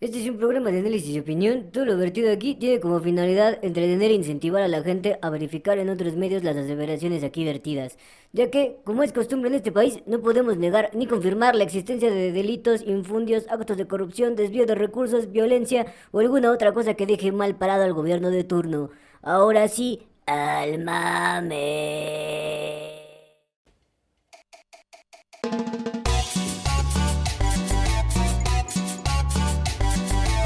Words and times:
Este 0.00 0.18
es 0.18 0.28
un 0.30 0.38
programa 0.38 0.70
de 0.70 0.78
análisis 0.78 1.14
y 1.14 1.18
opinión. 1.20 1.70
Todo 1.72 1.84
lo 1.84 1.98
vertido 1.98 2.32
aquí 2.32 2.54
tiene 2.54 2.80
como 2.80 3.00
finalidad 3.00 3.58
entretener 3.60 4.10
e 4.10 4.14
incentivar 4.14 4.62
a 4.62 4.68
la 4.68 4.82
gente 4.82 5.18
a 5.20 5.28
verificar 5.28 5.78
en 5.78 5.90
otros 5.90 6.16
medios 6.16 6.42
las 6.42 6.56
aseveraciones 6.56 7.22
aquí 7.22 7.44
vertidas, 7.44 7.98
ya 8.32 8.50
que, 8.50 8.78
como 8.84 9.02
es 9.02 9.12
costumbre 9.12 9.50
en 9.50 9.56
este 9.56 9.72
país, 9.72 10.02
no 10.06 10.22
podemos 10.22 10.56
negar 10.56 10.90
ni 10.94 11.06
confirmar 11.06 11.54
la 11.54 11.64
existencia 11.64 12.10
de 12.10 12.32
delitos, 12.32 12.80
infundios, 12.80 13.44
actos 13.50 13.76
de 13.76 13.86
corrupción, 13.86 14.36
desvío 14.36 14.64
de 14.64 14.74
recursos, 14.74 15.30
violencia 15.32 15.84
o 16.12 16.20
alguna 16.20 16.50
otra 16.50 16.72
cosa 16.72 16.94
que 16.94 17.04
deje 17.04 17.30
mal 17.30 17.56
parado 17.56 17.84
al 17.84 17.92
gobierno 17.92 18.30
de 18.30 18.44
turno. 18.44 18.88
Ahora 19.20 19.68
sí, 19.68 20.00
al 20.24 20.82
mame. 20.82 21.60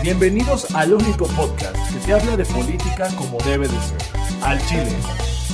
Bienvenidos 0.05 0.71
al 0.75 0.93
único 0.93 1.27
podcast 1.29 1.75
que 1.91 1.99
te 2.05 2.13
habla 2.13 2.37
de 2.37 2.45
política 2.45 3.09
como 3.17 3.39
debe 3.39 3.67
de 3.67 3.81
ser. 3.81 3.97
Al 4.43 4.61
Chile, 4.67 4.93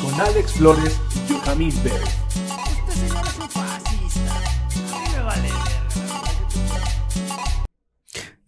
con 0.02 0.12
Alex 0.20 0.54
Flores 0.54 1.00
y 1.14 1.32
Johamid 1.32 1.72
Bell. 1.84 1.92
Este 2.80 3.06
señor 3.06 3.26
es 3.28 3.38
un 3.38 3.48
fascista. 3.48 4.34
A 4.92 4.98
mí 4.98 5.04
me 5.14 5.22
vale 5.22 5.42
verga. 5.42 6.58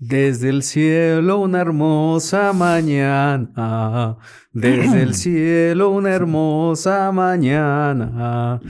Desde 0.00 0.48
el 0.48 0.64
cielo 0.64 1.38
una 1.38 1.60
hermosa 1.60 2.52
mañana, 2.52 4.16
desde 4.52 5.02
el 5.02 5.14
cielo 5.14 5.90
una 5.90 6.10
hermosa 6.10 7.12
mañana. 7.12 8.60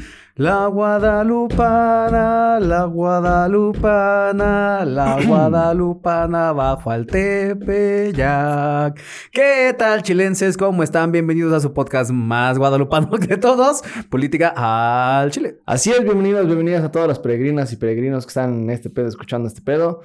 La 0.42 0.66
guadalupana, 0.66 2.58
la 2.58 2.84
guadalupana, 2.86 4.84
la 4.84 5.20
guadalupana 5.28 6.52
bajo 6.52 6.90
al 6.90 7.06
Tepeyac. 7.06 9.00
¿Qué 9.30 9.72
tal, 9.78 10.02
chilenses? 10.02 10.56
¿Cómo 10.56 10.82
están? 10.82 11.12
Bienvenidos 11.12 11.52
a 11.52 11.60
su 11.60 11.72
podcast 11.72 12.10
más 12.10 12.58
guadalupano 12.58 13.16
de 13.18 13.36
todos, 13.36 13.84
Política 14.10 14.52
al 14.56 15.30
Chile. 15.30 15.60
Así 15.64 15.92
es, 15.92 16.02
bienvenidos, 16.02 16.44
bienvenidas 16.46 16.82
a 16.82 16.90
todas 16.90 17.06
las 17.06 17.20
peregrinas 17.20 17.72
y 17.72 17.76
peregrinos 17.76 18.26
que 18.26 18.30
están 18.30 18.62
en 18.64 18.70
este 18.70 18.90
pedo, 18.90 19.06
escuchando 19.06 19.46
este 19.46 19.62
pedo. 19.62 20.00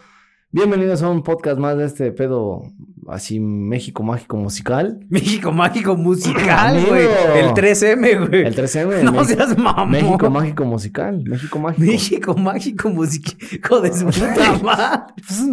Bienvenidos 0.51 1.01
a 1.01 1.09
un 1.09 1.23
podcast 1.23 1.57
más 1.57 1.77
de 1.77 1.85
este 1.85 2.11
pedo, 2.11 2.61
así 3.09 3.39
México 3.39 4.03
Mágico 4.03 4.37
Musical. 4.37 4.99
México 5.09 5.51
Mágico 5.51 5.95
Musical, 5.97 6.83
güey. 6.85 7.05
El 7.35 7.47
3M, 7.51 8.27
güey. 8.29 8.45
El 8.45 8.55
3M. 8.55 9.03
No 9.03 9.11
México- 9.11 9.25
seas 9.25 9.57
mamón. 9.57 9.89
México 9.91 10.29
Mágico 10.29 10.65
Musical. 10.65 11.23
México 11.25 11.59
Mágico. 11.59 11.85
México 11.85 12.33
Mágico 12.35 12.89
Musical. 12.89 13.37
Hijo 13.51 13.81
de 13.81 13.93
su 13.93 14.05
puta 14.05 14.59
madre. 14.63 15.13
Pues, 15.15 15.43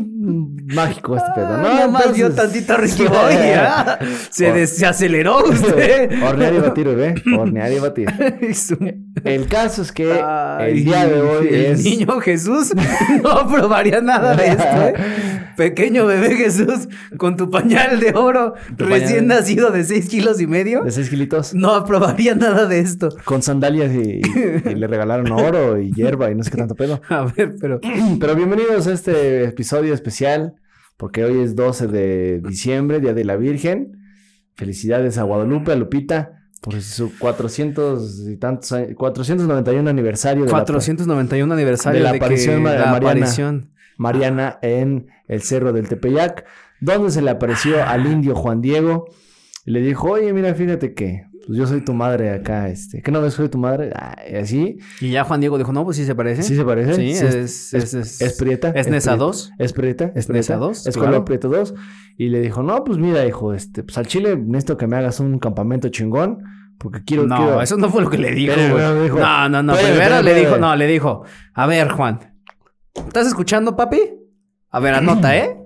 mágico 0.75 1.17
este 1.17 1.31
pedo, 1.35 1.57
¿no? 1.57 1.63
Nada 1.63 1.89
más 1.89 2.13
dio 2.15 2.33
tantito 2.33 2.75
y 2.85 3.35
ya. 3.35 3.99
Se, 4.31 4.53
des- 4.53 4.77
se 4.77 4.87
aceleró 4.87 5.45
usted. 5.45 6.11
Hornear 6.23 6.55
y 6.55 6.59
batir, 6.59 6.87
bebé. 6.87 7.15
Hornear 7.39 7.73
y 7.73 7.79
batir. 7.79 8.09
El 9.25 9.47
caso 9.47 9.83
es 9.83 9.93
que 9.93 10.13
Ay, 10.13 10.73
el 10.79 10.85
día 10.85 11.07
de 11.07 11.21
hoy 11.21 11.49
el 11.49 11.55
es... 11.73 11.85
niño 11.85 12.21
Jesús 12.21 12.73
no 13.23 13.31
aprobaría 13.31 14.01
nada 14.01 14.35
de 14.35 14.49
esto, 14.49 14.65
¿eh? 14.83 14.95
Pequeño 15.57 16.07
bebé 16.07 16.35
Jesús, 16.37 16.89
con 17.17 17.37
tu 17.37 17.44
pañal 17.51 18.01
de 18.01 18.13
oro, 18.15 18.55
Tu 18.77 18.85
recién 18.85 19.27
nacido 19.27 19.71
de 19.71 19.85
6 19.85 20.09
kilos 20.09 20.41
y 20.41 20.47
medio, 20.47 20.83
De 20.83 20.91
6 20.91 21.09
kilitos. 21.11 21.55
no 21.55 21.75
aprobaría 21.75 22.35
nada 22.35 22.67
de 22.67 22.81
esto. 22.81 23.09
Con 23.25 23.43
sandalias 23.43 23.93
y, 23.93 24.21
y- 24.21 24.71
y 24.71 24.75
le 24.75 24.87
regalaron 24.87 25.31
oro 25.33 25.79
y 25.81 25.93
hierba 25.93 26.31
y 26.31 26.35
no 26.35 26.43
sé 26.45 26.51
qué 26.51 26.57
tanto 26.57 26.75
pedo. 26.75 27.01
A 27.09 27.25
ver, 27.37 27.55
pero. 27.61 27.81
Pero 28.21 28.35
bienvenidos 28.35 28.87
a 28.87 28.93
este 28.93 29.45
episodio 29.45 29.93
especial, 29.95 30.55
porque 30.97 31.25
hoy 31.25 31.41
es 31.41 31.55
12 31.57 31.87
de 31.89 32.41
diciembre, 32.47 33.01
Día 33.01 33.15
de 33.15 33.25
la 33.25 33.37
Virgen. 33.37 33.99
Felicidades 34.57 35.19
a 35.19 35.25
Guadalupe, 35.25 35.73
a 35.73 35.77
Lupita, 35.77 36.43
por 36.61 36.81
su 36.81 37.11
400 37.19 38.29
y 38.29 38.37
tantos 38.37 38.71
años, 38.73 38.91
491 38.97 39.91
aniversario 39.91 40.45
de 40.45 40.51
491 40.51 41.53
aniversario 41.53 41.99
de 41.99 42.05
la 42.05 42.11
aparición 42.17 42.55
que 42.57 42.61
ma- 42.63 42.71
de 42.73 42.79
la 42.79 42.87
Mariana. 42.87 43.11
aparición. 43.11 43.71
la 43.71 43.75
Mariana 43.97 44.59
en 44.63 45.09
el 45.29 45.43
Cerro 45.43 45.73
del 45.73 45.89
Tepeyac, 45.89 46.45
donde 46.85 47.11
se 47.11 47.23
le 47.23 47.31
apareció 47.31 47.83
al 47.85 48.07
indio 48.07 48.35
Juan 48.35 48.61
Diego 48.61 49.07
y 49.67 49.71
le 49.71 49.81
dijo, 49.81 50.11
oye, 50.11 50.33
mira, 50.33 50.55
fíjate 50.55 50.95
que 50.95 51.25
pues, 51.47 51.59
yo 51.59 51.67
soy 51.67 51.81
tu 51.83 51.95
madre 51.95 52.31
acá, 52.31 52.69
este, 52.69 53.03
¿qué 53.03 53.11
no 53.11 53.21
ves 53.21 53.35
soy 53.35 53.49
tu 53.49 53.59
madre? 53.59 53.91
Ah, 53.95 54.17
y 54.31 54.37
así, 54.37 54.79
Y 55.01 55.11
ya 55.11 55.25
Juan 55.25 55.41
Diego 55.41 55.57
dijo, 55.59 55.73
no, 55.73 55.85
pues 55.85 55.97
sí 55.97 56.05
se 56.05 56.15
parece. 56.15 56.43
¿sí 56.43 56.57
se 56.57 56.65
parece? 56.65 56.95
Sí, 56.95 57.15
Sí, 57.15 57.25
es, 57.25 57.75
es, 57.75 57.95
es, 57.95 58.21
es 58.21 58.37
prieta. 58.39 58.69
Es 58.75 58.89
Nesa 58.89 59.13
prieta. 59.13 59.25
2. 59.25 59.53
Es 59.59 59.73
Prieta, 59.73 60.05
es 60.07 60.17
Es 60.17 60.29
Nesa 60.31 60.55
Prieta. 60.55 60.67
2, 60.67 60.87
Es 60.87 60.95
claro. 60.95 61.11
color 61.11 61.25
Prieta 61.25 61.49
2. 61.49 61.75
Y 62.17 62.29
le 62.29 62.41
dijo, 62.41 62.63
no, 62.63 62.85
pues 62.85 62.99
mira, 62.99 63.27
hijo, 63.27 63.53
este, 63.55 63.83
pues 63.83 63.97
al 63.99 64.07
Chile 64.07 64.37
necesito 64.37 64.77
que 64.77 64.87
me 64.87 64.97
hagas 64.97 65.21
un 65.21 65.39
campamento 65.39 65.89
chingón. 65.89 66.39
Porque 66.79 67.03
quiero, 67.05 67.25
No, 67.27 67.37
quiero... 67.37 67.63
eso 67.63 67.77
no 67.77 67.89
fue 67.89 68.03
lo 68.03 68.11
que 68.11 68.19
le 68.19 68.33
dijo, 68.33 68.53
Pero, 68.57 69.03
dijo- 69.05 69.19
No, 69.19 69.49
no, 69.49 69.63
no. 69.63 69.75
Pero, 69.75 69.89
Primero 69.89 70.23
le 70.23 70.35
dijo, 70.35 70.59
no, 70.59 70.75
le 70.77 70.87
dijo, 70.89 71.23
a 71.55 71.67
ver, 71.67 71.89
Juan, 71.89 72.19
¿estás 72.95 73.27
escuchando, 73.29 73.77
papi? 73.77 74.01
A 74.71 74.81
ver, 74.81 74.95
anota, 74.95 75.37
¿eh? 75.39 75.57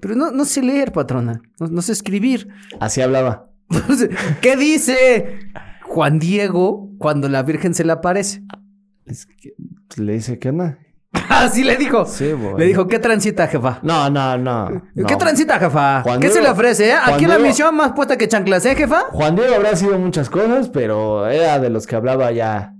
Pero 0.00 0.14
no, 0.14 0.30
no 0.30 0.44
sé 0.44 0.62
leer, 0.62 0.92
patrona. 0.92 1.40
No, 1.58 1.68
no 1.68 1.82
sé 1.82 1.92
escribir. 1.92 2.48
Así 2.80 3.00
hablaba. 3.00 3.50
Entonces, 3.70 4.10
¿Qué 4.40 4.56
dice 4.56 5.38
Juan 5.82 6.18
Diego 6.18 6.90
cuando 6.98 7.28
la 7.28 7.42
Virgen 7.42 7.74
se 7.74 7.84
le 7.84 7.92
aparece? 7.92 8.42
Es 9.04 9.26
que- 9.26 9.54
pues, 9.88 9.98
le 9.98 10.14
dice, 10.14 10.38
¿qué 10.38 10.50
onda? 10.50 10.78
Así 11.30 11.64
le 11.64 11.76
dijo. 11.76 12.04
Sí. 12.04 12.32
Le 12.58 12.66
dijo, 12.66 12.86
¿qué 12.86 12.98
transita, 12.98 13.46
jefa? 13.46 13.80
No, 13.82 14.10
no, 14.10 14.36
no. 14.36 14.82
¿Qué 14.94 15.02
no. 15.02 15.18
transita, 15.18 15.58
jefa? 15.58 16.02
Juan 16.02 16.20
¿Qué 16.20 16.28
se 16.28 16.42
le 16.42 16.48
ofrece, 16.48 16.90
eh? 16.90 16.94
Aquí 17.04 17.26
la 17.26 17.38
misión 17.38 17.74
más 17.74 17.92
puesta 17.92 18.16
que 18.16 18.28
chanclas, 18.28 18.66
¿eh, 18.66 18.74
jefa? 18.74 19.02
Juan 19.12 19.36
Diego 19.36 19.54
habrá 19.54 19.74
sido 19.76 19.98
muchas 19.98 20.28
cosas, 20.28 20.68
pero 20.68 21.26
era 21.28 21.58
de 21.58 21.70
los 21.70 21.86
que 21.86 21.96
hablaba 21.96 22.32
ya 22.32 22.74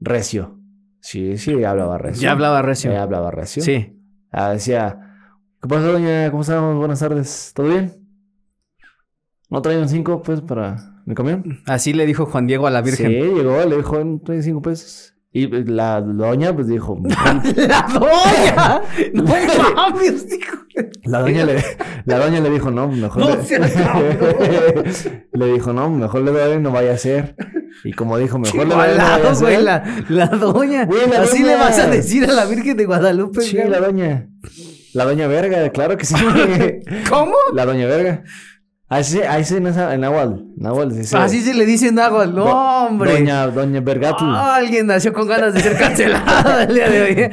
recio. 0.00 0.58
Sí, 1.00 1.36
sí, 1.36 1.64
hablaba 1.64 1.98
recio. 1.98 2.22
Ya 2.22 2.32
hablaba 2.32 2.62
recio. 2.62 2.92
Ya 2.92 3.02
hablaba 3.02 3.30
recio. 3.30 3.62
Sí. 3.62 3.98
Ah, 4.30 4.50
decía, 4.50 5.01
¿qué 5.62 5.68
pasa, 5.68 5.86
doña? 5.88 6.30
¿Cómo 6.30 6.42
estamos? 6.42 6.76
Buenas 6.76 6.98
tardes. 7.00 7.52
¿Todo 7.54 7.68
bien? 7.68 7.92
¿No 9.50 9.60
traen 9.62 9.88
cinco, 9.88 10.22
pues, 10.22 10.40
para 10.40 10.76
mi 11.04 11.14
camión? 11.14 11.60
Así 11.66 11.92
le 11.92 12.06
dijo 12.06 12.26
Juan 12.26 12.46
Diego 12.46 12.66
a 12.66 12.70
la 12.70 12.80
Virgen. 12.80 13.06
Sí, 13.08 13.12
llegó, 13.14 13.62
le 13.64 13.76
dijo, 13.76 14.20
trae 14.24 14.42
cinco 14.42 14.62
pesos. 14.62 15.14
Y 15.34 15.46
pues, 15.46 15.68
la 15.68 16.00
doña, 16.00 16.54
pues, 16.54 16.66
dijo... 16.68 16.98
¡La 17.56 17.86
doña! 17.92 18.82
¡No 19.14 19.22
mames, 19.24 20.26
hijo! 20.32 20.58
La 21.04 21.20
doña 21.20 21.44
le, 21.44 21.62
la 22.06 22.18
doña 22.18 22.40
le 22.40 22.50
dijo, 22.50 22.70
no, 22.70 22.88
mejor 22.88 23.22
No 23.22 23.36
le... 23.36 23.42
seas 23.44 23.72
le 25.32 25.52
dijo, 25.52 25.72
no, 25.72 25.90
mejor 25.90 26.22
le 26.22 26.32
doy, 26.32 26.60
no 26.60 26.70
vaya 26.70 26.92
a 26.92 26.98
ser. 26.98 27.36
Y 27.84 27.92
como 27.92 28.16
dijo, 28.18 28.38
mejor 28.38 28.60
le 28.60 28.64
doy, 28.64 28.70
no 28.70 28.76
vaya 28.76 29.14
a 29.16 29.18
güey, 29.34 29.54
ser. 29.54 29.62
la, 29.62 29.84
la 30.08 30.26
doña. 30.28 30.86
Güey, 30.86 31.08
la 31.10 31.22
Así 31.22 31.42
doña. 31.42 31.52
le 31.52 31.58
vas 31.58 31.78
a 31.78 31.88
decir 31.88 32.24
a 32.24 32.32
la 32.32 32.46
Virgen 32.46 32.76
de 32.76 32.84
Guadalupe. 32.86 33.42
Sí, 33.42 33.56
güey. 33.56 33.68
la 33.68 33.80
doña. 33.80 34.28
La 34.94 35.04
doña 35.04 35.26
verga, 35.26 35.68
claro 35.70 35.96
que 35.96 36.04
sí. 36.04 36.14
¿Cómo? 37.10 37.34
la 37.54 37.64
doña 37.66 37.86
verga. 37.86 38.22
Ahí 38.88 39.04
sí, 39.04 39.20
ahí 39.22 39.42
sí 39.42 39.56
en, 39.56 39.66
esa, 39.68 39.94
en 39.94 40.02
Nahual. 40.02 40.44
Nahual 40.58 40.94
dice. 40.94 41.16
Así 41.16 41.40
se 41.40 41.54
le 41.54 41.64
dice 41.64 41.88
en 41.88 41.98
agua. 41.98 42.26
No, 42.26 42.44
Do- 42.44 42.54
hombre. 42.54 43.12
Doña, 43.12 43.46
doña 43.46 43.80
Vergatl. 43.80 44.24
Ah, 44.26 44.56
alguien 44.56 44.86
nació 44.86 45.14
con 45.14 45.26
ganas 45.26 45.54
de 45.54 45.60
ser 45.60 45.78
cancelada 45.78 46.64
el 46.64 46.74
día 46.74 46.90
de 46.90 47.02
hoy. 47.02 47.30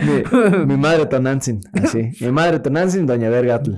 Mi, 0.62 0.66
mi 0.68 0.78
madre 0.78 1.06
Tonantzin. 1.06 1.59
Así. 1.84 2.12
Mi 2.22 2.31
madre 2.31 2.59
Tonantzin, 2.59 3.06
doña 3.06 3.30
Vergatl. 3.30 3.72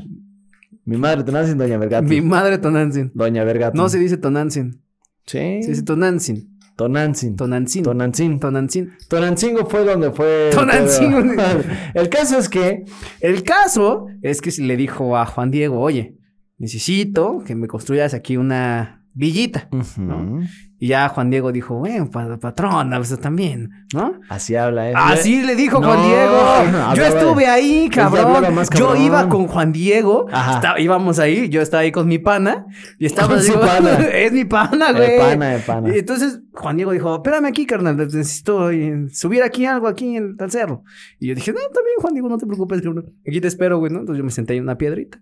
Mi 0.86 0.98
madre 0.98 1.24
Tonantzin, 1.24 1.58
doña 1.58 1.78
Vergatl. 1.80 2.06
Mi 2.08 2.22
madre 2.22 2.60
Tonantzin. 2.60 3.12
Doña 3.16 3.44
Vergatl. 3.44 3.76
No 3.76 3.90
se 3.90 3.98
dice 3.98 4.18
Tonantzin. 4.18 4.84
Sí. 5.26 5.64
Se 5.64 5.70
dice 5.72 5.82
Tonantzin. 5.82 6.51
Tonantzin. 6.82 7.36
Tonantzin. 7.36 7.84
Tonantzin. 7.84 8.40
Tonantzin. 8.40 8.92
Tonancingo 9.08 9.68
fue 9.68 9.86
donde 9.86 10.12
fue. 10.12 10.50
Tonancingo. 10.52 11.20
El 11.94 12.10
caso 12.10 12.40
es 12.40 12.50
que. 12.50 12.86
El 13.20 13.44
caso 13.44 14.08
es 14.24 14.42
que 14.42 14.50
le 14.64 14.76
dijo 14.78 15.16
a 15.16 15.28
Juan 15.28 15.52
Diego, 15.52 15.80
oye, 15.80 16.18
necesito 16.58 17.44
que 17.46 17.54
me 17.54 17.68
construyas 17.68 18.16
aquí 18.16 18.36
una 18.36 19.06
villita. 19.14 19.70
Ujú. 19.72 20.42
Y 20.84 20.88
ya 20.88 21.10
Juan 21.10 21.30
Diego 21.30 21.52
dijo, 21.52 21.76
bueno, 21.76 22.10
pa- 22.10 22.40
patrona, 22.40 22.98
pues 22.98 23.16
también, 23.20 23.70
¿no? 23.94 24.16
Así 24.30 24.56
habla, 24.56 24.90
¿eh? 24.90 24.94
Así 24.96 25.44
le 25.44 25.56
dijo 25.56 25.80
No, 25.80 25.86
Juan 25.88 26.02
Diego. 26.08 26.96
Yo 26.96 27.06
estuve 27.06 27.46
ahí, 27.46 27.88
cabrón. 27.94 28.44
Yo 28.74 28.96
iba 28.96 29.30
con 29.30 29.46
Juan 29.46 29.72
Diego. 29.72 30.26
Ajá. 30.32 30.56
Estaba- 30.56 30.80
íbamos 30.80 31.20
ahí. 31.20 31.50
Yo 31.50 31.62
estaba 31.62 31.82
ahí 31.82 31.92
con 31.92 32.08
mi 32.08 32.18
pana. 32.18 32.66
Y 32.98 33.06
estaba 33.06 33.36
así, 33.36 33.52
pana. 33.52 33.92
es 34.12 34.32
mi 34.32 34.44
pana, 34.46 34.92
güey. 34.92 35.20
pana, 35.20 35.54
el 35.54 35.62
pana. 35.62 35.96
Y 35.96 36.00
entonces 36.00 36.40
Juan 36.52 36.78
Diego 36.78 36.94
dijo, 36.94 37.14
espérame 37.14 37.46
aquí, 37.46 37.68
carnal. 37.68 37.96
Necesito 37.96 38.72
eh, 38.72 39.08
subir 39.14 39.44
aquí 39.44 39.68
algo 39.68 39.88
aquí 39.88 40.16
en 40.18 40.36
el 40.40 40.50
cerro. 40.52 40.84
Y 41.20 41.28
yo 41.28 41.36
dije, 41.36 41.52
no, 41.54 41.60
también, 41.72 41.98
Juan 42.00 42.14
Diego, 42.14 42.28
no 42.28 42.40
te 42.40 42.48
preocupes. 42.48 42.82
Aquí 43.28 43.40
te 43.40 43.48
espero, 43.48 43.78
güey, 43.78 43.92
¿no? 43.94 44.00
Entonces 44.00 44.18
yo 44.18 44.24
me 44.26 44.32
senté 44.32 44.54
ahí 44.54 44.58
en 44.58 44.64
una 44.64 44.80
piedrita. 44.80 45.20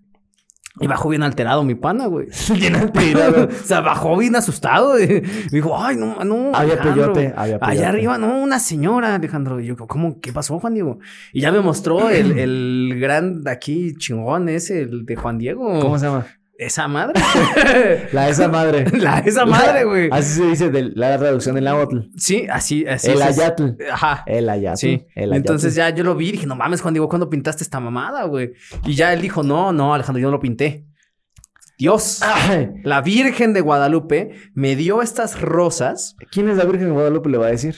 Y 0.78 0.86
bajó 0.86 1.08
bien 1.08 1.22
alterado 1.22 1.64
mi 1.64 1.74
pana, 1.74 2.06
güey. 2.06 2.28
Bien 2.54 2.76
alterado. 2.76 3.48
o 3.50 3.64
sea, 3.64 3.80
bajó 3.80 4.16
bien 4.16 4.36
asustado. 4.36 5.00
Y 5.00 5.20
dijo, 5.50 5.76
ay, 5.76 5.96
no, 5.96 6.24
no. 6.24 6.52
Había 6.54 6.74
Alejandro. 6.74 7.12
peyote, 7.12 7.34
había 7.36 7.58
peyote. 7.58 7.78
Allá 7.78 7.88
arriba, 7.88 8.18
no, 8.18 8.40
una 8.40 8.60
señora, 8.60 9.16
Alejandro. 9.16 9.60
Y 9.60 9.66
yo, 9.66 9.76
¿cómo? 9.76 10.20
¿Qué 10.20 10.32
pasó, 10.32 10.58
Juan 10.60 10.74
Diego? 10.74 11.00
Y 11.32 11.40
ya 11.40 11.50
me 11.50 11.60
mostró 11.60 12.08
el, 12.08 12.38
el 12.38 13.00
gran 13.00 13.42
aquí 13.48 13.94
chingón 13.96 14.48
ese, 14.48 14.82
el 14.82 15.04
de 15.04 15.16
Juan 15.16 15.38
Diego. 15.38 15.80
¿Cómo 15.80 15.98
se 15.98 16.06
llama? 16.06 16.26
Esa 16.60 16.88
madre. 16.88 17.14
La 18.12 18.28
esa 18.28 18.46
madre. 18.46 18.84
La 18.98 19.20
esa 19.20 19.46
madre, 19.46 19.84
güey. 19.84 20.10
Así 20.12 20.34
se 20.34 20.46
dice 20.46 20.70
de 20.70 20.90
la 20.94 21.16
traducción 21.16 21.54
del 21.54 21.64
náhuatl. 21.64 22.00
Sí, 22.18 22.46
así, 22.50 22.86
así. 22.86 23.10
El 23.10 23.22
es. 23.22 23.38
ayatl. 23.38 23.82
Ajá. 23.90 24.24
El 24.26 24.46
ayatl. 24.46 24.76
Sí. 24.76 25.06
El 25.14 25.32
ayatl. 25.32 25.36
Entonces 25.36 25.74
ya 25.74 25.88
yo 25.88 26.04
lo 26.04 26.14
vi 26.16 26.28
y 26.28 26.32
dije, 26.32 26.46
no 26.46 26.56
mames, 26.56 26.82
Juan 26.82 26.92
Diego, 26.92 27.08
¿cuándo 27.08 27.30
pintaste 27.30 27.64
esta 27.64 27.80
mamada, 27.80 28.24
güey? 28.24 28.52
Y 28.84 28.94
ya 28.94 29.14
él 29.14 29.22
dijo, 29.22 29.42
no, 29.42 29.72
no, 29.72 29.94
Alejandro, 29.94 30.20
yo 30.20 30.26
no 30.26 30.32
lo 30.32 30.40
pinté. 30.40 30.84
Dios, 31.78 32.20
Ay, 32.22 32.68
la 32.84 33.00
Virgen 33.00 33.54
de 33.54 33.62
Guadalupe 33.62 34.32
me 34.52 34.76
dio 34.76 35.00
estas 35.00 35.40
rosas. 35.40 36.14
¿Quién 36.30 36.50
es 36.50 36.58
la 36.58 36.66
Virgen 36.66 36.88
de 36.88 36.92
Guadalupe? 36.92 37.30
Le 37.30 37.38
va 37.38 37.46
a 37.46 37.52
decir. 37.52 37.74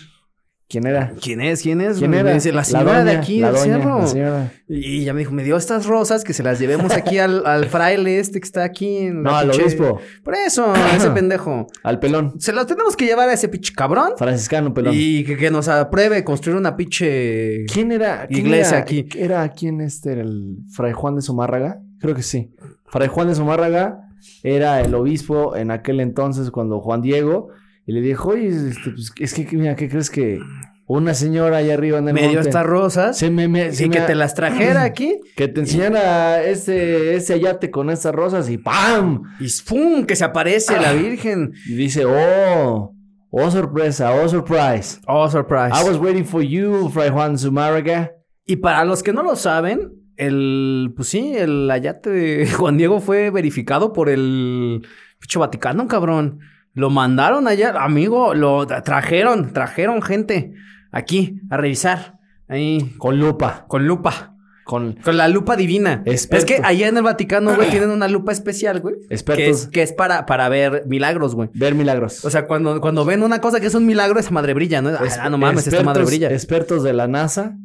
¿Quién 0.72 0.86
era? 0.86 1.12
¿Quién 1.20 1.42
es? 1.42 1.60
¿Quién 1.60 1.82
es? 1.82 1.98
¿Quién 1.98 2.14
era? 2.14 2.24
Me 2.24 2.32
dice, 2.32 2.50
la 2.50 2.64
señora 2.64 3.04
de 3.04 3.10
doña, 3.10 3.18
aquí 3.20 3.40
la 3.40 3.52
del 3.52 3.56
doña, 3.60 3.76
cerro. 3.78 3.98
la 3.98 4.06
señora. 4.06 4.52
Y 4.68 5.04
ya 5.04 5.12
me 5.12 5.18
dijo, 5.18 5.32
me 5.32 5.44
dio 5.44 5.58
estas 5.58 5.84
rosas 5.84 6.24
que 6.24 6.32
se 6.32 6.42
las 6.42 6.58
llevemos 6.58 6.92
aquí 6.92 7.18
al, 7.18 7.44
al 7.46 7.66
fraile 7.66 8.18
este 8.18 8.40
que 8.40 8.46
está 8.46 8.64
aquí 8.64 8.96
en 8.96 9.22
No, 9.22 9.36
al 9.36 9.50
obispo. 9.50 10.00
Por 10.24 10.34
eso, 10.34 10.72
ese 10.96 11.10
pendejo. 11.14 11.66
Al 11.82 11.98
pelón. 11.98 12.40
Se 12.40 12.54
las 12.54 12.66
tenemos 12.66 12.96
que 12.96 13.04
llevar 13.04 13.28
a 13.28 13.34
ese 13.34 13.48
pinche 13.48 13.74
cabrón. 13.74 14.12
Franciscano 14.16 14.72
pelón. 14.72 14.94
Y 14.96 15.24
que, 15.24 15.36
que 15.36 15.50
nos 15.50 15.68
apruebe 15.68 16.24
construir 16.24 16.56
una 16.56 16.74
pinche... 16.74 17.66
¿Quién 17.66 17.92
era? 17.92 18.26
quién 18.26 18.46
Iglesia 18.46 18.76
era- 18.76 18.82
aquí. 18.82 19.08
¿Era 19.14 19.48
quién 19.50 19.82
este? 19.82 20.12
Era 20.12 20.22
el 20.22 20.56
Fray 20.70 20.92
Juan 20.92 21.16
de 21.16 21.20
Zumárraga? 21.20 21.80
Creo 22.00 22.14
que 22.14 22.22
sí. 22.22 22.50
Fray 22.86 23.08
Juan 23.08 23.28
de 23.28 23.34
Zumárraga 23.34 24.08
era 24.42 24.80
el 24.80 24.94
obispo 24.94 25.54
en 25.54 25.70
aquel 25.70 26.00
entonces 26.00 26.50
cuando 26.50 26.80
Juan 26.80 27.02
Diego 27.02 27.48
y 27.86 27.92
le 27.92 28.00
dijo, 28.00 28.30
oye, 28.30 28.48
este, 28.48 28.90
pues, 28.90 29.12
es 29.18 29.34
que, 29.34 29.56
mira, 29.56 29.74
¿qué 29.76 29.88
crees 29.88 30.10
que 30.10 30.38
una 30.86 31.14
señora 31.14 31.58
allá 31.58 31.74
arriba 31.74 31.98
en 31.98 32.08
el 32.08 32.14
Me 32.14 32.28
dio 32.28 32.40
estas 32.40 32.66
rosas. 32.66 33.16
se 33.16 33.30
me, 33.30 33.48
me- 33.48 33.72
se 33.72 33.84
y 33.84 33.88
me 33.88 33.96
que 33.96 34.02
te 34.02 34.14
las 34.14 34.34
trajera 34.34 34.82
aquí. 34.82 35.18
que 35.36 35.48
te 35.48 35.60
enseñara 35.60 36.42
ese, 36.42 37.14
ese 37.14 37.34
ayate 37.34 37.70
con 37.70 37.88
estas 37.90 38.14
rosas 38.14 38.50
y 38.50 38.58
¡pam! 38.58 39.22
Y 39.40 39.46
¡pum! 39.66 40.04
Que 40.04 40.16
se 40.16 40.24
aparece 40.24 40.78
la 40.80 40.92
Virgen. 40.92 41.52
Y 41.66 41.74
dice, 41.74 42.04
oh, 42.04 42.94
oh 43.30 43.50
sorpresa, 43.50 44.12
oh 44.14 44.28
surprise. 44.28 44.98
Oh, 45.06 45.28
surprise. 45.30 45.72
I 45.74 45.88
was 45.88 45.96
waiting 45.98 46.24
for 46.26 46.42
you, 46.42 46.90
Fray 46.90 47.10
Juan 47.10 47.38
Zumárraga. 47.38 48.12
Y 48.44 48.56
para 48.56 48.84
los 48.84 49.02
que 49.02 49.12
no 49.12 49.22
lo 49.22 49.36
saben, 49.36 49.92
el... 50.16 50.92
Pues 50.94 51.08
sí, 51.08 51.34
el 51.36 51.70
ayate 51.70 52.10
de 52.10 52.46
Juan 52.52 52.76
Diego 52.76 53.00
fue 53.00 53.30
verificado 53.30 53.92
por 53.92 54.08
el... 54.08 54.86
Picho 55.20 55.40
Vaticano, 55.40 55.86
cabrón. 55.86 56.40
Lo 56.74 56.90
mandaron 56.90 57.46
allá, 57.48 57.74
amigo. 57.82 58.34
Lo 58.34 58.66
tra- 58.66 58.82
trajeron, 58.82 59.52
trajeron 59.52 60.00
gente 60.02 60.54
aquí 60.90 61.40
a 61.50 61.56
revisar. 61.56 62.18
Ahí, 62.48 62.94
Con 62.98 63.18
lupa. 63.18 63.64
con 63.68 63.86
lupa. 63.86 64.28
Con 64.64 64.92
Con 65.02 65.16
la 65.16 65.26
lupa 65.28 65.56
divina. 65.56 66.02
Experto. 66.06 66.36
Es 66.36 66.44
que 66.60 66.64
allá 66.66 66.86
en 66.88 66.96
el 66.96 67.02
Vaticano, 67.02 67.54
güey, 67.56 67.68
tienen 67.70 67.90
una 67.90 68.08
lupa 68.08 68.30
especial, 68.32 68.80
güey. 68.80 68.94
Expertos. 69.10 69.44
Que 69.44 69.50
es, 69.50 69.66
que 69.68 69.82
es 69.82 69.92
para, 69.92 70.24
para 70.24 70.48
ver 70.48 70.84
milagros, 70.86 71.34
güey. 71.34 71.50
ver 71.54 71.74
milagros. 71.74 72.24
O 72.24 72.30
sea, 72.30 72.46
cuando, 72.46 72.80
cuando 72.80 73.04
ven 73.04 73.22
una 73.22 73.40
cosa 73.40 73.58
que 73.60 73.66
es 73.66 73.74
un 73.74 73.84
milagro, 73.86 74.20
esa 74.20 74.30
madre 74.30 74.54
brilla, 74.54 74.80
¿no? 74.80 74.90
Es- 74.90 75.18
Ah, 75.18 75.28
no 75.30 75.36
mames, 75.38 75.66
esta 75.66 75.82
madre 75.82 76.04
brilla. 76.04 76.30
Expertos 76.30 76.82
de 76.84 76.92
la 76.92 77.08
NASA, 77.08 77.56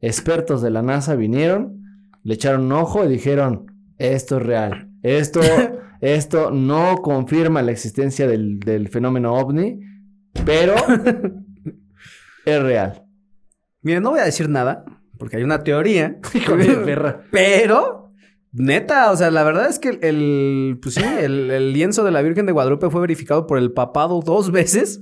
expertos 0.00 0.62
de 0.62 0.70
la 0.70 0.82
NASA 0.82 1.14
vinieron, 1.14 1.82
le 2.22 2.34
echaron 2.34 2.62
un 2.64 2.72
ojo 2.72 3.04
y 3.04 3.08
dijeron, 3.08 3.66
esto 3.98 4.38
es 4.38 4.42
real. 4.42 4.88
Esto, 5.02 5.40
esto 6.00 6.50
no 6.50 6.96
confirma 7.02 7.62
la 7.62 7.72
existencia 7.72 8.26
del, 8.26 8.58
del 8.60 8.88
fenómeno 8.88 9.34
ovni, 9.34 9.80
pero 10.44 10.74
es 12.44 12.62
real. 12.62 13.04
Miren, 13.82 14.02
no 14.02 14.10
voy 14.10 14.20
a 14.20 14.24
decir 14.24 14.48
nada, 14.48 14.84
porque 15.18 15.36
hay 15.36 15.42
una 15.42 15.62
teoría. 15.62 16.18
Hijo 16.34 16.56
de 16.56 16.74
perra. 16.76 17.22
Pero, 17.30 18.12
neta, 18.52 19.10
o 19.10 19.16
sea, 19.16 19.30
la 19.30 19.44
verdad 19.44 19.68
es 19.68 19.78
que 19.78 19.98
el, 20.02 20.78
pues 20.82 20.94
sí, 20.94 21.04
el, 21.04 21.50
el 21.50 21.72
lienzo 21.72 22.04
de 22.04 22.10
la 22.10 22.22
Virgen 22.22 22.46
de 22.46 22.52
Guadalupe 22.52 22.90
fue 22.90 23.00
verificado 23.00 23.46
por 23.46 23.58
el 23.58 23.72
papado 23.72 24.20
dos 24.20 24.50
veces. 24.50 25.00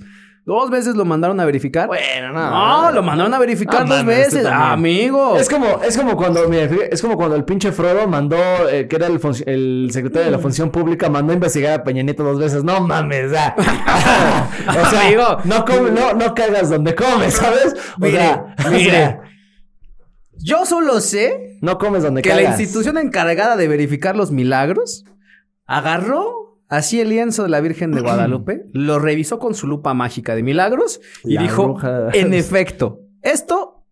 Dos 0.49 0.71
veces 0.71 0.97
lo 0.97 1.05
mandaron 1.05 1.39
a 1.41 1.45
verificar. 1.45 1.89
Bueno, 1.89 2.33
no, 2.33 2.91
lo 2.91 3.03
mandaron 3.03 3.35
a 3.35 3.39
verificar 3.39 3.83
No 3.87 3.89
dos 3.97 4.01
tú 4.01 4.07
veces. 4.07 4.43
también. 4.45 5.11
amigo. 5.11 5.37
Es 5.37 5.47
como, 5.47 5.83
es 5.83 5.95
como 5.95 6.17
cuando, 6.17 6.49
mira, 6.49 6.65
es 6.91 7.03
como 7.03 7.19
cuando 7.19 7.37
el 7.37 7.45
pinche 7.45 7.71
Frodo 7.71 8.09
mandó, 8.09 8.39
eh, 8.71 8.89
que 8.89 8.97
era 8.97 9.09
el, 9.09 9.21
el 9.45 9.91
secretario 9.93 10.25
de 10.25 10.31
la 10.31 10.39
función 10.39 10.71
pública, 10.71 11.11
mandó 11.11 11.33
a 11.33 11.35
investigar 11.35 11.81
a 11.81 11.85
Peña 11.85 12.03
Nieto 12.03 12.25
dos 12.25 12.39
veces. 12.39 12.65
No 12.65 12.81
mames, 12.81 13.31
ah. 13.37 13.55
o 14.71 14.91
sea, 14.91 15.07
Amigo. 15.07 15.37
no, 15.45 15.67
come- 15.67 15.91
no, 15.91 16.15
no 16.15 16.35
cagas 16.35 16.71
donde 16.71 16.95
comes, 16.95 17.35
¿sabes? 17.35 17.75
O 17.99 18.01
Mire, 18.01 18.17
sea, 18.17 18.55
o 18.67 18.71
mire. 18.71 18.91
sea, 18.91 19.21
Yo 20.39 20.65
solo 20.65 21.01
sé 21.03 21.59
no 21.61 21.77
comes 21.77 22.03
donde 22.05 22.23
que 22.23 22.31
cagas. 22.31 22.45
la 22.45 22.51
institución 22.63 22.97
encargada 22.97 23.57
de 23.57 23.69
verificar 23.69 24.17
los 24.17 24.31
milagros 24.31 25.05
agarró 25.67 26.48
así 26.69 27.01
el 27.01 27.09
lienzo 27.11 27.43
de 27.43 27.49
la 27.49 27.61
Virgen 27.61 27.91
de 27.93 28.01
Guadalupe, 28.03 28.67
lo 28.73 28.99
revisó 28.99 29.39
con 29.39 29.55
su 29.55 29.67
lupa 29.67 29.95
mágica 29.95 30.35
de 30.35 30.43
milagros 30.43 31.01
y 31.25 31.35
La 31.35 31.43
dijo, 31.43 31.75
bruja- 31.75 32.11
en 32.15 32.35
efecto, 32.35 33.01
esto 33.23 33.85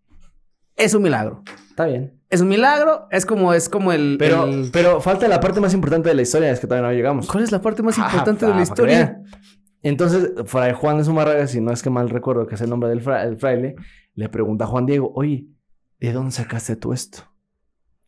es 0.75 0.93
un 0.93 1.03
milagro. 1.03 1.43
Está 1.69 1.85
bien. 1.87 2.13
Es 2.29 2.41
un 2.41 2.49
milagro, 2.49 3.07
es 3.09 3.25
como, 3.25 3.53
es 3.53 3.69
como 3.69 3.93
el... 3.93 4.17
Pero, 4.19 4.45
el- 4.45 4.69
pero 4.71 4.99
falta 4.99 5.27
la 5.29 5.39
parte 5.39 5.61
más 5.61 5.73
importante 5.73 6.09
de 6.09 6.15
la 6.15 6.21
historia, 6.23 6.51
es 6.51 6.59
que 6.59 6.67
todavía 6.67 6.89
no 6.89 6.93
llegamos. 6.93 7.27
¿Cuál 7.27 7.43
es 7.43 7.51
la 7.51 7.61
parte 7.61 7.81
más 7.83 7.97
Ah, 7.97 8.03
importante 8.05 8.45
de 8.45 8.51
la 8.51 8.57
pa' 8.57 8.57
que 8.57 8.63
historia? 8.63 9.21
Entonces, 9.81 10.31
Fray 10.45 10.73
Juan 10.73 10.97
de 10.97 11.03
Zumárraga, 11.05 11.47
si 11.47 11.61
no 11.61 11.71
es 11.71 11.81
que 11.81 11.89
mal 11.89 12.09
recuerdo 12.09 12.45
que 12.47 12.55
es 12.55 12.61
el 12.61 12.69
nombre 12.69 12.89
del 12.89 13.01
fra- 13.01 13.23
el 13.23 13.37
fraile, 13.37 13.75
le 14.15 14.27
pregunta 14.27 14.65
a 14.65 14.67
Juan 14.67 14.85
Diego, 14.85 15.11
oye, 15.15 15.47
¿de 15.99 16.11
dónde 16.11 16.31
sacaste 16.31 16.75
tú 16.75 16.91
esto? 16.91 17.19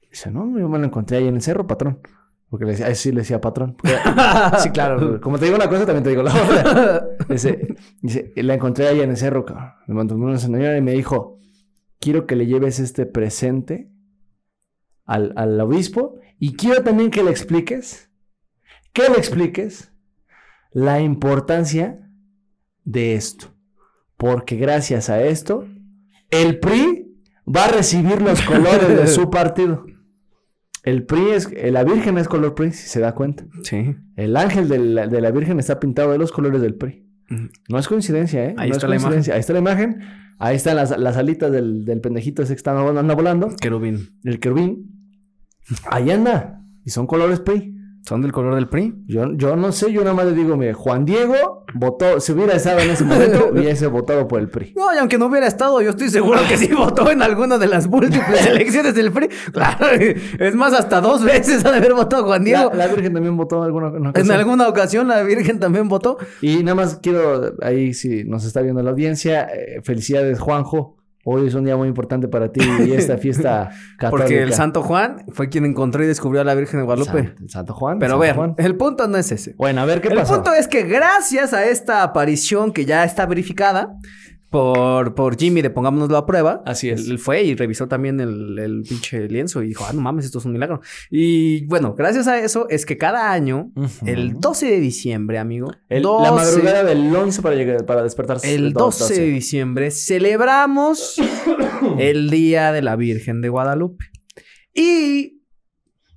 Dice, 0.10 0.32
no, 0.32 0.58
yo 0.60 0.68
me 0.68 0.80
lo 0.80 0.86
encontré 0.86 1.18
ahí 1.18 1.28
en 1.28 1.36
el 1.36 1.42
cerro, 1.42 1.66
patrón. 1.68 2.00
Porque 2.50 2.66
le 2.66 2.72
decía, 2.72 2.94
sí 2.96 3.12
le 3.12 3.20
decía 3.20 3.40
patrón. 3.40 3.78
Sí, 4.60 4.72
claro, 4.72 5.22
como 5.22 5.38
te 5.38 5.46
digo 5.46 5.58
una 5.58 5.70
cosa, 5.70 5.86
también 5.86 6.04
te 6.04 6.10
digo 6.10 6.24
la 6.24 6.34
otra. 6.34 7.08
Dice, 7.30 7.76
dice, 8.02 8.34
la 8.36 8.56
encontré 8.56 8.88
ahí 8.88 9.02
en 9.02 9.12
el 9.12 9.18
cerro, 9.18 9.46
cabrón. 9.46 9.72
Me 9.88 9.94
mandó 9.94 10.16
una 10.16 10.38
señora 10.38 10.76
y 10.78 10.82
me 10.82 10.94
dijo, 10.94 11.38
quiero 12.00 12.26
que 12.26 12.36
le 12.36 12.48
lleves 12.48 12.80
este 12.80 13.06
presente 13.06 13.92
al, 15.06 15.34
al 15.36 15.60
obispo 15.62 16.20
y 16.40 16.56
quiero 16.56 16.84
también 16.84 17.12
que 17.12 17.24
le 17.24 17.30
expliques, 17.30 18.10
que 18.94 19.10
le 19.10 19.18
expliques 19.18 19.92
la 20.72 21.02
importancia 21.02 22.10
de 22.84 23.16
esto. 23.16 23.54
Porque 24.18 24.56
gracias 24.56 25.10
a 25.10 25.22
esto, 25.24 25.68
el 26.30 26.60
PRI 26.60 27.10
va 27.48 27.66
a 27.66 27.70
recibir 27.70 28.22
los 28.22 28.42
colores 28.42 28.88
de 28.88 29.08
su 29.08 29.30
partido. 29.32 29.86
El 30.84 31.06
PRI 31.06 31.32
es, 31.32 31.50
eh, 31.52 31.72
la 31.72 31.84
Virgen 31.84 32.18
es 32.18 32.28
color 32.28 32.56
PRI, 32.56 32.72
si 32.72 32.88
se 32.88 33.00
da 33.00 33.14
cuenta. 33.14 33.46
Sí. 33.64 33.96
El 34.16 34.38
ángel 34.38 34.70
de 34.70 34.80
la, 34.80 35.08
de 35.08 35.22
la 35.22 35.32
Virgen 35.32 35.60
está 35.60 35.80
pintado 35.80 36.12
de 36.12 36.18
los 36.18 36.32
colores 36.32 36.62
del 36.62 36.76
PRI. 36.76 37.06
No 37.68 37.78
es 37.78 37.88
coincidencia, 37.88 38.44
¿eh? 38.44 38.56
Ahí 38.58 38.70
no 38.70 38.76
está 38.76 38.88
es 38.88 38.90
la 38.90 38.98
coincidencia. 38.98 39.34
Ahí 39.36 39.40
está 39.40 39.54
la 39.54 39.60
imagen. 39.60 40.00
Ahí 40.40 40.56
están 40.56 40.78
las, 40.78 40.98
las 40.98 41.18
alitas 41.18 41.52
del, 41.52 41.86
del 41.86 42.02
pendejito 42.02 42.42
ese 42.42 42.54
que 42.54 42.58
está 42.58 42.72
anda 42.72 43.14
volando. 43.14 43.50
Querubín. 43.62 44.20
El 44.24 44.40
querubín. 44.40 45.14
Ahí 45.92 46.10
anda. 46.10 46.64
Y 46.86 46.90
son 46.90 47.06
colores 47.06 47.40
PRI. 47.40 47.76
¿Son 48.10 48.24
del 48.24 48.32
color 48.32 48.56
del 48.56 48.68
PRI? 48.68 49.04
Yo, 49.06 49.34
yo 49.34 49.56
no 49.56 49.72
sé, 49.72 49.94
yo 49.94 50.02
nada 50.02 50.16
más 50.16 50.26
le 50.26 50.32
digo, 50.34 50.58
mire, 50.58 50.74
Juan 50.74 51.06
Diego 51.06 51.64
votó, 51.76 52.20
si 52.20 52.32
hubiera 52.32 52.56
estado 52.56 52.80
en 52.80 52.90
ese 52.90 53.04
momento, 53.04 53.50
hubiese 53.54 53.86
votado 53.86 54.28
por 54.28 54.40
el 54.40 54.50
PRI. 54.50 54.74
No, 54.76 54.92
y 54.92 54.98
aunque 54.98 55.20
no 55.20 55.28
hubiera 55.28 55.46
estado, 55.46 55.80
yo 55.80 55.92
estoy 55.92 56.10
seguro 56.10 56.40
que 56.50 56.58
sí 56.58 56.70
votó 56.76 57.12
en 57.12 57.22
alguna 57.22 57.60
de 57.60 57.68
las 57.68 57.88
múltiples 57.88 58.44
elecciones 58.48 58.96
del 58.96 59.12
PRI. 59.12 59.28
Claro, 59.54 59.86
es 59.92 60.56
más, 60.56 60.74
hasta 60.74 61.02
dos 61.02 61.24
veces 61.24 61.64
ha 61.64 61.70
de 61.70 61.78
haber 61.78 61.94
votado 61.94 62.26
Juan 62.26 62.44
Diego. 62.44 62.72
La, 62.74 62.88
la 62.88 62.94
Virgen 62.96 63.14
también 63.14 63.38
votó 63.38 63.58
en 63.60 63.66
alguna 63.66 63.90
una 63.90 63.98
En 64.00 64.08
ocasión. 64.08 64.36
alguna 64.36 64.68
ocasión 64.70 65.08
la 65.08 65.22
Virgen 65.22 65.60
también 65.60 65.88
votó. 65.88 66.18
Y 66.42 66.64
nada 66.64 66.74
más 66.74 66.96
quiero, 67.04 67.54
ahí 67.62 67.94
si 67.94 68.24
nos 68.24 68.44
está 68.44 68.64
viendo 68.64 68.82
la 68.82 68.90
audiencia, 68.90 69.44
eh, 69.54 69.82
felicidades 69.84 70.40
Juanjo. 70.40 70.99
Hoy 71.32 71.48
es 71.48 71.54
un 71.54 71.64
día 71.66 71.78
muy 71.78 71.88
importante 71.88 72.28
para 72.28 72.52
ti 72.52 72.60
y 72.86 72.92
esta 72.94 73.18
fiesta 73.20 73.70
católica. 73.98 74.10
Porque 74.10 74.42
el 74.42 74.54
Santo 74.54 74.82
Juan 74.82 75.26
fue 75.32 75.48
quien 75.50 75.64
encontró 75.66 76.04
y 76.04 76.08
descubrió 76.08 76.42
a 76.42 76.44
la 76.44 76.56
Virgen 76.56 76.80
de 76.80 76.86
Guadalupe. 76.86 77.12
San- 77.12 77.36
el 77.44 77.50
Santo 77.50 77.74
Juan. 77.76 78.00
Pero 78.00 78.16
a 78.16 78.18
ver, 78.18 78.36
Juan. 78.36 78.56
el 78.58 78.76
punto 78.78 79.08
no 79.08 79.18
es 79.18 79.32
ese. 79.32 79.54
Bueno, 79.58 79.82
a 79.82 79.86
ver, 79.86 80.02
¿qué 80.02 80.08
el 80.08 80.16
pasó? 80.16 80.36
punto 80.36 80.54
es 80.54 80.68
que 80.68 80.84
gracias 80.84 81.54
a 81.54 81.66
esta 81.66 82.02
aparición 82.02 82.72
que 82.74 82.86
ya 82.86 83.04
está 83.04 83.26
verificada 83.28 83.94
por, 84.50 85.14
por 85.16 85.38
Jimmy 85.38 85.62
de 85.62 85.70
Pongámonoslo 85.70 86.18
a 86.18 86.26
prueba. 86.26 86.64
Así 86.66 86.90
es. 86.90 87.08
Él 87.08 87.20
fue 87.20 87.44
y 87.44 87.56
revisó 87.56 87.88
también 87.88 88.20
el, 88.20 88.58
el 88.58 88.82
pinche 88.88 89.28
lienzo 89.28 89.62
y 89.62 89.68
dijo, 89.68 89.86
ah, 89.88 89.94
no 89.94 90.02
mames, 90.02 90.26
esto 90.26 90.40
es 90.40 90.46
un 90.46 90.54
milagro. 90.54 90.82
Y 91.12 91.66
bueno, 91.68 91.94
gracias 91.96 92.28
a 92.28 92.40
eso 92.40 92.68
es 92.70 92.86
que 92.86 92.98
cada 92.98 93.32
año, 93.32 93.72
el 94.06 94.40
12 94.40 94.66
de 94.68 94.80
diciembre, 94.80 95.38
amigo. 95.38 95.72
El- 95.88 96.04
12 96.04 96.24
la 96.24 96.32
madrugada 96.32 96.84
del 96.84 97.16
11 97.16 97.42
para, 97.42 97.56
llegar, 97.56 97.86
para 97.86 98.02
despertarse. 98.04 98.54
El 98.56 98.74
12 98.74 99.14
de 99.22 99.28
diciembre 99.28 99.92
celebramos 99.92 101.16
el 102.00 102.30
Día 102.30 102.72
de 102.72 102.82
la 102.82 102.96
Virgen 102.96 103.42
de 103.42 103.50
Guadalupe. 103.50 104.06
Y 104.74 105.42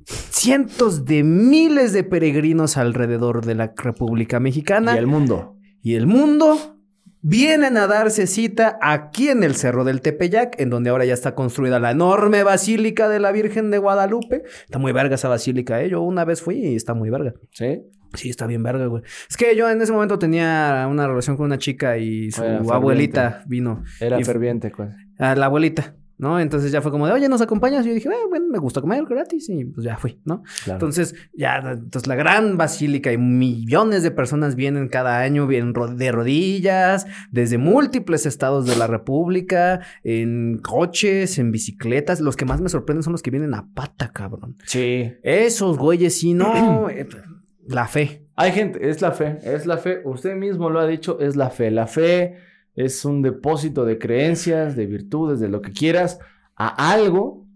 cientos 0.05 1.05
de 1.05 1.23
miles 1.23 1.93
de 1.93 2.05
peregrinos 2.05 2.77
alrededor 2.77 3.45
de 3.45 3.55
la 3.55 3.73
República 3.77 4.41
Mexicana 4.41 4.95
Y 4.95 4.99
el 4.99 5.07
mundo. 5.07 5.57
y 5.83 5.95
el 5.95 6.07
mundo 6.07 6.72
vienen 7.23 7.77
a 7.77 7.87
darse 7.87 8.27
cita 8.27 8.79
aquí 8.83 9.29
en 9.29 9.43
el 9.45 9.55
Cerro 9.55 9.85
del 9.85 10.01
Tepeyac, 10.01 10.61
en 10.61 10.71
donde 10.71 10.91
ahora 10.91 11.05
ya 11.05 11.15
está 11.15 11.35
construida 11.35 11.79
la 11.81 11.93
enorme 11.93 12.43
Basílica 12.43 13.09
de 13.09 13.21
la 13.21 13.33
Virgen 13.33 13.71
de 13.71 13.79
Guadalupe. 13.79 14.43
Está 14.65 14.79
muy 14.79 14.93
verga 14.93 15.15
esa 15.15 15.29
basílica, 15.29 15.81
¿eh? 15.83 15.89
Yo 15.89 16.03
una 16.03 16.25
vez 16.25 16.43
fui 16.43 16.57
y 16.57 16.77
está 16.77 16.95
muy 16.95 17.11
verga. 17.11 17.33
¿Sí? 17.53 17.83
Sí, 18.15 18.29
está 18.29 18.47
bien 18.47 18.63
verga, 18.63 18.87
güey. 18.87 19.03
Es 19.31 19.37
que 19.39 19.57
yo 19.57 19.71
en 19.71 19.81
ese 19.81 19.91
momento 19.93 20.19
tenía 20.19 20.87
una 20.91 21.07
relación 21.09 21.37
con 21.39 21.47
una 21.47 21.57
chica 21.59 21.97
y 21.97 22.31
su 22.31 22.43
Era 22.43 22.51
ferviente. 22.55 22.75
abuelita 22.75 23.43
vino. 23.47 23.85
Era 24.01 24.21
Y- 24.21 24.25
ferviente, 24.25 24.71
pues. 24.71 24.91
a 25.19 25.35
la 25.35 25.47
abuelita, 25.47 25.95
¿no? 26.23 26.39
Entonces 26.39 26.71
ya 26.71 26.81
fue 26.81 26.93
como 26.93 27.09
de, 27.09 27.13
oye, 27.13 27.29
¿nos 27.29 27.41
acompañas? 27.41 27.85
Y 27.85 27.89
yo 27.89 27.95
dije, 27.97 28.09
"Eh, 28.09 28.27
bueno, 28.29 28.47
me 28.49 28.61
gusta 28.61 28.81
comer 28.81 29.03
gratis 29.07 29.49
y 29.49 29.65
pues 29.65 29.85
ya 29.85 29.97
fui, 29.97 30.21
¿no? 30.25 30.45
Claro. 30.63 30.77
Entonces, 30.77 31.17
ya, 31.35 31.57
entonces 31.57 32.07
la 32.07 32.15
gran 32.15 32.57
basílica 32.57 33.13
y 33.13 33.19
millones 33.19 34.05
de 34.05 34.13
personas 34.13 34.55
vienen 34.55 34.87
cada 34.87 35.19
año, 35.19 35.49
vienen 35.49 35.73
de 35.97 36.13
rodillas, 36.13 37.09
desde 37.33 37.59
múltiples 37.59 38.25
estados 38.25 38.67
de 38.67 38.77
la 38.77 38.87
República, 38.87 39.81
en 40.05 40.59
coches, 40.63 41.41
en 41.41 41.51
bicicletas. 41.51 42.21
Los 42.21 42.37
que 42.37 42.45
más 42.45 42.61
me 42.61 42.69
sorprenden 42.69 43.03
son 43.03 43.15
los 43.15 43.23
que 43.23 43.33
vienen 43.33 43.53
a 43.55 43.67
pata, 43.75 44.13
cabrón. 44.13 44.55
sí. 44.65 45.13
Esos 45.25 45.77
güeyes, 45.77 46.17
sí, 46.21 46.35
no, 46.35 46.89
eh, 46.89 47.09
la 47.67 47.89
fe. 47.89 48.29
Hay 48.37 48.53
gente, 48.53 48.89
es 48.89 49.03
la 49.03 49.11
fe, 49.11 49.39
es 49.43 49.67
la 49.67 49.77
fe. 49.77 50.03
Usted 50.05 50.37
mismo 50.37 50.71
lo 50.71 50.79
ha 50.79 50.87
dicho, 50.87 51.19
es 51.21 51.35
la 51.35 51.51
fe. 51.51 51.73
La 51.73 51.89
fe 51.89 52.37
es 52.75 53.05
un 53.05 53.23
depósito 53.23 53.85
de 53.85 53.99
creencias, 53.99 54.77
de 54.77 54.87
virtudes, 54.87 55.41
de 55.41 55.49
lo 55.49 55.61
que 55.63 55.73
quieras, 55.73 56.19
a 56.57 56.93
algo 56.93 57.47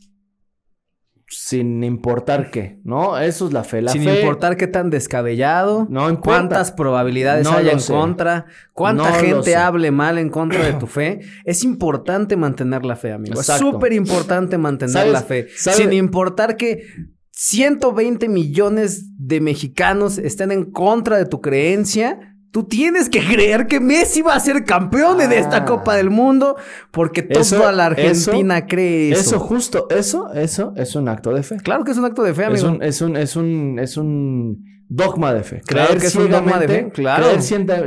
sin 1.29 1.83
importar 1.83 2.51
qué, 2.53 2.79
¿no? 2.85 3.19
Eso 3.19 3.49
es 3.49 3.53
la 3.53 3.65
fe. 3.65 3.83
La 3.83 3.91
Sin 3.91 4.05
fe, 4.05 4.21
importar 4.21 4.57
qué 4.57 4.69
tan 4.69 4.91
descabellado, 4.91 5.87
No 5.91 6.09
importa. 6.09 6.23
cuántas 6.39 6.71
probabilidades 6.71 7.45
No 7.45 7.53
haya 7.53 7.73
en 7.73 7.81
sé. 7.81 7.93
contra, 7.93 8.47
cuánta 8.73 9.11
No 9.11 9.17
gente 9.17 9.57
hable 9.57 9.91
mal 9.91 10.19
en 10.19 10.29
contra 10.31 10.65
de 10.65 10.75
tu 10.75 10.87
fe. 10.87 11.21
Es 11.45 11.65
importante 11.65 12.37
mantener 12.37 12.85
la 12.85 12.95
fe, 12.95 13.13
amigo. 13.13 13.35
Exacto. 13.35 13.67
Es 13.67 13.73
súper 13.73 13.93
importante 13.93 14.57
mantener 14.57 14.93
¿Sabes? 14.93 15.13
la 15.13 15.23
fe. 15.23 15.49
Sin 15.57 15.93
importar 15.93 16.57
que 16.57 16.85
120 17.33 18.29
millones 18.29 19.07
de 19.19 19.41
mexicanos 19.41 20.19
estén 20.19 20.53
en 20.53 20.71
contra 20.71 21.19
de 21.19 21.27
tu 21.27 21.41
creencia. 21.41 22.36
Tú 22.57 22.65
tienes 22.65 23.11
que 23.11 23.21
creer 23.21 23.67
que 23.67 23.81
Messi 23.81 24.23
va 24.23 24.35
a 24.35 24.41
ser 24.41 24.65
campeón 24.65 25.19
de 25.19 25.39
esta 25.39 25.59
Ah. 25.59 25.65
Copa 25.67 25.95
del 25.95 26.09
Mundo 26.09 26.57
porque 26.91 27.27
Eso- 27.29 27.59
toda 27.59 27.71
la 27.71 27.85
Argentina 27.85 28.57
eso- 28.57 28.67
cree 28.67 29.11
eso. 29.13 29.21
Eso 29.21 29.39
justo, 29.41 29.87
eso, 29.91 30.33
eso 30.33 30.73
es 30.75 30.95
un 30.97 31.07
acto 31.11 31.35
de 31.35 31.43
fe. 31.43 31.59
Claro 31.59 31.85
que 31.85 31.91
es 31.91 31.99
un 31.99 32.07
acto 32.07 32.23
de 32.23 32.33
fe, 32.33 32.47
amigo. 32.47 32.57
Es 32.57 32.63
un, 32.73 32.83
es 32.83 33.03
un, 33.03 33.17
es 33.19 33.37
un, 33.37 33.79
es 33.79 33.97
un 33.99 34.65
dogma 34.89 35.35
de 35.35 35.43
fe. 35.43 35.61
Claro 35.67 35.89
Creer 35.89 36.01
que 36.01 36.07
es 36.07 36.17
un 36.17 36.31
dogma 36.31 36.59
de 36.59 36.67
fe, 36.67 36.73
ciegamente, 36.73 36.93
claro. 36.95 37.27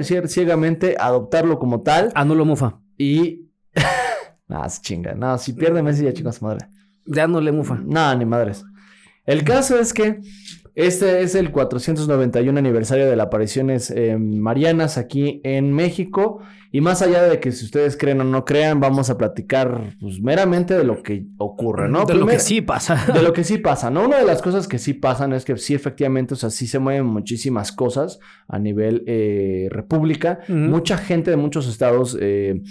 creer 0.04 0.28
ciegamente, 0.30 0.96
adoptarlo 1.00 1.58
como 1.58 1.82
tal 1.82 2.12
Anulo 2.14 2.46
Mufa. 2.46 2.80
y... 2.96 3.50
no, 4.48 4.70
se 4.70 4.82
chinga. 4.82 5.16
No, 5.16 5.36
si 5.40 5.54
pierde 5.54 5.82
Messi 5.82 6.04
ya 6.04 6.14
chinga 6.14 6.32
su 6.32 6.46
madre. 6.46 6.68
De 7.08 7.22
Anule 7.22 7.52
Mufa. 7.52 7.80
No, 7.84 8.14
ni 8.16 8.26
madres. 8.26 8.64
El 9.26 9.44
caso 9.44 9.80
es 9.80 9.94
que 9.94 10.20
este 10.76 11.22
es 11.22 11.36
el 11.36 11.52
491 11.52 12.58
aniversario 12.58 13.10
de 13.10 13.16
las 13.16 13.28
apariciones 13.28 13.92
eh, 13.92 14.18
marianas 14.18 14.98
aquí 14.98 15.42
en 15.44 15.74
México. 15.74 16.42
Y 16.72 16.82
más 16.82 17.02
allá 17.02 17.24
de 17.24 17.40
que 17.40 17.52
si 17.52 17.66
ustedes 17.66 17.98
creen 17.98 18.22
o 18.22 18.24
no 18.24 18.46
crean, 18.46 18.80
vamos 18.80 19.10
a 19.10 19.18
platicar 19.18 19.96
pues, 20.00 20.22
meramente 20.22 20.78
de 20.78 20.84
lo 20.84 21.02
que 21.02 21.26
ocurre, 21.38 21.90
¿no? 21.90 22.06
de 22.06 22.14
lo 22.14 22.28
que 22.28 22.40
sí 22.40 22.62
pasa. 22.62 23.06
de 23.14 23.24
lo 23.24 23.34
que 23.34 23.44
sí 23.44 23.58
pasa, 23.58 23.90
¿no? 23.90 24.06
Una 24.06 24.18
de 24.18 24.26
las 24.26 24.42
cosas 24.44 24.68
que 24.68 24.78
sí 24.78 24.94
pasan 24.94 25.34
es 25.34 25.46
que 25.46 25.58
sí, 25.58 25.74
efectivamente, 25.74 26.36
o 26.36 26.38
sea, 26.38 26.52
sí 26.52 26.68
se 26.68 26.78
mueven 26.78 27.08
muchísimas 27.08 27.72
cosas 27.72 28.20
a 28.48 28.60
nivel 28.60 29.04
eh, 29.08 29.68
república. 29.72 30.40
Mucha 30.48 30.98
gente 30.98 31.32
de 31.32 31.38
muchos 31.38 31.68
estados 31.68 32.16
eh, 32.22 32.62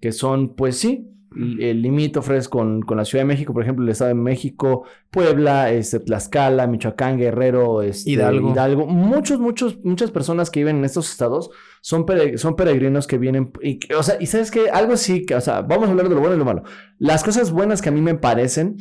que 0.00 0.12
son, 0.12 0.54
pues 0.54 0.78
sí, 0.78 1.17
limítrofes 1.38 2.48
con, 2.48 2.82
con 2.82 2.96
la 2.96 3.04
Ciudad 3.04 3.22
de 3.22 3.28
México, 3.28 3.52
por 3.52 3.62
ejemplo, 3.62 3.84
el 3.84 3.90
Estado 3.90 4.08
de 4.08 4.14
México, 4.14 4.84
Puebla, 5.10 5.70
este, 5.72 6.00
Tlaxcala, 6.00 6.66
Michoacán, 6.66 7.16
Guerrero, 7.18 7.82
este, 7.82 8.10
Hidalgo. 8.10 8.52
Hidalgo. 8.52 8.86
Muchos, 8.86 9.38
muchos, 9.38 9.78
muchas 9.84 10.10
personas 10.10 10.50
que 10.50 10.60
viven 10.60 10.78
en 10.78 10.84
estos 10.84 11.10
estados 11.10 11.50
son, 11.80 12.04
pere- 12.04 12.36
son 12.38 12.56
peregrinos 12.56 13.06
que 13.06 13.18
vienen, 13.18 13.52
y, 13.62 13.78
o 13.94 14.02
sea, 14.02 14.16
y 14.20 14.26
sabes 14.26 14.50
que 14.50 14.68
algo 14.70 14.96
sí, 14.96 15.24
que, 15.24 15.34
o 15.34 15.40
sea, 15.40 15.62
vamos 15.62 15.88
a 15.88 15.90
hablar 15.92 16.08
de 16.08 16.14
lo 16.14 16.20
bueno 16.20 16.34
y 16.34 16.38
lo 16.38 16.44
malo. 16.44 16.62
Las 16.98 17.22
cosas 17.24 17.52
buenas 17.52 17.80
que 17.82 17.88
a 17.88 17.92
mí 17.92 18.00
me 18.00 18.14
parecen 18.14 18.76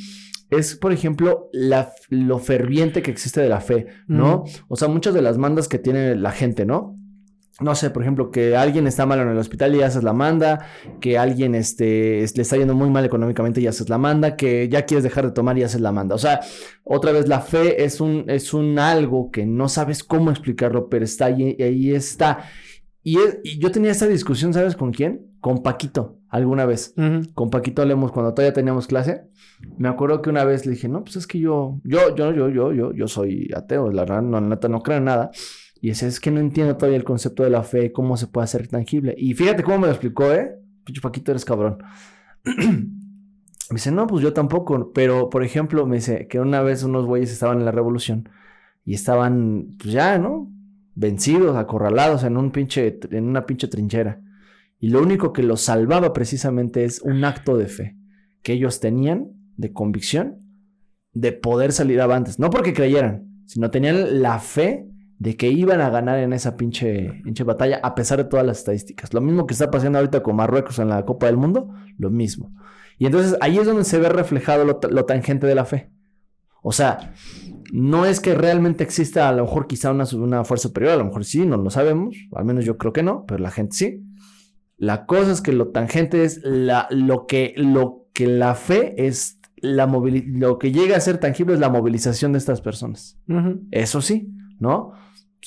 es, 0.49 0.75
por 0.75 0.93
ejemplo, 0.93 1.49
la, 1.51 1.91
lo 2.09 2.39
ferviente 2.39 3.01
que 3.01 3.11
existe 3.11 3.41
de 3.41 3.49
la 3.49 3.59
fe, 3.61 3.87
¿no? 4.07 4.45
O 4.67 4.75
sea, 4.77 4.87
muchas 4.87 5.13
de 5.13 5.21
las 5.21 5.37
mandas 5.37 5.67
que 5.67 5.77
tiene 5.77 6.15
la 6.15 6.31
gente, 6.31 6.65
¿no? 6.65 6.95
No 7.59 7.73
sé, 7.73 7.89
por 7.89 8.03
ejemplo, 8.03 8.29
que 8.29 8.55
alguien 8.55 8.85
está 8.85 9.07
mal 9.07 9.19
en 9.19 9.29
el 9.29 9.37
hospital 9.37 9.75
y 9.75 9.81
haces 9.81 10.03
la 10.03 10.13
manda, 10.13 10.67
que 11.01 11.17
alguien 11.17 11.55
este, 11.55 12.21
es- 12.23 12.35
le 12.37 12.43
está 12.43 12.55
yendo 12.55 12.75
muy 12.75 12.89
mal 12.91 13.03
económicamente 13.03 13.61
y 13.61 13.65
haces 13.67 13.89
la 13.89 13.97
manda, 13.97 14.35
que 14.35 14.69
ya 14.69 14.85
quieres 14.85 15.03
dejar 15.03 15.25
de 15.25 15.31
tomar 15.31 15.57
y 15.57 15.63
haces 15.63 15.81
la 15.81 15.91
manda. 15.91 16.13
O 16.13 16.19
sea, 16.19 16.39
otra 16.83 17.11
vez 17.11 17.27
la 17.27 17.39
fe 17.41 17.83
es 17.83 17.99
un, 17.99 18.25
es 18.27 18.53
un 18.53 18.77
algo 18.77 19.31
que 19.31 19.47
no 19.47 19.69
sabes 19.69 20.03
cómo 20.03 20.29
explicarlo, 20.29 20.87
pero 20.87 21.03
está 21.03 21.25
ahí, 21.25 21.55
y 21.57 21.63
ahí 21.63 21.95
está. 21.95 22.43
Y, 23.01 23.17
es- 23.17 23.39
y 23.43 23.57
yo 23.57 23.71
tenía 23.71 23.89
esta 23.91 24.05
discusión, 24.05 24.53
¿sabes 24.53 24.75
con 24.75 24.91
quién? 24.93 25.25
Con 25.39 25.63
Paquito, 25.63 26.19
alguna 26.29 26.65
vez 26.65 26.93
con 27.33 27.49
Paquito 27.49 27.83
Lemos 27.85 28.11
cuando 28.11 28.33
todavía 28.35 28.53
teníamos 28.53 28.85
clase. 28.85 29.23
Me 29.79 29.87
acuerdo 29.89 30.21
que 30.21 30.29
una 30.29 30.43
vez 30.43 30.65
le 30.67 30.73
dije, 30.73 30.87
no, 30.87 31.03
pues 31.03 31.15
es 31.15 31.25
que 31.25 31.39
yo, 31.39 31.79
yo, 31.83 32.15
yo, 32.15 32.31
yo, 32.33 32.49
yo, 32.49 32.71
yo, 32.73 32.91
yo 32.93 33.07
soy 33.07 33.49
ateo, 33.55 33.89
la 33.91 34.03
verdad, 34.03 34.21
no, 34.21 34.39
neta, 34.41 34.67
no 34.67 34.81
creo 34.83 34.97
en 34.97 35.05
nada. 35.05 35.31
Y 35.81 35.89
ese 35.89 36.07
es 36.07 36.19
que 36.19 36.31
no 36.31 36.39
entiendo 36.39 36.75
todavía 36.75 36.97
el 36.97 37.03
concepto 37.03 37.43
de 37.43 37.49
la 37.49 37.63
fe, 37.63 37.91
cómo 37.91 38.17
se 38.17 38.27
puede 38.27 38.45
hacer 38.45 38.67
tangible. 38.67 39.15
Y 39.17 39.33
fíjate 39.33 39.63
cómo 39.63 39.79
me 39.79 39.87
lo 39.87 39.93
explicó, 39.93 40.31
¿eh? 40.31 40.55
Pinche 40.83 41.01
Paquito, 41.01 41.31
eres 41.31 41.45
cabrón. 41.45 41.77
me 42.45 43.75
dice, 43.75 43.91
no, 43.91 44.07
pues 44.07 44.23
yo 44.23 44.33
tampoco. 44.33 44.91
Pero, 44.93 45.29
por 45.29 45.43
ejemplo, 45.43 45.85
me 45.85 45.97
dice 45.97 46.27
que 46.27 46.39
una 46.39 46.61
vez 46.61 46.83
unos 46.83 47.05
güeyes 47.05 47.31
estaban 47.31 47.59
en 47.59 47.65
la 47.65 47.71
revolución 47.71 48.29
y 48.85 48.93
estaban, 48.93 49.75
pues 49.79 49.93
ya, 49.93 50.17
¿no? 50.17 50.51
Vencidos, 50.95 51.55
acorralados 51.57 52.23
en 52.23 52.37
un 52.37 52.51
pinche, 52.51 52.99
en 53.11 53.25
una 53.25 53.45
pinche 53.45 53.67
trinchera. 53.67 54.21
Y 54.79 54.89
lo 54.89 55.01
único 55.01 55.33
que 55.33 55.43
los 55.43 55.61
salvaba 55.61 56.13
precisamente 56.13 56.83
es 56.85 57.01
un 57.01 57.23
acto 57.25 57.57
de 57.57 57.67
fe 57.67 57.97
que 58.41 58.53
ellos 58.53 58.79
tenían 58.79 59.31
de 59.57 59.73
convicción 59.73 60.39
de 61.13 61.31
poder 61.31 61.71
salir 61.71 61.99
avantes. 61.99 62.39
No 62.39 62.49
porque 62.49 62.73
creyeran, 62.73 63.43
sino 63.45 63.71
tenían 63.71 64.21
la 64.21 64.39
fe 64.39 64.87
de 65.19 65.35
que 65.35 65.49
iban 65.49 65.81
a 65.81 65.89
ganar 65.89 66.19
en 66.19 66.33
esa 66.33 66.55
pinche, 66.57 67.21
pinche 67.23 67.43
batalla 67.43 67.79
a 67.83 67.95
pesar 67.95 68.19
de 68.19 68.25
todas 68.25 68.45
las 68.45 68.59
estadísticas. 68.59 69.13
Lo 69.13 69.21
mismo 69.21 69.47
que 69.47 69.53
está 69.53 69.71
pasando 69.71 69.97
ahorita 69.97 70.21
con 70.21 70.35
Marruecos 70.35 70.77
en 70.79 70.89
la 70.89 71.03
Copa 71.05 71.25
del 71.25 71.37
Mundo, 71.37 71.69
lo 71.97 72.09
mismo. 72.09 72.51
Y 72.99 73.05
entonces 73.05 73.35
ahí 73.41 73.57
es 73.57 73.65
donde 73.65 73.83
se 73.83 73.99
ve 73.99 74.09
reflejado 74.09 74.65
lo, 74.65 74.77
ta- 74.77 74.89
lo 74.89 75.05
tangente 75.05 75.47
de 75.47 75.55
la 75.55 75.65
fe. 75.65 75.91
O 76.61 76.71
sea, 76.71 77.13
no 77.71 78.05
es 78.05 78.19
que 78.19 78.35
realmente 78.35 78.83
exista 78.83 79.29
a 79.29 79.31
lo 79.31 79.43
mejor 79.45 79.67
quizá 79.67 79.91
una, 79.91 80.05
una 80.15 80.43
fuerza 80.43 80.67
superior, 80.67 80.93
a 80.93 80.97
lo 80.97 81.05
mejor 81.05 81.23
sí, 81.25 81.45
no 81.45 81.57
lo 81.57 81.69
sabemos, 81.69 82.15
al 82.33 82.45
menos 82.45 82.65
yo 82.65 82.77
creo 82.77 82.93
que 82.93 83.03
no, 83.03 83.25
pero 83.25 83.39
la 83.41 83.51
gente 83.51 83.75
sí. 83.75 84.03
La 84.77 85.05
cosa 85.05 85.31
es 85.31 85.41
que 85.41 85.53
lo 85.53 85.69
tangente 85.69 86.23
es 86.23 86.41
la, 86.43 86.87
lo, 86.91 87.25
que, 87.25 87.53
lo 87.57 88.05
que 88.13 88.27
la 88.27 88.53
fe 88.53 89.07
es, 89.07 89.39
la 89.57 89.87
lo 89.87 90.59
que 90.59 90.71
llega 90.71 90.97
a 90.97 90.99
ser 90.99 91.17
tangible 91.19 91.55
es 91.55 91.59
la 91.59 91.69
movilización 91.69 92.33
de 92.33 92.37
estas 92.37 92.61
personas. 92.61 93.17
Eso 93.71 94.01
sí, 94.01 94.29
¿no? 94.59 94.93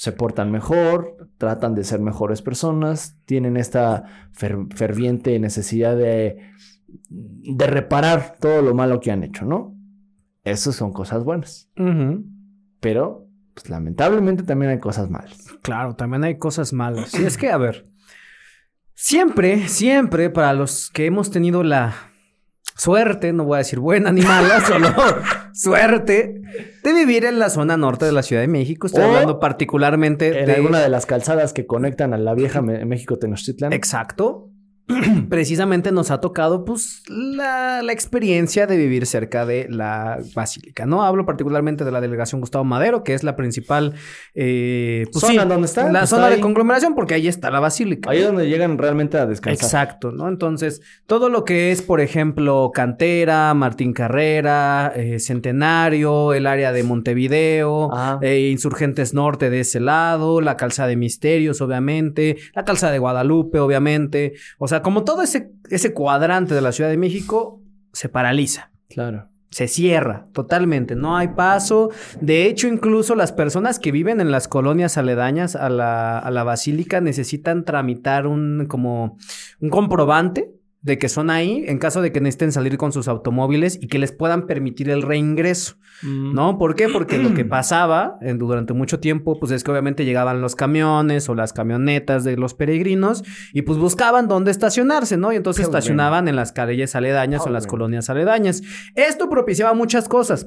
Se 0.01 0.13
portan 0.13 0.51
mejor, 0.51 1.29
tratan 1.37 1.75
de 1.75 1.85
ser 1.85 2.01
mejores 2.01 2.41
personas, 2.41 3.19
tienen 3.27 3.59
esta 3.59 4.31
fer- 4.33 4.75
ferviente 4.75 5.39
necesidad 5.39 5.95
de, 5.95 6.39
de 7.11 7.67
reparar 7.67 8.37
todo 8.41 8.63
lo 8.63 8.75
malo 8.75 8.99
que 9.01 9.11
han 9.11 9.25
hecho, 9.25 9.45
¿no? 9.45 9.77
Esas 10.43 10.75
son 10.75 10.95
cosas 10.95 11.23
buenas. 11.23 11.69
Pero, 12.81 13.29
pues, 13.53 13.69
lamentablemente 13.69 14.43
también 14.43 14.71
hay 14.71 14.79
cosas 14.79 15.11
malas. 15.11 15.37
Claro, 15.61 15.95
también 15.97 16.25
hay 16.25 16.39
cosas 16.39 16.73
malas. 16.73 17.13
Y 17.21 17.25
es 17.27 17.37
que, 17.37 17.51
a 17.51 17.59
ver, 17.59 17.87
siempre, 18.95 19.69
siempre, 19.69 20.31
para 20.31 20.55
los 20.55 20.89
que 20.89 21.05
hemos 21.05 21.31
tenido 21.31 21.63
la 21.63 21.95
suerte, 22.81 23.33
no 23.35 23.45
voy 23.45 23.57
a 23.57 23.59
decir 23.59 23.79
buena 23.79 24.11
ni 24.11 24.23
mala, 24.23 24.61
solo 24.61 24.89
suerte 25.53 26.41
de 26.83 26.93
vivir 26.95 27.27
en 27.27 27.39
la 27.39 27.51
zona 27.51 27.77
norte 27.77 28.07
de 28.07 28.13
la 28.13 28.23
Ciudad 28.23 28.41
de 28.41 28.49
México. 28.49 28.87
Estoy 28.87 29.05
O 29.05 29.07
hablando 29.09 29.39
particularmente 29.39 30.41
En 30.41 30.47
de... 30.47 30.55
alguna 30.55 30.81
de 30.81 30.89
las 30.89 31.05
calzadas 31.05 31.53
que 31.53 31.67
conectan 31.67 32.15
a 32.15 32.19
la 32.19 32.35
vieja 32.35 32.63
México 32.63 33.19
Tenochtitlan. 33.19 33.75
Exacto. 33.75 34.50
precisamente 35.29 35.93
nos 35.93 36.11
ha 36.11 36.21
tocado 36.21 36.65
pues 36.65 37.03
la, 37.09 37.83
la 37.83 37.93
experiencia 37.93 38.67
de 38.67 38.77
vivir 38.77 39.07
cerca 39.07 39.47
de 39.47 39.67
la 39.69 40.19
basílica, 40.35 40.87
¿no? 40.87 41.03
Hablo 41.05 41.27
particularmente 41.27 41.85
de 41.85 41.93
la 41.93 42.01
delegación 42.01 42.41
Gustavo 42.41 42.65
Madero, 42.65 43.05
que 43.05 43.15
es 43.15 43.23
la 43.23 43.37
principal 43.37 43.95
eh, 44.35 45.07
pues, 45.13 45.21
¿Zona 45.21 45.43
sí, 45.43 45.49
donde 45.49 45.67
está? 45.67 45.91
La 45.91 46.01
Pues 46.01 46.11
zona 46.11 46.29
de 46.29 46.41
conglomeración, 46.41 46.95
porque 46.95 47.15
ahí 47.15 47.29
está 47.29 47.51
la 47.51 47.61
basílica. 47.61 48.11
Ahí 48.11 48.19
es 48.19 48.27
donde 48.27 48.49
llegan 48.49 48.79
realmente 48.79 49.19
a 49.19 49.27
descansar. 49.27 49.65
Exacto, 49.65 50.13
¿no? 50.13 50.29
Entonces, 50.29 50.81
todo 51.07 51.29
lo 51.29 51.45
que 51.45 51.71
es, 51.73 51.83
por 51.83 52.01
ejemplo, 52.01 52.71
Cantera, 52.75 53.53
Martín 53.55 53.93
Carrera, 53.93 54.93
eh, 54.95 55.19
Centenario, 55.19 56.33
el 56.35 56.47
área 56.47 56.73
de 56.73 56.83
Montevideo, 56.83 57.93
Ajá. 57.93 58.19
eh, 58.23 58.49
Insurgentes 58.51 59.15
Norte 59.15 59.51
de 59.51 59.61
ese 59.61 59.81
lado, 59.81 60.41
la 60.41 60.57
calzada 60.57 60.89
de 60.89 60.97
Misterios, 60.97 61.61
obviamente, 61.61 62.37
la 62.55 62.65
calzada 62.65 62.93
de 62.93 62.99
Guadalupe, 62.99 63.59
obviamente. 63.59 64.35
O 64.59 64.69
sea, 64.69 64.80
como 64.83 65.05
todo 65.05 65.23
ese, 65.23 65.53
ese 65.71 65.93
cuadrante 65.95 66.55
de 66.55 66.61
la 66.61 66.73
Ciudad 66.73 66.91
de 66.91 66.97
México 66.97 67.61
se 67.93 68.09
paraliza. 68.09 68.71
Claro. 68.89 69.29
Se 69.51 69.67
cierra 69.67 70.29
totalmente, 70.33 70.95
no 70.95 71.17
hay 71.17 71.29
paso. 71.29 71.91
De 72.21 72.47
hecho, 72.47 72.69
incluso 72.69 73.17
las 73.17 73.33
personas 73.33 73.81
que 73.81 73.91
viven 73.91 74.21
en 74.21 74.31
las 74.31 74.47
colonias 74.47 74.97
aledañas 74.97 75.57
a 75.57 75.69
la, 75.69 76.19
a 76.19 76.31
la 76.31 76.45
basílica 76.45 77.01
necesitan 77.01 77.65
tramitar 77.65 78.29
un 78.29 78.67
como 78.69 79.17
un 79.61 79.71
comprobante 79.71 80.53
de 80.83 80.97
que 80.99 81.09
son 81.11 81.29
ahí 81.29 81.65
en 81.67 81.79
caso 81.79 82.01
de 82.01 82.11
que 82.11 82.21
necesiten 82.21 82.53
salir 82.53 82.79
con 82.79 82.91
sus 82.93 83.07
automóviles 83.07 83.79
y 83.83 83.89
que 83.89 83.99
les 83.99 84.13
puedan 84.13 84.47
permitir 84.47 84.89
el 84.91 85.03
reingreso. 85.03 85.77
¿No? 86.03 86.57
¿Por 86.57 86.75
qué? 86.77 86.89
Porque 86.89 87.19
lo 87.19 87.35
que 87.35 87.45
pasaba 87.45 88.17
en- 88.23 88.39
durante 88.39 88.73
mucho 88.73 89.01
tiempo, 89.01 89.39
pues 89.39 89.53
es 89.53 89.63
que 89.63 89.71
obviamente 89.71 90.07
llegaban 90.07 90.41
los 90.41 90.57
camiones 90.57 91.29
o 91.29 91.35
las 91.35 91.53
camionetas 91.53 92.25
de 92.25 92.39
los 92.39 92.55
peregrinos 92.55 93.23
y 93.53 93.63
pues 93.63 93.79
buscaban 93.79 94.27
dónde 94.27 94.51
estacionarse, 94.51 95.19
¿no? 95.19 95.33
Y 95.33 95.37
entonces 95.37 95.67
estacionaban 95.67 96.27
en 96.29 96.37
las 96.37 96.53
calles 96.53 96.97
aledañas 96.97 97.43
o 97.45 97.49
en 97.49 97.53
las 97.53 97.67
colonias 97.67 98.09
aledañas. 98.09 98.63
Esto 98.95 99.29
propiciaba 99.29 99.75
muchas 99.75 100.09
cosas. 100.09 100.47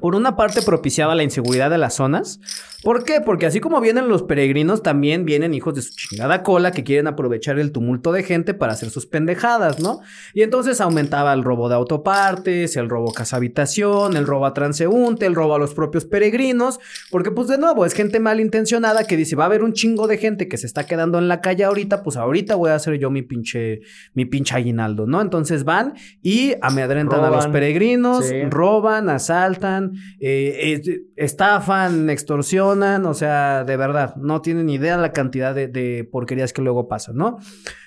Por 0.00 0.14
una 0.14 0.36
parte 0.36 0.62
propiciaba 0.62 1.14
la 1.14 1.22
inseguridad 1.22 1.70
de 1.70 1.78
las 1.78 1.94
zonas. 1.94 2.40
¿Por 2.82 3.04
qué? 3.04 3.20
Porque 3.20 3.46
así 3.46 3.60
como 3.60 3.80
vienen 3.80 4.08
los 4.08 4.24
peregrinos, 4.24 4.82
también 4.82 5.24
vienen 5.24 5.54
hijos 5.54 5.74
de 5.74 5.82
su 5.82 5.94
chingada 5.94 6.42
cola 6.42 6.72
que 6.72 6.82
quieren 6.82 7.06
aprovechar 7.06 7.60
el 7.60 7.70
tumulto 7.70 8.10
de 8.10 8.24
gente 8.24 8.54
para 8.54 8.72
hacer 8.72 8.90
sus 8.90 9.06
pendejadas, 9.06 9.78
¿no? 9.78 10.00
Y 10.34 10.42
entonces 10.42 10.80
aumentaba 10.80 11.32
el 11.32 11.44
robo 11.44 11.68
de 11.68 11.76
autopartes, 11.76 12.74
el 12.76 12.88
robo 12.88 13.10
a 13.10 13.14
casa 13.14 13.36
habitación, 13.36 14.16
el 14.16 14.26
robo 14.26 14.46
a 14.46 14.54
transeúnte, 14.54 15.26
el 15.26 15.34
robo 15.36 15.54
a 15.54 15.58
los 15.58 15.74
propios 15.74 16.04
peregrinos, 16.06 16.80
porque 17.10 17.30
pues 17.30 17.46
de 17.46 17.58
nuevo 17.58 17.86
es 17.86 17.92
gente 17.92 18.18
malintencionada 18.18 19.04
que 19.06 19.16
dice, 19.16 19.36
va 19.36 19.44
a 19.44 19.46
haber 19.46 19.62
un 19.62 19.74
chingo 19.74 20.08
de 20.08 20.16
gente 20.18 20.48
que 20.48 20.56
se 20.56 20.66
está 20.66 20.84
quedando 20.86 21.18
en 21.18 21.28
la 21.28 21.40
calle 21.40 21.62
ahorita, 21.64 22.02
pues 22.02 22.16
ahorita 22.16 22.56
voy 22.56 22.70
a 22.70 22.74
hacer 22.74 22.98
yo 22.98 23.10
mi 23.10 23.22
pinche, 23.22 23.82
mi 24.14 24.24
pinche 24.24 24.56
aguinaldo, 24.56 25.06
¿no? 25.06 25.20
Entonces 25.20 25.62
van 25.64 25.94
y 26.22 26.54
amedrentan 26.62 27.22
a 27.24 27.30
los 27.30 27.46
peregrinos, 27.46 28.26
Sí. 28.26 28.42
roban, 28.50 29.08
asaltan, 29.08 29.81
eh, 30.20 30.80
estafan, 31.16 32.10
extorsionan, 32.10 33.06
o 33.06 33.14
sea, 33.14 33.64
de 33.64 33.76
verdad, 33.76 34.16
no 34.16 34.40
tienen 34.40 34.68
idea 34.68 34.96
la 34.96 35.12
cantidad 35.12 35.54
de, 35.54 35.68
de 35.68 36.08
porquerías 36.10 36.52
que 36.52 36.62
luego 36.62 36.88
pasan, 36.88 37.16
¿no? 37.16 37.38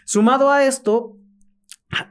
Sumado 0.05 0.51
a 0.51 0.65
esto, 0.65 1.17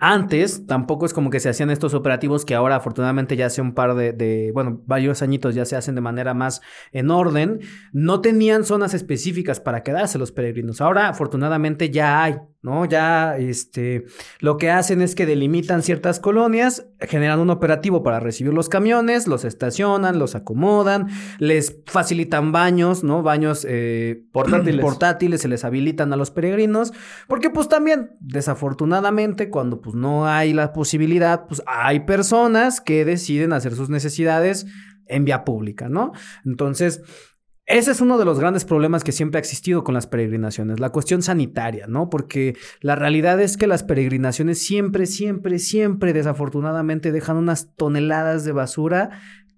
antes 0.01 0.67
tampoco 0.67 1.05
es 1.05 1.13
como 1.13 1.31
que 1.31 1.41
se 1.41 1.49
hacían 1.49 1.71
estos 1.71 1.95
operativos 1.95 2.45
que 2.45 2.55
ahora 2.55 2.77
afortunadamente 2.77 3.37
ya 3.37 3.47
hace 3.47 3.61
un 3.61 3.75
par 3.75 3.95
de, 3.95 4.13
de, 4.13 4.51
bueno, 4.53 4.83
varios 4.87 5.21
añitos 5.21 5.55
ya 5.55 5.65
se 5.65 5.77
hacen 5.77 5.95
de 5.95 6.01
manera 6.01 6.33
más 6.33 6.63
en 6.93 7.11
orden. 7.11 7.61
No 7.93 8.21
tenían 8.21 8.65
zonas 8.65 8.95
específicas 8.95 9.61
para 9.61 9.83
quedarse 9.83 10.19
los 10.19 10.33
peregrinos. 10.33 10.81
Ahora 10.81 11.09
afortunadamente 11.09 11.91
ya 11.91 12.23
hay, 12.23 12.37
¿no? 12.65 12.87
Ya, 12.87 13.37
este, 13.37 14.07
lo 14.41 14.57
que 14.57 14.71
hacen 14.71 15.03
es 15.03 15.15
que 15.15 15.27
delimitan 15.27 15.83
ciertas 15.83 16.19
colonias, 16.19 16.87
generan 16.99 17.39
un 17.39 17.51
operativo 17.51 18.03
para 18.03 18.21
recibir 18.21 18.55
los 18.55 18.71
camiones, 18.71 19.27
los 19.27 19.45
estacionan, 19.45 20.19
los 20.19 20.35
acomodan, 20.35 21.09
les 21.39 21.77
facilitan 21.85 22.53
baños, 22.53 23.05
¿no? 23.05 23.23
Baños 23.23 23.67
eh, 23.69 24.25
Portátiles. 24.33 24.81
portátiles, 24.81 25.43
se 25.43 25.49
les 25.49 25.63
habilitan 25.63 26.11
a 26.15 26.17
los 26.17 26.31
peregrinos, 26.31 26.95
porque 27.29 27.51
pues 27.51 27.69
también, 27.69 28.13
desafortunadamente, 28.21 29.51
cuando 29.51 29.83
pues 29.83 29.95
no 29.95 30.27
hay 30.27 30.55
la 30.55 30.73
posibilidad, 30.73 31.47
pues 31.47 31.63
hay 31.67 32.01
personas 32.01 32.81
que 32.81 33.05
deciden 33.05 33.53
hacer 33.53 33.75
sus 33.75 33.91
necesidades 33.91 34.67
en 35.07 35.27
vía 35.27 35.45
pública, 35.45 35.91
¿no? 35.91 36.13
Entonces, 36.47 37.03
ese 37.67 37.93
es 37.93 38.01
uno 38.03 38.19
de 38.19 38.27
los 38.27 38.39
grandes 38.39 38.65
problemas 38.67 39.05
que 39.05 39.13
siempre 39.13 39.39
ha 39.39 39.41
existido 39.41 39.85
con 39.85 39.95
las 39.95 40.07
peregrinaciones, 40.07 40.81
la 40.81 40.91
cuestión 40.91 41.23
sanitaria, 41.23 41.87
¿no? 41.87 42.11
Porque 42.11 42.57
la 42.81 42.95
realidad 42.95 43.41
es 43.41 43.57
que 43.57 43.67
las 43.67 43.83
peregrinaciones 43.83 44.63
siempre, 44.63 45.07
siempre, 45.07 45.59
siempre, 45.59 46.13
desafortunadamente, 46.13 47.11
dejan 47.11 47.39
unas 47.39 47.75
toneladas 47.75 48.45
de 48.45 48.53
basura 48.53 49.11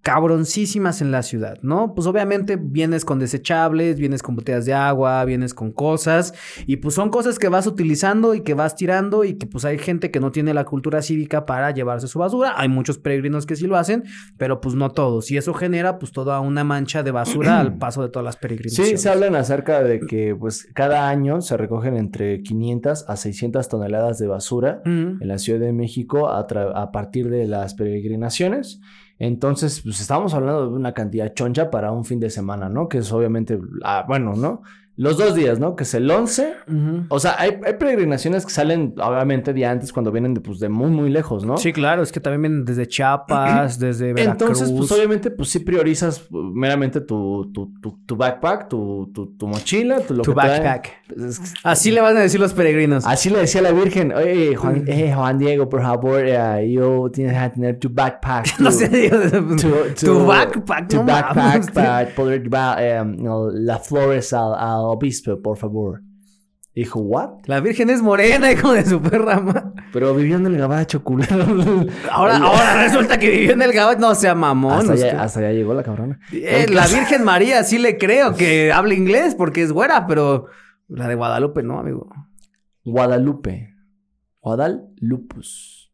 cabroncísimas 0.07 1.03
en 1.03 1.11
la 1.11 1.25
ciudad, 1.25 1.59
¿no? 1.63 1.93
Pues 1.93 2.07
obviamente 2.07 2.57
vienes 2.57 3.05
con 3.05 3.19
desechables, 3.19 3.99
vienes 3.99 4.23
con 4.23 4.37
botellas 4.37 4.65
de 4.65 4.73
agua, 4.73 5.25
vienes 5.25 5.53
con 5.53 5.73
cosas 5.73 6.33
y 6.65 6.77
pues 6.77 6.95
son 6.95 7.11
cosas 7.11 7.41
que 7.41 7.49
vas 7.49 7.67
utilizando 7.67 8.33
y 8.33 8.43
que 8.43 8.55
vas 8.55 8.77
tirando 8.77 9.25
y 9.25 9.35
que 9.35 9.49
pues 9.49 9.65
hay 9.65 9.79
gente 9.79 10.13
que 10.13 10.21
no 10.21 10.31
tiene 10.31 10.55
la 10.55 10.65
cultura 10.65 11.03
cívica 11.03 11.45
para 11.45 11.73
llevarse 11.73 12.07
su 12.07 12.21
basura, 12.21 12.55
hay 12.57 12.69
muchos 12.69 12.99
peregrinos 12.99 13.47
que 13.47 13.57
sí 13.57 13.67
lo 13.67 13.77
hacen, 13.77 14.05
pero 14.37 14.61
pues 14.61 14.77
no 14.77 14.93
todos 14.93 15.29
y 15.33 15.39
eso 15.39 15.53
genera 15.55 15.99
pues 15.99 16.13
toda 16.13 16.39
una 16.39 16.63
mancha 16.63 17.03
de 17.03 17.11
basura 17.11 17.59
al 17.59 17.77
paso 17.79 18.01
de 18.05 18.09
todas 18.09 18.25
las 18.25 18.37
peregrinaciones. 18.37 18.91
Sí, 18.93 18.97
se 18.99 19.11
hablan 19.11 19.35
acerca 19.35 19.83
de 19.83 19.99
que 19.99 20.37
pues 20.39 20.69
cada 20.73 21.09
año 21.09 21.41
se 21.41 21.57
recogen 21.57 21.97
entre 21.97 22.43
500 22.43 23.07
a 23.09 23.17
600 23.17 23.69
toneladas 23.69 24.19
de 24.19 24.29
basura 24.29 24.83
Mm. 24.85 25.21
en 25.21 25.27
la 25.29 25.39
Ciudad 25.39 25.59
de 25.59 25.73
México 25.73 26.29
a 26.29 26.93
partir 26.93 27.29
de 27.29 27.49
las 27.49 27.75
peregrinaciones. 27.75 28.81
Entonces, 29.19 29.81
pues 29.83 30.01
estamos 30.01 30.35
hablando 30.35 30.71
de 30.71 30.77
una 30.77 30.93
cantidad 30.93 31.33
choncha 31.35 31.71
para 31.71 31.93
un 31.93 32.05
fin 32.05 32.21
de 32.21 32.31
semana, 32.31 32.69
¿no? 32.69 32.89
Que 32.89 32.99
es 32.99 33.13
obviamente, 33.13 33.59
ah, 33.83 34.05
bueno, 34.07 34.35
¿no? 34.35 34.63
Los 34.99 35.19
dos 35.19 35.35
días, 35.35 35.59
¿no? 35.59 35.77
Que 35.77 35.85
es 35.85 35.93
el 35.93 36.11
11. 36.11 36.55
Ujú. 36.69 37.05
O 37.11 37.21
sea, 37.21 37.37
hay, 37.39 37.59
hay 37.67 37.75
peregrinaciones 37.75 38.47
que 38.47 38.51
salen, 38.51 38.95
obviamente, 38.97 39.53
de 39.53 39.67
antes, 39.67 39.93
cuando 39.93 40.11
vienen 40.11 40.33
de, 40.33 40.41
pues, 40.41 40.59
de 40.59 40.71
muy, 40.71 40.91
muy 40.91 41.11
lejos, 41.11 41.45
¿no? 41.45 41.59
Sí, 41.59 41.73
claro, 41.73 42.03
es 42.03 42.13
que 42.13 42.19
también 42.21 42.41
vienen 42.43 42.65
desde 42.65 42.89
Chiapas, 42.89 43.79
desde 43.79 44.15
Veracruz. 44.15 44.43
Entonces, 44.43 44.73
pues 44.77 44.91
obviamente, 44.93 45.31
pues 45.31 45.51
sí 45.51 45.59
priorizas 45.59 46.27
uh, 46.31 46.39
meramente 46.39 47.03
tu, 47.03 47.51
tu, 47.53 47.75
tu, 47.81 47.99
tu 48.07 48.17
backpack, 48.17 48.69
tu, 48.69 49.11
tu, 49.13 49.37
tu 49.37 49.47
mochila, 49.47 50.01
tu, 50.01 50.15
lo 50.15 50.23
Tu 50.23 50.31
que 50.31 50.37
backpack. 50.37 50.93
Así 51.63 51.91
le 51.91 52.01
van 52.01 52.17
a 52.17 52.21
decir 52.21 52.41
los 52.41 52.55
peregrinos. 52.55 53.07
Así 53.07 53.29
le 53.29 53.41
decía 53.41 53.61
la 53.61 53.73
Virgen, 53.73 54.13
oye, 54.13 54.57
Juan, 54.57 54.85
eh, 54.87 55.13
Juan 55.15 55.39
Diego, 55.39 55.69
por 55.69 55.83
favor, 55.83 56.23
eh, 56.25 56.73
yo 56.73 57.11
tienes 57.13 57.41
que 57.41 57.51
tener 57.51 57.79
tu 57.79 57.91
backpack. 57.91 58.47
no 58.61 58.71
tu- 58.71 58.77
sé, 58.77 58.89
digo, 58.89 59.19
tu, 59.61 60.07
tu 60.07 60.25
backpack, 60.27 60.89
tu 60.89 60.97
no 60.97 61.05
backpack 61.05 61.73
para 61.73 62.09
poder 62.15 62.43
llevar 62.45 62.79
eh, 62.81 63.05
no, 63.05 63.51
las 63.51 63.87
flores 63.87 64.33
al, 64.33 64.55
al 64.55 64.86
obispo, 64.91 65.41
por 65.43 65.57
favor. 65.57 66.03
Dijo, 66.75 67.01
¿what? 67.01 67.41
La 67.47 67.61
Virgen 67.61 67.89
es 67.89 68.03
morena, 68.03 68.53
hijo 68.53 68.73
de 68.73 68.85
su 68.85 69.01
perra. 69.01 69.41
ma- 69.41 69.73
Pero 69.95 70.15
viviendo 70.15 70.49
en 70.49 70.55
el 70.57 70.61
gabacho, 70.61 71.03
culero. 71.03 71.45
Ahora, 72.11 72.37
ahora 72.37 72.83
resulta 72.85 73.19
que 73.19 73.31
vivió 73.31 73.53
en 73.53 73.63
el 73.63 73.73
Gabacho. 73.73 73.99
No 74.01 74.15
sea 74.15 74.35
mamón. 74.35 74.73
hasta, 74.73 74.93
allá, 74.93 75.23
hasta 75.23 75.41
allá 75.41 75.53
llegó 75.53 75.73
la 75.73 75.83
cabrona. 75.83 76.21
Eh, 76.33 76.67
la 76.69 76.87
Virgen 76.95 77.25
María 77.25 77.65
sí 77.65 77.79
le 77.79 77.97
creo 77.97 78.35
que 78.35 78.73
habla 78.73 78.93
inglés 78.95 79.35
porque 79.35 79.63
es 79.63 79.73
güera, 79.73 80.07
pero 80.07 80.47
la 80.89 81.09
de 81.09 81.15
Guadalupe 81.15 81.63
no, 81.63 81.79
amigo. 81.79 82.11
Guadalupe. 82.85 83.75
Guadalupus. 84.43 85.93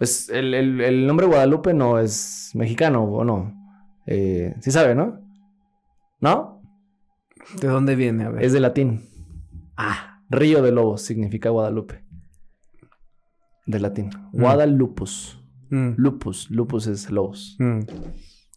Es 0.00 0.28
el, 0.30 0.54
el- 0.54 0.80
el 0.80 1.06
nombre 1.06 1.26
Guadalupe 1.26 1.74
no 1.74 1.98
es 1.98 2.52
mexicano, 2.54 3.04
¿o 3.04 3.24
no? 3.24 3.52
Eh, 4.06 4.54
sí 4.60 4.70
sabe, 4.70 4.94
¿no? 4.94 5.20
¿No? 6.20 6.59
¿De 7.60 7.68
dónde 7.68 7.96
viene? 7.96 8.24
A 8.24 8.30
ver. 8.30 8.44
Es 8.44 8.52
de 8.52 8.60
latín. 8.60 9.02
Ah, 9.76 10.22
Río 10.28 10.62
de 10.62 10.72
Lobos 10.72 11.02
significa 11.02 11.50
Guadalupe. 11.50 12.04
De 13.66 13.78
latín. 13.80 14.10
Guadalupus. 14.32 15.38
mm, 15.70 15.90
Lupus. 15.96 16.50
Lupus 16.50 16.86
es 16.86 17.10
lobos. 17.10 17.56
mm. 17.58 17.80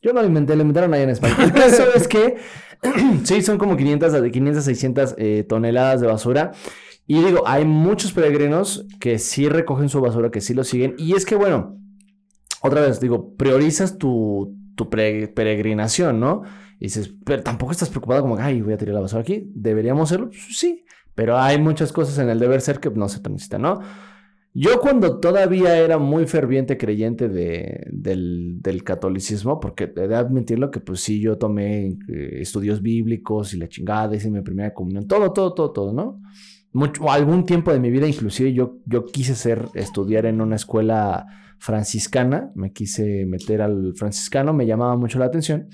Yo 0.01 0.11
no 0.11 0.21
lo 0.21 0.27
inventé, 0.27 0.55
lo 0.55 0.63
inventaron 0.63 0.93
allá 0.93 1.03
en 1.03 1.09
España. 1.11 1.35
El 1.41 1.53
caso 1.53 1.83
es 1.95 2.09
que 2.09 2.35
sí, 3.23 3.41
son 3.41 3.57
como 3.57 3.77
500 3.77 4.13
a 4.13 4.19
de 4.21 4.31
500 4.31 4.59
a 4.61 4.65
600 4.65 5.15
eh, 5.17 5.45
toneladas 5.47 6.01
de 6.01 6.07
basura. 6.07 6.51
Y 7.07 7.23
digo, 7.23 7.43
hay 7.47 7.63
muchos 7.65 8.11
peregrinos 8.11 8.85
que 8.99 9.17
sí 9.17 9.47
recogen 9.47 9.87
su 9.89 10.01
basura, 10.01 10.29
que 10.29 10.41
sí 10.41 10.53
lo 10.53 10.63
siguen. 10.65 10.95
Y 10.97 11.15
es 11.15 11.25
que, 11.25 11.35
bueno, 11.35 11.77
otra 12.61 12.81
vez 12.81 12.99
digo, 12.99 13.33
priorizas 13.35 13.97
tu, 13.97 14.57
tu 14.75 14.89
peregrinación, 14.89 16.19
¿no? 16.19 16.43
Y 16.79 16.85
dices, 16.85 17.13
pero 17.25 17.43
tampoco 17.43 17.71
estás 17.71 17.89
preocupado 17.89 18.21
como, 18.21 18.37
ay, 18.37 18.61
voy 18.61 18.73
a 18.73 18.77
tirar 18.77 18.95
la 18.95 19.01
basura 19.01 19.21
aquí. 19.21 19.49
¿Deberíamos 19.53 20.09
hacerlo? 20.09 20.27
Pues, 20.27 20.57
Sí, 20.57 20.85
pero 21.15 21.37
hay 21.37 21.59
muchas 21.59 21.91
cosas 21.91 22.17
en 22.19 22.29
el 22.29 22.39
deber 22.39 22.61
ser 22.61 22.79
que 22.79 22.89
no 22.89 23.07
se 23.07 23.21
necesitan, 23.29 23.61
¿no? 23.61 23.81
Yo 24.55 24.79
cuando 24.79 25.19
todavía 25.19 25.77
era 25.77 25.97
muy 25.97 26.27
ferviente 26.27 26.77
creyente 26.77 27.27
de, 27.27 27.87
del, 27.91 28.61
del 28.61 28.83
catolicismo, 28.83 29.59
porque 29.59 29.85
he 29.95 30.07
de 30.07 30.15
admitirlo 30.15 30.69
que 30.69 30.79
pues 30.79 30.99
sí, 30.99 31.19
yo 31.19 31.39
tomé 31.39 31.97
eh, 32.07 32.37
estudios 32.39 32.81
bíblicos 32.81 33.55
y 33.55 33.57
la 33.57 33.67
chingada, 33.67 34.15
hice 34.15 34.29
mi 34.29 34.41
primera 34.41 34.71
comunión, 34.71 35.07
todo, 35.07 35.33
todo, 35.33 35.55
todo, 35.55 35.71
todo, 35.71 35.93
¿no? 35.93 36.21
mucho, 36.73 37.09
algún 37.09 37.45
tiempo 37.45 37.71
de 37.71 37.79
mi 37.79 37.91
vida, 37.91 38.07
inclusive 38.07 38.51
yo, 38.53 38.79
yo 38.85 39.05
quise 39.05 39.35
ser, 39.35 39.67
estudiar 39.75 40.25
en 40.25 40.41
una 40.41 40.55
escuela 40.55 41.27
franciscana, 41.59 42.51
me 42.55 42.73
quise 42.73 43.25
meter 43.25 43.61
al 43.61 43.93
franciscano, 43.95 44.53
me 44.53 44.65
llamaba 44.65 44.97
mucho 44.97 45.19
la 45.19 45.25
atención. 45.25 45.69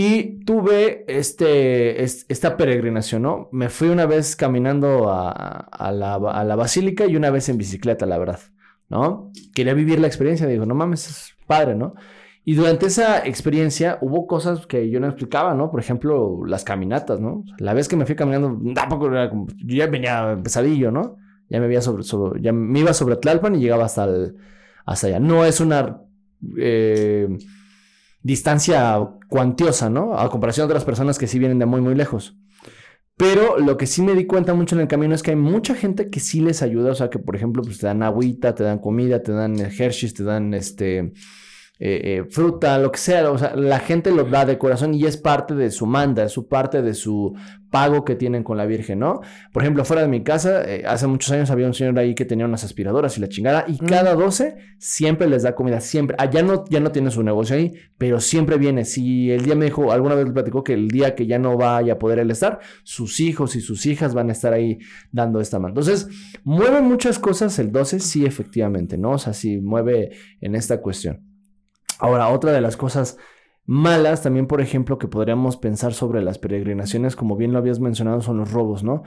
Y 0.00 0.44
tuve 0.44 1.04
este, 1.08 2.04
es- 2.04 2.24
esta 2.28 2.56
peregrinación, 2.56 3.22
¿no? 3.22 3.48
Me 3.50 3.68
fui 3.68 3.88
una 3.88 4.06
vez 4.06 4.36
caminando 4.36 5.10
a, 5.10 5.30
a 5.32 5.90
la, 5.90 6.14
a 6.14 6.44
la 6.44 6.54
basílica 6.56 7.06
y 7.06 7.16
una 7.16 7.30
vez 7.30 7.48
en 7.48 7.58
bicicleta, 7.58 8.06
la 8.06 8.16
verdad, 8.18 8.38
¿no? 8.88 9.32
Quería 9.54 9.74
vivir 9.74 9.98
la 9.98 10.06
experiencia, 10.06 10.46
digo, 10.46 10.66
no 10.66 10.74
mames, 10.76 11.08
es 11.10 11.34
padre, 11.48 11.74
¿no? 11.74 11.94
Y 12.44 12.54
durante 12.54 12.86
esa 12.86 13.26
experiencia 13.26 13.98
hubo 14.00 14.26
cosas 14.28 14.66
que 14.68 14.88
yo 14.88 15.00
no 15.00 15.08
explicaba, 15.08 15.54
¿no? 15.54 15.68
Por 15.70 15.80
ejemplo, 15.80 16.44
las 16.46 16.62
caminatas, 16.62 17.18
¿no? 17.20 17.42
La 17.58 17.74
vez 17.74 17.88
que 17.88 17.96
me 17.96 18.06
fui 18.06 18.14
caminando, 18.14 18.56
tampoco 18.74 19.08
era 19.08 19.28
como, 19.28 19.48
yo 19.48 19.76
ya 19.78 19.86
venía 19.88 20.38
pesadillo, 20.42 20.92
¿no? 20.92 21.16
Ya 21.48 21.58
me 21.58 21.64
había 21.66 21.82
sobre, 21.82 22.04
sobre- 22.04 22.40
ya 22.40 22.52
me 22.52 22.78
iba 22.78 22.94
sobre 22.94 23.16
Tlalpan 23.16 23.56
y 23.56 23.60
llegaba 23.60 23.84
hasta 23.86 24.04
el, 24.04 24.36
hasta 24.86 25.08
allá. 25.08 25.18
No 25.18 25.44
es 25.44 25.60
una 25.60 26.02
eh, 26.56 27.28
distancia 28.28 29.08
cuantiosa, 29.30 29.88
¿no? 29.88 30.18
A 30.18 30.28
comparación 30.28 30.68
de 30.68 30.72
otras 30.74 30.84
personas 30.84 31.18
que 31.18 31.26
sí 31.26 31.38
vienen 31.38 31.58
de 31.58 31.64
muy, 31.64 31.80
muy 31.80 31.94
lejos. 31.94 32.36
Pero 33.16 33.58
lo 33.58 33.78
que 33.78 33.86
sí 33.86 34.02
me 34.02 34.14
di 34.14 34.26
cuenta 34.26 34.52
mucho 34.52 34.74
en 34.74 34.82
el 34.82 34.86
camino 34.86 35.14
es 35.14 35.22
que 35.22 35.30
hay 35.30 35.36
mucha 35.36 35.74
gente 35.74 36.10
que 36.10 36.20
sí 36.20 36.40
les 36.40 36.60
ayuda. 36.60 36.92
O 36.92 36.94
sea, 36.94 37.08
que 37.08 37.18
por 37.18 37.34
ejemplo, 37.34 37.62
pues 37.62 37.78
te 37.78 37.86
dan 37.86 38.02
agüita, 38.02 38.54
te 38.54 38.64
dan 38.64 38.80
comida, 38.80 39.22
te 39.22 39.32
dan 39.32 39.58
Hershey's, 39.58 40.12
te 40.12 40.24
dan 40.24 40.52
este 40.52 41.14
eh, 41.80 42.00
eh, 42.04 42.24
fruta, 42.28 42.78
lo 42.78 42.90
que 42.90 42.98
sea. 42.98 43.30
O 43.30 43.38
sea, 43.38 43.54
la 43.54 43.78
gente 43.78 44.10
lo 44.10 44.24
da 44.24 44.44
de 44.44 44.58
corazón 44.58 44.94
y 44.94 45.04
es 45.04 45.16
parte 45.16 45.54
de 45.54 45.70
su 45.70 45.86
manda, 45.86 46.24
es 46.24 46.32
su 46.32 46.48
parte 46.48 46.82
de 46.82 46.94
su 46.94 47.34
pago 47.70 48.04
que 48.04 48.16
tienen 48.16 48.42
con 48.42 48.56
la 48.56 48.66
Virgen, 48.66 48.98
¿no? 48.98 49.20
Por 49.52 49.62
ejemplo, 49.62 49.84
fuera 49.84 50.02
de 50.02 50.08
mi 50.08 50.22
casa, 50.22 50.64
eh, 50.64 50.84
hace 50.86 51.06
muchos 51.06 51.30
años 51.32 51.50
había 51.50 51.66
un 51.66 51.74
señor 51.74 51.98
ahí 51.98 52.14
que 52.14 52.24
tenía 52.24 52.46
unas 52.46 52.64
aspiradoras 52.64 53.16
y 53.18 53.20
la 53.20 53.28
chingada, 53.28 53.64
y 53.68 53.78
cada 53.78 54.14
12 54.14 54.56
siempre 54.78 55.28
les 55.28 55.42
da 55.42 55.54
comida, 55.54 55.80
siempre. 55.80 56.16
Allá 56.18 56.42
no, 56.42 56.64
ya 56.68 56.80
no 56.80 56.90
tiene 56.90 57.10
su 57.10 57.22
negocio 57.22 57.56
ahí, 57.56 57.74
pero 57.96 58.20
siempre 58.20 58.56
viene. 58.56 58.84
Si 58.84 59.30
el 59.30 59.44
día 59.44 59.54
me 59.54 59.66
dijo, 59.66 59.92
alguna 59.92 60.14
vez 60.14 60.26
me 60.26 60.32
platicó 60.32 60.64
que 60.64 60.72
el 60.72 60.88
día 60.88 61.14
que 61.14 61.26
ya 61.26 61.38
no 61.38 61.56
vaya 61.56 61.94
a 61.94 61.98
poder 61.98 62.18
él 62.18 62.30
estar, 62.30 62.58
sus 62.82 63.20
hijos 63.20 63.54
y 63.54 63.60
sus 63.60 63.86
hijas 63.86 64.14
van 64.14 64.30
a 64.30 64.32
estar 64.32 64.52
ahí 64.52 64.78
dando 65.12 65.40
esta 65.40 65.58
mano. 65.58 65.72
Entonces, 65.72 66.08
mueve 66.42 66.80
muchas 66.80 67.18
cosas 67.18 67.58
el 67.58 67.70
12, 67.70 68.00
sí, 68.00 68.24
efectivamente, 68.24 68.96
¿no? 68.98 69.12
O 69.12 69.18
sea, 69.18 69.32
sí 69.32 69.58
mueve 69.58 70.10
en 70.40 70.54
esta 70.54 70.80
cuestión. 70.80 71.37
Ahora, 71.98 72.28
otra 72.28 72.52
de 72.52 72.60
las 72.60 72.76
cosas 72.76 73.18
malas 73.68 74.22
también, 74.22 74.46
por 74.46 74.62
ejemplo, 74.62 74.96
que 74.96 75.08
podríamos 75.08 75.58
pensar 75.58 75.92
sobre 75.92 76.22
las 76.22 76.38
peregrinaciones, 76.38 77.16
como 77.16 77.36
bien 77.36 77.52
lo 77.52 77.58
habías 77.58 77.80
mencionado, 77.80 78.22
son 78.22 78.38
los 78.38 78.50
robos, 78.50 78.82
¿no? 78.82 79.02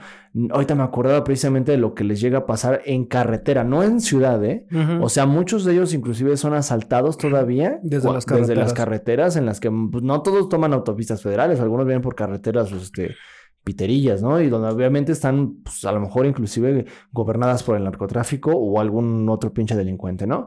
Ahorita 0.50 0.76
me 0.76 0.84
acordaba 0.84 1.24
precisamente 1.24 1.72
de 1.72 1.78
lo 1.78 1.94
que 1.94 2.04
les 2.04 2.20
llega 2.20 2.38
a 2.38 2.46
pasar 2.46 2.80
en 2.84 3.04
carretera, 3.04 3.64
no 3.64 3.82
en 3.82 4.00
ciudad, 4.00 4.42
¿eh? 4.44 4.68
O 5.00 5.08
sea, 5.08 5.26
muchos 5.26 5.64
de 5.64 5.72
ellos 5.72 5.92
inclusive 5.94 6.36
son 6.36 6.54
asaltados 6.54 7.18
todavía 7.18 7.80
Desde 7.82 8.12
las 8.12 8.24
desde 8.24 8.54
las 8.54 8.72
carreteras. 8.72 8.72
carreteras 8.72 9.36
en 9.36 9.46
las 9.46 9.58
que 9.58 9.68
pues, 9.68 10.04
no 10.04 10.22
todos 10.22 10.48
toman 10.48 10.72
autopistas 10.72 11.20
federales, 11.22 11.58
algunos 11.58 11.84
vienen 11.84 12.02
por 12.02 12.14
carreteras 12.14 12.70
este, 12.70 13.16
piterillas, 13.64 14.22
¿no? 14.22 14.40
Y 14.40 14.48
donde 14.48 14.68
obviamente 14.68 15.10
están, 15.10 15.54
pues, 15.64 15.84
a 15.84 15.90
lo 15.90 15.98
mejor 15.98 16.24
inclusive 16.24 16.86
gobernadas 17.10 17.64
por 17.64 17.76
el 17.76 17.82
narcotráfico 17.82 18.52
o 18.52 18.78
algún 18.78 19.28
otro 19.28 19.52
pinche 19.52 19.74
delincuente, 19.74 20.24
¿no? 20.24 20.46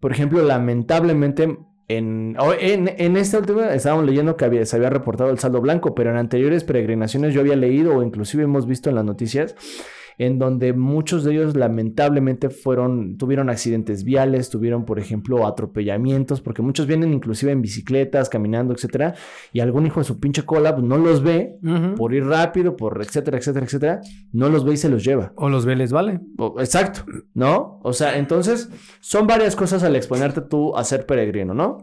Por 0.00 0.10
ejemplo, 0.10 0.42
lamentablemente 0.42 1.58
en, 1.96 2.36
o- 2.38 2.52
en, 2.52 2.90
en 2.98 3.16
esta 3.16 3.38
última 3.38 3.74
estábamos 3.74 4.06
leyendo 4.06 4.36
que 4.36 4.44
había- 4.44 4.64
se 4.66 4.76
había 4.76 4.90
reportado 4.90 5.30
el 5.30 5.38
saldo 5.38 5.60
blanco, 5.60 5.94
pero 5.94 6.10
en 6.10 6.16
anteriores 6.16 6.64
peregrinaciones 6.64 7.34
yo 7.34 7.40
había 7.40 7.56
leído 7.56 7.96
o 7.96 8.02
inclusive 8.02 8.44
hemos 8.44 8.66
visto 8.66 8.88
en 8.90 8.96
las 8.96 9.04
noticias 9.04 9.54
en 10.18 10.38
donde 10.38 10.72
muchos 10.72 11.24
de 11.24 11.32
ellos 11.32 11.56
lamentablemente 11.56 12.50
fueron, 12.50 13.16
tuvieron 13.16 13.48
accidentes 13.50 14.04
viales, 14.04 14.50
tuvieron, 14.50 14.84
por 14.84 14.98
ejemplo, 14.98 15.46
atropellamientos, 15.46 16.40
porque 16.40 16.62
muchos 16.62 16.86
vienen 16.86 17.12
inclusive 17.12 17.52
en 17.52 17.62
bicicletas, 17.62 18.28
caminando, 18.28 18.74
etcétera, 18.74 19.14
y 19.52 19.60
algún 19.60 19.86
hijo 19.86 20.00
de 20.00 20.04
su 20.04 20.20
pinche 20.20 20.42
cola 20.44 20.74
pues, 20.74 20.86
no 20.86 20.98
los 20.98 21.22
ve 21.22 21.56
por 21.96 22.14
ir 22.14 22.24
rápido, 22.26 22.76
por 22.76 23.00
etcétera, 23.02 23.38
etcétera, 23.38 23.66
etcétera, 23.66 24.00
no 24.32 24.48
los 24.48 24.64
ve 24.64 24.74
y 24.74 24.76
se 24.76 24.88
los 24.88 25.04
lleva. 25.04 25.32
O 25.36 25.48
los 25.48 25.64
veles, 25.64 25.92
¿vale? 25.92 26.20
O- 26.38 26.60
Exacto, 26.60 27.04
¿no? 27.34 27.80
O 27.82 27.92
sea, 27.92 28.18
entonces 28.18 28.68
son 29.00 29.26
varias 29.26 29.56
cosas 29.56 29.82
al 29.82 29.96
exponerte 29.96 30.40
tú 30.42 30.76
a 30.76 30.84
ser 30.84 31.06
peregrino, 31.06 31.54
¿no? 31.54 31.78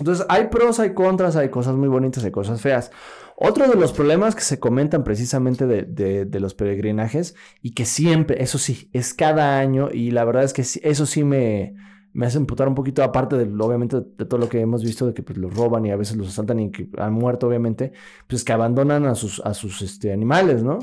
Entonces 0.00 0.26
hay 0.28 0.48
pros, 0.48 0.80
hay 0.80 0.92
contras, 0.92 1.36
hay 1.36 1.50
cosas 1.50 1.76
muy 1.76 1.86
bonitas, 1.88 2.24
hay 2.24 2.32
cosas 2.32 2.60
feas. 2.60 2.90
Otro 3.36 3.68
de 3.68 3.74
los 3.74 3.92
problemas 3.92 4.34
que 4.34 4.42
se 4.42 4.60
comentan 4.60 5.02
precisamente 5.04 5.66
de, 5.66 5.82
de- 5.82 6.24
de 6.24 6.40
los 6.40 6.54
peregrinajes 6.54 7.34
y 7.62 7.72
que 7.72 7.84
siempre, 7.84 8.42
eso 8.42 8.58
sí, 8.58 8.88
es 8.92 9.12
cada 9.14 9.58
año 9.58 9.88
y 9.92 10.10
la 10.12 10.24
verdad 10.24 10.44
es 10.44 10.52
que 10.52 10.62
eso 10.62 11.04
sí 11.06 11.24
me, 11.24 11.74
me 12.12 12.26
hace 12.26 12.38
emputar 12.38 12.68
un 12.68 12.76
poquito, 12.76 13.02
aparte 13.02 13.36
de, 13.36 13.44
obviamente, 13.62 13.96
de 14.16 14.24
todo 14.24 14.38
lo 14.38 14.48
que 14.48 14.60
hemos 14.60 14.84
visto, 14.84 15.04
de 15.06 15.14
que 15.14 15.22
pues, 15.24 15.36
los 15.36 15.52
roban 15.52 15.84
y 15.84 15.90
a 15.90 15.96
veces 15.96 16.16
los 16.16 16.28
asaltan 16.28 16.60
y 16.60 16.70
que 16.70 16.88
han 16.96 17.12
muerto, 17.12 17.48
obviamente, 17.48 17.92
pues 18.28 18.44
que 18.44 18.52
abandonan 18.52 19.04
a 19.06 19.16
sus, 19.16 19.40
a 19.40 19.52
sus 19.52 19.82
este, 19.82 20.12
animales, 20.12 20.62
¿no? 20.62 20.78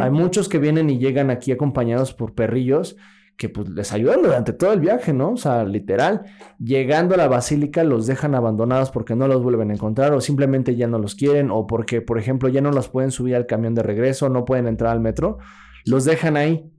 Hay 0.00 0.10
muchos 0.12 0.48
que 0.48 0.58
vienen 0.58 0.88
y 0.90 0.98
llegan 0.98 1.30
aquí 1.30 1.50
acompañados 1.50 2.14
por 2.14 2.34
perrillos 2.34 2.96
que 3.36 3.48
pues 3.48 3.68
les 3.68 3.92
ayudan 3.92 4.22
durante 4.22 4.52
todo 4.52 4.72
el 4.72 4.80
viaje, 4.80 5.12
¿no? 5.12 5.32
O 5.32 5.36
sea, 5.36 5.64
literal, 5.64 6.22
llegando 6.58 7.14
a 7.14 7.18
la 7.18 7.28
basílica 7.28 7.84
los 7.84 8.06
dejan 8.06 8.34
abandonados 8.34 8.90
porque 8.90 9.14
no 9.14 9.28
los 9.28 9.42
vuelven 9.42 9.70
a 9.70 9.74
encontrar 9.74 10.14
o 10.14 10.20
simplemente 10.20 10.74
ya 10.74 10.86
no 10.86 10.98
los 10.98 11.14
quieren 11.14 11.50
o 11.50 11.66
porque, 11.66 12.00
por 12.00 12.18
ejemplo, 12.18 12.48
ya 12.48 12.62
no 12.62 12.72
los 12.72 12.88
pueden 12.88 13.10
subir 13.10 13.36
al 13.36 13.46
camión 13.46 13.74
de 13.74 13.82
regreso, 13.82 14.28
no 14.30 14.44
pueden 14.44 14.66
entrar 14.66 14.92
al 14.92 15.00
metro, 15.00 15.38
los 15.84 16.04
dejan 16.04 16.36
ahí. 16.36 16.72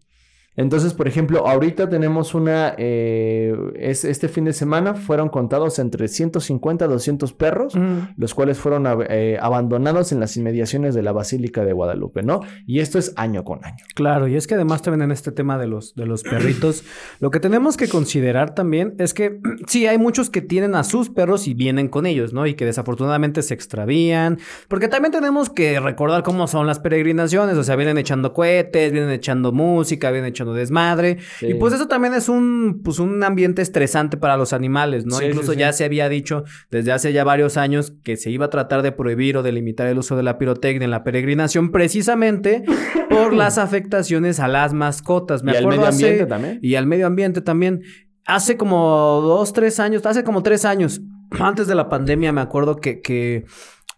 Entonces, 0.58 0.96
por 0.96 1.08
ejemplo, 1.08 1.48
ahorita 1.48 1.88
tenemos 1.88 2.34
una, 2.34 2.74
eh, 2.80 3.56
es, 3.76 4.04
este 4.04 4.28
fin 4.28 4.44
de 4.46 4.54
semana 4.54 4.96
fueron 4.96 5.30
contados 5.30 5.78
entre 5.78 6.08
150 6.08 6.86
a 6.86 6.88
200 6.88 7.32
perros, 7.34 7.74
los 8.18 8.34
cuales 8.34 8.58
fueron 8.58 8.88
eh, 9.08 9.38
abandonados 9.40 10.12
en 10.12 10.20
las 10.20 10.36
inmediaciones 10.36 10.96
de 10.96 11.04
la 11.04 11.12
Basílica 11.12 11.64
de 11.64 11.74
Guadalupe, 11.74 12.24
¿no? 12.24 12.40
Y 12.66 12.80
esto 12.80 12.98
es 12.98 13.14
año 13.18 13.44
con 13.44 13.64
año. 13.64 13.86
Claro, 13.94 14.28
y 14.28 14.36
es 14.36 14.48
que 14.48 14.56
además 14.56 14.82
también 14.82 15.04
en 15.04 15.12
este 15.12 15.32
tema 15.32 15.60
de 15.60 15.68
los, 15.68 15.94
de 15.94 16.08
los 16.08 16.24
perritos, 16.24 16.84
lo 17.20 17.30
que 17.30 17.40
tenemos 17.40 17.78
que 17.78 17.88
considerar 17.88 18.56
también 18.56 18.96
es 18.98 19.14
que 19.14 19.40
sí, 19.68 19.86
hay 19.86 20.00
muchos 20.00 20.32
que 20.32 20.42
tienen 20.42 20.74
a 20.74 20.84
sus 20.84 21.12
perros 21.12 21.48
y 21.48 21.54
vienen 21.54 21.88
con 21.88 22.08
ellos, 22.08 22.34
¿no? 22.34 22.48
Y 22.48 22.56
que 22.56 22.66
desafortunadamente 22.66 23.44
se 23.44 23.54
extravían, 23.54 24.40
porque 24.68 24.88
también 24.88 25.12
tenemos 25.12 25.52
que 25.52 25.80
recordar 25.80 26.24
cómo 26.24 26.48
son 26.48 26.66
las 26.66 26.80
peregrinaciones, 26.80 27.58
o 27.58 27.64
sea, 27.64 27.76
vienen 27.76 28.00
echando 28.00 28.34
cohetes, 28.34 28.92
vienen 28.92 29.12
echando 29.12 29.52
música, 29.52 30.10
vienen 30.10 30.30
echando 30.30 30.47
desmadre, 30.54 31.18
Sí. 31.40 31.48
y 31.48 31.54
pues 31.56 31.74
eso 31.74 31.88
también 31.88 32.14
es 32.14 32.30
un, 32.30 32.82
pues 32.84 33.00
un 33.00 33.24
ambiente 33.24 33.62
estresante 33.62 34.18
para 34.18 34.38
los 34.38 34.54
animales, 34.54 35.06
¿no? 35.06 35.18
Sí, 35.18 35.26
Incluso 35.26 35.54
sí, 35.54 35.60
ya 35.60 35.72
se 35.74 35.86
había 35.86 36.10
dicho 36.10 36.44
desde 36.72 36.92
hace 36.92 37.14
ya 37.14 37.24
varios 37.24 37.58
años 37.58 37.94
que 38.04 38.18
se 38.18 38.30
iba 38.32 38.46
a 38.46 38.50
tratar 38.50 38.82
de 38.82 38.92
prohibir 38.92 39.38
o 39.38 39.44
de 39.44 39.52
limitar 39.52 39.88
el 39.88 39.98
uso 39.98 40.16
de 40.16 40.24
la 40.24 40.38
pirotecnia 40.38 40.86
en 40.86 40.92
la 40.92 41.04
peregrinación 41.04 41.72
precisamente 41.72 42.64
por 43.10 43.34
las 43.34 43.58
afectaciones 43.58 44.40
a 44.40 44.48
las 44.48 44.74
mascotas. 44.74 45.44
Me 45.44 45.52
y 45.54 45.56
al 45.56 45.64
acuerdo 45.64 45.80
medio 45.82 45.90
hace- 45.90 46.06
ambiente 46.06 46.26
también. 46.30 46.60
Y 46.62 46.76
al 46.76 46.86
medio 46.88 47.08
ambiente 47.08 47.42
también. 47.42 47.82
Hace 48.26 48.58
como 48.58 49.22
dos, 49.24 49.54
tres 49.54 49.80
años, 49.80 50.06
hace 50.06 50.24
como 50.26 50.44
tres 50.44 50.66
años, 50.66 51.02
antes 51.40 51.66
de 51.68 51.76
la 51.76 51.88
pandemia, 51.88 52.34
me 52.34 52.42
acuerdo 52.42 52.76
que, 52.76 53.00
que 53.00 53.46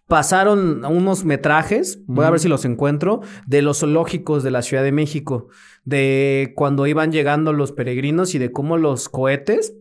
pasaron 0.10 0.84
unos 0.86 1.24
metrajes, 1.24 2.00
voy 2.08 2.26
a 2.26 2.32
ver 2.32 2.40
si 2.40 2.50
los 2.50 2.66
encuentro, 2.66 3.22
de 3.46 3.62
los 3.62 3.80
zoológicos 3.80 4.42
de 4.42 4.50
la 4.50 4.64
Ciudad 4.64 4.84
de 4.84 4.92
México, 4.92 5.50
de 5.86 6.52
cuando 6.56 6.88
iban 6.88 7.12
llegando 7.12 7.54
los 7.54 7.72
peregrinos 7.72 8.34
y 8.34 8.40
de 8.40 8.52
cómo 8.52 8.78
los 8.78 9.08
cohetes 9.08 9.76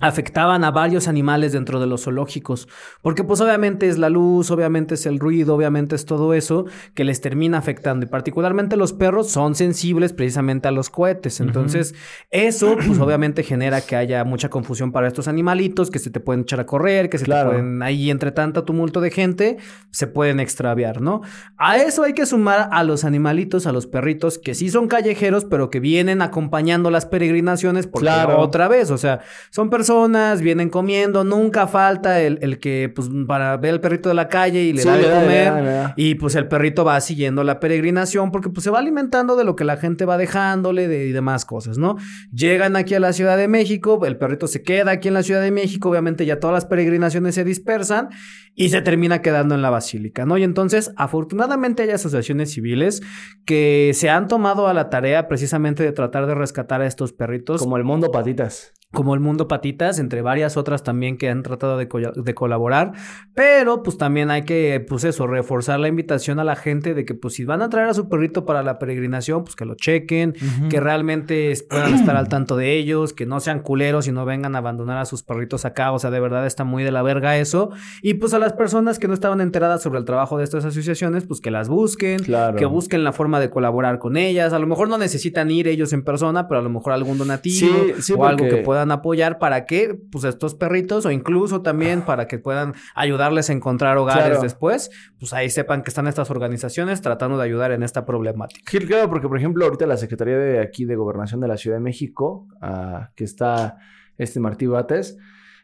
afectaban 0.00 0.64
a 0.64 0.72
varios 0.72 1.06
animales 1.06 1.52
dentro 1.52 1.78
de 1.78 1.86
los 1.86 2.02
zoológicos, 2.02 2.68
porque 3.00 3.22
pues 3.22 3.40
obviamente 3.40 3.88
es 3.88 3.96
la 3.96 4.10
luz, 4.10 4.50
obviamente 4.50 4.94
es 4.94 5.06
el 5.06 5.20
ruido, 5.20 5.54
obviamente 5.54 5.94
es 5.94 6.04
todo 6.04 6.34
eso 6.34 6.66
que 6.94 7.04
les 7.04 7.20
termina 7.20 7.58
afectando 7.58 8.04
y 8.04 8.08
particularmente 8.08 8.76
los 8.76 8.92
perros 8.92 9.30
son 9.30 9.54
sensibles 9.54 10.12
precisamente 10.12 10.66
a 10.66 10.72
los 10.72 10.90
cohetes, 10.90 11.38
entonces 11.40 11.94
eso 12.32 12.76
pues 12.84 12.98
obviamente 12.98 13.44
genera 13.44 13.80
que 13.82 13.94
haya 13.94 14.24
mucha 14.24 14.50
confusión 14.50 14.90
para 14.90 15.06
estos 15.06 15.28
animalitos, 15.28 15.92
que 15.92 16.00
se 16.00 16.10
te 16.10 16.18
pueden 16.18 16.42
echar 16.42 16.58
a 16.58 16.66
correr, 16.66 17.08
que 17.08 17.18
se 17.18 17.24
Claro. 17.24 17.50
te 17.50 17.56
pueden 17.58 17.80
ahí 17.82 18.10
entre 18.10 18.32
tanto 18.32 18.64
tumulto 18.64 19.00
de 19.00 19.12
gente, 19.12 19.58
se 19.92 20.08
pueden 20.08 20.40
extraviar, 20.40 21.00
¿no? 21.00 21.22
A 21.56 21.76
eso 21.78 22.02
hay 22.02 22.14
que 22.14 22.26
sumar 22.26 22.68
a 22.72 22.82
los 22.82 23.04
animalitos, 23.04 23.66
a 23.68 23.72
los 23.72 23.86
perritos 23.86 24.38
que 24.38 24.54
sí 24.54 24.70
son 24.70 24.88
callejeros, 24.88 25.44
pero 25.44 25.70
que 25.70 25.78
vienen 25.78 26.20
acompañando 26.20 26.90
las 26.90 27.06
peregrinaciones 27.06 27.86
porque 27.86 28.06
Claro. 28.06 28.40
otra 28.40 28.66
vez, 28.66 28.90
o 28.90 28.98
sea, 28.98 29.20
son 29.50 29.70
personas, 29.74 30.40
vienen 30.40 30.70
comiendo, 30.70 31.24
nunca 31.24 31.66
falta 31.66 32.20
el, 32.20 32.38
el 32.42 32.60
que, 32.60 32.92
pues, 32.94 33.08
para 33.26 33.56
ver 33.56 33.72
al 33.74 33.80
perrito 33.80 34.08
de 34.08 34.14
la 34.14 34.28
calle 34.28 34.62
y 34.62 34.72
le 34.72 34.82
Sí, 34.82 34.88
da 34.88 34.96
de 34.96 35.08
da, 35.08 35.20
comer. 35.20 35.44
da, 35.52 35.60
le 35.60 35.70
da. 35.70 35.94
Y 35.96 36.14
pues 36.14 36.36
el 36.36 36.46
perrito 36.46 36.84
va 36.84 37.00
siguiendo 37.00 37.42
la 37.42 37.58
peregrinación 37.58 38.30
porque 38.30 38.50
pues 38.50 38.62
se 38.62 38.70
va 38.70 38.78
alimentando 38.78 39.34
de 39.36 39.42
lo 39.44 39.56
que 39.56 39.64
la 39.64 39.76
gente 39.76 40.04
va 40.04 40.16
dejándole 40.16 40.86
de, 40.86 41.06
y 41.06 41.12
demás 41.12 41.44
cosas, 41.44 41.76
¿no? 41.76 41.96
Llegan 42.32 42.76
aquí 42.76 42.94
a 42.94 43.00
la 43.00 43.12
Ciudad 43.12 43.36
de 43.36 43.48
México, 43.48 44.00
el 44.06 44.16
perrito 44.16 44.46
se 44.46 44.62
queda 44.62 44.92
aquí 44.92 45.08
en 45.08 45.14
la 45.14 45.22
Ciudad 45.24 45.42
de 45.42 45.50
México, 45.50 45.90
obviamente 45.90 46.24
ya 46.24 46.38
todas 46.38 46.54
las 46.54 46.66
peregrinaciones 46.66 47.34
se 47.34 47.42
dispersan 47.44 48.10
y 48.54 48.68
se 48.68 48.80
termina 48.82 49.20
quedando 49.22 49.56
en 49.56 49.62
la 49.62 49.70
basílica, 49.70 50.24
¿no? 50.26 50.38
Y 50.38 50.44
entonces, 50.44 50.92
afortunadamente 50.96 51.82
hay 51.82 51.90
asociaciones 51.90 52.52
civiles 52.52 53.02
que 53.44 53.90
se 53.94 54.08
han 54.10 54.28
tomado 54.28 54.68
a 54.68 54.74
la 54.74 54.90
tarea 54.90 55.26
precisamente 55.26 55.82
de 55.82 55.90
tratar 55.90 56.26
de 56.26 56.34
rescatar 56.36 56.80
a 56.80 56.86
estos 56.86 57.12
perritos 57.12 57.60
Como 57.60 57.76
el 57.76 57.82
mundo 57.84 58.12
patitas. 58.12 58.72
Como 58.94 59.12
el 59.14 59.20
Mundo 59.20 59.48
Patitas, 59.48 59.98
entre 59.98 60.22
varias 60.22 60.56
otras 60.56 60.82
también 60.82 61.18
que 61.18 61.28
han 61.28 61.42
tratado 61.42 61.76
de, 61.76 61.88
co- 61.88 61.98
de 61.98 62.34
colaborar, 62.34 62.92
pero 63.34 63.82
pues 63.82 63.98
también 63.98 64.30
hay 64.30 64.42
que, 64.44 64.84
pues 64.88 65.04
eso, 65.04 65.26
reforzar 65.26 65.80
la 65.80 65.88
invitación 65.88 66.38
a 66.38 66.44
la 66.44 66.56
gente 66.56 66.94
de 66.94 67.04
que 67.04 67.14
pues 67.14 67.34
si 67.34 67.44
van 67.44 67.60
a 67.62 67.68
traer 67.68 67.88
a 67.88 67.94
su 67.94 68.08
perrito 68.08 68.46
para 68.46 68.62
la 68.62 68.78
peregrinación, 68.78 69.44
pues 69.44 69.56
que 69.56 69.64
lo 69.64 69.74
chequen, 69.74 70.34
que 70.70 70.80
realmente 70.80 71.52
puedan 71.68 71.94
estar 71.94 72.16
al 72.16 72.28
tanto 72.28 72.56
de 72.56 72.72
ellos, 72.76 73.12
que 73.12 73.26
no 73.26 73.40
sean 73.40 73.60
culeros 73.60 74.06
y 74.08 74.12
no 74.12 74.24
vengan 74.24 74.54
a 74.54 74.58
abandonar 74.58 74.98
a 74.98 75.04
sus 75.04 75.22
perritos 75.22 75.64
acá, 75.64 75.92
o 75.92 75.98
sea, 75.98 76.10
de 76.10 76.20
verdad 76.20 76.46
está 76.46 76.64
muy 76.64 76.84
de 76.84 76.92
la 76.92 77.02
verga 77.02 77.36
eso, 77.36 77.70
y 78.02 78.14
pues 78.14 78.32
a 78.34 78.38
las 78.38 78.52
personas 78.52 78.98
que 78.98 79.08
no 79.08 79.14
estaban 79.14 79.40
enteradas 79.40 79.82
sobre 79.82 79.98
el 79.98 80.04
trabajo 80.04 80.38
de 80.38 80.44
estas 80.44 80.64
asociaciones, 80.64 81.24
pues 81.24 81.40
que 81.40 81.50
las 81.50 81.68
busquen, 81.68 82.20
Claro. 82.20 82.56
que 82.56 82.64
busquen 82.66 83.02
la 83.04 83.12
forma 83.12 83.40
de 83.40 83.50
colaborar 83.50 83.98
con 83.98 84.16
ellas, 84.16 84.52
a 84.52 84.58
lo 84.58 84.66
mejor 84.66 84.88
no 84.88 84.98
necesitan 84.98 85.50
ir 85.50 85.66
ellos 85.68 85.92
en 85.92 86.04
persona, 86.04 86.46
pero 86.48 86.60
a 86.60 86.62
lo 86.62 86.70
mejor 86.70 86.92
algún 86.92 87.18
donativo 87.18 87.54
Sí, 87.54 87.92
sí, 88.02 88.12
o 88.16 88.24
algo 88.24 88.38
porque- 88.44 88.56
que 88.56 88.62
puedan 88.62 88.83
apoyar 88.92 89.38
para 89.38 89.64
que 89.66 89.98
pues 90.10 90.24
estos 90.24 90.54
perritos 90.54 91.06
o 91.06 91.10
incluso 91.10 91.62
también 91.62 92.02
para 92.02 92.26
que 92.26 92.38
puedan 92.38 92.74
ayudarles 92.94 93.50
a 93.50 93.52
encontrar 93.52 93.96
hogares 93.98 94.24
Claro. 94.26 94.42
después, 94.42 94.90
pues 95.18 95.32
ahí 95.32 95.50
sepan 95.50 95.82
que 95.82 95.90
están 95.90 96.06
estas 96.06 96.30
organizaciones 96.30 97.00
tratando 97.02 97.38
de 97.38 97.44
ayudar 97.44 97.72
en 97.72 97.82
esta 97.82 98.04
problemática. 98.04 98.70
Sí, 98.70 98.78
claro, 98.80 99.08
porque 99.10 99.28
por 99.28 99.38
ejemplo, 99.38 99.64
ahorita 99.64 99.86
la 99.86 99.96
Secretaría 99.96 100.36
de 100.38 100.60
aquí 100.60 100.84
de 100.84 100.96
Gobernación 100.96 101.40
de 101.40 101.48
la 101.48 101.56
Ciudad 101.56 101.76
de 101.76 101.82
México, 101.82 102.46
ah, 102.60 103.10
que 103.14 103.24
está 103.24 103.76
este 104.18 104.40
Martí 104.40 104.66
Bates, 104.66 105.16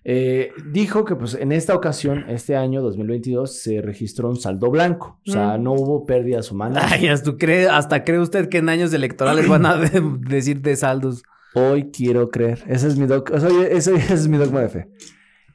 eh, 0.02 0.52
dijo 0.72 1.04
que 1.04 1.14
pues 1.14 1.34
en 1.34 1.52
esta 1.52 1.74
ocasión, 1.74 2.24
este 2.28 2.56
año 2.56 2.80
2022, 2.80 3.60
se 3.62 3.82
registró 3.82 4.30
un 4.30 4.36
saldo 4.36 4.70
blanco. 4.70 5.20
O 5.28 5.30
sea, 5.30 5.58
Mm. 5.58 5.62
no 5.62 5.72
hubo 5.74 6.06
pérdidas 6.06 6.50
humanas. 6.50 6.90
Ay, 6.90 7.08
hasta 7.08 7.36
cree, 7.36 7.68
hasta 7.68 8.02
cree 8.02 8.18
usted 8.18 8.48
que 8.48 8.58
en 8.58 8.70
años 8.70 8.94
electorales 8.94 9.46
van 9.46 9.66
a 9.66 9.76
de- 9.76 10.00
decir 10.20 10.62
de 10.62 10.74
saldos. 10.76 11.22
Hoy 11.54 11.90
quiero 11.90 12.30
creer. 12.30 12.62
Ese 12.68 12.88
es 12.88 12.96
mi 12.96 13.06
doc- 13.06 13.30
o 13.32 13.40
sea, 13.40 13.50
ese, 13.68 13.94
ese 13.96 14.14
es 14.14 14.28
mi 14.28 14.38
dogma 14.38 14.60
de 14.60 14.68
fe. 14.68 14.88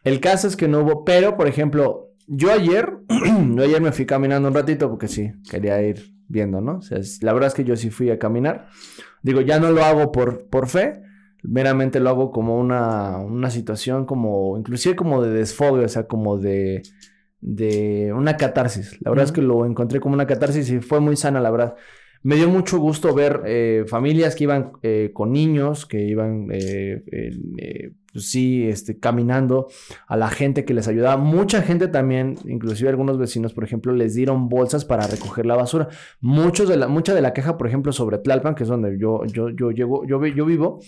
El 0.03 0.19
caso 0.19 0.47
es 0.47 0.55
que 0.55 0.67
no 0.67 0.81
hubo, 0.81 1.03
pero 1.05 1.35
por 1.37 1.47
ejemplo, 1.47 2.11
yo 2.27 2.51
ayer, 2.51 2.93
yo 3.55 3.63
ayer 3.63 3.81
me 3.81 3.91
fui 3.91 4.05
caminando 4.05 4.47
un 4.47 4.53
ratito 4.53 4.89
porque 4.89 5.07
sí, 5.07 5.31
quería 5.49 5.81
ir 5.81 6.13
viendo, 6.27 6.61
¿no? 6.61 6.77
O 6.77 6.81
sea, 6.81 6.97
es- 6.99 7.23
la 7.23 7.33
verdad 7.33 7.47
es 7.47 7.53
que 7.53 7.63
yo 7.63 7.75
sí 7.75 7.89
fui 7.89 8.09
a 8.09 8.19
caminar. 8.19 8.67
Digo, 9.23 9.41
ya 9.41 9.59
no 9.59 9.71
lo 9.71 9.83
hago 9.83 10.11
por, 10.11 10.47
por 10.49 10.67
fe, 10.67 11.01
meramente 11.43 11.99
lo 11.99 12.09
hago 12.09 12.31
como 12.31 12.59
una, 12.59 13.17
una 13.17 13.49
situación 13.49 14.05
como, 14.05 14.57
inclusive 14.57 14.95
como 14.95 15.21
de 15.23 15.31
desfogue, 15.31 15.85
o 15.85 15.89
sea, 15.89 16.07
como 16.07 16.37
de, 16.37 16.83
de 17.41 18.11
una 18.13 18.37
catarsis. 18.37 18.97
La 19.01 19.11
verdad 19.11 19.25
es 19.25 19.31
que 19.31 19.41
lo 19.41 19.65
encontré 19.65 19.99
como 19.99 20.15
una 20.15 20.27
catarsis 20.27 20.69
y 20.69 20.79
fue 20.79 20.99
muy 20.99 21.15
sana, 21.15 21.39
la 21.39 21.51
verdad. 21.51 21.75
Me 22.25 22.37
dio 22.37 22.49
mucho 22.49 22.79
gusto 22.79 23.13
ver 23.13 23.43
eh, 23.45 23.85
familias 23.87 24.35
que 24.35 24.45
iban 24.45 24.71
eh, 24.81 25.11
con 25.13 25.31
niños, 25.31 25.85
que 25.85 26.01
iban, 26.01 26.47
eh, 26.51 27.03
pues 28.11 28.31
sí, 28.31 28.67
este, 28.67 28.97
caminando, 28.97 29.67
a 30.07 30.17
la 30.17 30.29
gente 30.29 30.65
que 30.65 30.73
les 30.73 30.87
ayudaba. 30.87 31.17
Mucha 31.17 31.61
gente 31.61 31.87
también, 31.87 32.33
inclusive 32.45 32.89
algunos 32.89 33.19
vecinos, 33.19 33.53
por 33.53 33.63
ejemplo, 33.63 33.93
les 33.93 34.15
dieron 34.15 34.49
bolsas 34.49 34.85
para 34.85 35.05
recoger 35.05 35.45
la 35.45 35.55
basura. 35.55 35.87
Muchos 36.19 36.67
de 36.67 36.77
la, 36.77 36.87
mucha 36.87 37.13
de 37.13 37.21
la 37.21 37.31
queja, 37.31 37.59
por 37.59 37.67
ejemplo, 37.67 37.91
sobre 37.91 38.17
Tlalpan, 38.17 38.55
que 38.55 38.63
es 38.63 38.69
donde 38.69 38.97
yo, 38.97 39.23
yo, 39.25 39.51
yo, 39.51 39.69
llego, 39.69 40.03
yo, 40.07 40.25
yo 40.25 40.45
vivo, 40.47 40.79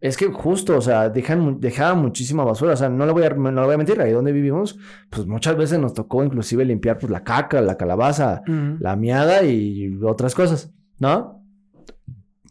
es 0.00 0.16
que 0.16 0.28
justo, 0.28 0.78
o 0.78 0.80
sea, 0.80 1.10
dejan, 1.10 1.60
dejaban 1.60 2.00
muchísima 2.00 2.42
basura. 2.42 2.72
O 2.72 2.76
sea, 2.78 2.88
no 2.88 3.04
le 3.04 3.12
voy 3.12 3.24
a, 3.24 3.28
no 3.28 3.50
le 3.50 3.66
voy 3.66 3.74
a 3.74 3.76
mentir, 3.76 4.00
ahí 4.00 4.12
donde 4.12 4.32
vivimos, 4.32 4.78
pues 5.10 5.26
muchas 5.26 5.58
veces 5.58 5.78
nos 5.78 5.92
tocó 5.92 6.24
inclusive 6.24 6.64
limpiar 6.64 6.96
pues, 6.98 7.12
la 7.12 7.22
caca, 7.22 7.60
la 7.60 7.76
calabaza, 7.76 8.40
la 8.80 8.96
miada 8.96 9.42
y 9.44 9.94
otras 10.02 10.34
cosas, 10.34 10.72
¿no? 10.98 11.42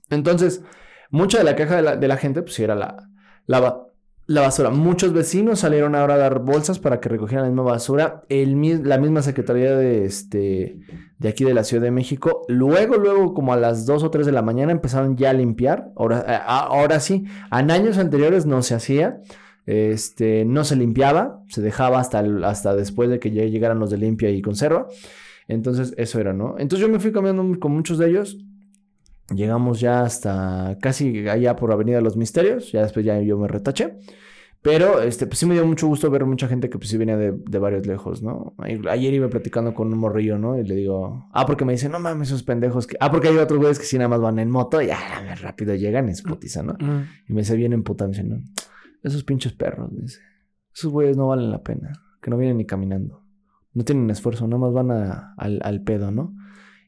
Entonces, 0.09 0.61
mucha 1.09 1.37
de 1.39 1.43
la 1.43 1.55
queja 1.55 1.81
de 1.97 2.07
la, 2.07 2.17
gente, 2.17 2.41
pues 2.41 2.59
era 2.59 2.75
la, 2.75 3.09
la, 3.47 3.59
ba- 3.59 3.87
la 4.27 4.41
basura. 4.41 4.69
Muchos 4.69 5.13
vecinos 5.13 5.59
salieron 5.59 5.95
ahora 5.95 6.15
a 6.15 6.17
dar 6.17 6.39
bolsas 6.39 6.79
para 6.79 6.99
que 6.99 7.09
recogieran 7.09 7.45
la 7.45 7.49
misma 7.49 7.63
basura. 7.63 8.23
El, 8.29 8.87
la 8.87 8.97
misma 8.97 9.21
Secretaría 9.21 9.75
de, 9.75 10.05
este, 10.05 10.79
de 11.17 11.29
aquí 11.29 11.43
de 11.43 11.53
la 11.53 11.63
Ciudad 11.63 11.83
de 11.83 11.91
México. 11.91 12.43
Luego, 12.47 12.95
luego, 12.97 13.33
como 13.33 13.53
a 13.53 13.57
las 13.57 13.85
2 13.85 14.03
o 14.03 14.11
3 14.11 14.25
de 14.25 14.31
la 14.31 14.41
mañana, 14.41 14.71
empezaron 14.71 15.17
ya 15.17 15.31
a 15.31 15.33
limpiar. 15.33 15.89
Ahora, 15.95 16.19
a- 16.27 16.59
ahora 16.67 16.99
sí, 16.99 17.25
en 17.51 17.71
años 17.71 17.97
anteriores 17.97 18.45
no 18.45 18.61
se 18.61 18.75
hacía. 18.75 19.21
Este, 19.65 20.45
no 20.45 20.63
se 20.63 20.75
limpiaba, 20.75 21.41
se 21.49 21.59
dejaba 21.59 21.99
hasta, 21.99 22.23
hasta 22.43 22.75
después 22.75 23.09
de 23.09 23.19
que 23.19 23.31
ya 23.31 23.45
llegaran 23.45 23.79
los 23.79 23.89
de 23.89 23.97
limpia 23.97 24.29
y 24.29 24.43
conserva. 24.43 24.85
Entonces, 25.47 25.93
eso 25.97 26.19
era, 26.19 26.33
¿no? 26.33 26.55
Entonces 26.57 26.79
yo 26.87 26.91
me 26.91 26.99
fui 26.99 27.11
caminando 27.11 27.59
con 27.59 27.71
muchos 27.71 27.97
de 27.97 28.09
ellos. 28.09 28.37
Llegamos 29.33 29.79
ya 29.79 30.01
hasta 30.03 30.77
casi 30.81 31.27
allá 31.27 31.55
por 31.55 31.71
Avenida 31.71 31.97
de 31.97 32.03
los 32.03 32.15
Misterios. 32.17 32.71
Ya 32.71 32.83
después 32.83 33.05
ya 33.05 33.19
yo 33.21 33.37
me 33.37 33.47
retaché. 33.47 33.97
Pero 34.61 35.01
este, 35.03 35.27
pues 35.27 35.37
sí 35.37 35.45
me 35.45 35.53
dio 35.53 35.63
mucho 35.67 35.85
gusto 35.85 36.09
ver 36.09 36.25
mucha 36.25 36.47
gente 36.47 36.71
que 36.71 36.79
pues 36.79 36.89
sí 36.89 36.97
venía 36.97 37.15
de, 37.17 37.31
de 37.33 37.59
varios 37.59 37.85
lejos, 37.85 38.23
¿no? 38.23 38.55
Ay- 38.57 38.81
Ayer 38.89 39.13
iba 39.13 39.27
platicando 39.29 39.75
con 39.75 39.93
un 39.93 39.99
morrillo, 39.99 40.39
¿no? 40.39 40.57
Y 40.59 40.63
le 40.63 40.73
digo, 40.73 41.27
ah, 41.33 41.45
porque 41.45 41.65
me 41.65 41.73
dice, 41.73 41.87
no 41.87 41.99
mames, 41.99 42.29
esos 42.29 42.41
pendejos 42.41 42.87
que. 42.87 42.97
Ah, 42.99 43.11
porque 43.11 43.27
hay 43.27 43.37
otros 43.37 43.59
güeyes 43.59 43.77
que 43.77 43.85
sí 43.85 43.97
nada 43.99 44.07
más 44.09 44.21
van 44.21 44.39
en 44.39 44.49
moto 44.49 44.81
y 44.81 44.89
ah, 44.89 45.35
rápido 45.39 45.75
llegan 45.75 46.07
y 46.09 46.13
es 46.13 46.23
putiza, 46.23 46.63
¿no? 46.63 46.75
Y 47.27 47.33
me 47.33 47.41
dice 47.41 47.55
bien 47.55 47.73
emputado, 47.73 48.09
me 48.09 48.17
dice, 48.17 48.27
no, 48.27 48.41
esos 49.03 49.23
pinches 49.23 49.53
perros, 49.53 49.91
me 49.91 50.01
dice, 50.01 50.19
esos 50.73 50.91
güeyes 50.91 51.15
no 51.15 51.27
valen 51.27 51.51
la 51.51 51.61
pena, 51.61 51.91
que 52.19 52.31
no 52.31 52.37
vienen 52.37 52.57
ni 52.57 52.65
caminando, 52.65 53.21
no 53.75 53.83
tienen 53.85 54.09
esfuerzo, 54.09 54.47
nada 54.47 54.57
más 54.59 54.73
van 54.73 54.89
a- 54.91 55.35
al, 55.37 55.59
al 55.63 55.81
pedo, 55.83 56.09
¿no? 56.09 56.33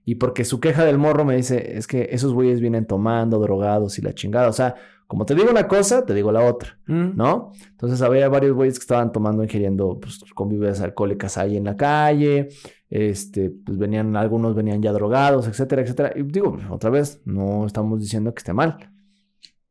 Y 0.06 0.15
porque 0.15 0.43
su 0.45 0.60
queja 0.60 0.84
del 0.86 0.97
morro 0.97 1.23
me 1.26 1.36
dice, 1.36 1.78
es 1.78 1.86
que 1.86 2.08
esos 2.12 2.34
güeyes 2.34 2.60
vienen 2.62 2.86
tomando, 2.88 3.38
drogados 3.39 4.00
y 4.00 4.02
la 4.02 4.13
chingada, 4.15 4.47
o 4.50 4.54
sea, 4.54 4.73
como 5.06 5.26
te 5.26 5.36
digo 5.36 5.50
una 5.52 5.67
cosa, 5.67 6.06
te 6.06 6.13
digo 6.13 6.32
la 6.32 6.41
otra, 6.45 6.80
¿no? 6.86 7.52
Entonces 7.71 8.02
había 8.02 8.28
varios 8.30 8.54
güeyes 8.56 8.80
que 8.80 8.84
estaban 8.84 9.12
tomando, 9.12 9.43
ingiriendo, 9.43 10.00
pues, 10.02 10.19
con 10.34 10.50
bebidas 10.50 10.82
alcohólicas 10.82 11.38
ahí 11.38 11.56
en 11.58 11.65
la 11.65 11.76
calle, 11.78 12.50
este, 12.89 13.50
pues 13.50 13.78
venían, 13.78 14.15
algunos 14.17 14.56
venían 14.56 14.82
ya 14.82 14.91
drogados, 14.93 15.47
etcétera, 15.47 15.82
etcétera. 15.82 16.12
Y 16.15 16.23
digo, 16.23 16.54
pues, 16.54 16.65
otra 16.69 16.89
vez, 16.89 17.21
no 17.26 17.65
estamos 17.65 18.00
diciendo 18.00 18.34
que 18.34 18.39
esté 18.39 18.54
mal. 18.54 18.78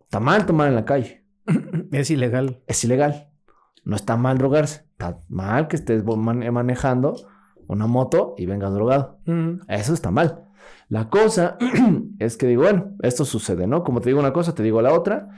Está 0.03 0.21
mal 0.21 0.47
tomar 0.47 0.69
en 0.69 0.75
la 0.75 0.85
calle 0.85 1.25
Es 1.93 2.11
ilegal. 2.11 2.63
es 2.67 2.85
ilegal. 2.85 3.29
No 3.87 3.95
está 3.95 4.17
mal 4.17 4.37
drogarse. 4.37 4.85
Está 4.91 5.21
mal 5.29 5.69
que 5.69 5.77
estés 5.77 6.05
manejando 6.05 7.17
una 7.69 7.87
moto 7.87 8.35
y 8.37 8.45
vengas 8.45 8.75
drogado. 8.75 9.21
Eso 9.69 9.95
está 9.95 10.11
mal. 10.11 10.45
La 10.89 11.09
cosa 11.09 11.57
es 12.19 12.37
que 12.37 12.49
digo, 12.49 12.63
bueno, 12.63 12.97
esto 13.03 13.25
sucede, 13.25 13.69
¿no? 13.69 13.85
Como 13.85 14.01
te 14.01 14.09
digo 14.11 14.19
una 14.19 14.33
cosa, 14.33 14.55
te 14.55 14.65
digo 14.65 14.83
la 14.83 14.93
otra. 14.93 15.29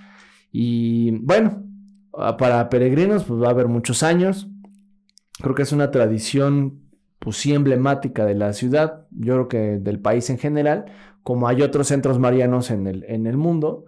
Y 0.51 1.11
bueno, 1.19 1.63
ah, 2.15 2.39
para 2.39 2.71
peregrinos, 2.71 3.25
pues 3.25 3.39
va 3.39 3.49
a 3.49 3.51
haber 3.51 3.69
muchos 3.69 4.03
años. 4.03 4.49
Creo 5.43 5.55
que 5.55 5.63
es 5.63 5.73
una 5.73 5.91
tradición, 5.91 6.81
pues 7.19 7.37
sí, 7.37 7.53
emblemática 7.53 8.25
de 8.25 8.35
la 8.35 8.55
ciudad. 8.55 9.07
Yo 9.11 9.35
creo 9.35 9.49
que 9.49 9.59
del 9.79 10.01
país 10.01 10.31
en 10.31 10.39
general. 10.39 10.87
Como 11.23 11.49
hay 11.49 11.61
otros 11.61 11.89
centros 11.89 12.19
marianos 12.19 12.71
en 12.71 12.87
el, 12.87 13.05
en 13.09 13.27
el 13.27 13.37
mundo. 13.37 13.85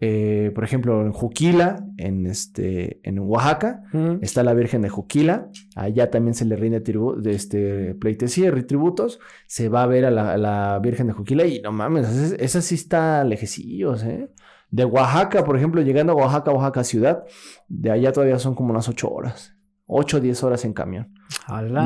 Eh, 0.00 0.52
por 0.54 0.64
ejemplo, 0.64 1.02
en 1.02 1.12
Juquila, 1.12 1.84
en, 1.96 2.26
este, 2.26 3.00
en 3.08 3.18
Oaxaca, 3.18 3.82
Está 4.20 4.42
la 4.42 4.54
Virgen 4.54 4.82
de 4.82 4.88
Juquila. 4.88 5.48
Allá 5.74 6.10
también 6.10 6.34
se 6.34 6.44
le 6.44 6.56
rinde 6.56 6.80
de 6.80 7.30
este, 7.32 7.94
pleitesía 7.94 8.48
y 8.56 8.62
tributos. 8.62 9.18
Se 9.46 9.68
va 9.68 9.82
a 9.82 9.86
ver 9.86 10.04
a 10.04 10.10
la, 10.10 10.32
a 10.32 10.36
la 10.36 10.78
Virgen 10.80 11.08
de 11.08 11.12
Juquila 11.12 11.46
y 11.46 11.60
no 11.60 11.72
mames, 11.72 12.08
esa, 12.08 12.36
esa 12.36 12.62
sí 12.62 12.76
está 12.76 13.24
lejecillos, 13.24 14.04
¿eh? 14.04 14.30
De 14.70 14.84
Oaxaca, 14.84 15.44
por 15.44 15.56
ejemplo, 15.56 15.80
llegando 15.80 16.12
a 16.12 16.16
Oaxaca, 16.16 16.50
Oaxaca 16.52 16.84
ciudad, 16.84 17.24
de 17.68 17.90
allá 17.90 18.12
todavía 18.12 18.38
son 18.38 18.54
como 18.54 18.70
unas 18.70 18.88
ocho 18.88 19.10
horas. 19.10 19.54
Ocho 19.86 20.18
o 20.18 20.20
diez 20.20 20.44
horas 20.44 20.64
en 20.66 20.74
camión. 20.74 21.14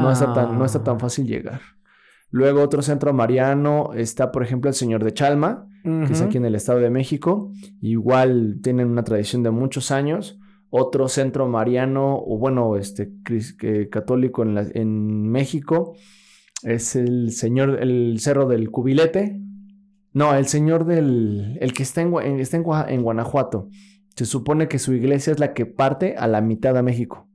No 0.02 0.10
está, 0.10 0.32
tan, 0.34 0.58
no 0.58 0.64
está 0.64 0.82
tan 0.82 0.98
fácil 0.98 1.26
llegar. 1.26 1.60
Luego 2.30 2.60
otro 2.60 2.82
centro 2.82 3.12
mariano 3.12 3.92
está, 3.94 4.32
por 4.32 4.42
ejemplo, 4.42 4.68
el 4.68 4.74
Señor 4.74 5.04
de 5.04 5.14
Chalma, 5.14 5.68
que 5.82 6.12
es 6.12 6.20
aquí 6.22 6.36
en 6.36 6.44
el 6.44 6.54
Estado 6.54 6.78
de 6.80 6.90
México. 6.90 7.50
Igual 7.80 8.60
tienen 8.62 8.88
una 8.88 9.04
tradición 9.04 9.42
de 9.42 9.50
muchos 9.50 9.90
años. 9.90 10.38
Otro 10.70 11.08
centro 11.08 11.46
mariano, 11.48 12.16
o 12.18 12.38
bueno, 12.38 12.76
este 12.76 13.12
eh, 13.62 13.88
católico 13.90 14.42
en, 14.42 14.54
la- 14.54 14.66
en 14.72 15.28
México, 15.28 15.94
es 16.62 16.96
el 16.96 17.32
señor, 17.32 17.78
el 17.82 18.16
Cerro 18.20 18.46
del 18.46 18.70
Cubilete. 18.70 19.38
No, 20.14 20.34
el 20.34 20.46
señor 20.46 20.84
del, 20.86 21.58
el 21.60 21.72
que 21.72 21.82
está 21.82 22.00
en, 22.02 22.14
en- 22.22 22.40
está 22.40 22.56
en, 22.56 22.64
Gua- 22.64 22.86
en 22.88 23.02
Guanajuato. 23.02 23.68
se 24.16 24.24
supone 24.26 24.68
que 24.68 24.78
su 24.78 24.92
iglesia 24.92 25.32
es 25.32 25.38
la 25.40 25.52
que 25.54 25.64
parte 25.66 26.16
a 26.16 26.26
la 26.28 26.40
mitad 26.40 26.76
a 26.76 26.82
México. 26.82 27.28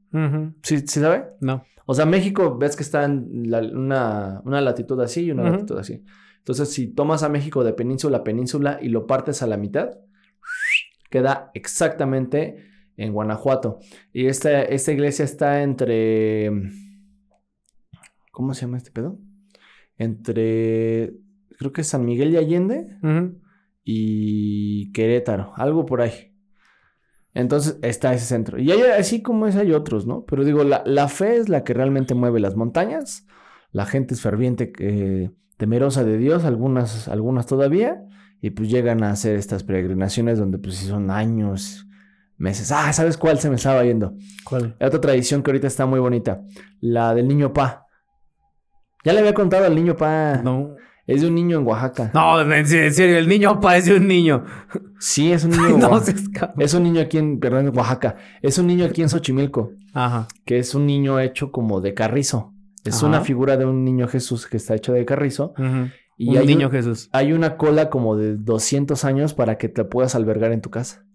¿Sí, 0.63 0.77
¿sí 0.79 0.99
sabe? 0.99 1.25
No. 1.41 1.63
O 1.86 1.93
sea, 1.93 2.05
México, 2.05 2.57
ves 2.57 2.75
que 2.75 2.83
está 2.83 3.03
en 3.05 3.49
la- 3.51 3.62
una, 3.62 4.41
una 4.45 4.62
latitud 4.62 4.99
así 5.01 5.21
y 5.25 5.31
una 5.31 5.43
latitud 5.51 5.77
así. 5.77 6.03
Entonces, 6.47 6.73
si 6.73 6.88
tomas 6.88 7.23
a 7.23 7.29
México 7.29 7.65
de 7.65 7.73
península 7.73 8.19
a 8.19 8.23
península 8.23 8.79
y 8.81 8.88
lo 8.88 9.05
partes 9.05 9.43
a 9.43 9.47
la 9.47 9.57
mitad, 9.57 9.97
queda 11.10 11.51
exactamente 11.53 12.63
en 12.95 13.12
Guanajuato. 13.12 13.79
Y 14.13 14.27
esta, 14.27 14.62
esta 14.62 14.93
iglesia 14.93 15.25
está 15.25 15.62
entre... 15.62 16.49
¿Cómo 18.31 18.53
se 18.53 18.62
llama 18.62 18.77
este 18.77 18.91
pedo? 18.91 19.19
Entre... 19.97 21.15
Creo 21.57 21.73
que 21.73 21.81
es 21.81 21.88
San 21.88 22.05
Miguel 22.05 22.31
de 22.31 22.38
Allende 22.38 22.97
y 23.83 24.93
Querétaro, 24.93 25.51
algo 25.57 25.86
por 25.86 25.99
ahí. 25.99 26.33
Entonces 27.33 27.77
está 27.81 28.13
ese 28.13 28.25
centro. 28.25 28.57
Y 28.57 28.71
hay, 28.71 28.83
así 28.97 29.21
como 29.21 29.47
es, 29.47 29.57
hay 29.57 29.73
otros, 29.73 30.07
¿no? 30.07 30.23
Pero 30.23 30.45
digo, 30.45 30.63
la, 30.63 30.81
la 30.86 31.10
fe 31.10 31.36
es 31.36 31.49
la 31.49 31.65
que 31.65 31.73
realmente 31.73 32.13
mueve 32.13 32.39
las 32.39 32.55
montañas. 32.55 33.27
La 33.73 33.86
gente 33.86 34.13
es 34.13 34.21
ferviente, 34.21 34.71
eh, 34.79 35.29
temerosa 35.57 36.03
de 36.03 36.17
Dios, 36.17 36.45
algunas, 36.45 37.07
algunas 37.07 37.45
todavía. 37.45 38.03
Y 38.41 38.51
pues 38.51 38.69
llegan 38.69 39.03
a 39.03 39.09
hacer 39.11 39.35
estas 39.35 39.63
peregrinaciones 39.63 40.37
donde 40.37 40.59
pues 40.59 40.75
sí 40.75 40.85
son 40.85 41.09
años, 41.09 41.87
meses. 42.37 42.71
Ah, 42.71 42.93
¿sabes 42.93 43.17
cuál 43.17 43.39
se 43.39 43.49
me 43.49 43.55
estaba 43.55 43.83
yendo? 43.83 44.13
¿Cuál? 44.43 44.75
Hay 44.79 44.87
otra 44.87 45.01
tradición 45.01 45.41
que 45.41 45.49
ahorita 45.51 45.67
está 45.67 45.85
muy 45.85 45.99
bonita. 45.99 46.41
La 46.79 47.15
del 47.15 47.27
niño 47.27 47.51
pa. 47.51 47.85
Ya 49.03 49.13
le 49.13 49.19
había 49.19 49.33
contado 49.33 49.65
al 49.65 49.75
niño 49.75 49.95
pa. 49.95 50.39
No. 50.43 50.75
Es 51.07 51.21
de 51.21 51.29
un 51.29 51.35
niño 51.35 51.59
en 51.59 51.65
Oaxaca. 51.65 52.11
No, 52.13 52.41
en 52.41 52.67
serio, 52.67 53.17
el 53.17 53.29
niño 53.29 53.61
parece 53.61 53.95
un 53.95 54.07
niño. 54.09 54.43
Sí, 54.99 55.31
es 55.31 55.45
un 55.45 55.51
niño 55.57 55.67
en 55.69 55.79
no 55.79 55.89
cabrón. 55.89 56.53
Es 56.59 56.73
un 56.73 56.83
niño 56.83 57.01
aquí 57.01 57.17
en, 57.17 57.39
perdón, 57.39 57.67
en 57.67 57.77
Oaxaca. 57.77 58.17
Es 58.41 58.57
un 58.57 58.67
niño 58.67 58.85
aquí 58.85 59.01
en 59.01 59.09
Xochimilco, 59.09 59.71
Ajá. 59.93 60.27
que 60.45 60.59
es 60.59 60.75
un 60.75 60.85
niño 60.85 61.17
hecho 61.21 61.51
como 61.51 61.79
de 61.79 61.93
carrizo. 61.93 62.53
Es 62.88 62.97
Ajá. 62.97 63.08
una 63.08 63.21
figura 63.21 63.58
de 63.58 63.65
un 63.65 63.84
niño 63.84 64.08
Jesús 64.08 64.47
que 64.47 64.58
está 64.58 64.76
hecho 64.76 64.93
de 64.93 65.06
carrizo. 65.06 65.54
Ujú. 65.58 65.89
Y 66.17 66.30
un 66.32 66.38
hay, 66.38 66.45
niño 66.47 66.67
un- 66.67 66.71
Jesús. 66.73 67.10
hay 67.13 67.34
una 67.34 67.58
cola 67.58 67.89
como 67.89 68.15
de 68.15 68.36
200 68.38 69.06
años 69.06 69.34
para 69.34 69.58
que 69.58 69.69
te 69.69 69.84
puedas 69.86 70.15
albergar 70.15 70.52
en 70.52 70.62
tu 70.62 70.69
casa. 70.69 71.06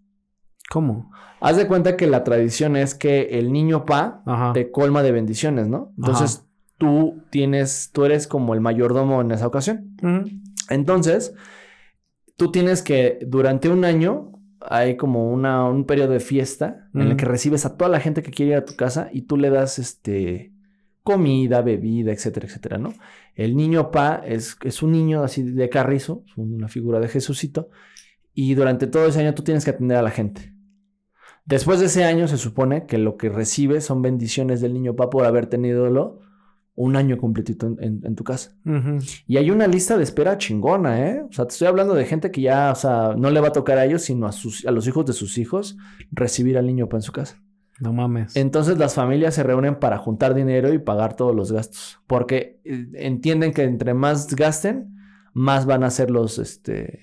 ¿Cómo? 0.70 1.10
Haz 1.40 1.56
de 1.56 1.66
cuenta 1.66 1.96
que 1.96 2.06
la 2.06 2.22
tradición 2.24 2.76
es 2.76 2.94
que 2.94 3.38
el 3.38 3.52
niño 3.52 3.84
pa 3.84 4.22
Ajá. 4.26 4.52
te 4.52 4.70
colma 4.70 5.02
de 5.02 5.10
bendiciones, 5.12 5.66
¿no? 5.68 5.92
Entonces 5.98 6.46
tú 6.78 7.22
tienes, 7.30 7.90
tú 7.92 8.04
eres 8.04 8.26
como 8.28 8.54
el 8.54 8.60
mayordomo 8.60 9.20
en 9.20 9.32
esa 9.32 9.46
ocasión. 9.48 9.96
Entonces, 10.70 11.34
tú 12.36 12.50
tienes 12.52 12.82
que 12.82 13.18
durante 13.26 13.68
un 13.68 13.84
año 13.84 14.32
hay 14.60 14.96
como 14.96 15.30
una, 15.32 15.64
un 15.68 15.84
periodo 15.84 16.12
de 16.12 16.20
fiesta 16.20 16.88
en 16.94 17.02
el 17.02 17.16
que 17.16 17.24
recibes 17.24 17.66
a 17.66 17.76
toda 17.76 17.90
la 17.90 17.98
gente 18.00 18.22
que 18.22 18.30
quiere 18.30 18.52
ir 18.52 18.58
a 18.58 18.64
tu 18.64 18.76
casa 18.76 19.08
y 19.12 19.22
tú 19.22 19.36
le 19.36 19.50
das 19.50 19.78
este 19.80 20.51
comida, 21.02 21.62
bebida, 21.62 22.12
etcétera, 22.12 22.46
etcétera, 22.46 22.78
¿no? 22.78 22.92
El 23.34 23.56
niño 23.56 23.90
pa 23.90 24.22
es, 24.24 24.56
es 24.62 24.82
un 24.82 24.92
niño 24.92 25.22
así 25.22 25.42
de 25.42 25.68
carrizo, 25.68 26.24
una 26.36 26.68
figura 26.68 27.00
de 27.00 27.08
Jesucito, 27.08 27.70
y 28.34 28.54
durante 28.54 28.86
todo 28.86 29.06
ese 29.06 29.20
año 29.20 29.34
tú 29.34 29.42
tienes 29.42 29.64
que 29.64 29.70
atender 29.70 29.96
a 29.96 30.02
la 30.02 30.10
gente. 30.10 30.54
Después 31.44 31.80
de 31.80 31.86
ese 31.86 32.04
año 32.04 32.28
se 32.28 32.36
supone 32.38 32.86
que 32.86 32.98
lo 32.98 33.16
que 33.16 33.28
recibes 33.28 33.84
son 33.84 34.00
bendiciones 34.00 34.60
del 34.60 34.72
niño 34.74 34.94
pa 34.94 35.10
por 35.10 35.24
haber 35.26 35.46
tenido 35.46 36.20
un 36.74 36.96
año 36.96 37.18
completito 37.18 37.66
en- 37.66 37.76
en- 37.82 38.00
en 38.06 38.14
tu 38.14 38.22
casa. 38.24 38.56
Y 39.26 39.36
hay 39.38 39.50
una 39.50 39.66
lista 39.66 39.96
de 39.98 40.04
espera 40.04 40.38
chingona, 40.38 41.08
¿eh? 41.10 41.22
O 41.28 41.32
sea, 41.32 41.46
te 41.46 41.52
estoy 41.52 41.66
hablando 41.68 41.94
de 41.94 42.04
gente 42.06 42.30
que 42.30 42.40
ya, 42.42 42.70
o 42.70 42.74
sea, 42.76 43.14
no 43.18 43.28
le 43.30 43.40
va 43.40 43.48
a 43.48 43.52
tocar 43.52 43.76
a 43.76 43.84
ellos, 43.84 44.02
sino 44.02 44.26
a, 44.26 44.32
sus, 44.32 44.64
a 44.66 44.70
los 44.70 44.86
hijos 44.86 45.04
de 45.04 45.12
sus 45.12 45.36
hijos 45.36 45.76
recibir 46.12 46.56
al 46.56 46.66
niño 46.66 46.88
pa 46.88 46.96
en 46.98 47.02
su 47.02 47.12
casa. 47.12 47.42
No 47.82 47.92
mames. 47.92 48.36
Entonces 48.36 48.78
las 48.78 48.94
familias 48.94 49.34
se 49.34 49.42
reúnen 49.42 49.74
para 49.80 49.98
juntar 49.98 50.34
dinero 50.34 50.72
y 50.72 50.78
pagar 50.78 51.16
todos 51.16 51.34
los 51.34 51.50
gastos. 51.50 51.98
Porque 52.06 52.60
eh, 52.64 52.86
entienden 52.94 53.52
que 53.52 53.64
entre 53.64 53.92
más 53.94 54.34
gasten, 54.36 54.94
más 55.34 55.66
van 55.66 55.82
a 55.82 55.90
ser 55.90 56.10
los, 56.10 56.38
este, 56.38 57.00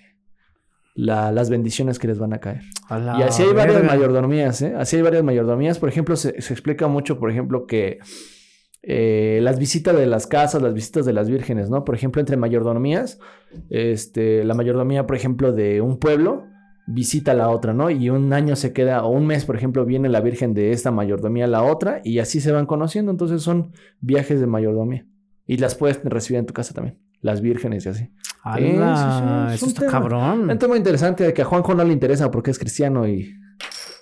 la- 0.96 1.32
las 1.34 1.50
bendiciones 1.50 2.00
que 2.00 2.08
les 2.08 2.18
van 2.18 2.32
a 2.34 2.40
caer. 2.40 2.62
A 2.88 3.18
Y 3.20 3.24
así 3.24 3.44
hay 3.44 3.54
varias 3.54 3.82
verga. 3.82 3.94
mayordomías, 3.96 4.62
¿eh? 4.62 4.74
Así 4.78 4.96
hay 4.96 5.02
varias 5.02 5.24
mayordomías. 5.24 5.80
Por 5.80 5.90
ejemplo, 5.90 6.16
se, 6.16 6.42
se 6.42 6.54
explica 6.54 6.88
mucho, 6.88 7.20
por 7.20 7.30
ejemplo, 7.30 7.66
que 7.68 8.00
eh, 8.82 9.40
las 9.44 9.60
visitas 9.60 9.98
de 9.98 10.06
las 10.06 10.28
casas, 10.28 10.62
las 10.62 10.74
visitas 10.74 11.06
de 11.06 11.12
las 11.12 11.30
vírgenes, 11.30 11.70
¿no? 11.70 11.84
Por 11.84 11.96
ejemplo, 11.96 12.22
entre 12.22 12.38
mayordomías, 12.38 13.20
este, 13.70 14.46
la 14.46 14.54
mayordomía, 14.54 15.06
por 15.06 15.18
ejemplo, 15.18 15.52
de 15.52 15.82
un 15.82 16.00
pueblo 16.00 16.46
visita 16.92 17.34
la 17.34 17.50
otra, 17.50 17.74
¿no? 17.74 17.90
Y 17.90 18.10
un 18.10 18.34
año 18.34 18.56
se 18.56 18.74
queda, 18.74 19.04
o 19.04 19.10
un 19.10 19.26
mes, 19.28 19.46
por 19.46 19.56
ejemplo, 19.56 19.86
viene 19.86 20.10
la 20.10 20.22
virgen 20.22 20.54
de 20.54 20.72
esta 20.72 20.92
mayordomía 20.92 21.46
a 21.46 21.48
la 21.48 21.64
otra, 21.64 22.02
y 22.04 22.20
así 22.20 22.42
se 22.42 22.52
van 22.52 22.66
conociendo. 22.66 23.12
Entonces 23.12 23.42
son 23.44 23.72
viajes 24.02 24.40
de 24.40 24.48
mayordomía. 24.48 25.06
Y 25.46 25.58
las 25.58 25.76
puedes 25.76 26.00
recibir 26.04 26.40
en 26.40 26.46
tu 26.46 26.54
casa 26.54 26.74
también. 26.74 26.98
Las 27.22 27.42
vírgenes 27.42 27.86
y 27.86 27.90
así. 27.90 28.10
A 28.44 28.60
la- 28.60 29.48
sí, 29.48 29.50
sí, 29.50 29.54
es 29.54 29.56
Eso 29.56 29.66
un 29.66 29.72
está 29.72 29.88
cabrón. 29.88 30.50
Un 30.50 30.58
tema 30.60 30.78
interesante 30.78 31.24
de 31.26 31.34
que 31.34 31.42
a 31.42 31.46
Juanjo 31.46 31.74
no 31.76 31.84
le 31.84 31.92
interesa 31.94 32.32
porque 32.32 32.52
es 32.52 32.58
cristiano 32.60 33.08
y 33.08 33.34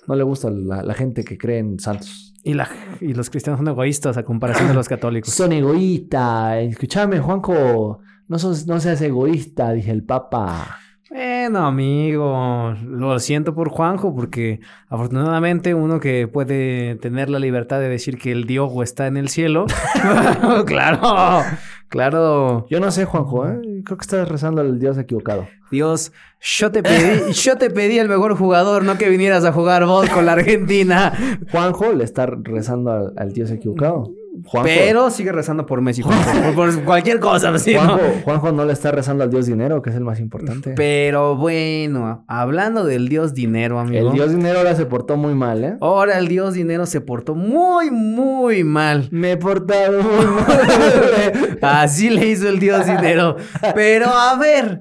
no 0.06 0.14
le 0.14 0.22
gusta 0.22 0.50
la, 0.50 0.82
la 0.82 0.94
gente 0.94 1.24
que 1.24 1.36
cree 1.36 1.58
en 1.58 1.78
santos. 1.80 2.34
Y, 2.44 2.54
la, 2.54 2.68
y 3.00 3.12
los 3.14 3.28
cristianos 3.28 3.58
son 3.58 3.68
egoístas 3.68 4.16
a 4.16 4.22
comparación 4.22 4.68
de 4.68 4.74
los 4.74 4.88
católicos. 4.94 5.34
Son 5.34 5.52
egoístas. 5.52 6.58
Escúchame, 6.62 7.18
Juanjo. 7.18 8.00
No, 8.28 8.38
sos- 8.38 8.66
no 8.66 8.78
seas 8.78 9.00
egoísta, 9.02 9.72
dije 9.72 9.90
el 9.90 10.04
Papa. 10.04 10.78
Bueno, 11.10 11.66
amigo, 11.66 12.74
lo 12.84 13.18
siento 13.18 13.54
por 13.54 13.70
Juanjo, 13.70 14.14
porque 14.14 14.60
afortunadamente 14.90 15.72
uno 15.74 16.00
que 16.00 16.28
puede 16.28 16.96
tener 16.96 17.30
la 17.30 17.38
libertad 17.38 17.80
de 17.80 17.88
decir 17.88 18.18
que 18.18 18.30
el 18.30 18.44
Diogo 18.44 18.82
está 18.82 19.06
en 19.06 19.16
el 19.16 19.30
cielo. 19.30 19.64
claro, 20.66 21.44
claro. 21.88 22.66
Yo 22.68 22.78
no 22.78 22.90
sé, 22.90 23.06
Juanjo, 23.06 23.48
¿eh? 23.48 23.58
Creo 23.84 23.96
que 23.96 24.02
estás 24.02 24.28
rezando 24.28 24.60
al 24.60 24.78
Dios 24.78 24.98
equivocado. 24.98 25.48
Dios, 25.70 26.12
yo 26.40 26.70
te 26.70 26.82
pedí, 26.82 27.32
yo 27.32 27.56
te 27.56 27.70
pedí 27.70 27.98
el 27.98 28.08
mejor 28.08 28.36
jugador, 28.36 28.84
no 28.84 28.98
que 28.98 29.08
vinieras 29.08 29.46
a 29.46 29.52
jugar 29.52 29.86
vos 29.86 30.10
con 30.10 30.26
la 30.26 30.32
Argentina. 30.32 31.14
Juanjo 31.50 31.94
le 31.94 32.04
está 32.04 32.26
rezando 32.26 32.90
al, 32.90 33.14
al 33.16 33.32
Dios 33.32 33.50
equivocado. 33.50 34.12
Juanjo, 34.48 34.66
Pero 34.66 35.10
sigue 35.10 35.30
rezando 35.30 35.66
por 35.66 35.82
Messi, 35.82 36.00
Juanjo, 36.00 36.30
por, 36.54 36.74
por 36.74 36.84
cualquier 36.84 37.20
cosa, 37.20 37.56
¿sí, 37.58 37.74
no? 37.74 37.80
Juanjo, 37.80 38.04
Juanjo 38.24 38.52
no 38.52 38.64
le 38.64 38.72
está 38.72 38.90
rezando 38.90 39.22
al 39.22 39.30
Dios 39.30 39.44
dinero, 39.44 39.82
que 39.82 39.90
es 39.90 39.96
el 39.96 40.04
más 40.04 40.20
importante. 40.20 40.72
Pero 40.74 41.36
bueno, 41.36 42.24
hablando 42.28 42.84
del 42.84 43.08
Dios 43.10 43.34
dinero, 43.34 43.78
amigo. 43.78 44.08
el 44.08 44.14
Dios 44.14 44.30
dinero 44.30 44.58
ahora 44.58 44.74
se 44.74 44.86
portó 44.86 45.18
muy 45.18 45.34
mal, 45.34 45.62
¿eh? 45.64 45.76
Ahora 45.82 46.18
el 46.18 46.28
Dios 46.28 46.54
dinero 46.54 46.86
se 46.86 47.02
portó 47.02 47.34
muy, 47.34 47.90
muy 47.90 48.64
mal. 48.64 49.08
Me 49.10 49.32
he 49.32 49.36
portado 49.36 50.02
muy 50.02 50.26
mal. 50.26 51.58
Así 51.62 52.08
le 52.08 52.28
hizo 52.28 52.48
el 52.48 52.58
Dios 52.58 52.86
dinero. 52.86 53.36
Pero 53.74 54.06
a 54.06 54.34
ver. 54.36 54.80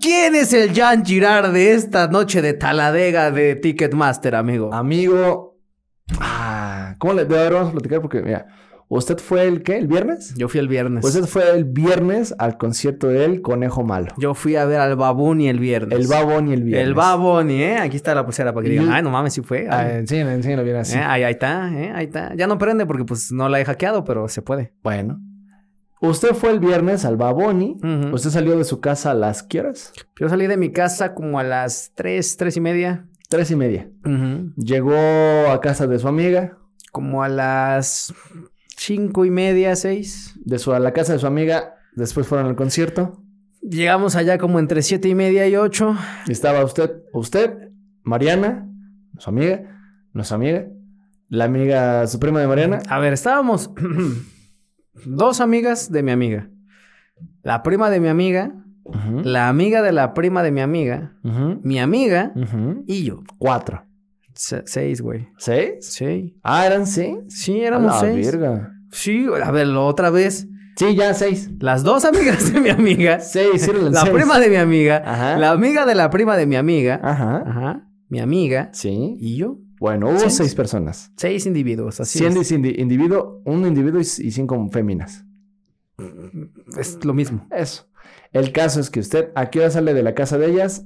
¿Quién 0.00 0.34
es 0.34 0.52
el 0.52 0.72
Jan 0.72 1.04
Girard 1.04 1.52
de 1.52 1.72
esta 1.72 2.08
noche 2.08 2.42
de 2.42 2.52
Taladega 2.52 3.30
de 3.30 3.56
Ticketmaster, 3.56 4.34
amigo? 4.34 4.72
Amigo. 4.72 5.56
Ah, 6.20 6.43
¿Cómo 7.04 7.12
le 7.12 7.26
de 7.26 7.38
ahora 7.38 7.56
vamos 7.56 7.68
a 7.68 7.72
platicar? 7.72 8.00
Porque, 8.00 8.22
mira, 8.22 8.46
¿usted 8.88 9.18
fue 9.18 9.46
el 9.46 9.62
qué? 9.62 9.76
¿El 9.76 9.88
viernes? 9.88 10.32
Yo 10.38 10.48
fui 10.48 10.58
el 10.58 10.68
viernes. 10.68 11.04
Usted 11.04 11.24
fue 11.26 11.50
el 11.54 11.66
viernes 11.66 12.34
al 12.38 12.56
concierto 12.56 13.08
del 13.08 13.42
Conejo 13.42 13.84
Malo. 13.84 14.14
Yo 14.16 14.32
fui 14.32 14.56
a 14.56 14.64
ver 14.64 14.80
al 14.80 14.96
Babuni 14.96 15.50
el 15.50 15.58
viernes. 15.58 15.98
El 15.98 16.06
Baboni 16.06 16.54
el 16.54 16.62
viernes. 16.62 16.88
El 16.88 16.94
Baboni, 16.94 17.62
¿eh? 17.62 17.76
Aquí 17.76 17.96
está 17.96 18.14
la 18.14 18.24
pulsera 18.24 18.54
para 18.54 18.64
que 18.64 18.70
digan, 18.70 18.90
ay, 18.90 19.02
no 19.02 19.10
mames, 19.10 19.34
sí 19.34 19.42
fue. 19.42 19.66
Enséñalo, 19.66 20.30
enséñalo 20.30 20.64
bien 20.64 20.76
así. 20.76 20.96
eh, 20.96 21.02
ahí, 21.04 21.24
ahí 21.24 21.32
está, 21.32 21.70
¿eh? 21.78 21.92
Ahí 21.94 22.06
está. 22.06 22.34
Ya 22.36 22.46
no 22.46 22.56
prende 22.56 22.86
porque 22.86 23.04
pues 23.04 23.30
no 23.30 23.50
la 23.50 23.60
he 23.60 23.66
hackeado, 23.66 24.02
pero 24.04 24.26
se 24.28 24.40
puede. 24.40 24.72
Bueno. 24.82 25.20
Usted 26.00 26.30
fue 26.30 26.52
el 26.52 26.58
viernes 26.58 27.04
al 27.04 27.18
Baboni. 27.18 27.76
Ujú. 27.82 28.14
Usted 28.14 28.30
salió 28.30 28.56
de 28.56 28.64
su 28.64 28.80
casa 28.80 29.10
a 29.10 29.14
las 29.14 29.42
¿qué 29.42 29.60
horas? 29.60 29.92
Yo 30.18 30.30
salí 30.30 30.46
de 30.46 30.56
mi 30.56 30.72
casa 30.72 31.12
como 31.12 31.38
a 31.38 31.42
las 31.44 31.92
tres, 31.94 32.38
tres 32.38 32.56
y 32.56 32.62
media. 32.62 33.04
Tres 33.28 33.50
y 33.50 33.56
media. 33.56 33.90
Llegó 34.56 34.96
a 35.50 35.60
casa 35.60 35.86
de 35.86 35.98
su 35.98 36.08
amiga. 36.08 36.56
Como 36.94 37.24
a 37.24 37.28
las 37.28 38.14
cinco 38.76 39.24
y 39.24 39.30
media, 39.32 39.74
seis. 39.74 40.32
De 40.44 40.60
su, 40.60 40.72
a 40.72 40.78
la 40.78 40.92
casa 40.92 41.12
de 41.12 41.18
su 41.18 41.26
amiga. 41.26 41.74
Después 41.96 42.24
fueron 42.28 42.46
al 42.46 42.54
concierto. 42.54 43.20
Llegamos 43.60 44.14
allá 44.14 44.38
como 44.38 44.60
entre 44.60 44.80
siete 44.80 45.08
y 45.08 45.16
media 45.16 45.48
y 45.48 45.56
ocho. 45.56 45.96
Y 46.28 46.30
estaba 46.30 46.64
usted, 46.64 46.92
usted, 47.12 47.72
Mariana, 48.04 48.70
su 49.18 49.28
amiga, 49.28 49.76
nuestra 50.12 50.36
amiga, 50.36 50.68
la 51.28 51.46
amiga, 51.46 52.06
su 52.06 52.20
prima 52.20 52.38
de 52.38 52.46
Mariana. 52.46 52.78
A 52.88 53.00
ver, 53.00 53.12
estábamos 53.12 53.72
dos 55.04 55.40
amigas 55.40 55.90
de 55.90 56.04
mi 56.04 56.12
amiga. 56.12 56.48
La 57.42 57.64
prima 57.64 57.90
de 57.90 57.98
mi 57.98 58.06
amiga, 58.06 58.54
la 59.24 59.48
amiga 59.48 59.82
de 59.82 59.90
la 59.90 60.14
prima 60.14 60.44
de 60.44 60.52
mi 60.52 60.60
amiga, 60.60 61.16
mi 61.24 61.80
amiga 61.80 62.32
y 62.86 63.02
yo. 63.02 63.24
Cuatro. 63.38 63.84
Se- 64.34 64.62
seis, 64.66 65.00
güey. 65.00 65.28
¿Seis? 65.38 65.74
Sí. 65.80 66.36
Ah, 66.42 66.66
eran 66.66 66.86
seis. 66.86 67.16
Sí, 67.28 67.60
A 67.62 67.66
éramos 67.68 67.92
la 67.94 68.00
seis. 68.00 68.26
verga. 68.26 68.72
Sí, 68.90 69.26
a 69.42 69.50
ver, 69.50 69.68
otra 69.68 70.10
vez. 70.10 70.48
Sí, 70.76 70.94
ya 70.96 71.14
seis. 71.14 71.50
Las 71.60 71.84
dos 71.84 72.04
amigas 72.04 72.52
de 72.52 72.60
mi 72.60 72.68
amiga. 72.68 73.20
Seis, 73.20 73.62
sí, 73.62 73.70
La 73.90 74.00
seis. 74.02 74.12
prima 74.12 74.40
de 74.40 74.50
mi 74.50 74.56
amiga. 74.56 75.02
Ajá. 75.06 75.36
La 75.38 75.52
amiga 75.52 75.86
de 75.86 75.94
la 75.94 76.10
prima 76.10 76.36
de 76.36 76.46
mi 76.46 76.56
amiga. 76.56 77.00
Ajá. 77.02 77.44
Ajá. 77.46 77.88
mi 78.08 78.18
amiga 78.20 78.70
Sí. 78.72 79.16
y 79.20 79.36
yo. 79.36 79.58
Bueno, 79.78 80.08
hubo 80.10 80.30
seis 80.30 80.54
personas. 80.54 81.12
Seis 81.16 81.46
individuos, 81.46 82.00
así 82.00 82.18
Cien 82.18 82.36
es. 82.36 82.50
indi- 82.52 82.74
individuo, 82.78 83.40
un 83.44 83.66
individuo 83.66 84.00
y 84.00 84.04
cinco 84.04 84.68
féminas. 84.72 85.24
Es 86.78 87.04
lo 87.04 87.14
mismo. 87.14 87.46
Eso. 87.50 87.86
El 88.32 88.50
caso 88.52 88.80
es 88.80 88.90
que 88.90 89.00
usted, 89.00 89.30
¿a 89.36 89.50
qué 89.50 89.60
hora 89.60 89.70
sale 89.70 89.94
de 89.94 90.02
la 90.02 90.14
casa 90.14 90.38
de 90.38 90.50
ellas? 90.50 90.84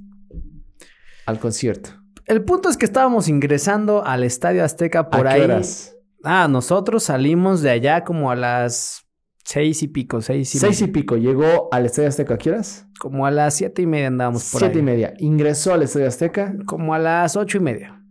Al 1.26 1.38
concierto. 1.38 1.90
El 2.28 2.44
punto 2.44 2.68
es 2.68 2.76
que 2.76 2.84
estábamos 2.84 3.28
ingresando 3.28 4.04
al 4.04 4.22
Estadio 4.22 4.62
Azteca 4.64 5.08
por 5.10 5.26
¿A 5.26 5.32
ahí. 5.32 5.40
qué 5.40 5.44
horas? 5.46 5.96
Ah, 6.22 6.46
nosotros 6.48 7.04
salimos 7.04 7.62
de 7.62 7.70
allá 7.70 8.04
como 8.04 8.30
a 8.30 8.36
las 8.36 9.06
seis 9.44 9.82
y 9.82 9.88
pico, 9.88 10.20
seis 10.20 10.54
y 10.54 10.58
Seis 10.58 10.82
y 10.82 10.88
pico. 10.88 11.16
Llegó 11.16 11.68
al 11.72 11.86
Estadio 11.86 12.08
Azteca. 12.10 12.34
¿A 12.34 12.38
qué 12.38 12.50
horas? 12.50 12.86
Como 12.98 13.24
a 13.24 13.30
las 13.30 13.54
siete 13.54 13.82
y 13.82 13.86
media 13.86 14.08
andábamos 14.08 14.50
por 14.50 14.60
Siete 14.60 14.74
ahí. 14.74 14.80
y 14.80 14.84
media. 14.84 15.14
Ingresó 15.18 15.72
al 15.72 15.82
Estadio 15.82 16.06
Azteca. 16.08 16.54
Como 16.66 16.92
a 16.94 16.98
las 16.98 17.34
ocho 17.36 17.56
y 17.58 17.60
media. 17.60 18.02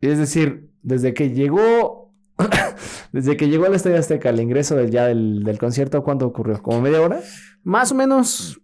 Es 0.00 0.18
decir, 0.18 0.70
desde 0.82 1.14
que 1.14 1.30
llegó... 1.30 2.14
desde 3.12 3.38
que 3.38 3.48
llegó 3.48 3.64
al 3.64 3.74
Estadio 3.74 3.98
Azteca, 3.98 4.28
el 4.28 4.40
ingreso 4.40 4.76
del, 4.76 4.90
ya 4.90 5.06
del, 5.06 5.42
del 5.44 5.58
concierto, 5.58 6.02
¿cuánto 6.02 6.26
ocurrió? 6.26 6.60
¿Como 6.62 6.82
media 6.82 7.00
hora? 7.00 7.20
Más 7.62 7.90
o 7.92 7.94
menos 7.94 8.60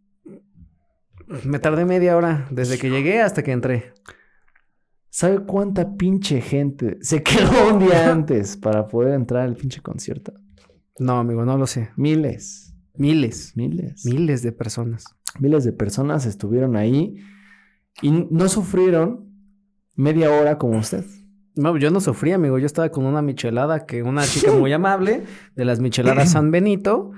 me 1.44 1.58
tardé 1.58 1.86
media 1.86 2.14
hora 2.14 2.46
desde 2.50 2.78
que 2.78 2.90
llegué 2.90 3.22
hasta 3.22 3.42
que 3.42 3.52
entré. 3.52 3.94
¿Sabe 5.14 5.40
cuánta 5.40 5.94
pinche 5.94 6.40
gente 6.40 6.96
se 7.02 7.22
quedó 7.22 7.74
un 7.74 7.80
día 7.80 8.10
antes 8.10 8.56
para 8.56 8.88
poder 8.88 9.12
entrar 9.12 9.42
al 9.42 9.54
pinche 9.54 9.82
concierto? 9.82 10.32
No, 10.98 11.18
amigo, 11.18 11.44
no 11.44 11.58
lo 11.58 11.66
sé. 11.66 11.90
Miles. 11.96 12.74
Miles. 12.94 13.52
Miles. 13.54 14.06
Miles 14.06 14.42
de 14.42 14.52
personas. 14.52 15.04
Miles 15.38 15.64
de 15.64 15.72
personas 15.72 16.24
estuvieron 16.24 16.76
ahí 16.76 17.16
y 18.00 18.10
no 18.10 18.48
sufrieron 18.48 19.30
media 19.94 20.30
hora 20.30 20.56
como 20.56 20.78
usted. 20.78 21.04
No, 21.56 21.76
yo 21.76 21.90
no 21.90 22.00
sufrí, 22.00 22.32
amigo. 22.32 22.58
Yo 22.58 22.64
estaba 22.64 22.88
con 22.88 23.04
una 23.04 23.20
michelada 23.20 23.84
que 23.84 24.02
una 24.02 24.24
chica 24.24 24.50
muy 24.58 24.72
amable 24.72 25.24
de 25.54 25.64
las 25.66 25.78
micheladas 25.80 26.32
San 26.32 26.50
Benito, 26.50 27.12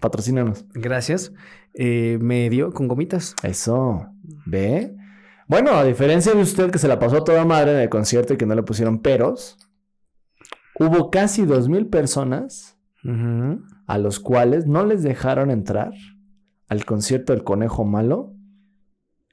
Patrocínanos. 0.00 0.66
gracias, 0.72 1.32
eh, 1.74 2.18
me 2.20 2.48
dio 2.48 2.72
con 2.72 2.86
gomitas. 2.86 3.34
Eso. 3.42 4.06
¿Ve? 4.44 4.95
Bueno, 5.48 5.72
a 5.72 5.84
diferencia 5.84 6.34
de 6.34 6.42
usted 6.42 6.70
que 6.70 6.78
se 6.78 6.88
la 6.88 6.98
pasó 6.98 7.22
toda 7.22 7.44
madre 7.44 7.72
en 7.72 7.78
el 7.80 7.88
concierto 7.88 8.34
y 8.34 8.36
que 8.36 8.46
no 8.46 8.54
le 8.54 8.62
pusieron 8.62 9.00
peros, 9.00 9.56
hubo 10.78 11.10
casi 11.10 11.44
dos 11.46 11.68
mil 11.68 11.86
personas 11.86 12.76
a 13.86 13.98
los 13.98 14.18
cuales 14.18 14.66
no 14.66 14.84
les 14.84 15.04
dejaron 15.04 15.52
entrar 15.52 15.92
al 16.68 16.84
concierto 16.84 17.32
del 17.32 17.44
Conejo 17.44 17.84
Malo 17.84 18.34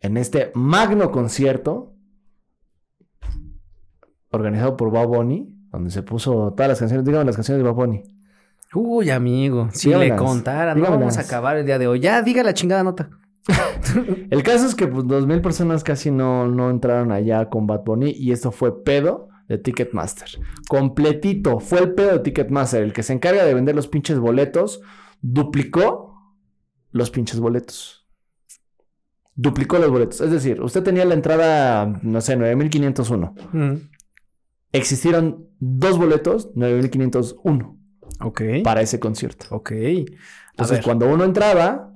en 0.01 0.17
este 0.17 0.51
magno 0.53 1.11
concierto 1.11 1.95
organizado 4.29 4.77
por 4.77 4.91
Bob 4.91 5.07
Bunny, 5.07 5.51
donde 5.71 5.89
se 5.89 6.03
puso 6.03 6.53
todas 6.53 6.69
las 6.69 6.79
canciones, 6.79 7.05
dígame 7.05 7.25
las 7.25 7.35
canciones 7.35 7.63
de 7.63 7.69
Bob 7.69 7.77
Bunny. 7.77 8.03
Uy, 8.75 9.09
amigo, 9.09 9.69
si 9.71 9.89
le 9.89 9.95
Dígamelas. 9.95 10.21
contara, 10.21 10.75
no 10.75 10.83
vamos 10.83 11.17
a 11.17 11.21
acabar 11.21 11.57
el 11.57 11.65
día 11.65 11.79
de 11.79 11.87
hoy. 11.87 11.99
Ya, 11.99 12.21
diga 12.21 12.43
la 12.43 12.53
chingada 12.53 12.83
nota. 12.83 13.09
El 14.29 14.43
caso 14.43 14.65
es 14.65 14.75
que 14.75 14.87
pues, 14.87 15.07
dos 15.07 15.27
mil 15.27 15.41
personas 15.41 15.83
casi 15.83 16.11
no, 16.11 16.47
no 16.47 16.69
entraron 16.69 17.11
allá 17.11 17.49
con 17.49 17.67
Bad 17.67 17.83
Bunny 17.83 18.11
y 18.11 18.31
esto 18.31 18.51
fue 18.51 18.83
pedo 18.83 19.29
de 19.47 19.57
Ticketmaster. 19.57 20.29
Completito, 20.69 21.59
fue 21.59 21.79
el 21.79 21.93
pedo 21.93 22.13
de 22.13 22.19
Ticketmaster. 22.19 22.83
El 22.83 22.93
que 22.93 23.03
se 23.03 23.13
encarga 23.13 23.43
de 23.43 23.53
vender 23.53 23.75
los 23.75 23.87
pinches 23.87 24.19
boletos 24.19 24.81
duplicó 25.21 26.13
los 26.91 27.09
pinches 27.09 27.39
boletos. 27.39 28.07
Duplicó 29.35 29.79
los 29.79 29.89
boletos. 29.89 30.21
Es 30.21 30.31
decir, 30.31 30.61
usted 30.61 30.83
tenía 30.83 31.05
la 31.05 31.15
entrada, 31.15 31.99
no 32.03 32.21
sé, 32.21 32.35
9501. 32.37 33.35
Mm. 33.51 33.73
Existieron 34.71 35.47
dos 35.59 35.97
boletos, 35.97 36.51
9501, 36.55 37.77
Ok. 38.21 38.41
para 38.63 38.81
ese 38.81 38.99
concierto. 38.99 39.47
Ok. 39.51 39.71
Entonces, 40.51 40.81
cuando 40.83 41.07
uno 41.07 41.23
entraba, 41.23 41.92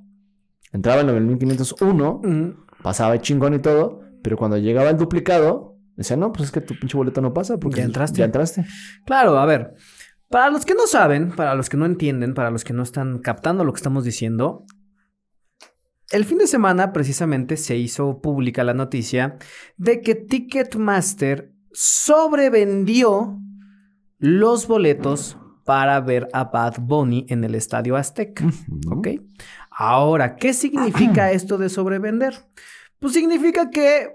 entraba 0.72 1.02
en 1.02 1.08
9501. 1.08 2.22
Mm. 2.24 2.50
pasaba 2.84 3.20
chingón 3.20 3.54
y 3.54 3.60
todo, 3.60 4.02
pero 4.24 4.38
cuando 4.38 4.58
llegaba 4.58 4.90
el 4.90 4.98
duplicado, 4.98 5.76
decía, 5.96 6.18
no, 6.18 6.32
pues 6.32 6.46
es 6.46 6.52
que 6.52 6.62
tu 6.62 6.78
pinche 6.80 6.98
boleto 6.98 7.22
no 7.22 7.34
pasa 7.34 7.58
porque 7.58 7.80
Ya 7.80 7.86
entraste. 7.86 8.20
Ya 8.20 8.26
entraste. 8.26 8.66
Claro, 9.06 9.38
a 9.38 9.46
ver. 9.46 9.74
Para 10.30 10.50
los 10.50 10.66
que 10.66 10.74
no 10.74 10.88
saben, 10.88 11.32
para 11.32 11.56
los 11.56 11.70
que 11.70 11.78
no 11.78 11.86
entienden, 11.86 12.34
para 12.34 12.52
los 12.52 12.64
que 12.64 12.74
no 12.74 12.84
están 12.84 13.20
captando 13.20 13.64
lo 13.64 13.72
que 13.72 13.78
estamos 13.78 14.04
diciendo, 14.04 14.66
el 16.12 16.26
fin 16.26 16.38
de 16.38 16.48
semana 16.48 16.94
precisamente 16.94 17.58
se 17.58 17.78
hizo 17.78 18.22
pública 18.22 18.64
la 18.64 18.74
noticia 18.74 19.38
de 19.78 20.02
que 20.02 20.16
Ticketmaster 20.16 21.54
sobrevendió 21.72 23.40
los 24.18 24.68
boletos 24.68 25.38
para 25.66 26.00
ver 26.00 26.30
a 26.32 26.46
Bad 26.46 26.76
Bunny 26.80 27.26
en 27.28 27.44
el 27.44 27.56
Estadio 27.56 27.98
Azteca. 27.98 28.46
¿Ok? 28.90 29.10
Ahora, 29.80 30.36
¿qué 30.36 30.54
significa 30.54 31.32
esto 31.32 31.60
de 31.60 31.70
sobrevender? 31.70 32.34
Pues 32.98 33.14
significa 33.14 33.70
que 33.70 34.10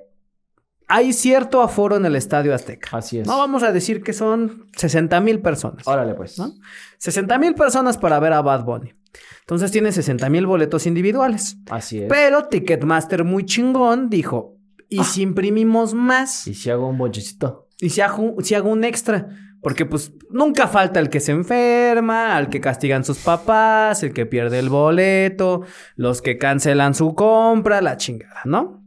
hay 0.88 1.12
cierto 1.12 1.62
aforo 1.62 1.96
en 1.96 2.04
el 2.04 2.16
Estadio 2.16 2.52
Azteca. 2.52 2.96
Así 2.96 3.20
es. 3.20 3.28
No 3.28 3.38
vamos 3.38 3.62
a 3.62 3.70
decir 3.70 4.02
que 4.02 4.12
son 4.12 4.66
60 4.76 5.20
mil 5.20 5.40
personas. 5.40 5.86
Órale, 5.86 6.14
pues. 6.14 6.36
¿no? 6.36 6.52
60 6.98 7.38
mil 7.38 7.54
personas 7.54 7.96
para 7.96 8.18
ver 8.18 8.32
a 8.32 8.42
Bad 8.42 8.64
Bunny. 8.64 8.92
Entonces 9.40 9.70
tiene 9.70 9.92
60 9.92 10.28
mil 10.30 10.46
boletos 10.46 10.84
individuales. 10.84 11.56
Así 11.70 12.02
es. 12.02 12.08
Pero 12.08 12.48
Ticketmaster 12.48 13.22
muy 13.22 13.46
chingón 13.46 14.10
dijo, 14.10 14.56
¿y 14.88 15.04
si 15.04 15.22
imprimimos 15.22 15.94
más? 15.94 16.44
Y 16.48 16.54
si 16.54 16.70
hago 16.70 16.88
un 16.88 16.98
bochecito. 16.98 17.68
¿Y 17.78 17.90
si 17.90 18.00
hago, 18.00 18.34
si 18.40 18.56
hago 18.56 18.68
un 18.68 18.82
extra? 18.82 19.28
Porque 19.62 19.86
pues 19.86 20.12
nunca 20.28 20.66
falta 20.66 20.98
el 20.98 21.08
que 21.08 21.20
se 21.20 21.32
enferma, 21.32 22.36
al 22.36 22.50
que 22.50 22.60
castigan 22.60 23.04
sus 23.04 23.18
papás, 23.18 24.02
el 24.02 24.12
que 24.12 24.26
pierde 24.26 24.58
el 24.58 24.68
boleto, 24.68 25.62
los 25.94 26.20
que 26.20 26.36
cancelan 26.36 26.94
su 26.94 27.14
compra, 27.14 27.80
la 27.80 27.96
chingada, 27.96 28.40
¿no? 28.44 28.84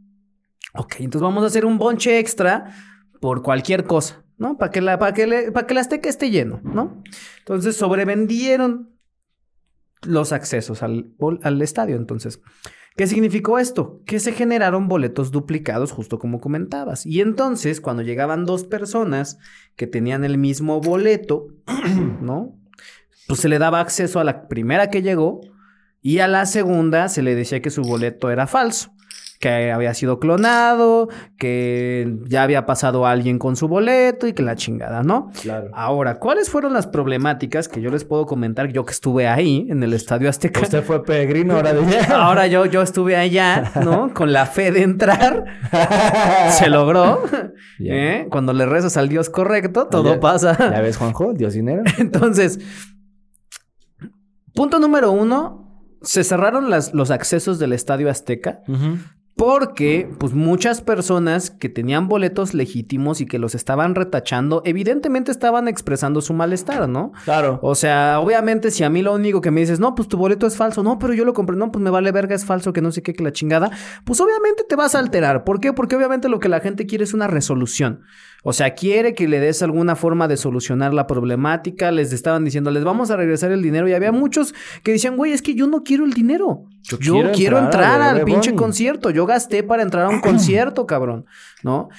Ok, 0.74 0.96
entonces 1.00 1.22
vamos 1.22 1.44
a 1.44 1.48
hacer 1.48 1.66
un 1.66 1.78
bonche 1.78 2.20
extra 2.20 2.76
por 3.22 3.42
cualquier 3.42 3.86
cosa, 3.86 4.26
¿no? 4.38 4.58
Para 4.58 4.72
que 4.72 4.82
la, 4.82 5.00
para 5.00 5.14
que 5.14 5.52
que 5.68 5.74
la 5.74 5.82
Azteca 5.82 6.10
esté 6.10 6.30
lleno, 6.30 6.60
¿no? 6.64 7.02
Entonces 7.40 7.78
sobrevendieron 7.78 8.96
los 10.02 10.34
accesos 10.34 10.84
al, 10.84 11.14
al 11.42 11.62
estadio. 11.62 11.96
Entonces, 11.96 12.42
¿qué 12.96 13.08
significó 13.08 13.60
esto? 13.60 14.02
Que 14.06 14.20
se 14.20 14.32
generaron 14.32 14.88
boletos 14.88 15.32
duplicados, 15.32 15.92
justo 15.92 16.20
como 16.20 16.40
comentabas. 16.40 17.06
Y 17.06 17.22
entonces, 17.22 17.82
cuando 17.82 18.04
llegaban 18.04 18.46
dos 18.46 18.64
personas 18.64 19.38
que 19.76 19.88
tenían 19.88 20.24
el 20.24 20.38
mismo 20.38 20.80
boleto, 20.82 21.48
¿no? 22.22 22.56
Pues 23.28 23.40
se 23.40 23.50
le 23.50 23.60
daba 23.60 23.80
acceso 23.80 24.20
a 24.20 24.24
la 24.24 24.48
primera 24.48 24.90
que 24.90 25.02
llegó 25.02 25.42
y 26.02 26.20
a 26.20 26.28
la 26.28 26.46
segunda 26.46 27.10
se 27.10 27.24
le 27.24 27.36
decía 27.36 27.62
que 27.62 27.72
su 27.72 27.82
boleto 27.82 28.30
era 28.30 28.48
falso. 28.48 28.95
Que 29.40 29.72
había 29.72 29.94
sido 29.94 30.20
clonado, 30.20 31.10
que 31.38 32.18
ya 32.26 32.42
había 32.44 32.66
pasado 32.66 33.06
alguien 33.06 33.38
con 33.38 33.56
su 33.58 33.68
boleto 33.68 34.28
y 34.28 34.34
que 34.34 34.42
la 34.42 34.56
chingada, 34.56 35.04
¿no? 35.04 35.30
Claro. 35.42 35.70
Ahora, 35.74 36.20
¿cuáles 36.20 36.50
fueron 36.50 36.74
las 36.74 36.88
problemáticas 36.88 37.68
que 37.68 37.82
yo 37.82 37.92
les 37.92 38.06
puedo 38.06 38.26
comentar? 38.26 38.68
Yo 38.72 38.86
que 38.86 38.92
estuve 38.94 39.28
ahí 39.28 39.68
en 39.70 39.84
el 39.84 39.94
Estadio 39.94 40.30
Azteca. 40.30 40.62
Usted 40.62 40.84
fue 40.84 41.04
peregrino 41.04 41.56
ahora 41.56 41.74
de 41.76 41.86
ya. 41.92 42.24
Ahora 42.26 42.48
yo, 42.48 42.66
yo 42.66 42.82
estuve 42.82 43.18
allá, 43.18 43.72
¿no? 43.84 44.14
Con 44.14 44.32
la 44.32 44.46
fe 44.46 44.72
de 44.72 44.84
entrar. 44.84 45.46
Se 46.52 46.70
logró. 46.70 47.22
¿eh? 47.80 48.28
Cuando 48.32 48.54
le 48.54 48.66
rezas 48.66 48.96
al 48.98 49.10
Dios 49.10 49.30
correcto, 49.30 49.88
todo 49.88 50.16
Ya- 50.16 50.20
pasa. 50.22 50.58
¿Ya 50.58 50.82
ves, 50.82 50.96
Juanjo? 50.98 51.34
Dios 51.34 51.54
dinero. 51.54 51.84
Entonces, 51.98 52.60
punto 54.54 54.80
número 54.80 55.12
uno. 55.12 55.62
Se 56.02 56.24
cerraron 56.24 56.70
las- 56.70 56.94
los 56.94 57.10
accesos 57.10 57.58
del 57.58 57.74
Estadio 57.74 58.12
Azteca 58.12 58.60
porque, 59.36 60.10
pues, 60.18 60.34
muchas 60.34 60.82
personas 60.82 61.52
que 61.52 61.68
tenían 61.68 62.08
boletos 62.08 62.54
legítimos 62.54 63.20
y 63.20 63.26
que 63.26 63.38
los 63.38 63.54
estaban 63.54 63.94
retachando, 63.94 64.62
evidentemente 64.64 65.30
estaban 65.30 65.68
expresando 65.68 66.22
su 66.22 66.34
malestar, 66.34 66.88
¿no? 66.88 67.12
Claro. 67.26 67.60
O 67.62 67.76
sea, 67.76 68.22
obviamente, 68.22 68.72
si 68.72 68.86
a 68.86 68.90
mí 68.90 69.02
lo 69.02 69.14
único 69.14 69.42
que 69.42 69.52
me 69.52 69.60
dices, 69.60 69.80
no, 69.80 69.94
pues 69.94 70.08
tu 70.08 70.18
boleto 70.18 70.48
es 70.48 70.56
falso, 70.56 70.84
no, 70.84 71.00
pero 71.00 71.14
yo 71.14 71.26
lo 71.26 71.34
compré, 71.34 71.58
no, 71.58 71.70
pues 71.70 71.84
me 71.84 71.90
vale 71.90 72.14
verga, 72.14 72.34
es 72.34 72.46
falso, 72.46 72.72
que 72.72 72.82
no 72.82 72.94
sé 72.94 73.04
qué, 73.04 73.14
que 73.14 73.24
la 73.24 73.34
chingada, 73.34 73.72
pues 74.06 74.22
obviamente 74.22 74.64
te 74.68 74.78
vas 74.78 74.96
a 74.96 75.00
alterar. 75.00 75.44
¿Por 75.44 75.60
qué? 75.60 75.74
Porque 75.74 75.98
obviamente 75.98 76.30
lo 76.30 76.40
que 76.40 76.48
la 76.48 76.62
gente 76.62 76.86
quiere 76.86 77.04
es 77.04 77.14
una 77.14 77.28
resolución. 77.28 78.04
O 78.48 78.54
sea, 78.54 78.76
quiere 78.76 79.16
que 79.16 79.28
le 79.28 79.40
des 79.40 79.64
alguna 79.64 79.96
forma 79.96 80.28
de 80.28 80.38
solucionar 80.38 80.94
la 80.94 81.08
problemática. 81.08 81.92
Les 81.92 82.14
estaban 82.14 82.46
diciendo, 82.46 82.70
les 82.70 82.84
vamos 82.84 83.10
a 83.10 83.18
regresar 83.18 83.52
el 83.52 83.64
dinero. 83.64 83.88
Y 83.90 83.94
había 83.94 84.12
muchos 84.12 84.54
que 84.84 84.92
decían, 84.92 85.18
güey, 85.18 85.32
es 85.32 85.42
que 85.42 85.56
yo 85.56 85.66
no 85.66 85.82
quiero 85.82 86.06
el 86.06 86.14
dinero. 86.14 86.66
Yo, 86.84 87.00
quiero 87.00 87.32
quiero, 87.32 87.58
entrar 87.58 88.00
al 88.02 88.24
pinche 88.24 88.52
Bunny". 88.52 88.62
concierto. 88.62 89.10
Yo 89.10 89.26
gasté 89.26 89.64
para 89.64 89.82
entrar 89.82 90.06
a 90.06 90.10
un 90.10 90.20
concierto, 90.22 90.86
cabrón. 90.86 91.26
¿No? 91.64 91.90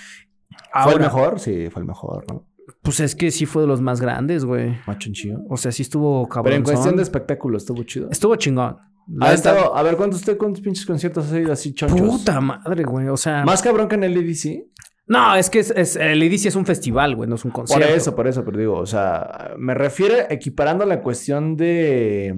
¿Fue 0.85 0.93
el 0.93 1.01
mejor? 1.01 1.41
Sí, 1.41 1.69
fue 1.69 1.83
el 1.83 1.89
mejor, 1.89 2.25
¿no? 2.29 2.47
Pues 2.81 3.01
es 3.01 3.17
que 3.17 3.33
sí 3.33 3.45
fue 3.45 3.63
de 3.63 3.69
los 3.69 3.81
más 3.81 4.01
grandes, 4.01 4.45
güey. 4.45 4.77
Machonchillo. 4.87 5.41
O 5.51 5.57
sea, 5.57 5.73
sí 5.73 5.83
estuvo 5.83 6.29
cabrón. 6.29 6.45
Pero 6.45 6.57
en 6.59 6.63
cuestión 6.63 6.97
de 6.97 7.03
espectáculo 7.03 7.57
estuvo 7.59 7.83
chido. 7.83 8.09
Estuvo 8.09 8.37
chingón. 8.37 8.77
Ha 9.21 9.33
estado, 9.33 9.77
a 9.77 9.83
ver, 9.83 9.97
¿cuántos 9.97 10.21
usted 10.21 10.39
cuántos 10.39 10.61
pinches 10.61 10.87
conciertos 10.87 11.33
ha 11.33 11.41
ido 11.41 11.53
así 11.53 11.75
chonchos? 11.75 12.01
Puta 12.01 12.41
madre, 12.41 12.85
güey. 12.85 13.09
O 13.09 13.17
sea, 13.17 13.45
¿Más 13.45 13.63
cabrón 13.63 13.89
que 13.89 13.97
en 13.97 14.05
el 14.05 14.17
EDC? 14.17 14.65
No, 15.09 15.37
es 15.37 15.51
que 15.51 15.61
es, 15.61 15.71
es- 15.71 15.97
el 15.97 16.23
IDC 16.23 16.47
es 16.47 16.57
un 16.57 16.67
festival, 16.67 17.15
güey, 17.17 17.29
no 17.29 17.37
es 17.37 17.45
un 17.45 17.53
Por 17.53 17.61
concierto. 17.67 17.95
eso, 17.95 18.17
por 18.17 18.27
eso, 18.27 18.45
pero 18.45 18.59
digo, 18.59 18.75
o 18.79 18.87
sea, 18.87 19.55
me 19.57 19.73
refiero 19.75 20.15
equiparando 20.29 20.85
la 20.85 21.01
cuestión 21.01 21.57
de, 21.57 22.35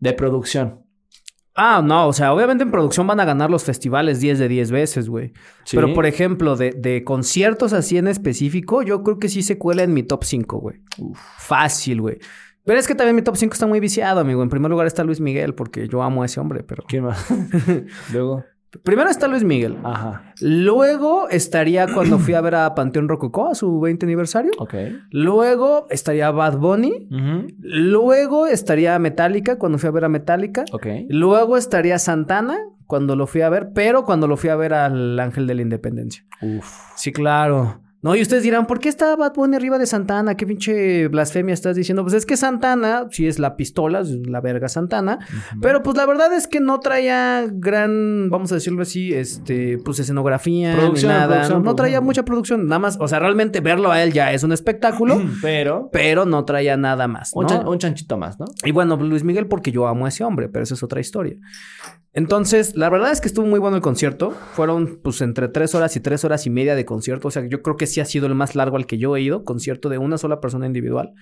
de 0.00 0.12
producción. 0.14 0.84
Ah, 1.60 1.82
no, 1.84 2.06
o 2.06 2.12
sea, 2.12 2.32
obviamente 2.32 2.62
en 2.62 2.70
producción 2.70 3.06
van 3.08 3.18
a 3.18 3.24
ganar 3.24 3.50
los 3.50 3.64
festivales 3.64 4.20
10 4.20 4.38
de 4.38 4.48
10 4.48 4.70
veces, 4.70 5.08
güey. 5.08 5.32
Sí. 5.64 5.76
Pero, 5.76 5.92
por 5.92 6.06
ejemplo, 6.06 6.54
de, 6.56 6.70
de 6.70 7.02
conciertos 7.02 7.72
así 7.72 7.98
en 7.98 8.06
específico, 8.06 8.82
yo 8.82 9.02
creo 9.02 9.18
que 9.18 9.28
sí 9.28 9.42
se 9.42 9.58
cuela 9.58 9.82
en 9.82 9.92
mi 9.92 10.04
top 10.04 10.22
5, 10.22 10.58
güey. 10.58 10.76
Fácil, 11.38 12.00
güey. 12.00 12.18
Pero 12.64 12.78
es 12.78 12.86
que 12.86 12.94
también 12.94 13.16
mi 13.16 13.22
top 13.22 13.36
5 13.36 13.54
está 13.54 13.66
muy 13.66 13.80
viciado, 13.80 14.20
amigo. 14.20 14.42
En 14.42 14.48
primer 14.50 14.70
lugar 14.70 14.86
está 14.86 15.02
Luis 15.02 15.20
Miguel, 15.20 15.54
porque 15.54 15.88
yo 15.88 16.02
amo 16.02 16.22
a 16.22 16.26
ese 16.26 16.38
hombre, 16.38 16.62
pero... 16.62 16.84
¿Quién 16.86 17.04
más? 17.04 17.26
Luego. 18.12 18.44
Primero 18.82 19.08
está 19.08 19.28
Luis 19.28 19.44
Miguel. 19.44 19.78
Ajá. 19.82 20.34
Luego 20.40 21.28
estaría 21.28 21.86
cuando 21.92 22.18
fui 22.18 22.34
a 22.34 22.40
ver 22.40 22.54
a 22.54 22.74
Panteón 22.74 23.08
Rococó 23.08 23.48
a 23.48 23.54
su 23.54 23.80
20 23.80 24.04
aniversario. 24.04 24.52
Ok. 24.58 24.74
Luego 25.10 25.86
estaría 25.90 26.30
Bad 26.30 26.58
Bunny. 26.58 27.08
Luego 27.60 28.46
estaría 28.46 28.98
Metallica 28.98 29.58
cuando 29.58 29.78
fui 29.78 29.88
a 29.88 29.92
ver 29.92 30.04
a 30.04 30.08
Metallica. 30.08 30.64
Ok. 30.72 30.86
Luego 31.08 31.56
estaría 31.56 31.98
Santana 31.98 32.58
cuando 32.86 33.16
lo 33.16 33.26
fui 33.26 33.42
a 33.42 33.48
ver, 33.48 33.70
pero 33.74 34.04
cuando 34.04 34.26
lo 34.26 34.36
fui 34.36 34.50
a 34.50 34.56
ver 34.56 34.74
al 34.74 35.18
Ángel 35.18 35.46
de 35.46 35.54
la 35.54 35.62
Independencia. 35.62 36.24
Uf. 36.40 36.66
Sí, 36.96 37.12
claro. 37.12 37.80
No, 38.00 38.14
y 38.14 38.22
ustedes 38.22 38.44
dirán, 38.44 38.66
¿por 38.68 38.78
qué 38.78 38.88
está 38.88 39.16
Bad 39.16 39.34
Bunny 39.34 39.56
arriba 39.56 39.76
de 39.76 39.86
Santana? 39.86 40.36
¿Qué 40.36 40.46
pinche 40.46 41.08
blasfemia 41.08 41.52
estás 41.52 41.74
diciendo? 41.74 42.02
Pues 42.04 42.14
es 42.14 42.26
que 42.26 42.36
Santana, 42.36 43.08
sí 43.10 43.26
es 43.26 43.40
la 43.40 43.56
pistola, 43.56 44.00
es 44.00 44.10
la 44.28 44.40
verga 44.40 44.68
Santana, 44.68 45.18
pero 45.60 45.82
pues 45.82 45.96
la 45.96 46.06
verdad 46.06 46.32
es 46.32 46.46
que 46.46 46.60
no 46.60 46.78
traía 46.78 47.44
gran, 47.50 48.30
vamos 48.30 48.52
a 48.52 48.54
decirlo 48.54 48.82
así, 48.82 49.12
este, 49.12 49.78
pues 49.78 49.98
escenografía, 49.98 50.76
Producción, 50.76 51.10
ni 51.10 51.18
nada. 51.18 51.28
producción, 51.28 51.62
no, 51.64 51.70
no 51.70 51.74
traía 51.74 52.00
mucha 52.00 52.24
producción, 52.24 52.66
nada 52.66 52.78
más, 52.78 52.98
o 53.00 53.08
sea, 53.08 53.18
realmente 53.18 53.60
verlo 53.60 53.90
a 53.90 54.00
él 54.02 54.12
ya 54.12 54.32
es 54.32 54.44
un 54.44 54.52
espectáculo, 54.52 55.20
Pero. 55.42 55.88
pero 55.92 56.24
no 56.24 56.44
traía 56.44 56.76
nada 56.76 57.08
más. 57.08 57.32
Un, 57.34 57.46
un 57.66 57.78
chanchito 57.78 58.16
más, 58.16 58.38
¿no? 58.38 58.46
Y 58.64 58.70
bueno, 58.70 58.96
Luis 58.96 59.24
Miguel 59.24 59.48
porque 59.48 59.72
yo 59.72 59.88
amo 59.88 60.06
a 60.06 60.10
ese 60.10 60.22
hombre, 60.22 60.48
pero 60.48 60.62
esa 60.62 60.74
es 60.74 60.82
otra 60.84 61.00
historia. 61.00 61.36
Entonces, 62.18 62.74
la 62.74 62.90
verdad 62.90 63.12
es 63.12 63.20
que 63.20 63.28
estuvo 63.28 63.46
muy 63.46 63.60
bueno 63.60 63.76
el 63.76 63.82
concierto. 63.82 64.32
Fueron 64.32 64.98
pues 65.04 65.20
entre 65.20 65.46
tres 65.46 65.76
horas 65.76 65.94
y 65.94 66.00
tres 66.00 66.24
horas 66.24 66.46
y 66.46 66.50
media 66.50 66.74
de 66.74 66.84
concierto. 66.84 67.28
O 67.28 67.30
sea, 67.30 67.46
yo 67.46 67.62
creo 67.62 67.76
que 67.76 67.86
sí 67.86 68.00
ha 68.00 68.04
sido 68.04 68.26
el 68.26 68.34
más 68.34 68.56
largo 68.56 68.76
al 68.76 68.86
que 68.86 68.98
yo 68.98 69.16
he 69.16 69.20
ido. 69.20 69.44
Concierto 69.44 69.88
de 69.88 69.98
una 69.98 70.18
sola 70.18 70.40
persona 70.40 70.66
individual. 70.66 71.12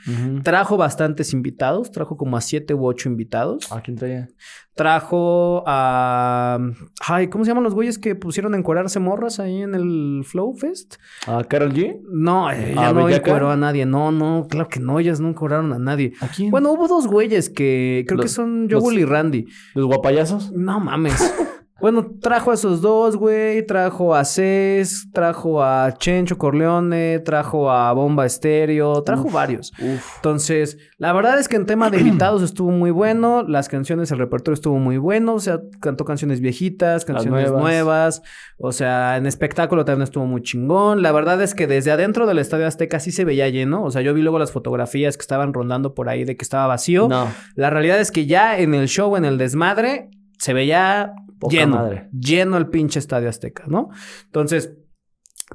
Trajo 0.42 0.78
bastantes 0.78 1.34
invitados. 1.34 1.90
Trajo 1.90 2.16
como 2.16 2.38
a 2.38 2.40
siete 2.40 2.72
u 2.72 2.86
ocho 2.86 3.10
invitados. 3.10 3.70
¿A 3.70 3.82
quién 3.82 3.98
traía? 3.98 4.28
Trajo 4.76 5.64
a... 5.66 6.58
Ay, 7.00 7.28
¿cómo 7.28 7.44
se 7.44 7.50
llaman 7.50 7.64
los 7.64 7.72
güeyes 7.74 7.98
que 7.98 8.14
pusieron 8.14 8.52
a 8.52 8.58
encuerarse 8.58 9.00
morras 9.00 9.40
ahí 9.40 9.62
en 9.62 9.74
el 9.74 10.22
Flow 10.24 10.54
Fest? 10.54 10.96
¿A 11.26 11.44
Carol 11.44 11.72
G? 11.72 11.98
No, 12.12 12.50
ella 12.50 12.88
¿A 12.88 12.92
no 12.92 13.06
Bellaca? 13.06 13.30
encueró 13.30 13.50
a 13.50 13.56
nadie. 13.56 13.86
No, 13.86 14.12
no, 14.12 14.46
claro 14.50 14.68
que 14.68 14.78
no. 14.78 15.00
Ellas 15.00 15.18
no 15.18 15.30
encueraron 15.30 15.72
a 15.72 15.78
nadie. 15.78 16.12
¿A 16.20 16.28
quién? 16.28 16.50
Bueno, 16.50 16.72
hubo 16.72 16.88
dos 16.88 17.06
güeyes 17.06 17.48
que 17.48 18.04
creo 18.06 18.20
que 18.20 18.28
son 18.28 18.68
Joel 18.70 18.98
y 18.98 19.04
Randy. 19.06 19.46
¿Los 19.74 19.86
guapayazos? 19.86 20.52
No 20.52 20.78
mames. 20.78 21.34
bueno, 21.78 22.06
trajo 22.22 22.52
a 22.52 22.54
esos 22.54 22.80
dos, 22.80 23.16
güey. 23.16 23.66
Trajo 23.66 24.14
a 24.14 24.24
Cés, 24.24 25.08
trajo 25.12 25.62
a 25.62 25.92
Chencho 25.98 26.38
Corleone, 26.38 27.18
trajo 27.18 27.70
a 27.70 27.92
Bomba 27.92 28.24
Estéreo, 28.24 29.02
trajo 29.02 29.28
varios. 29.28 29.72
Uf. 29.78 30.16
Entonces, 30.16 30.78
la 30.96 31.12
verdad 31.12 31.38
es 31.38 31.48
que 31.48 31.56
en 31.56 31.66
tema 31.66 31.90
de 31.90 32.00
invitados 32.00 32.42
estuvo 32.42 32.70
muy 32.70 32.90
bueno. 32.90 33.42
Las 33.42 33.68
canciones, 33.68 34.10
el 34.10 34.18
repertorio 34.18 34.54
estuvo 34.54 34.78
muy 34.78 34.96
bueno. 34.96 35.34
O 35.34 35.40
sea, 35.40 35.60
cantó 35.80 36.06
canciones 36.06 36.40
viejitas, 36.40 37.04
canciones 37.04 37.50
nuevas. 37.50 37.60
nuevas. 37.60 38.22
O 38.56 38.72
sea, 38.72 39.18
en 39.18 39.26
espectáculo 39.26 39.84
también 39.84 40.04
estuvo 40.04 40.24
muy 40.24 40.40
chingón. 40.42 41.02
La 41.02 41.12
verdad 41.12 41.42
es 41.42 41.54
que 41.54 41.66
desde 41.66 41.90
adentro 41.90 42.26
del 42.26 42.38
Estadio 42.38 42.66
Azteca 42.66 43.00
sí 43.00 43.12
se 43.12 43.26
veía 43.26 43.50
lleno. 43.50 43.84
O 43.84 43.90
sea, 43.90 44.00
yo 44.00 44.14
vi 44.14 44.22
luego 44.22 44.38
las 44.38 44.50
fotografías 44.50 45.18
que 45.18 45.22
estaban 45.22 45.52
rondando 45.52 45.92
por 45.92 46.08
ahí 46.08 46.24
de 46.24 46.38
que 46.38 46.42
estaba 46.42 46.66
vacío. 46.66 47.06
No. 47.06 47.28
La 47.54 47.68
realidad 47.68 48.00
es 48.00 48.10
que 48.10 48.24
ya 48.24 48.58
en 48.58 48.72
el 48.72 48.88
show, 48.88 49.14
en 49.16 49.26
el 49.26 49.36
desmadre, 49.36 50.08
se 50.38 50.54
veía 50.54 51.12
Poca 51.38 51.54
lleno. 51.56 51.76
madre. 51.76 52.08
Lleno 52.12 52.56
el 52.56 52.68
pinche 52.68 52.98
Estadio 52.98 53.28
Azteca, 53.28 53.64
¿no? 53.66 53.90
Entonces, 54.26 54.72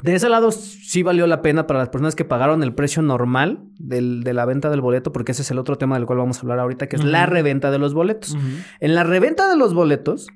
de 0.03 0.15
ese 0.15 0.29
lado 0.29 0.51
sí 0.51 1.03
valió 1.03 1.27
la 1.27 1.41
pena 1.41 1.67
para 1.67 1.79
las 1.79 1.89
personas 1.89 2.15
que 2.15 2.23
pagaron 2.23 2.63
el 2.63 2.73
precio 2.73 3.01
normal 3.01 3.65
del- 3.77 4.23
de 4.23 4.33
la 4.33 4.45
venta 4.45 4.69
del 4.69 4.79
boleto, 4.79 5.11
porque 5.11 5.33
ese 5.33 5.41
es 5.41 5.51
el 5.51 5.57
otro 5.59 5.77
tema 5.77 5.95
del 5.97 6.05
cual 6.05 6.19
vamos 6.19 6.37
a 6.37 6.41
hablar 6.43 6.59
ahorita, 6.59 6.87
que 6.87 6.95
es 6.95 7.03
la 7.03 7.25
reventa 7.25 7.71
de 7.71 7.77
los 7.77 7.93
boletos. 7.93 8.37
En 8.79 8.95
la 8.95 9.03
reventa 9.03 9.49
de 9.49 9.57
los 9.57 9.73
boletos, 9.73 10.27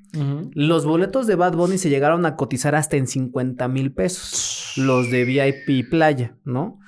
los 0.54 0.86
boletos 0.86 1.26
de 1.26 1.36
Bad 1.36 1.56
Bunny 1.56 1.78
se 1.78 1.90
llegaron 1.90 2.26
a 2.26 2.36
cotizar 2.36 2.76
hasta 2.76 2.98
en 2.98 3.08
50 3.08 3.68
mil 3.70 3.94
pesos. 3.94 4.74
Los 4.76 5.10
de 5.10 5.24
VIP 5.24 5.90
Playa, 5.90 6.36
¿no? 6.44 6.80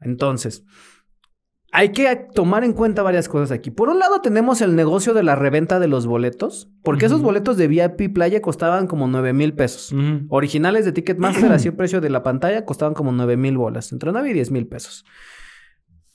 Entonces, 0.00 0.64
hay 1.76 1.88
que 1.90 2.14
tomar 2.32 2.62
en 2.62 2.72
cuenta 2.72 3.02
varias 3.02 3.28
cosas 3.28 3.50
aquí. 3.50 3.70
Por 3.72 3.88
un 3.88 3.98
lado, 3.98 4.20
tenemos 4.20 4.60
el 4.60 4.76
negocio 4.76 5.12
de 5.12 5.24
la 5.24 5.34
reventa 5.34 5.80
de 5.80 5.88
los 5.88 6.06
boletos, 6.06 6.70
porque 6.84 7.06
esos 7.06 7.20
boletos 7.20 7.56
de 7.56 7.66
VIP 7.66 8.14
Playa 8.14 8.40
costaban 8.40 8.86
como 8.86 9.08
9 9.08 9.32
mil 9.32 9.54
pesos. 9.54 9.92
Originales 10.28 10.84
de 10.84 10.92
Ticketmaster, 10.92 11.50
así 11.50 11.66
el 11.68 11.74
precio 11.76 12.00
de 12.00 12.10
la 12.10 12.22
pantalla, 12.22 12.64
costaban 12.64 12.94
como 12.94 13.10
9 13.10 13.36
mil 13.36 13.56
bolas, 13.58 13.90
entre 13.90 14.12
9 14.12 14.30
y 14.30 14.32
10 14.34 14.50
mil 14.52 14.66
pesos. 14.68 15.04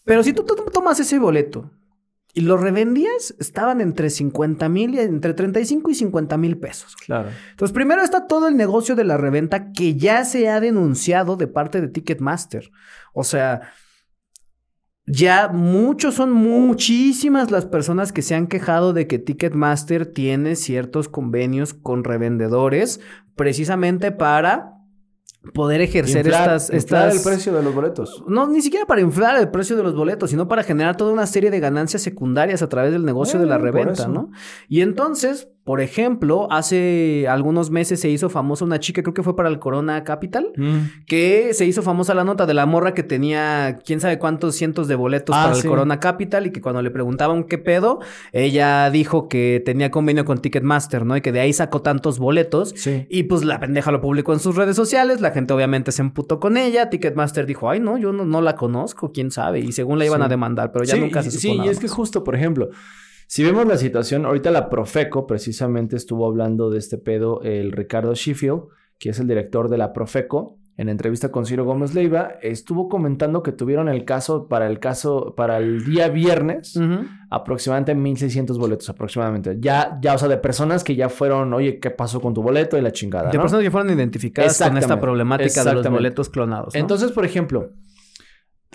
Pero 0.06 0.24
si 0.24 0.32
tú 0.32 0.44
to- 0.44 0.56
tomas 0.56 0.98
ese 1.02 1.20
boleto 1.20 1.72
y 2.34 2.42
lo 2.42 2.56
revendías, 2.56 3.36
estaban 3.38 3.82
entre 3.82 4.10
50 4.10 4.70
mil 4.70 4.96
y 4.96 5.00
entre 5.00 5.34
35 5.34 5.92
y 5.92 5.96
50 5.96 6.38
mil 6.38 6.58
pesos. 6.58 6.96
Claro. 6.96 7.30
Entonces, 7.52 7.74
primero 7.74 8.02
está 8.02 8.28
todo 8.28 8.48
el 8.48 8.56
negocio 8.56 8.96
de 8.96 9.04
la 9.04 9.18
reventa 9.18 9.74
que 9.74 9.96
ya 9.98 10.24
se 10.24 10.48
ha 10.48 10.62
denunciado 10.62 11.36
de 11.36 11.48
parte 11.48 11.82
de 11.82 11.90
Ticketmaster. 11.90 12.72
O 13.14 13.26
sea, 13.26 13.74
ya 15.12 15.50
muchos 15.50 16.16
son 16.16 16.32
muchísimas 16.32 17.52
las 17.52 17.66
personas 17.66 18.12
que 18.14 18.22
se 18.22 18.36
han 18.36 18.48
quejado 18.48 18.94
de 18.94 19.08
que 19.08 19.20
Ticketmaster 19.20 20.06
tiene 20.06 20.56
ciertos 20.56 21.10
convenios 21.10 21.74
con 21.74 22.04
revendedores 22.04 23.00
precisamente 23.36 24.12
para 24.12 24.76
poder 25.54 25.80
ejercer 25.82 26.26
Inflar- 26.28 26.56
estas, 26.58 26.70
inflar 26.74 27.08
estas... 27.10 27.16
el 27.26 27.32
precio 27.32 27.54
de 27.54 27.64
los 27.64 27.74
boletos. 27.74 28.24
No, 28.28 28.48
ni 28.48 28.62
siquiera 28.62 28.86
para 28.86 29.00
inflar 29.02 29.40
el 29.40 29.50
precio 29.50 29.78
de 29.78 29.84
los 29.84 29.96
boletos, 29.96 30.30
sino 30.30 30.48
para 30.50 30.64
generar 30.64 30.98
toda 30.98 31.14
una 31.14 31.26
serie 31.26 31.50
de 31.50 31.60
ganancias 31.62 32.02
secundarias 32.02 32.62
a 32.62 32.68
través 32.70 32.92
del 32.92 33.06
negocio 33.06 33.40
de 33.40 33.46
la 33.46 33.56
Eh, 33.56 33.60
reventa. 33.60 34.08
¿no? 34.10 34.32
Y 34.68 34.82
entonces, 34.82 35.48
por 35.70 35.82
ejemplo, 35.82 36.48
hace 36.50 37.28
algunos 37.30 37.70
meses 37.70 38.00
se 38.00 38.10
hizo 38.10 38.28
famosa 38.32 38.66
una 38.66 38.80
chica, 38.80 39.04
creo 39.04 39.14
que 39.14 39.22
fue 39.22 39.36
para 39.36 39.50
el 39.50 39.60
Corona 39.60 40.04
Capital, 40.04 40.52
que 41.06 41.54
se 41.54 41.64
hizo 41.68 41.84
famosa 41.84 42.16
la 42.16 42.24
nota 42.24 42.48
de 42.48 42.56
la 42.56 42.66
morra 42.66 42.96
que 42.96 43.04
tenía 43.04 43.78
quién 43.86 44.00
sabe 44.00 44.18
cuántos 44.18 44.56
cientos 44.56 44.88
de 44.88 44.96
boletos 44.96 45.36
Ah, 45.38 45.44
para 45.44 45.54
sí. 45.54 45.62
el 45.62 45.68
Corona 45.68 46.00
Capital 46.00 46.48
y 46.48 46.52
que 46.52 46.60
cuando 46.60 46.82
le 46.82 46.90
preguntaban 46.90 47.44
qué 47.44 47.60
pedo, 47.60 48.00
ella 48.32 48.90
dijo 48.90 49.28
que 49.28 49.62
tenía 49.64 49.92
convenio 49.92 50.26
con 50.26 50.40
Ticketmaster, 50.40 51.06
¿no? 51.06 51.16
Y 51.16 51.22
que 51.22 51.32
de 51.32 51.40
ahí 51.42 51.54
sacó 51.54 51.84
tantos 51.84 52.18
boletos. 52.18 52.74
Sí. 52.76 53.06
Y 53.08 53.24
pues 53.26 53.44
la 53.46 53.60
pendeja 53.60 53.92
lo 53.92 54.02
publicó 54.02 54.34
en 54.34 54.40
sus 54.40 54.56
redes 54.56 54.76
sociales, 54.76 55.22
la 55.22 55.30
gente 55.30 55.54
obviamente 55.54 55.92
se 55.92 56.02
emputó 56.02 56.40
con 56.40 56.58
ella, 56.58 56.90
Ticketmaster 56.90 57.46
dijo, 57.46 57.70
ay 57.70 57.80
no, 57.80 58.00
yo 58.00 58.12
no, 58.12 58.26
no 58.26 58.42
la 58.42 58.56
conozco, 58.56 59.12
quién 59.12 59.30
sabe, 59.30 59.60
y 59.60 59.72
según 59.72 60.00
la 60.00 60.06
iban 60.08 60.22
Sí. 60.22 60.26
a 60.26 60.30
demandar, 60.30 60.72
pero 60.72 60.84
ya 60.84 60.96
nunca 60.96 61.22
se 61.22 61.30
supo 61.30 61.42
Sí, 61.42 61.52
nada 61.58 61.68
y 61.68 61.70
es 61.70 61.78
que 61.78 61.86
más. 61.86 61.96
justo, 61.96 62.24
por 62.24 62.34
ejemplo, 62.36 62.70
si 63.32 63.44
vemos 63.44 63.68
la 63.68 63.78
situación, 63.78 64.26
ahorita 64.26 64.50
la 64.50 64.72
Profeco 64.72 65.28
precisamente 65.28 65.96
estuvo 65.96 66.26
hablando 66.26 66.72
de 66.72 66.80
este 66.80 66.98
pedo 66.98 67.44
el 67.44 67.72
Ricardo 67.72 68.16
Sheffield, 68.16 68.62
que 68.98 69.10
es 69.12 69.20
el 69.20 69.28
director 69.28 69.70
de 69.70 69.78
la 69.78 69.94
Profeco, 69.94 70.58
en 70.78 70.90
entrevista 70.90 71.30
con 71.30 71.46
Ciro 71.46 71.64
Gómez 71.64 71.94
Leiva, 71.94 72.32
estuvo 72.42 72.90
comentando 72.90 73.44
que 73.44 73.52
tuvieron 73.52 73.88
el 73.88 74.04
caso 74.04 74.48
para 74.48 74.66
el 74.66 74.80
caso 74.80 75.36
para 75.38 75.58
el 75.60 75.86
día 75.86 76.10
viernes 76.10 76.76
Ujú. 76.76 77.06
aproximadamente 77.30 77.94
1600 77.94 78.58
boletos 78.58 78.90
aproximadamente. 78.90 79.58
Ya 79.60 80.00
ya 80.02 80.16
o 80.16 80.18
sea, 80.18 80.28
de 80.28 80.38
personas 80.38 80.84
que 80.84 80.96
ya 80.96 81.10
fueron, 81.10 81.54
"Oye, 81.54 81.80
¿qué 81.80 81.92
pasó 81.92 82.20
con 82.20 82.34
tu 82.34 82.42
boleto?" 82.42 82.80
y 82.80 82.82
la 82.82 82.92
chingada, 82.92 83.30
De 83.30 83.38
¿no? 83.38 83.44
personas 83.44 83.64
que 83.64 83.70
fueron 83.70 83.94
identificadas 83.94 84.58
con 84.60 84.76
esta 84.76 85.00
problemática 85.00 85.64
de 85.64 85.74
los 85.74 85.88
boletos 85.88 86.30
clonados. 86.30 86.74
¿no? 86.74 86.80
Entonces, 86.80 87.12
por 87.12 87.26
ejemplo, 87.26 87.68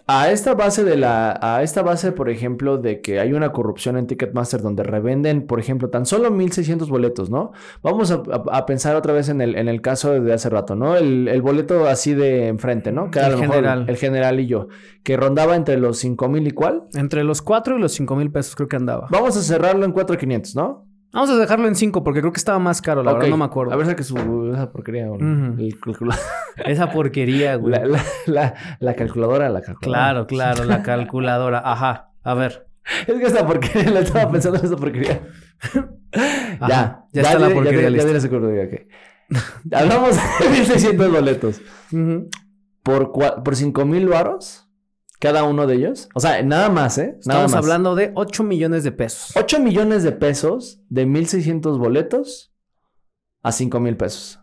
a 0.07 0.31
esta 0.31 0.53
base 0.55 0.85
de 0.85 0.97
la, 0.97 1.39
a 1.41 1.63
esta 1.63 1.83
base, 1.83 2.13
por 2.13 2.29
ejemplo, 2.29 2.77
de 2.77 3.01
que 3.01 3.21
hay 3.21 3.33
una 3.33 3.53
corrupción 3.53 3.97
en 3.97 4.07
Ticketmaster 4.07 4.61
donde 4.61 4.83
revenden, 4.83 5.47
por 5.47 5.61
ejemplo, 5.61 5.89
tan 5.89 6.05
solo 6.05 6.31
1600 6.31 6.91
boletos, 6.91 7.31
¿no? 7.31 7.53
Vamos 7.83 8.11
a, 8.11 8.17
a- 8.31 8.59
a 8.59 8.67
pensar 8.67 8.97
otra 8.97 9.15
vez 9.15 9.31
en 9.31 9.41
el, 9.41 9.55
en 9.57 9.67
el 9.69 9.81
caso 9.81 10.13
de 10.21 10.33
hace 10.33 10.51
rato, 10.51 10.75
¿no? 10.77 10.95
El, 10.97 11.27
el 11.29 11.41
boleto 11.41 11.87
así 11.89 12.13
de 12.15 12.49
enfrente, 12.49 12.93
¿no? 12.93 13.11
Que 13.11 13.19
era 13.21 13.29
El 13.29 13.33
a 13.33 13.37
lo 13.37 13.41
mejor 13.43 13.57
general. 13.57 13.85
el 13.89 13.97
general 13.97 14.41
y 14.41 14.47
yo, 14.47 14.69
que 15.03 15.17
rondaba 15.17 15.57
entre 15.57 15.79
los 15.79 15.99
5000 15.99 16.47
y 16.49 16.51
cuál. 16.51 16.83
Entre 16.95 17.25
los 17.25 17.41
4 17.41 17.79
y 17.79 17.81
los 17.81 17.93
5 17.93 18.15
mil 18.17 18.31
pesos 18.31 18.55
creo 18.57 18.69
que 18.69 18.77
andaba. 18.77 19.09
Vamos 19.11 19.37
a 19.39 19.43
cerrarlo 19.43 19.85
en 19.87 19.93
4500, 19.93 20.55
¿no? 20.55 20.87
Vamos 21.15 21.31
a 21.31 21.37
dejarlo 21.39 21.69
en 21.69 21.75
5 21.77 22.03
porque 22.05 22.21
creo 22.21 22.33
que 22.33 22.39
estaba 22.39 22.59
más 22.59 22.83
caro, 22.83 23.03
la 23.03 23.13
verdad 23.15 23.29
no 23.29 23.37
me 23.37 23.45
acuerdo. 23.45 23.73
A 23.73 23.77
ver, 23.77 23.87
saque 23.87 24.03
su 24.03 24.51
esa 24.53 24.71
porquería. 24.73 25.07
güey. 25.09 25.21
El 25.23 25.81
calcula- 25.81 26.19
Esa 26.67 26.91
porquería, 26.91 27.55
güey. 27.57 27.73
la, 27.73 27.87
la, 27.87 28.05
la, 28.27 28.55
la 28.81 28.95
calculadora, 28.95 29.49
la 29.49 29.63
calculadora. 29.63 30.27
Claro, 30.27 30.27
claro, 30.29 30.65
la 30.65 30.83
calculadora. 30.83 31.63
Ajá. 31.65 32.11
A 32.25 32.35
ver. 32.35 32.67
Es 33.07 33.15
que 33.15 33.25
esta 33.25 33.47
porquería, 33.47 33.91
la 33.93 34.01
estaba 34.01 34.31
pensando 34.31 34.59
en 34.59 34.65
esta 34.65 34.77
porquería. 34.77 35.23
Ajá, 36.61 36.69
ya, 36.69 37.05
ya 37.13 37.23
está 37.23 37.39
la 37.39 37.49
porquería 37.51 37.81
Ya, 37.83 37.83
ya, 37.85 37.91
lista. 37.91 38.29
ya. 39.71 39.79
Hablamos 39.81 40.17
de 40.41 40.49
1600 40.51 41.11
boletos. 41.13 41.61
Por, 42.83 43.13
por 43.13 43.57
5 43.57 43.85
mil 43.87 44.09
varos, 44.09 44.64
cada 45.21 45.45
uno 45.45 45.67
de 45.67 45.75
ellos. 45.77 46.09
O 46.15 46.21
sea, 46.21 46.43
nada 46.43 46.69
más, 46.69 46.99
¿eh? 46.99 47.17
Nada 47.27 47.41
Estamos 47.45 47.53
más. 47.53 47.55
hablando 47.65 47.95
de 47.95 48.13
8 48.15 48.45
millones 48.45 48.85
de 48.85 48.93
pesos. 48.93 49.33
8 49.37 49.61
millones 49.61 50.03
de 50.03 50.13
pesos 50.13 50.81
de 50.89 51.07
1.600 51.07 51.79
boletos 51.79 52.53
a 53.43 53.53
5 53.53 53.81
mil 53.81 53.97
pesos. 53.97 54.41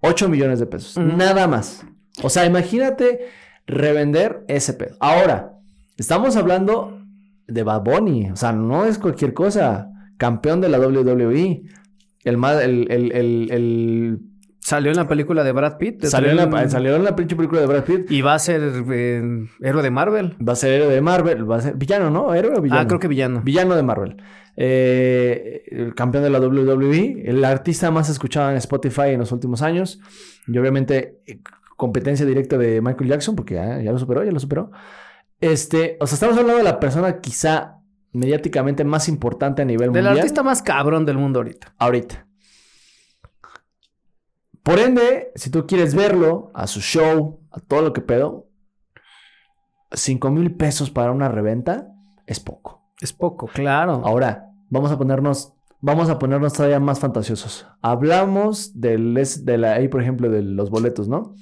8 0.00 0.28
millones 0.28 0.58
de 0.60 0.66
pesos. 0.66 0.96
Ujú. 0.96 1.06
Nada 1.16 1.46
más. 1.46 1.84
O 2.22 2.28
sea, 2.30 2.44
imagínate 2.46 3.28
revender 3.66 4.44
ese 4.48 4.72
pedo. 4.74 4.96
Ahora, 5.00 5.54
estamos 5.96 6.36
hablando 6.36 6.98
de 7.46 7.62
Bad 7.62 7.82
Bunny. 7.82 8.30
O 8.30 8.36
sea, 8.36 8.52
no 8.52 8.84
es 8.84 8.98
cualquier 8.98 9.32
cosa. 9.34 9.90
Campeón 10.16 10.60
de 10.60 10.68
la 10.68 10.78
WWE. 10.80 11.62
El 12.24 12.36
más, 12.36 12.62
el, 12.62 12.90
el, 12.90 13.12
el, 13.12 13.48
el- 13.50 14.18
Salió 14.60 14.90
en 14.90 14.96
la 14.98 15.08
película 15.08 15.42
de 15.42 15.52
Brad 15.52 15.78
Pitt. 15.78 16.04
Salió, 16.04 16.30
en 16.30 16.36
la, 16.36 16.62
en- 16.62 16.70
salió 16.70 16.94
en 16.94 17.02
la 17.02 17.16
pinche 17.16 17.34
película 17.34 17.60
de 17.62 17.66
Brad 17.66 17.82
Pitt. 17.84 18.10
Y 18.10 18.20
va 18.20 18.34
a 18.34 18.38
ser 18.38 18.60
eh, 18.92 19.46
héroe 19.60 19.82
de 19.82 19.90
Marvel. 19.90 20.36
Va 20.46 20.52
a 20.52 20.56
ser 20.56 20.72
héroe 20.80 20.92
de 20.94 21.00
Marvel. 21.00 21.50
Va 21.50 21.56
a 21.56 21.60
ser 21.62 21.74
villano, 21.76 22.10
¿no? 22.10 22.32
¿Héroe 22.34 22.56
o 22.56 22.60
villano? 22.60 22.80
Ah, 22.82 22.86
creo 22.86 23.00
que 23.00 23.08
villano. 23.08 23.40
Villano 23.42 23.74
de 23.74 23.82
Marvel. 23.82 24.16
Eh, 24.56 25.62
el 25.70 25.94
campeón 25.94 26.24
de 26.24 26.30
la 26.30 26.38
WWE. 26.40 27.22
El 27.24 27.44
artista 27.44 27.90
más 27.90 28.08
escuchado 28.10 28.50
en 28.50 28.56
Spotify 28.56 29.08
en 29.08 29.20
los 29.20 29.32
últimos 29.32 29.62
años. 29.62 29.98
Y 30.46 30.56
obviamente 30.58 31.20
eh, 31.26 31.40
competencia 31.76 32.26
directa 32.26 32.58
de 32.58 32.80
Michael 32.82 33.08
Jackson, 33.10 33.34
porque 33.36 33.54
ya, 33.54 33.80
ya 33.80 33.90
lo 33.92 33.98
superó, 33.98 34.22
ya 34.24 34.30
lo 34.32 34.40
superó. 34.40 34.70
Este, 35.40 35.96
o 36.00 36.06
sea, 36.06 36.14
estamos 36.16 36.36
hablando 36.36 36.58
de 36.58 36.64
la 36.64 36.78
persona 36.78 37.20
quizá 37.20 37.78
mediáticamente 38.12 38.84
más 38.84 39.08
importante 39.08 39.62
a 39.62 39.64
nivel 39.64 39.92
Del 39.92 40.04
mundial. 40.04 40.18
artista 40.18 40.42
más 40.42 40.62
cabrón 40.62 41.06
del 41.06 41.16
mundo 41.16 41.38
ahorita. 41.38 41.74
ahorita. 41.78 42.26
Por 44.62 44.78
ende, 44.78 45.32
si 45.34 45.50
tú 45.50 45.66
quieres 45.66 45.94
verlo, 45.94 46.50
a 46.54 46.66
su 46.66 46.80
show, 46.80 47.40
a 47.50 47.60
todo 47.60 47.82
lo 47.82 47.92
que 47.92 48.00
pedo, 48.00 48.46
5 49.92 50.30
mil 50.30 50.54
pesos 50.54 50.90
para 50.90 51.12
una 51.12 51.28
reventa 51.28 51.88
es 52.26 52.40
poco. 52.40 52.82
Es 53.00 53.12
poco, 53.12 53.46
claro. 53.46 54.02
Ahora, 54.04 54.50
vamos 54.68 54.90
a 54.92 54.98
ponernos, 54.98 55.54
vamos 55.80 56.10
a 56.10 56.18
ponernos 56.18 56.52
todavía 56.52 56.78
más 56.78 57.00
fantasiosos. 57.00 57.66
Hablamos 57.80 58.78
del, 58.78 59.14
de 59.14 59.58
la, 59.58 59.72
ahí, 59.74 59.88
por 59.88 60.02
ejemplo, 60.02 60.30
de 60.30 60.42
los 60.42 60.70
boletos, 60.70 61.08
¿no? 61.08 61.34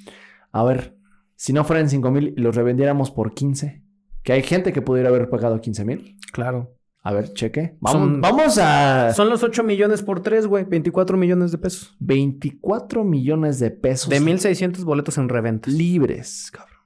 A 0.51 0.63
ver, 0.63 0.97
si 1.35 1.53
no 1.53 1.63
fueran 1.63 1.89
5 1.89 2.11
mil 2.11 2.33
y 2.35 2.41
los 2.41 2.55
revendiéramos 2.55 3.11
por 3.11 3.33
15, 3.33 3.83
que 4.23 4.33
hay 4.33 4.43
gente 4.43 4.73
que 4.73 4.81
pudiera 4.81 5.09
haber 5.09 5.29
pagado 5.29 5.61
15 5.61 5.85
mil. 5.85 6.17
Claro. 6.31 6.78
A 7.01 7.13
ver, 7.13 7.33
cheque. 7.33 7.77
Vamos, 7.79 8.01
Son- 8.01 8.21
vamos 8.21 8.57
a 8.57 9.13
Son 9.13 9.29
los 9.29 9.41
8 9.43 9.63
millones 9.63 10.01
por 10.03 10.21
3, 10.21 10.45
güey. 10.47 10.65
24 10.65 11.17
millones 11.17 11.51
de 11.51 11.57
pesos. 11.57 11.95
24 11.99 13.03
millones 13.03 13.59
de 13.59 13.71
pesos 13.71 14.09
De 14.09 14.19
1600 14.19 14.83
boletos 14.83 15.17
en 15.17 15.29
reventa. 15.29 15.69
libres, 15.69 16.49
cabrón. 16.51 16.77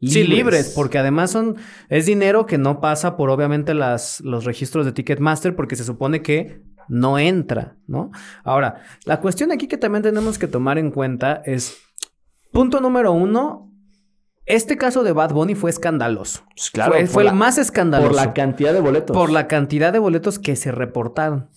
Sí, 0.00 0.24
libres, 0.24 0.72
porque 0.74 0.98
además 0.98 1.30
son 1.30 1.54
es 1.88 2.06
dinero 2.06 2.44
que 2.44 2.58
no 2.58 2.80
pasa 2.80 3.16
por 3.16 3.30
obviamente 3.30 3.72
las 3.72 4.20
los 4.22 4.44
registros 4.44 4.84
de 4.84 4.90
Ticketmaster 4.90 5.54
porque 5.54 5.76
se 5.76 5.84
supone 5.84 6.22
que 6.22 6.60
no 6.88 7.20
entra, 7.20 7.76
¿no? 7.86 8.10
Ahora, 8.42 8.82
la 9.04 9.20
cuestión 9.20 9.52
aquí 9.52 9.68
que 9.68 9.76
también 9.78 10.02
tenemos 10.02 10.40
que 10.40 10.48
tomar 10.48 10.76
en 10.78 10.90
cuenta 10.90 11.40
es 11.46 11.76
punto 12.50 12.80
número 12.80 13.12
uno. 13.12 13.71
Este 14.46 14.76
caso 14.76 15.04
de 15.04 15.12
Bad 15.12 15.32
Bunny 15.32 15.54
fue 15.54 15.70
escandaloso. 15.70 16.42
Pues 16.56 16.70
claro, 16.70 16.92
fue 16.92 17.00
por 17.02 17.08
fue 17.08 17.24
la- 17.24 17.30
el 17.30 17.36
más 17.36 17.58
escandaloso. 17.58 18.08
por 18.10 18.16
la 18.16 18.32
cantidad 18.34 18.72
de 18.72 18.80
boletos. 18.80 19.16
por 19.16 19.30
la 19.30 19.46
cantidad 19.46 19.92
de 19.92 19.98
boletos 20.00 20.38
que 20.38 20.56
se 20.56 20.72
reportaron. 20.72 21.48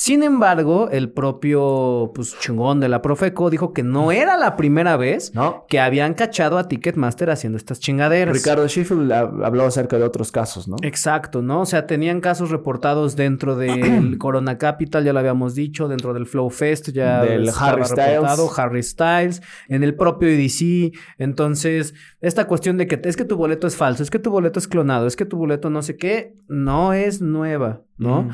Sin 0.00 0.22
embargo, 0.22 0.88
el 0.92 1.10
propio 1.10 2.12
pues, 2.14 2.38
chingón 2.38 2.78
de 2.78 2.88
la 2.88 3.02
Profeco 3.02 3.50
dijo 3.50 3.72
que 3.72 3.82
no 3.82 4.12
era 4.12 4.36
la 4.36 4.54
primera 4.54 4.96
vez 4.96 5.34
¿No? 5.34 5.64
que 5.68 5.80
habían 5.80 6.14
cachado 6.14 6.56
a 6.56 6.68
Ticketmaster 6.68 7.30
haciendo 7.30 7.56
estas 7.56 7.80
chingaderas. 7.80 8.32
Ricardo 8.32 8.64
Sheffield 8.68 9.10
ha- 9.10 9.20
habló 9.44 9.64
acerca 9.64 9.98
de 9.98 10.04
otros 10.04 10.30
casos, 10.30 10.68
¿no? 10.68 10.76
Exacto, 10.82 11.42
¿no? 11.42 11.62
O 11.62 11.66
sea, 11.66 11.88
tenían 11.88 12.20
casos 12.20 12.50
reportados 12.50 13.16
dentro 13.16 13.56
del 13.56 14.18
Corona 14.18 14.56
Capital, 14.56 15.02
ya 15.04 15.12
lo 15.12 15.18
habíamos 15.18 15.56
dicho, 15.56 15.88
dentro 15.88 16.14
del 16.14 16.26
Flow 16.26 16.48
Fest, 16.48 16.90
ya 16.90 17.22
Del 17.22 17.48
Harry 17.58 17.82
reportado, 17.82 18.24
Styles. 18.46 18.58
Harry 18.60 18.82
Styles, 18.84 19.42
en 19.68 19.82
el 19.82 19.96
propio 19.96 20.28
EDC. 20.28 20.96
Entonces, 21.18 21.92
esta 22.20 22.46
cuestión 22.46 22.76
de 22.76 22.86
que 22.86 23.00
es 23.02 23.16
que 23.16 23.24
tu 23.24 23.36
boleto 23.36 23.66
es 23.66 23.74
falso, 23.74 24.04
es 24.04 24.10
que 24.10 24.20
tu 24.20 24.30
boleto 24.30 24.60
es 24.60 24.68
clonado, 24.68 25.08
es 25.08 25.16
que 25.16 25.24
tu 25.24 25.36
boleto 25.38 25.70
no 25.70 25.82
sé 25.82 25.96
qué, 25.96 26.36
no 26.46 26.92
es 26.92 27.20
nueva, 27.20 27.82
¿no? 27.96 28.22
Mm. 28.22 28.30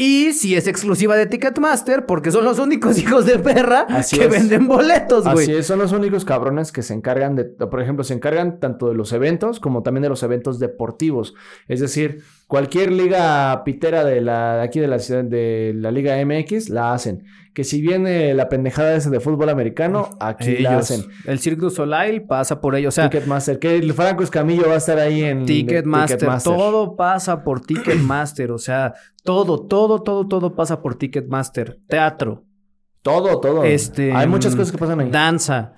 Y 0.00 0.32
si 0.32 0.54
es 0.54 0.68
exclusiva 0.68 1.16
de 1.16 1.26
Ticketmaster, 1.26 2.06
porque 2.06 2.30
son 2.30 2.44
los 2.44 2.60
únicos 2.60 2.98
hijos 3.02 3.26
de 3.26 3.40
perra 3.40 3.80
Así 3.88 4.16
que 4.16 4.26
es. 4.26 4.30
venden 4.30 4.68
boletos, 4.68 5.24
güey. 5.24 5.42
Así 5.44 5.52
es, 5.52 5.66
son 5.66 5.80
los 5.80 5.90
únicos 5.90 6.24
cabrones 6.24 6.70
que 6.70 6.82
se 6.82 6.94
encargan 6.94 7.34
de, 7.34 7.44
por 7.44 7.82
ejemplo, 7.82 8.04
se 8.04 8.14
encargan 8.14 8.60
tanto 8.60 8.88
de 8.88 8.94
los 8.94 9.12
eventos 9.12 9.58
como 9.58 9.82
también 9.82 10.02
de 10.02 10.08
los 10.08 10.22
eventos 10.22 10.60
deportivos. 10.60 11.34
Es 11.66 11.80
decir, 11.80 12.22
cualquier 12.46 12.92
liga 12.92 13.64
pitera 13.64 14.04
de 14.04 14.20
la 14.20 14.58
de 14.58 14.62
aquí 14.62 14.78
de 14.78 14.86
la 14.86 15.00
ciudad 15.00 15.24
de 15.24 15.72
la 15.74 15.90
Liga 15.90 16.14
MX 16.24 16.68
la 16.68 16.92
hacen. 16.92 17.24
Que 17.58 17.64
si 17.64 17.80
viene 17.80 18.34
la 18.34 18.48
pendejada 18.48 18.94
esa 18.94 19.10
de 19.10 19.18
fútbol 19.18 19.48
americano, 19.48 20.10
aquí 20.20 20.58
la 20.58 20.74
Ellos. 20.74 20.92
hacen. 20.92 21.06
El 21.26 21.40
Cirque 21.40 21.70
Soleil 21.70 22.22
pasa 22.22 22.60
por 22.60 22.76
ellos. 22.76 22.94
O 22.94 22.94
sea, 22.94 23.10
Ticketmaster, 23.10 23.58
que 23.58 23.74
el 23.74 23.92
Franco 23.94 24.22
Escamillo 24.22 24.68
va 24.68 24.74
a 24.74 24.76
estar 24.76 24.96
ahí 25.00 25.24
en 25.24 25.44
Ticketmaster, 25.44 26.18
Ticketmaster. 26.18 26.54
todo 26.56 26.94
pasa 26.94 27.42
por 27.42 27.60
Ticketmaster, 27.60 28.52
o 28.52 28.58
sea, 28.58 28.94
todo, 29.24 29.66
todo, 29.66 30.02
todo, 30.04 30.28
todo 30.28 30.54
pasa 30.54 30.80
por 30.80 30.94
Ticketmaster. 30.94 31.80
Teatro, 31.88 32.44
Todo, 33.02 33.40
todo. 33.40 33.64
este, 33.64 34.12
Hay 34.12 34.28
muchas 34.28 34.54
cosas 34.54 34.70
que 34.70 34.78
pasan 34.78 35.00
ahí. 35.00 35.10
danza, 35.10 35.72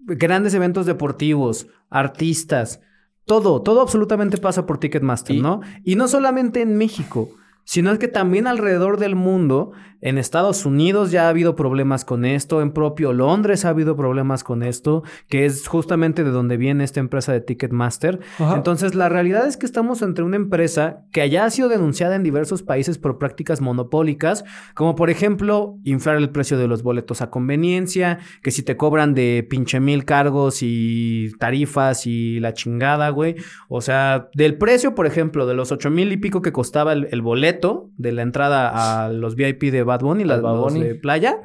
grandes 0.00 0.54
eventos 0.54 0.86
deportivos, 0.86 1.68
artistas, 1.88 2.80
todo, 3.26 3.62
todo 3.62 3.80
absolutamente 3.80 4.38
pasa 4.38 4.66
por 4.66 4.78
Ticketmaster, 4.78 5.36
Y- 5.36 5.40
¿no? 5.40 5.60
Y 5.84 5.94
no 5.94 6.08
solamente 6.08 6.62
en 6.62 6.76
México, 6.76 7.30
sino 7.66 7.90
es 7.90 7.98
que 7.98 8.08
también 8.08 8.46
alrededor 8.46 8.98
del 8.98 9.16
mundo, 9.16 9.72
en 10.00 10.18
Estados 10.18 10.64
Unidos 10.66 11.10
ya 11.10 11.26
ha 11.26 11.30
habido 11.30 11.56
problemas 11.56 12.04
con 12.04 12.24
esto, 12.24 12.62
en 12.62 12.70
propio 12.70 13.12
Londres 13.12 13.64
ha 13.64 13.70
habido 13.70 13.96
problemas 13.96 14.44
con 14.44 14.62
esto, 14.62 15.02
que 15.28 15.46
es 15.46 15.66
justamente 15.66 16.22
de 16.22 16.30
donde 16.30 16.56
viene 16.56 16.84
esta 16.84 17.00
empresa 17.00 17.32
de 17.32 17.40
Ticketmaster. 17.40 18.20
Ajá. 18.38 18.54
Entonces, 18.54 18.94
la 18.94 19.08
realidad 19.08 19.48
es 19.48 19.56
que 19.56 19.66
estamos 19.66 20.02
entre 20.02 20.22
una 20.22 20.36
empresa 20.36 21.02
que 21.10 21.28
ya 21.28 21.44
ha 21.44 21.50
sido 21.50 21.68
denunciada 21.68 22.14
en 22.14 22.22
diversos 22.22 22.62
países 22.62 22.98
por 22.98 23.18
prácticas 23.18 23.60
monopólicas, 23.60 24.44
como 24.74 24.94
por 24.94 25.10
ejemplo, 25.10 25.76
inflar 25.82 26.18
el 26.18 26.30
precio 26.30 26.56
de 26.58 26.68
los 26.68 26.84
boletos 26.84 27.20
a 27.20 27.30
conveniencia, 27.30 28.20
que 28.42 28.52
si 28.52 28.62
te 28.62 28.76
cobran 28.76 29.12
de 29.12 29.44
pinche 29.50 29.80
mil 29.80 30.04
cargos 30.04 30.58
y 30.60 31.32
tarifas 31.40 32.06
y 32.06 32.38
la 32.38 32.54
chingada, 32.54 33.08
güey. 33.08 33.34
O 33.68 33.80
sea, 33.80 34.28
del 34.34 34.56
precio, 34.56 34.94
por 34.94 35.06
ejemplo, 35.06 35.46
de 35.46 35.54
los 35.54 35.72
ocho 35.72 35.90
mil 35.90 36.12
y 36.12 36.16
pico 36.16 36.42
que 36.42 36.52
costaba 36.52 36.92
el, 36.92 37.08
el 37.10 37.22
boleto 37.22 37.55
de 37.60 38.12
la 38.12 38.22
entrada 38.22 39.04
a 39.04 39.08
los 39.08 39.34
VIP 39.34 39.64
de 39.64 39.82
Bad 39.82 40.00
Bunny, 40.00 40.24
las 40.24 40.42
Bad 40.42 40.56
los 40.56 40.80
de 40.80 40.94
playa. 40.94 41.38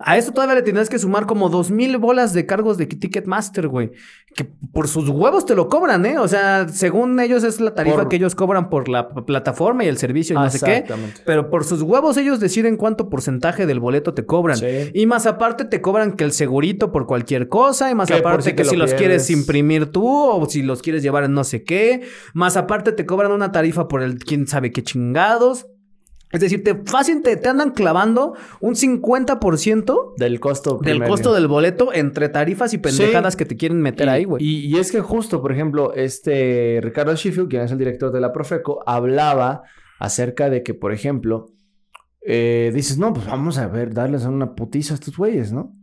A 0.00 0.16
eso 0.16 0.30
todavía 0.30 0.54
le 0.54 0.62
tienes 0.62 0.88
que 0.88 0.98
sumar 0.98 1.26
como 1.26 1.48
dos 1.48 1.72
mil 1.72 1.96
bolas 1.98 2.32
de 2.32 2.46
cargos 2.46 2.78
de 2.78 2.86
Ticketmaster, 2.86 3.66
güey. 3.66 3.90
Que 4.32 4.44
por 4.44 4.86
sus 4.86 5.08
huevos 5.08 5.44
te 5.44 5.56
lo 5.56 5.68
cobran, 5.68 6.06
¿eh? 6.06 6.18
O 6.18 6.28
sea, 6.28 6.68
según 6.68 7.18
ellos 7.18 7.42
es 7.42 7.60
la 7.60 7.74
tarifa 7.74 7.96
Por- 7.96 8.08
que 8.08 8.14
ellos 8.16 8.36
cobran 8.36 8.70
por 8.70 8.88
la 8.88 9.08
plataforma 9.08 9.82
y 9.82 9.88
el 9.88 9.98
servicio 9.98 10.34
y 10.36 10.38
no 10.38 10.48
sé 10.50 10.60
qué. 10.64 10.84
Pero 11.26 11.50
por 11.50 11.64
sus 11.64 11.82
huevos 11.82 12.16
ellos 12.16 12.38
deciden 12.38 12.76
cuánto 12.76 13.08
porcentaje 13.10 13.66
del 13.66 13.80
boleto 13.80 14.14
te 14.14 14.24
cobran. 14.24 14.56
Sí. 14.58 14.90
Y 14.94 15.06
más 15.06 15.26
aparte 15.26 15.64
te 15.64 15.80
cobran 15.80 16.12
que 16.12 16.22
el 16.22 16.30
segurito 16.32 16.92
por 16.92 17.06
cualquier 17.06 17.48
cosa. 17.48 17.90
Y 17.90 17.96
más 17.96 18.08
aparte 18.12 18.54
que 18.54 18.64
si 18.64 18.76
lo 18.76 18.84
los 18.84 18.94
quieres 18.94 19.26
pierdes. 19.26 19.30
imprimir 19.30 19.86
tú 19.86 20.06
o 20.08 20.46
si 20.48 20.62
los 20.62 20.80
quieres 20.80 21.02
llevar 21.02 21.24
en 21.24 21.32
no 21.32 21.42
sé 21.42 21.64
qué. 21.64 22.02
Más 22.34 22.56
aparte 22.56 22.92
te 22.92 23.04
cobran 23.04 23.32
una 23.32 23.50
tarifa 23.50 23.88
por 23.88 24.02
el 24.02 24.18
quién 24.20 24.46
sabe 24.46 24.70
qué 24.70 24.84
chingados. 24.84 25.66
Es 26.30 26.40
decir, 26.40 26.62
te 26.62 26.74
fácil 26.74 27.22
te, 27.22 27.36
te 27.36 27.48
andan 27.48 27.70
clavando 27.70 28.34
un 28.60 28.74
50% 28.74 30.14
Del 30.16 30.40
costo 30.40 30.78
del 30.82 31.02
costo 31.04 31.32
del 31.32 31.48
boleto 31.48 31.92
entre 31.92 32.28
tarifas 32.28 32.74
y 32.74 32.78
pendejadas 32.78 33.34
que 33.36 33.46
te 33.46 33.56
quieren 33.56 33.80
meter 33.80 34.06
Y- 34.06 34.10
ahí, 34.10 34.24
güey. 34.24 34.44
Y, 34.44 34.66
y 34.66 34.76
es 34.78 34.92
que 34.92 35.00
justo, 35.00 35.40
por 35.40 35.52
ejemplo, 35.52 35.94
este 35.94 36.80
Ricardo 36.82 37.14
Sheffield, 37.14 37.48
quien 37.48 37.62
es 37.62 37.72
el 37.72 37.78
director 37.78 38.12
de 38.12 38.20
la 38.20 38.32
Profeco, 38.32 38.82
hablaba 38.86 39.62
acerca 39.98 40.50
de 40.50 40.62
que, 40.62 40.74
por 40.74 40.92
ejemplo, 40.92 41.46
eh, 42.20 42.72
dices, 42.74 42.98
no, 42.98 43.12
pues 43.12 43.26
vamos 43.26 43.56
a 43.58 43.66
ver, 43.68 43.94
darles 43.94 44.24
una 44.24 44.54
putiza 44.54 44.94
a 44.94 44.96
estos 44.96 45.16
güeyes, 45.16 45.52
¿no? 45.52 45.74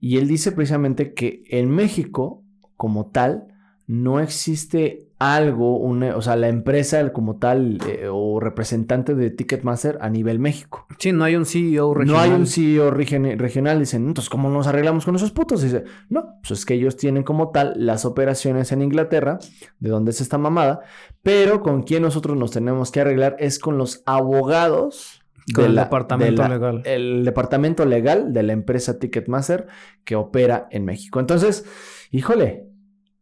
Y 0.00 0.16
él 0.18 0.26
dice 0.28 0.52
precisamente 0.52 1.12
que 1.12 1.42
en 1.50 1.70
México, 1.70 2.42
como 2.76 3.10
tal, 3.10 3.44
no 3.86 4.20
existe 4.20 5.05
algo, 5.18 5.78
una- 5.78 6.14
o 6.16 6.20
sea, 6.22 6.36
la 6.36 6.48
empresa 6.48 7.12
como 7.12 7.36
tal 7.38 7.78
eh, 7.88 8.08
o 8.10 8.38
representante 8.38 9.14
de 9.14 9.30
Ticketmaster 9.30 9.96
a 10.02 10.10
nivel 10.10 10.38
México. 10.38 10.86
Sí, 10.98 11.12
no 11.12 11.24
hay 11.24 11.36
un 11.36 11.46
CEO 11.46 11.94
regional. 11.94 12.28
No 12.28 12.34
hay 12.34 12.38
un 12.40 12.46
CEO 12.46 12.90
region- 12.90 13.38
regional. 13.38 13.78
Dicen, 13.78 14.06
entonces, 14.08 14.28
¿cómo 14.28 14.50
nos 14.50 14.66
arreglamos 14.66 15.04
con 15.06 15.16
esos 15.16 15.32
putos? 15.32 15.62
Dice, 15.62 15.84
no, 16.10 16.34
pues 16.42 16.50
es 16.58 16.66
que 16.66 16.74
ellos 16.74 16.96
tienen 16.96 17.22
como 17.22 17.50
tal 17.50 17.72
las 17.76 18.04
operaciones 18.04 18.72
en 18.72 18.82
Inglaterra, 18.82 19.38
de 19.78 19.88
donde 19.90 20.10
es 20.10 20.20
esta 20.20 20.36
mamada, 20.38 20.80
pero 21.22 21.62
con 21.62 21.82
quien 21.82 22.02
nosotros 22.02 22.36
nos 22.36 22.50
tenemos 22.50 22.90
que 22.90 23.00
arreglar 23.00 23.36
es 23.38 23.58
con 23.58 23.78
los 23.78 24.02
abogados. 24.06 25.22
Con 25.54 25.62
de 25.62 25.68
el 25.70 25.74
la- 25.76 25.84
departamento 25.84 26.42
de 26.42 26.48
la- 26.48 26.54
legal. 26.56 26.82
El 26.84 27.24
departamento 27.24 27.84
legal 27.86 28.32
de 28.32 28.42
la 28.42 28.52
empresa 28.52 28.98
Ticketmaster 28.98 29.68
que 30.04 30.16
opera 30.16 30.66
en 30.72 30.84
México. 30.84 31.20
Entonces, 31.20 31.64
híjole, 32.10 32.66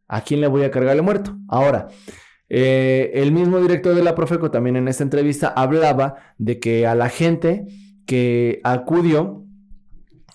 ¿A 0.09 0.21
quién 0.23 0.41
le 0.41 0.47
voy 0.47 0.63
a 0.65 0.71
cargar 0.71 0.97
el 0.97 1.03
muerto? 1.03 1.37
Ahora, 1.49 1.89
eh, 2.49 3.11
el 3.15 3.33
mismo 3.33 3.59
director 3.61 3.95
de 3.95 4.03
la 4.03 4.15
Profeco 4.15 4.51
también 4.51 4.77
en 4.77 4.89
esta 4.89 5.03
entrevista 5.03 5.49
hablaba 5.49 6.17
de 6.39 6.59
que 6.61 6.87
a 6.87 6.95
la 6.95 7.09
gente 7.09 7.67
que 8.07 8.61
acudió 8.65 9.45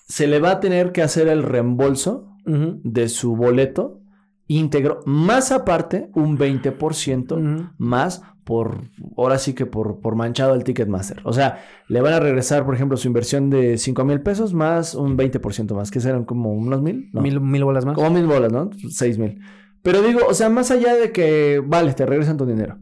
se 0.07 0.25
le 0.27 0.39
va 0.39 0.51
a 0.51 0.59
tener 0.59 0.91
que 0.91 1.03
hacer 1.03 1.27
el 1.27 1.43
reembolso 1.43 2.25
de 2.45 3.09
su 3.09 3.35
boleto 3.35 4.01
íntegro, 4.47 5.01
más 5.05 5.51
aparte 5.51 6.09
un 6.15 6.35
20% 6.35 7.33
Ujú. 7.33 7.69
más 7.77 8.23
por, 8.43 8.81
ahora 9.15 9.37
sí 9.37 9.53
que 9.53 9.67
por, 9.67 9.99
por 9.99 10.15
manchado 10.15 10.55
el 10.55 10.63
Ticketmaster. 10.63 11.19
O 11.25 11.33
sea, 11.33 11.59
le 11.87 12.01
van 12.01 12.13
a 12.13 12.19
regresar, 12.19 12.65
por 12.65 12.73
ejemplo, 12.73 12.97
su 12.97 13.07
inversión 13.07 13.51
de 13.51 13.77
5 13.77 14.03
mil 14.05 14.21
pesos 14.21 14.55
más 14.55 14.95
un 14.95 15.15
20% 15.15 15.75
más, 15.75 15.91
que 15.91 15.99
serán 15.99 16.25
como 16.25 16.51
unos 16.53 16.81
mil. 16.81 17.11
No, 17.13 17.21
Mil, 17.21 17.39
mil 17.39 17.63
bolas 17.63 17.85
más. 17.85 17.93
como 17.93 18.09
mil 18.09 18.25
bolas, 18.25 18.51
¿no? 18.51 18.71
6 18.89 19.19
mil. 19.19 19.39
Pero 19.81 20.01
digo, 20.01 20.21
o 20.27 20.33
sea, 20.33 20.49
más 20.49 20.71
allá 20.71 20.95
de 20.95 21.11
que, 21.11 21.61
vale, 21.65 21.93
te 21.93 22.05
regresan 22.05 22.37
tu 22.37 22.45
dinero. 22.45 22.77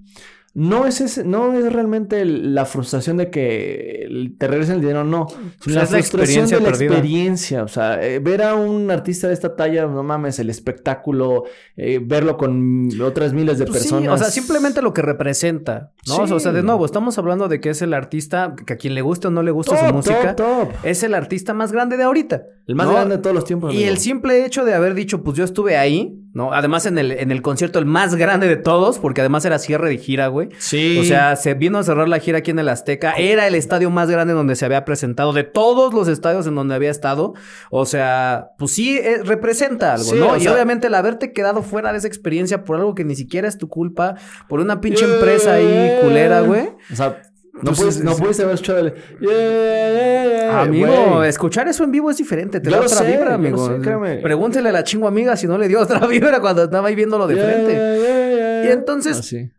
No 0.54 0.88
es, 0.88 1.02
ese, 1.02 1.24
no 1.24 1.54
es 1.54 1.72
realmente 1.72 2.26
la 2.26 2.66
frustración 2.66 3.18
de 3.18 3.30
que 3.30 4.08
te 4.40 4.48
regresen 4.48 4.76
el 4.76 4.82
dinero, 4.82 5.04
no. 5.04 5.28
Sino 5.62 5.76
la 5.76 5.84
es 5.84 5.92
la 5.92 5.98
frustración 6.00 6.48
de 6.48 6.60
la 6.60 6.66
perdida. 6.72 6.94
experiencia. 6.94 7.62
O 7.64 7.68
sea, 7.68 8.04
eh, 8.04 8.18
ver 8.18 8.42
a 8.42 8.56
un 8.56 8.90
artista 8.90 9.28
de 9.28 9.36
esta 9.36 9.56
talla, 9.56 9.86
no 9.86 10.02
mames, 10.02 10.40
el 10.40 10.50
espectáculo, 10.50 11.44
eh, 11.76 12.00
verlo 12.04 12.38
con 12.38 12.90
otras 13.04 13.34
miles 13.34 13.60
de 13.60 13.66
Pues 13.68 13.84
sí, 13.84 13.90
personas. 13.90 14.14
o 14.16 14.18
sea, 14.18 14.32
simplemente 14.32 14.82
lo 14.82 14.96
que 14.96 15.04
representa, 15.04 15.92
¿no? 16.08 16.26
Sí. 16.26 16.34
O 16.34 16.40
sea, 16.40 16.52
de 16.54 16.64
nuevo, 16.64 16.88
estamos 16.88 17.20
hablando 17.20 17.48
de 17.48 17.60
que 17.62 17.70
es 17.70 17.84
el 17.84 17.94
artista, 17.94 18.56
que 18.66 18.74
a 18.74 18.78
quien 18.78 18.96
le 18.96 19.04
guste 19.04 19.28
o 19.28 19.30
no 19.30 19.44
le 19.44 19.52
guste 19.52 19.76
Top, 19.76 19.88
su 19.90 19.94
música, 19.94 20.36
top, 20.36 20.70
top. 20.70 20.76
es 20.82 21.04
el 21.04 21.14
artista 21.14 21.54
más 21.54 21.72
grande 21.72 21.98
de 21.98 22.04
ahorita. 22.04 22.42
El 22.66 22.74
más 22.76 22.88
¿no? 22.88 22.94
grande 22.94 23.18
de 23.18 23.22
todos 23.22 23.36
los 23.36 23.46
tiempos. 23.46 23.72
Y 23.76 23.78
amigo. 23.78 23.92
el 23.92 23.98
simple 24.00 24.44
hecho 24.44 24.66
de 24.66 24.74
haber 24.74 24.96
dicho, 24.96 25.22
pues 25.24 25.38
yo 25.38 25.44
estuve 25.44 25.78
ahí, 25.78 26.20
¿no? 26.38 26.54
Además 26.54 26.86
en 26.86 27.00
el, 27.00 27.12
en 27.12 27.32
el 27.32 27.42
concierto 27.42 27.80
el 27.80 27.86
más 27.86 28.14
grande 28.16 28.48
de 28.48 28.56
todos, 28.58 29.00
porque 29.00 29.22
además 29.22 29.44
era 29.44 29.58
cierre 29.58 29.90
de 29.90 29.98
gira, 29.98 30.28
güey. 30.28 30.50
Sí. 30.60 31.00
O 31.02 31.04
sea, 31.04 31.36
se 31.36 31.56
vino 31.56 31.80
a 31.80 31.84
cerrar 31.84 32.08
la 32.08 32.20
gira 32.20 32.38
aquí 32.38 32.52
en 32.52 32.60
el 32.60 32.70
Azteca. 32.70 33.14
Era 33.18 33.48
el 33.48 33.56
estadio 33.56 33.90
más 33.90 34.10
grande 34.10 34.34
donde 34.34 34.56
se 34.56 34.64
había 34.64 34.86
presentado, 34.86 35.34
de 35.34 35.44
todos 35.44 35.94
los 35.96 36.08
estadios 36.08 36.46
en 36.46 36.54
donde 36.54 36.76
había 36.76 36.92
estado. 36.92 37.34
O 37.72 37.86
sea, 37.88 38.52
pues 38.60 38.72
sí, 38.72 38.98
eh, 39.00 39.22
representa 39.24 39.94
algo, 39.94 40.06
Sí, 40.12 40.16
¿no? 40.20 40.38
y 40.38 40.42
sea- 40.42 40.54
obviamente 40.54 40.88
el 40.88 40.94
haberte 40.94 41.34
quedado 41.34 41.64
fuera 41.64 41.92
de 41.92 41.98
esa 41.98 42.08
experiencia 42.08 42.64
por 42.64 42.78
algo 42.78 42.94
que 42.94 43.04
ni 43.04 43.16
siquiera 43.16 43.48
es 43.48 43.58
tu 43.58 43.68
culpa, 43.68 44.14
por 44.48 44.60
una 44.60 44.80
pinche 44.80 45.06
empresa 45.06 45.54
ahí 45.56 45.98
culera, 46.04 46.42
güey. 46.42 46.70
O 46.94 46.96
sea, 46.96 47.20
no, 47.58 47.62
Pues, 47.64 47.78
puedes, 47.80 47.96
es- 47.98 48.04
no 48.04 48.12
es- 48.12 48.20
pudiste 48.20 48.44
haber 48.44 48.56
escuchado 48.56 48.80
el... 48.80 48.94
Yeah, 49.20 49.30
yeah, 49.30 50.26
yeah, 50.26 50.62
Amigo, 50.62 51.24
escuchar 51.24 51.68
eso 51.68 51.84
en 51.84 51.92
vivo 51.92 52.10
es 52.12 52.18
diferente, 52.18 52.60
te 52.60 52.70
Yo 52.70 52.76
da 52.78 52.82
otra 52.84 52.98
sé, 52.98 53.12
vibra, 53.12 53.34
amigo. 53.36 53.68
sé. 53.68 54.20
Pregúntele 54.22 54.70
a 54.70 54.72
la 54.72 54.84
chingo 54.84 55.08
amiga 55.08 55.36
si 55.36 55.48
no 55.48 55.58
le 55.58 55.68
dio 55.68 55.80
otra 55.82 56.06
vibra 56.08 56.40
cuando 56.40 56.64
estaba 56.64 56.88
ahí 56.88 56.96
viéndolo 56.96 57.28
de 57.28 57.36
frente. 57.36 58.68
Y 58.68 58.72
entonces- 58.72 59.20
Así. 59.20 59.52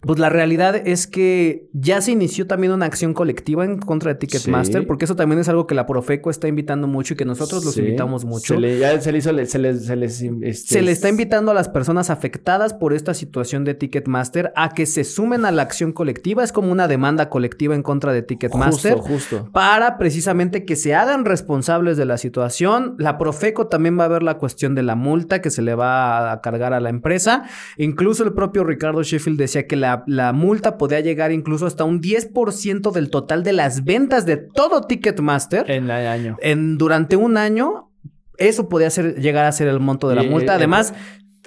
Pues 0.00 0.20
la 0.20 0.28
realidad 0.28 0.76
es 0.76 1.08
que 1.08 1.66
ya 1.72 2.00
se 2.00 2.12
inició 2.12 2.46
también 2.46 2.72
una 2.72 2.86
acción 2.86 3.14
colectiva 3.14 3.64
en 3.64 3.78
contra 3.78 4.12
de 4.12 4.18
Ticketmaster, 4.20 4.82
Sí. 4.82 4.86
porque 4.86 5.06
eso 5.06 5.16
también 5.16 5.40
es 5.40 5.48
algo 5.48 5.66
que 5.66 5.74
la 5.74 5.86
Profeco 5.86 6.30
está 6.30 6.46
invitando 6.46 6.86
mucho 6.86 7.14
y 7.14 7.16
que 7.16 7.24
nosotros 7.24 7.64
los 7.64 7.74
Sí. 7.74 7.80
invitamos 7.80 8.24
mucho. 8.24 8.54
Se 8.54 8.60
le, 8.60 8.78
ya 8.78 9.00
se 9.00 9.10
le 9.10 9.18
hizo... 9.18 9.32
le- 9.32 9.46
Se 9.46 9.58
les... 9.58 9.84
Se, 9.86 9.96
les, 9.96 10.22
este, 10.22 10.74
Se 10.74 10.82
le 10.82 10.92
está 10.92 11.08
invitando 11.08 11.50
a 11.50 11.54
las 11.54 11.68
personas 11.68 12.10
afectadas 12.10 12.74
por 12.74 12.92
esta 12.92 13.12
situación 13.12 13.64
de 13.64 13.74
Ticketmaster 13.74 14.52
a 14.54 14.68
que 14.72 14.86
se 14.86 15.02
sumen 15.02 15.44
a 15.44 15.50
la 15.50 15.62
acción 15.62 15.92
colectiva. 15.92 16.44
Es 16.44 16.52
como 16.52 16.70
una 16.70 16.86
demanda 16.86 17.28
colectiva 17.28 17.74
en 17.74 17.82
contra 17.82 18.12
de 18.12 18.22
Ticketmaster. 18.22 18.94
Justo, 18.94 19.08
justo. 19.12 19.48
Para 19.52 19.98
precisamente 19.98 20.64
que 20.64 20.76
se 20.76 20.94
hagan 20.94 21.24
responsables 21.24 21.96
de 21.96 22.04
la 22.04 22.18
situación. 22.18 22.94
La 22.98 23.18
Profeco 23.18 23.66
también 23.66 23.98
va 23.98 24.04
a 24.04 24.08
ver 24.08 24.22
la 24.22 24.38
cuestión 24.38 24.76
de 24.76 24.84
la 24.84 24.94
multa 24.94 25.40
que 25.42 25.50
se 25.50 25.60
le 25.62 25.74
va 25.74 26.30
a 26.30 26.40
cargar 26.40 26.72
a 26.72 26.78
la 26.78 26.88
empresa. 26.88 27.44
Incluso 27.78 28.22
el 28.22 28.32
propio 28.32 28.62
Ricardo 28.62 29.02
Sheffield 29.02 29.38
decía 29.38 29.66
que 29.66 29.74
la, 29.74 29.87
la 30.06 30.32
multa 30.32 30.78
podía 30.78 31.00
llegar 31.00 31.32
incluso 31.32 31.66
hasta 31.66 31.84
un 31.84 32.00
10% 32.00 32.90
del 32.92 33.10
total 33.10 33.42
de 33.42 33.52
las 33.52 33.84
ventas 33.84 34.24
de 34.26 34.36
todo 34.36 34.82
Ticketmaster 34.82 35.70
En 35.70 35.84
el 35.84 35.90
año. 36.06 36.36
en, 36.40 36.78
durante 36.78 37.16
un 37.16 37.36
año. 37.36 37.90
Eso 38.36 38.68
podía 38.68 38.88
ser, 38.90 39.16
llegar 39.20 39.44
a 39.46 39.52
ser 39.52 39.66
el 39.68 39.80
monto 39.80 40.08
de 40.08 40.14
la 40.14 40.22
Y, 40.24 40.28
multa. 40.28 40.52
eh, 40.52 40.56
Además, 40.56 40.94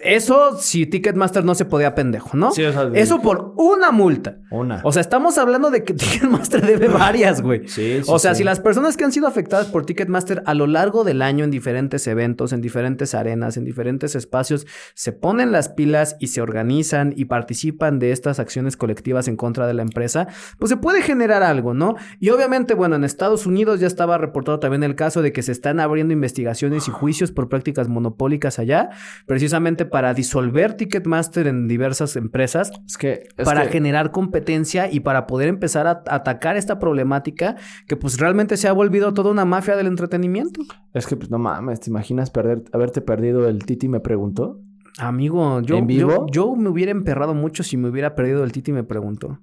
eso 0.03 0.57
si 0.59 0.85
Ticketmaster 0.85 1.43
no 1.43 1.55
se 1.55 1.65
podía 1.65 1.95
pendejo, 1.95 2.35
¿no? 2.35 2.51
Sí, 2.51 2.63
o 2.63 2.71
sea, 2.71 2.89
eso 2.93 3.21
por 3.21 3.53
una 3.57 3.91
multa. 3.91 4.37
Una. 4.49 4.81
O 4.83 4.91
sea, 4.91 5.01
estamos 5.01 5.37
hablando 5.37 5.71
de 5.71 5.83
que 5.83 5.93
Ticketmaster 5.95 6.65
debe 6.65 6.87
varias, 6.87 7.41
güey. 7.41 7.67
Sí, 7.67 8.01
sí, 8.03 8.03
o 8.07 8.19
sea, 8.19 8.33
sí. 8.33 8.39
si 8.39 8.43
las 8.43 8.59
personas 8.59 8.97
que 8.97 9.03
han 9.03 9.11
sido 9.11 9.27
afectadas 9.27 9.67
por 9.67 9.85
Ticketmaster 9.85 10.43
a 10.45 10.53
lo 10.53 10.67
largo 10.67 11.03
del 11.03 11.21
año 11.21 11.43
en 11.43 11.51
diferentes 11.51 12.05
eventos, 12.07 12.53
en 12.53 12.61
diferentes 12.61 13.13
arenas, 13.13 13.57
en 13.57 13.65
diferentes 13.65 14.15
espacios, 14.15 14.67
se 14.93 15.11
ponen 15.11 15.51
las 15.51 15.69
pilas 15.69 16.15
y 16.19 16.27
se 16.27 16.41
organizan 16.41 17.13
y 17.15 17.25
participan 17.25 17.99
de 17.99 18.11
estas 18.11 18.39
acciones 18.39 18.77
colectivas 18.77 19.27
en 19.27 19.37
contra 19.37 19.67
de 19.67 19.73
la 19.73 19.81
empresa, 19.81 20.27
pues 20.59 20.69
se 20.69 20.77
puede 20.77 21.01
generar 21.01 21.43
algo, 21.43 21.73
¿no? 21.73 21.95
Y 22.19 22.29
obviamente, 22.29 22.73
bueno, 22.73 22.95
en 22.95 23.03
Estados 23.03 23.45
Unidos 23.45 23.79
ya 23.79 23.87
estaba 23.87 24.17
reportado 24.17 24.59
también 24.59 24.83
el 24.83 24.95
caso 24.95 25.21
de 25.21 25.31
que 25.31 25.43
se 25.43 25.51
están 25.51 25.79
abriendo 25.79 26.13
investigaciones 26.13 26.87
y 26.87 26.91
juicios 26.91 27.31
por 27.31 27.49
prácticas 27.49 27.87
monopólicas 27.87 28.59
allá, 28.59 28.89
precisamente 29.25 29.85
para 29.91 30.13
disolver 30.13 30.73
Ticketmaster 30.75 31.47
en 31.47 31.67
diversas 31.67 32.15
empresas 32.15 32.71
Es 32.87 32.97
que... 32.97 33.27
es 33.37 33.45
para 33.45 33.63
que- 33.63 33.69
generar 33.73 34.11
competencia 34.11 34.91
y 34.91 35.01
para 35.01 35.27
poder 35.27 35.49
empezar 35.49 35.85
a 35.87 36.03
atacar 36.07 36.57
esta 36.57 36.79
problemática 36.79 37.55
que 37.87 37.95
pues 37.97 38.17
realmente 38.17 38.57
se 38.57 38.67
ha 38.67 38.73
volvido 38.73 39.13
toda 39.13 39.29
una 39.29 39.45
mafia 39.45 39.75
del 39.75 39.87
entretenimiento. 39.87 40.61
Es 40.93 41.05
que, 41.05 41.15
pues, 41.15 41.29
no 41.29 41.37
mames, 41.37 41.79
¿te 41.81 41.89
imaginas 41.89 42.29
perder, 42.31 42.63
haberte 42.73 43.01
perdido 43.01 43.47
el 43.47 43.63
Titi 43.65 43.87
me 43.89 43.99
preguntó? 43.99 44.59
Amigo, 44.97 45.61
yo, 45.61 45.75
¿En 45.77 45.87
yo, 45.87 46.07
vivo? 46.07 46.25
yo 46.31 46.55
me 46.55 46.69
hubiera 46.69 46.91
emperrado 46.91 47.33
mucho 47.33 47.63
si 47.63 47.77
me 47.77 47.89
hubiera 47.89 48.15
perdido 48.15 48.43
el 48.43 48.51
Titi 48.51 48.71
me 48.71 48.83
preguntó. 48.83 49.39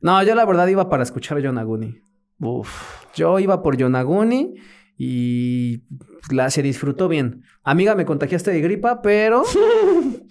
No, 0.00 0.22
yo 0.22 0.34
la 0.34 0.44
verdad 0.44 0.66
iba 0.66 0.88
para 0.90 1.02
escuchar 1.02 1.38
a 1.38 1.40
Yonaguni. 1.40 1.96
Uf. 2.40 2.68
Yo 3.14 3.38
iba 3.38 3.62
por 3.62 3.76
Yonaguni 3.76 4.54
y 4.98 5.82
la, 6.30 6.50
se 6.50 6.62
disfrutó 6.62 7.08
bien. 7.08 7.42
Amiga, 7.62 7.94
me 7.94 8.04
contagiaste 8.04 8.50
de 8.50 8.60
gripa, 8.60 9.02
pero... 9.02 9.42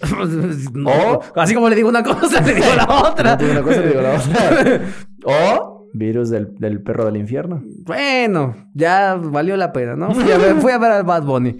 No, 0.74 0.90
O- 0.92 1.22
Así 1.36 1.54
como 1.54 1.70
le 1.70 1.76
digo 1.76 1.90
una 1.90 2.04
cosa, 2.04 2.42
le 2.42 2.54
digo 2.56 2.68
la 2.76 2.86
otra. 3.10 3.38
Te 3.38 3.46
digo 3.46 3.58
una 3.60 3.64
cosa, 3.68 3.82
te 3.82 3.88
digo 3.90 4.02
la 4.02 4.16
otra. 4.16 4.82
o 5.26 5.90
virus 5.94 6.30
del, 6.30 6.56
del 6.56 6.82
perro 6.82 7.06
del 7.06 7.18
infierno. 7.18 7.64
Bueno, 7.84 8.56
ya 8.74 9.16
valió 9.16 9.56
la 9.58 9.72
pena, 9.72 9.96
¿no? 9.96 10.14
Fui 10.14 10.32
a 10.32 10.38
ver, 10.38 10.56
fui 10.56 10.72
a 10.72 10.78
ver 10.80 10.92
al 10.92 11.04
Bad 11.04 11.24
Bunny. 11.24 11.58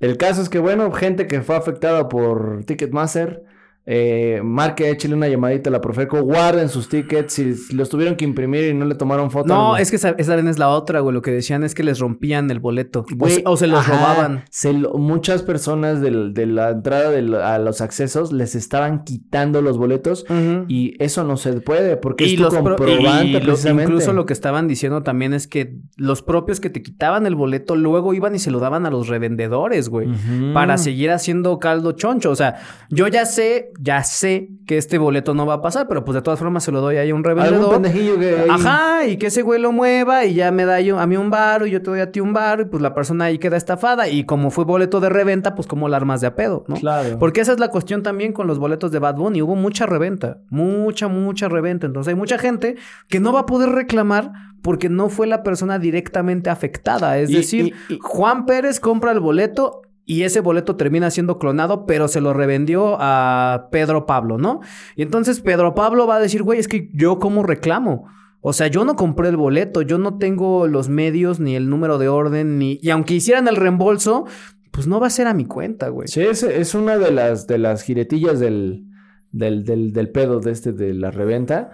El 0.00 0.16
caso 0.16 0.42
es 0.42 0.48
que, 0.48 0.58
bueno, 0.58 0.90
gente 0.92 1.26
que 1.26 1.42
fue 1.42 1.54
afectada 1.56 2.08
por 2.08 2.64
Ticketmaster, 2.64 3.42
eh, 3.86 4.40
marque, 4.42 4.88
échale 4.90 5.14
una 5.14 5.28
llamadita 5.28 5.68
a 5.68 5.72
la 5.72 5.80
Profeco, 5.80 6.22
guarden 6.22 6.68
sus 6.68 6.88
tickets. 6.88 7.34
Si 7.34 7.74
los 7.74 7.88
tuvieron 7.90 8.16
que 8.16 8.24
imprimir 8.24 8.64
y 8.68 8.74
no 8.74 8.86
le 8.86 8.94
tomaron 8.94 9.30
foto. 9.30 9.46
No, 9.48 9.76
es 9.76 9.90
que 9.90 9.96
esa, 9.96 10.10
esa 10.16 10.36
es 10.38 10.58
la 10.58 10.70
otra, 10.70 11.00
güey. 11.00 11.12
Lo 11.14 11.20
que 11.22 11.30
decían 11.30 11.64
es 11.64 11.74
que 11.74 11.82
les 11.82 11.98
rompían 11.98 12.50
el 12.50 12.60
boleto. 12.60 13.04
O, 13.18 13.28
se, 13.28 13.42
o 13.44 13.56
se 13.56 13.66
los 13.66 13.80
ajá, 13.80 13.92
robaban. 13.96 14.44
se 14.50 14.72
lo- 14.72 14.94
muchas 14.94 15.42
personas 15.42 16.00
del- 16.00 16.32
de 16.32 16.46
la 16.46 16.70
entrada 16.70 17.10
de 17.10 17.22
la- 17.22 17.54
a 17.54 17.58
los 17.58 17.80
accesos 17.80 18.32
les 18.32 18.54
estaban 18.54 19.04
quitando 19.04 19.60
los 19.60 19.76
boletos 19.76 20.24
y 20.68 20.94
eso 21.02 21.24
no 21.24 21.36
se 21.36 21.52
puede 21.60 21.96
porque 21.96 22.24
es 22.24 22.36
tu 22.36 22.42
los 22.42 22.54
pro- 22.54 22.76
comprobante 22.76 23.26
y 23.26 23.40
precisamente. 23.40 23.82
incluso 23.84 24.12
lo 24.12 24.24
que 24.26 24.32
estaban 24.32 24.66
diciendo 24.68 25.02
también 25.02 25.34
es 25.34 25.46
que 25.46 25.76
los 25.96 26.22
propios 26.22 26.58
que 26.60 26.70
te 26.70 26.82
quitaban 26.82 27.26
el 27.26 27.34
boleto 27.34 27.76
luego 27.76 28.14
iban 28.14 28.34
y 28.34 28.38
se 28.38 28.50
lo 28.50 28.60
daban 28.60 28.86
a 28.86 28.90
los 28.90 29.08
revendedores, 29.08 29.88
güey. 29.90 30.08
Para 30.54 30.78
seguir 30.78 31.10
haciendo 31.10 31.58
caldo 31.58 31.92
choncho. 31.92 32.30
O 32.30 32.36
sea, 32.36 32.56
yo 32.90 33.08
ya 33.08 33.26
sé, 33.26 33.72
ya 33.78 34.02
sé 34.04 34.48
que 34.66 34.76
este 34.78 34.98
boleto 34.98 35.34
no 35.34 35.46
va 35.46 35.54
a 35.54 35.62
pasar, 35.62 35.86
pero 35.88 36.04
pues 36.04 36.14
de 36.14 36.22
todas 36.22 36.38
formas 36.38 36.64
se 36.64 36.72
lo 36.72 36.80
doy 36.80 36.96
ahí 36.96 37.10
a 37.10 37.14
un 37.14 37.24
revendedor. 37.24 37.72
pendejillo 37.74 38.18
que... 38.18 38.36
ahí- 38.40 38.48
Ajá, 38.50 39.06
y 39.06 39.16
que 39.16 39.26
ese 39.26 39.42
güey 39.42 39.60
lo 39.60 39.72
mueva 39.72 40.24
y 40.24 40.34
ya 40.34 40.50
me 40.52 40.64
da 40.64 40.80
yo, 40.80 40.98
a 40.98 41.06
mí 41.06 41.16
un 41.16 41.30
bar 41.30 41.66
y 41.66 41.70
yo 41.70 41.82
te 41.82 41.90
doy 41.90 42.00
a 42.00 42.10
ti 42.12 42.20
un 42.20 42.32
bar 42.32 42.60
y 42.60 42.64
pues 42.66 42.82
la 42.82 42.94
persona 42.94 43.26
ahí 43.26 43.38
queda 43.38 43.56
estafada. 43.56 44.08
Y 44.08 44.24
como 44.24 44.50
fue 44.50 44.64
boleto 44.64 45.00
de 45.00 45.08
reventa, 45.08 45.54
pues 45.54 45.66
como 45.66 45.88
la 45.88 45.96
armas 45.96 46.20
de 46.20 46.26
a 46.28 46.34
pedo, 46.34 46.64
¿no? 46.68 46.76
Claro. 46.76 47.18
Porque 47.18 47.40
esa 47.40 47.52
es 47.52 47.58
la 47.60 47.68
cuestión 47.68 48.02
también 48.02 48.32
con 48.32 48.46
los 48.46 48.58
boletos 48.58 48.90
de 48.92 48.98
Bad 48.98 49.16
Bunny. 49.16 49.42
Hubo 49.42 49.56
mucha 49.56 49.86
reventa, 49.86 50.38
mucha, 50.50 51.08
mucha 51.08 51.48
reventa. 51.48 51.86
Entonces 51.86 52.10
hay 52.12 52.16
mucha 52.18 52.38
gente 52.38 52.76
que 53.08 53.20
no 53.20 53.32
va 53.32 53.40
a 53.40 53.46
poder 53.46 53.70
reclamar 53.70 54.32
porque 54.62 54.88
no 54.88 55.10
fue 55.10 55.26
la 55.26 55.42
persona 55.42 55.78
directamente 55.78 56.48
afectada. 56.48 57.18
Es 57.18 57.28
Y- 57.30 57.34
decir, 57.36 57.74
y- 57.90 57.94
y- 57.94 57.98
Juan 58.00 58.46
Pérez 58.46 58.80
compra 58.80 59.12
el 59.12 59.20
boleto 59.20 59.82
y 60.06 60.22
ese 60.22 60.40
boleto 60.40 60.76
termina 60.76 61.10
siendo 61.10 61.38
clonado, 61.38 61.86
pero 61.86 62.08
se 62.08 62.20
lo 62.20 62.32
revendió 62.32 62.96
a 62.98 63.68
Pedro 63.70 64.06
Pablo, 64.06 64.38
¿no? 64.38 64.60
Y 64.96 65.02
entonces 65.02 65.40
Pedro 65.40 65.74
Pablo 65.74 66.06
va 66.06 66.16
a 66.16 66.20
decir, 66.20 66.42
güey, 66.42 66.58
es 66.58 66.68
que 66.68 66.90
yo 66.92 67.18
cómo 67.18 67.42
reclamo. 67.42 68.06
O 68.40 68.52
sea, 68.52 68.66
yo 68.66 68.84
no 68.84 68.94
compré 68.94 69.30
el 69.30 69.38
boleto, 69.38 69.80
yo 69.80 69.96
no 69.96 70.18
tengo 70.18 70.66
los 70.66 70.90
medios, 70.90 71.40
ni 71.40 71.56
el 71.56 71.70
número 71.70 71.96
de 71.96 72.08
orden, 72.08 72.58
ni... 72.58 72.78
Y 72.82 72.90
aunque 72.90 73.14
hicieran 73.14 73.48
el 73.48 73.56
reembolso, 73.56 74.26
pues 74.70 74.86
no 74.86 75.00
va 75.00 75.06
a 75.06 75.10
ser 75.10 75.26
a 75.26 75.32
mi 75.32 75.46
cuenta, 75.46 75.88
güey. 75.88 76.08
Sí, 76.08 76.20
es, 76.20 76.42
es 76.42 76.74
una 76.74 76.98
de 76.98 77.10
las, 77.10 77.46
de 77.46 77.56
las 77.56 77.82
giretillas 77.82 78.40
del, 78.40 78.84
del, 79.32 79.64
del, 79.64 79.94
del 79.94 80.10
pedo 80.10 80.40
de 80.40 80.50
este, 80.50 80.72
de 80.72 80.92
la 80.92 81.10
reventa. 81.10 81.70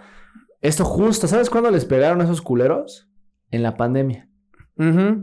Esto 0.61 0.85
justo, 0.85 1.27
¿sabes 1.27 1.51
cuándo 1.51 1.73
les 1.73 1.87
pegaron 1.87 2.21
a 2.21 2.25
esos 2.25 2.41
culeros? 2.41 3.11
En 3.51 3.65
la 3.65 3.77
pandemia. 3.77 4.30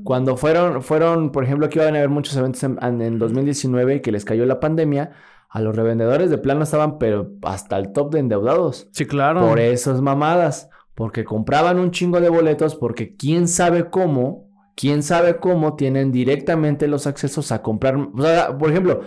Cuando 0.03 0.38
fueron, 0.38 0.84
fueron, 0.84 1.32
por 1.32 1.43
ejemplo, 1.43 1.68
que 1.70 1.80
iban 1.80 1.95
a 1.95 1.97
haber 1.97 2.10
muchos 2.10 2.36
eventos 2.38 2.64
en, 2.64 2.78
en- 2.82 3.01
en 3.01 3.18
2019 3.20 3.95
y 3.95 3.99
que 4.01 4.12
les 4.12 4.24
cayó 4.26 4.45
la 4.45 4.60
pandemia, 4.60 5.12
A 5.49 5.62
los 5.62 5.76
revendedores 5.76 6.30
de 6.30 6.38
plano 6.38 6.64
estaban, 6.64 6.97
pero 6.99 7.32
hasta 7.43 7.78
el 7.78 7.93
top 7.93 8.12
de 8.14 8.20
endeudados. 8.20 8.89
Sí, 8.91 9.05
claro. 9.05 9.47
Por 9.47 9.60
esas 9.60 10.01
mamadas. 10.01 10.70
Porque 10.93 11.24
compraban 11.24 11.80
un 11.80 11.91
chingo 11.91 12.20
de 12.20 12.28
boletos 12.30 12.76
porque 12.76 13.16
quién 13.16 13.47
sabe 13.47 13.89
cómo, 13.89 14.49
quién 14.76 15.03
sabe 15.03 15.38
cómo 15.38 15.76
tienen 15.76 16.12
directamente 16.12 16.88
los 16.88 17.08
accesos 17.08 17.51
a 17.53 17.62
comprar. 17.62 17.95
O 17.95 18.22
sea, 18.22 18.58
por 18.58 18.70
ejemplo, 18.72 19.01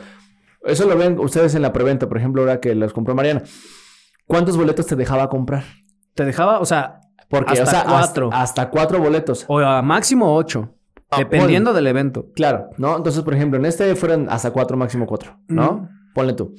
eso 0.65 0.89
lo 0.89 0.97
ven 0.97 1.19
ustedes 1.19 1.55
en 1.55 1.63
la 1.63 1.73
preventa, 1.73 2.09
por 2.09 2.17
ejemplo, 2.17 2.41
ahora 2.43 2.59
que 2.61 2.75
los 2.75 2.93
compró 2.95 3.15
Mariana. 3.15 3.43
¿Cuántos 4.27 4.57
boletos 4.57 4.87
te 4.87 4.97
dejaba 4.97 5.29
comprar? 5.29 5.65
Te 6.15 6.25
dejaba, 6.25 6.61
o 6.61 6.65
sea, 6.65 7.00
Porque, 7.31 7.53
Hasta 7.53 7.63
o 7.63 7.67
sea, 7.67 7.85
cuatro. 7.85 8.27
Hasta, 8.27 8.43
hasta 8.43 8.71
cuatro 8.71 8.99
boletos. 8.99 9.47
o 9.49 9.61
a 9.61 9.81
máximo 9.81 10.35
ocho. 10.35 10.75
Ah, 11.11 11.19
dependiendo 11.19 11.73
del 11.73 11.87
evento. 11.87 12.27
Claro, 12.35 12.71
¿no? 12.77 12.97
Entonces, 12.97 13.23
por 13.23 13.35
ejemplo, 13.35 13.59
en 13.59 13.67
este 13.67 13.97
fueron 13.97 14.29
hasta 14.29 14.51
cuatro, 14.53 14.77
máximo 14.77 15.07
cuatro, 15.07 15.39
¿no? 15.49 15.71
Ujú. 15.71 15.89
Ponle 16.15 16.33
tú. 16.35 16.55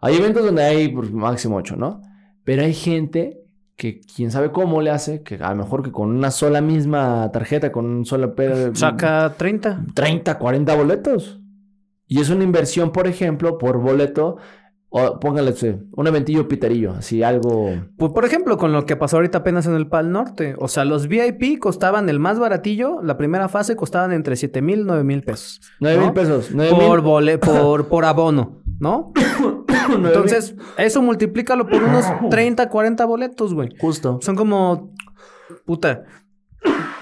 Hay 0.00 0.16
eventos 0.16 0.44
donde 0.44 0.62
hay 0.62 0.88
pues, 0.88 1.10
máximo 1.10 1.56
ocho, 1.56 1.76
¿no? 1.76 2.02
Pero 2.44 2.62
hay 2.62 2.74
gente 2.74 3.46
que 3.76 4.00
quién 4.00 4.30
sabe 4.30 4.52
cómo 4.52 4.80
le 4.80 4.90
hace, 4.90 5.22
que 5.22 5.36
a 5.36 5.50
lo 5.50 5.56
mejor 5.56 5.82
que 5.82 5.92
con 5.92 6.10
una 6.10 6.30
sola 6.30 6.60
misma 6.60 7.30
tarjeta, 7.32 7.72
con 7.72 7.86
un 7.86 8.04
solo 8.04 8.34
Saca 8.74 9.34
30. 9.36 9.86
30, 9.94 10.38
40 10.38 10.74
boletos. 10.74 11.40
Y 12.06 12.20
es 12.20 12.30
una 12.30 12.44
inversión, 12.44 12.92
por 12.92 13.06
ejemplo, 13.06 13.58
por 13.58 13.78
boleto, 13.78 14.36
o 14.88 15.18
póngale 15.20 15.54
un 15.92 16.06
eventillo 16.06 16.48
piterillo, 16.48 16.92
así 16.92 17.22
algo... 17.22 17.70
Pues, 17.98 18.12
por 18.12 18.24
ejemplo, 18.24 18.56
con 18.56 18.72
lo 18.72 18.86
que 18.86 18.96
pasó 18.96 19.16
ahorita 19.16 19.38
apenas 19.38 19.66
en 19.66 19.74
el 19.74 19.88
Pal 19.88 20.12
Norte. 20.12 20.54
O 20.58 20.68
sea, 20.68 20.84
los 20.84 21.08
VIP 21.08 21.58
costaban 21.58 22.08
el 22.08 22.18
más 22.20 22.38
baratillo, 22.38 23.02
la 23.02 23.16
primera 23.18 23.48
fase 23.48 23.76
costaban 23.76 24.12
entre 24.12 24.36
7 24.36 24.62
mil 24.62 24.80
y 24.80 24.84
9 24.84 25.04
mil 25.04 25.22
pesos. 25.22 25.60
9 25.80 25.96
¿no? 25.98 26.04
mil 26.04 26.12
pesos. 26.14 26.50
9 26.52 26.70
Por, 26.70 27.02
bole- 27.02 27.38
por, 27.38 27.88
por 27.88 28.04
abono, 28.04 28.62
¿no? 28.78 29.12
Entonces, 29.92 30.54
eso 30.78 31.02
multiplícalo 31.02 31.66
por 31.66 31.82
unos 31.82 32.04
30, 32.30 32.68
40 32.68 33.04
boletos, 33.04 33.54
güey. 33.54 33.70
Justo. 33.80 34.18
Son 34.22 34.36
como. 34.36 34.92
Puta. 35.64 36.04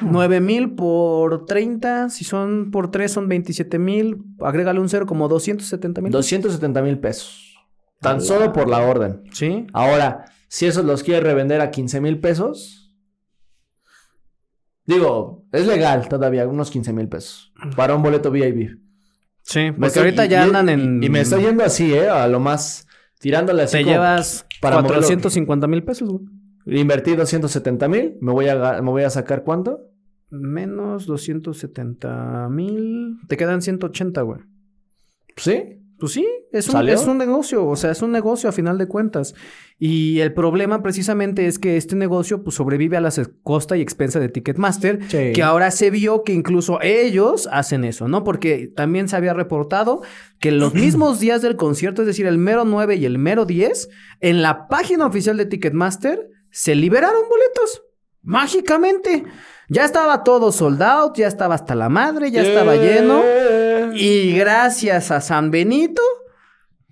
9 0.00 0.40
mil 0.40 0.74
por 0.74 1.46
30. 1.46 2.10
Si 2.10 2.24
son 2.24 2.70
por 2.70 2.90
3, 2.90 3.10
son 3.10 3.28
27 3.28 3.78
mil. 3.78 4.18
Agrégale 4.40 4.80
un 4.80 4.88
cero, 4.88 5.06
como 5.06 5.28
270 5.28 6.00
mil. 6.02 6.12
270 6.12 6.82
mil 6.82 6.98
pesos. 6.98 7.43
Tan 8.04 8.20
solo 8.20 8.52
por 8.52 8.68
la 8.68 8.78
orden. 8.86 9.22
Sí. 9.32 9.66
Ahora, 9.72 10.24
si 10.48 10.66
esos 10.66 10.84
los 10.84 11.02
quiere 11.02 11.20
revender 11.20 11.60
a 11.60 11.70
15 11.70 12.00
mil 12.00 12.20
pesos, 12.20 12.94
digo, 14.86 15.44
es 15.52 15.66
legal 15.66 16.08
todavía, 16.08 16.46
unos 16.46 16.70
15 16.70 16.92
mil 16.92 17.08
pesos 17.08 17.52
para 17.76 17.94
un 17.94 18.02
boleto 18.02 18.30
VIP. 18.30 18.78
Sí. 19.42 19.70
Porque 19.72 19.86
estoy- 19.88 20.02
ahorita 20.04 20.24
ya 20.26 20.42
andan 20.44 20.68
y- 20.68 20.72
en. 20.72 21.02
Y, 21.02 21.08
me 21.10 21.20
estoy 21.20 21.42
yendo 21.42 21.64
así, 21.64 21.92
¿eh? 21.92 22.08
A 22.08 22.26
lo 22.28 22.40
más 22.40 22.86
tirándole 23.18 23.62
así. 23.62 23.78
Te 23.78 23.82
como 23.84 23.94
llevas 23.94 24.46
para 24.60 24.76
moverlo. 24.76 24.96
450 25.02 25.66
mil 25.66 25.82
pesos, 25.84 26.08
güey. 26.08 26.24
Invertí 26.80 27.14
270 27.14 27.88
mil, 27.88 28.16
me, 28.22 28.32
voy 28.32 28.48
a 28.48 28.80
me 28.80 28.90
voy 28.90 29.02
a 29.02 29.10
sacar 29.10 29.44
cuánto? 29.44 29.80
Menos 30.30 31.04
270 31.06 32.48
mil. 32.50 33.18
Te 33.28 33.36
quedan 33.36 33.60
180, 33.60 34.22
güey. 34.22 34.40
¿Sí? 35.36 35.80
Pues 36.04 36.12
sí, 36.12 36.26
es 36.52 36.66
un, 36.68 36.72
¿Salió? 36.72 36.94
es 36.94 37.06
un 37.06 37.18
negocio, 37.18 37.66
o 37.66 37.76
sea, 37.76 37.90
es 37.90 38.02
un 38.02 38.12
negocio 38.12 38.48
a 38.48 38.52
final 38.52 38.76
de 38.78 38.86
cuentas. 38.86 39.34
Y 39.78 40.20
el 40.20 40.32
problema 40.34 40.82
precisamente 40.82 41.46
es 41.46 41.58
que 41.58 41.76
este 41.76 41.96
negocio 41.96 42.44
pues, 42.44 42.56
sobrevive 42.56 42.96
a 42.96 43.00
la 43.00 43.10
se- 43.10 43.26
costa 43.42 43.76
y 43.76 43.80
expensa 43.80 44.20
de 44.20 44.28
Ticketmaster, 44.28 45.00
Sí. 45.08 45.32
que 45.34 45.42
ahora 45.42 45.70
se 45.70 45.90
vio 45.90 46.22
que 46.22 46.32
incluso 46.32 46.78
ellos 46.82 47.48
hacen 47.50 47.84
eso, 47.84 48.06
¿no? 48.06 48.22
Porque 48.22 48.70
también 48.76 49.08
se 49.08 49.16
había 49.16 49.34
reportado 49.34 50.02
que 50.40 50.50
los 50.52 50.74
mismos 50.74 51.20
días 51.20 51.42
del 51.42 51.56
concierto, 51.56 52.02
es 52.02 52.06
decir, 52.06 52.26
el 52.26 52.38
mero 52.38 52.64
9 52.64 52.96
y 52.96 53.04
el 53.06 53.18
mero 53.18 53.46
10, 53.46 53.88
en 54.20 54.42
la 54.42 54.68
página 54.68 55.06
oficial 55.06 55.36
de 55.36 55.46
Ticketmaster 55.46 56.28
se 56.50 56.74
liberaron 56.74 57.22
boletos. 57.28 57.82
Mágicamente. 58.22 59.24
Ya 59.68 59.84
estaba 59.84 60.24
todo 60.24 60.50
sold 60.52 60.82
out, 60.82 61.16
ya 61.16 61.26
estaba 61.26 61.54
hasta 61.54 61.74
la 61.74 61.88
madre, 61.88 62.30
ya 62.30 62.42
estaba 62.42 62.74
lleno. 62.76 63.20
Y 63.94 64.36
gracias 64.36 65.10
a 65.10 65.20
San 65.20 65.50
Benito 65.50 66.02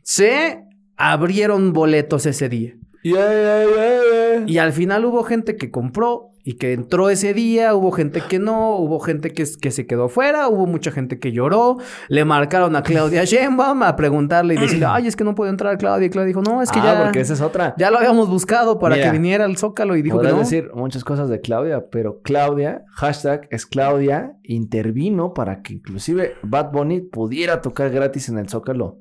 se 0.03 0.63
abrieron 0.97 1.73
boletos 1.73 2.27
ese 2.27 2.49
día. 2.49 2.75
Yeah, 3.03 3.33
yeah, 3.33 3.65
yeah, 3.65 4.22
Y 4.47 4.59
al 4.59 4.73
final 4.73 5.05
hubo 5.05 5.23
gente 5.25 5.57
que 5.57 5.71
compró 5.71 6.29
y 6.45 6.55
que 6.55 6.73
entró 6.73 7.09
ese 7.09 7.35
día, 7.35 7.73
hubo 7.75 7.93
gente 7.93 8.21
que 8.29 8.41
no, 8.41 8.77
hubo 8.77 8.99
gente 8.99 9.31
que, 9.33 9.45
que 9.61 9.71
se 9.71 9.87
quedó 9.87 10.09
fuera, 10.09 10.49
hubo 10.49 10.67
mucha 10.67 10.91
gente 10.91 11.21
que 11.21 11.31
lloró, 11.31 11.77
le 12.09 12.25
marcaron 12.25 12.75
a 12.75 12.83
Claudia 12.83 13.23
Sheinbaum 13.27 13.85
a 13.85 13.95
preguntarle 13.95 14.55
y 14.55 14.59
decirle, 14.59 14.87
ay, 14.89 15.07
es 15.07 15.15
que 15.15 15.23
no 15.23 15.37
puedo 15.37 15.51
entrar 15.51 15.79
Claudia. 15.79 16.07
Y 16.07 16.11
Claudia 16.11 16.27
dijo, 16.27 16.43
no, 16.43 16.61
es 16.61 16.71
que 16.73 16.81
ah, 16.81 16.95
ya, 16.95 17.03
porque 17.05 17.21
esa 17.21 17.35
es 17.35 17.41
otra. 17.41 17.75
ya 17.79 17.93
lo 17.93 17.99
habíamos 17.99 18.29
buscado 18.29 18.81
para 18.81 18.97
Mira, 18.97 19.07
que 19.07 19.13
viniera 19.17 19.45
al 19.45 19.57
Zócalo 19.57 19.95
y 19.95 20.03
dijo 20.03 20.21
que 20.21 20.29
no. 20.29 20.39
decir 20.39 20.71
muchas 20.75 21.05
cosas 21.05 21.29
de 21.29 21.41
Claudia, 21.41 21.87
pero 21.93 22.21
Claudia, 22.23 22.85
hashtag 22.95 23.47
es 23.53 23.65
Claudia, 23.65 24.33
intervino 24.43 25.35
para 25.35 25.63
que 25.63 25.75
inclusive 25.75 26.35
Bad 26.43 26.73
Bunny 26.73 27.03
pudiera 27.03 27.61
tocar 27.61 27.91
gratis 27.91 28.29
en 28.29 28.39
el 28.39 28.49
Zócalo. 28.49 28.99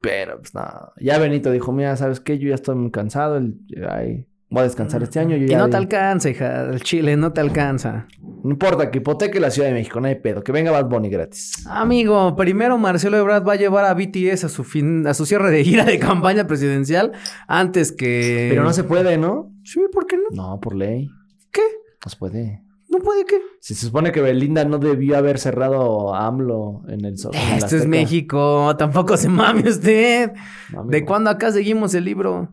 Pero 0.00 0.38
pues 0.38 0.54
nada, 0.54 0.92
ya 0.98 1.18
Benito 1.18 1.50
dijo, 1.50 1.72
mira, 1.72 1.94
¿sabes 1.96 2.20
qué? 2.20 2.38
Yo 2.38 2.48
ya 2.48 2.54
estoy 2.54 2.74
muy 2.74 2.90
cansado, 2.90 3.36
el- 3.36 3.58
ay, 3.90 4.26
voy 4.50 4.60
a 4.60 4.64
descansar 4.64 5.02
este 5.02 5.18
año. 5.20 5.36
Yo 5.36 5.44
Y 5.44 5.48
ya 5.48 5.58
no 5.58 5.66
di- 5.66 5.70
te 5.70 5.76
alcanza, 5.78 6.28
hija, 6.28 6.62
el 6.68 6.82
Chile 6.82 7.16
no 7.16 7.32
te 7.32 7.40
alcanza. 7.40 8.06
No 8.42 8.50
importa, 8.50 8.90
que 8.90 8.98
hipoteque 8.98 9.38
la 9.40 9.50
Ciudad 9.50 9.68
de 9.68 9.74
México, 9.74 10.00
no 10.00 10.08
hay 10.08 10.16
pedo, 10.16 10.42
que 10.42 10.50
venga 10.52 10.70
Bad 10.70 10.88
Bunny 10.88 11.08
gratis. 11.08 11.66
Amigo, 11.68 12.34
primero 12.36 12.76
Marcelo 12.78 13.16
Ebrard 13.18 13.46
va 13.46 13.52
a 13.54 13.56
llevar 13.56 13.84
a 13.84 13.94
BTS 13.94 14.44
a 14.44 14.48
su 14.48 14.64
fin, 14.64 15.06
a 15.06 15.14
su 15.14 15.24
cierre 15.26 15.50
de 15.50 15.62
gira 15.64 15.84
de 15.84 15.98
campaña 15.98 16.46
presidencial 16.46 17.12
antes 17.46 17.92
que. 17.92 18.48
Pero 18.50 18.62
no 18.64 18.72
se 18.72 18.84
puede, 18.84 19.16
¿no? 19.18 19.52
Sí, 19.64 19.80
¿por 19.92 20.06
qué 20.06 20.16
no? 20.16 20.24
No, 20.30 20.60
por 20.60 20.74
ley. 20.74 21.10
¿Qué? 21.52 21.62
No 22.04 22.10
se 22.10 22.16
puede. 22.16 22.62
No 22.88 22.98
puede 22.98 23.24
que. 23.24 23.36
Si 23.60 23.74
se 23.74 23.86
supone 23.86 24.10
que 24.10 24.20
Belinda 24.20 24.64
no 24.64 24.78
debió 24.78 25.16
haber 25.16 25.38
cerrado 25.38 26.12
a 26.12 26.26
AMLO 26.26 26.82
en 26.88 27.04
el 27.04 27.14
la 27.14 27.56
Esto 27.56 27.76
es. 27.76 27.86
México, 27.86 28.74
tampoco 28.76 29.16
se 29.16 29.28
mame 29.28 29.68
usted. 29.68 30.32
No. 30.72 30.84
¿De 30.86 31.04
cuándo 31.04 31.30
acá 31.30 31.52
seguimos 31.52 31.94
el 31.94 32.04
libro? 32.04 32.52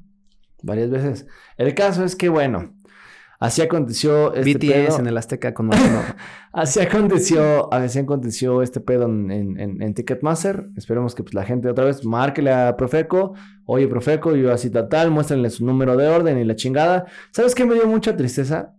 Varias 0.64 0.90
veces. 0.90 1.28
El 1.58 1.74
caso 1.76 2.04
es 2.04 2.16
que, 2.16 2.30
bueno, 2.30 2.74
así 3.40 3.62
aconteció 3.62 4.34
este 4.34 4.54
BTS 4.58 4.68
pedo. 4.88 5.00
en 5.00 5.08
el 5.08 5.18
Azteca 5.18 5.54
con 5.54 5.68
Marcelo. 5.68 6.02
Así 6.54 6.80
aconteció, 6.80 7.72
así 7.72 8.00
aconteció 8.00 8.64
este 8.64 8.80
pedo 8.80 9.06
en, 9.06 9.30
en- 9.30 9.80
en- 9.84 9.94
Ticketmaster. 9.94 10.70
Esperemos 10.76 11.14
que 11.14 11.22
pues, 11.22 11.36
la 11.36 11.44
gente 11.44 11.70
otra 11.70 11.86
vez 11.86 12.04
marque 12.04 12.50
a 12.50 12.76
Profeco. 12.76 13.36
Oye, 13.66 13.88
Profeco, 13.88 14.36
yo 14.36 14.52
así 14.52 14.72
tal, 14.72 14.90
tal, 14.90 15.12
muéstrenle 15.12 15.52
su 15.52 15.64
número 15.64 15.96
de 15.96 16.08
orden 16.08 16.40
y 16.40 16.46
la 16.46 16.56
chingada. 16.56 17.06
¿Sabes 17.32 17.54
qué 17.54 17.64
me 17.64 17.76
dio 17.76 17.86
mucha 17.86 18.18
tristeza? 18.18 18.74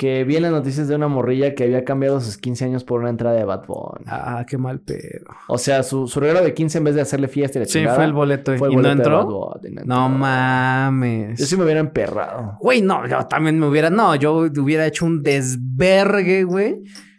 Que 0.00 0.24
vi 0.24 0.36
en 0.36 0.42
las 0.44 0.50
noticias 0.52 0.88
de 0.88 0.94
una 0.94 1.08
morrilla 1.08 1.54
que 1.54 1.64
había 1.64 1.84
cambiado 1.84 2.22
sus 2.22 2.38
15 2.38 2.64
años 2.64 2.84
por 2.84 3.00
una 3.00 3.10
entrada 3.10 3.36
de 3.36 3.44
Bad 3.44 3.66
Bunny. 3.66 4.06
ah, 4.06 4.46
qué 4.48 4.56
mal 4.56 4.80
pedo. 4.80 5.26
O 5.46 5.58
sea, 5.58 5.82
su, 5.82 6.08
su 6.08 6.20
regalo 6.20 6.42
de 6.42 6.54
15 6.54 6.78
en 6.78 6.84
vez 6.84 6.94
de 6.94 7.02
hacerle 7.02 7.28
fiesta 7.28 7.58
y 7.58 7.60
la 7.60 7.66
Sí, 7.66 7.72
chingada. 7.80 7.96
fue 7.96 8.04
el 8.06 8.14
boleto. 8.14 8.56
fue 8.56 8.68
el 8.68 8.72
¿Y 8.72 8.76
no 8.78 8.82
de 8.84 8.92
entró? 8.92 9.18
Bad 9.18 9.60
Bunny, 9.60 9.74
no 9.74 9.82
No 9.84 10.08
mames. 10.08 11.38
Yo 11.38 11.44
sí 11.44 11.54
me 11.58 11.64
hubiera 11.64 11.80
emperrado. 11.80 12.56
Güey, 12.60 12.80
no, 12.80 13.06
yo 13.06 13.26
también 13.26 13.58
me 13.58 13.66
hubiera, 13.66 13.90
no, 13.90 14.14
yo 14.14 14.36
hubiera 14.38 14.86
hecho 14.86 15.04
un 15.04 15.22
desvergue, 15.22 16.44
güey, 16.44 16.76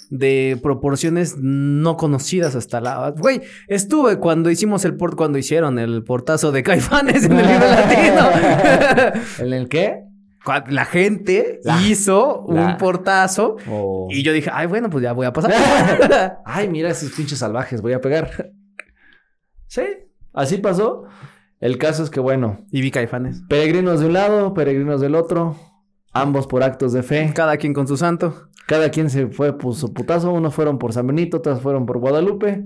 de 0.10 0.60
proporciones 0.64 1.36
no 1.38 1.98
conocidas 1.98 2.56
hasta 2.56 2.82
la... 2.82 3.12
Güey, 3.16 3.42
estuve 3.68 4.18
cuando 4.18 4.50
hicimos 4.50 4.86
el 4.86 4.98
port, 4.98 5.16
cuando 5.16 5.38
hicieron 5.38 5.78
el 5.78 6.04
portazo 6.04 6.52
de 6.52 6.64
Caifanes 6.64 7.26
en 7.26 7.34
el 7.34 7.48
libro 7.48 7.68
latino. 7.68 9.22
¿En 9.40 9.54
el 9.54 9.70
qué? 9.70 10.10
La 10.70 10.86
gente 10.86 11.60
La- 11.64 11.80
hizo 11.82 12.46
la- 12.50 12.66
un 12.66 12.78
portazo 12.78 13.58
O- 13.70 14.08
y 14.10 14.24
yo 14.24 14.34
dije, 14.34 14.50
ay, 14.52 14.66
bueno, 14.68 14.89
pues 14.89 15.04
ya 15.04 15.14
voy 15.14 15.26
a 15.28 15.34
pasar. 15.34 15.54
Ay, 16.46 16.68
mira 16.68 16.89
esos 16.89 17.12
pinches 17.12 17.38
salvajes, 17.39 17.82
voy 17.82 17.94
a 17.94 18.02
pegar. 18.02 18.52
sí, 19.68 19.84
así 20.34 20.58
pasó. 20.58 21.04
El 21.60 21.78
caso 21.78 22.04
es 22.04 22.10
que, 22.10 22.20
bueno, 22.20 22.66
y 22.72 22.82
vi 22.82 22.89
Caifanes. 22.89 23.44
peregrinos 23.48 24.00
de 24.00 24.08
un 24.08 24.14
lado, 24.14 24.54
peregrinos 24.56 25.00
del 25.00 25.14
otro, 25.14 25.56
ambos 26.12 26.48
por 26.48 26.64
actos 26.64 26.92
de 26.92 27.04
fe. 27.04 27.32
Cada 27.36 27.58
quien 27.58 27.74
con 27.74 27.88
su 27.88 27.98
santo. 27.98 28.48
Cada 28.66 28.89
quien 28.89 29.10
se 29.12 29.28
fue 29.28 29.56
por 29.58 29.76
su 29.76 29.94
putazo. 29.94 30.32
Unos 30.32 30.56
fueron 30.56 30.80
por 30.80 30.92
San 30.94 31.06
Benito, 31.06 31.38
otros 31.38 31.62
fueron 31.62 31.86
por 31.86 32.00
Guadalupe. 32.00 32.66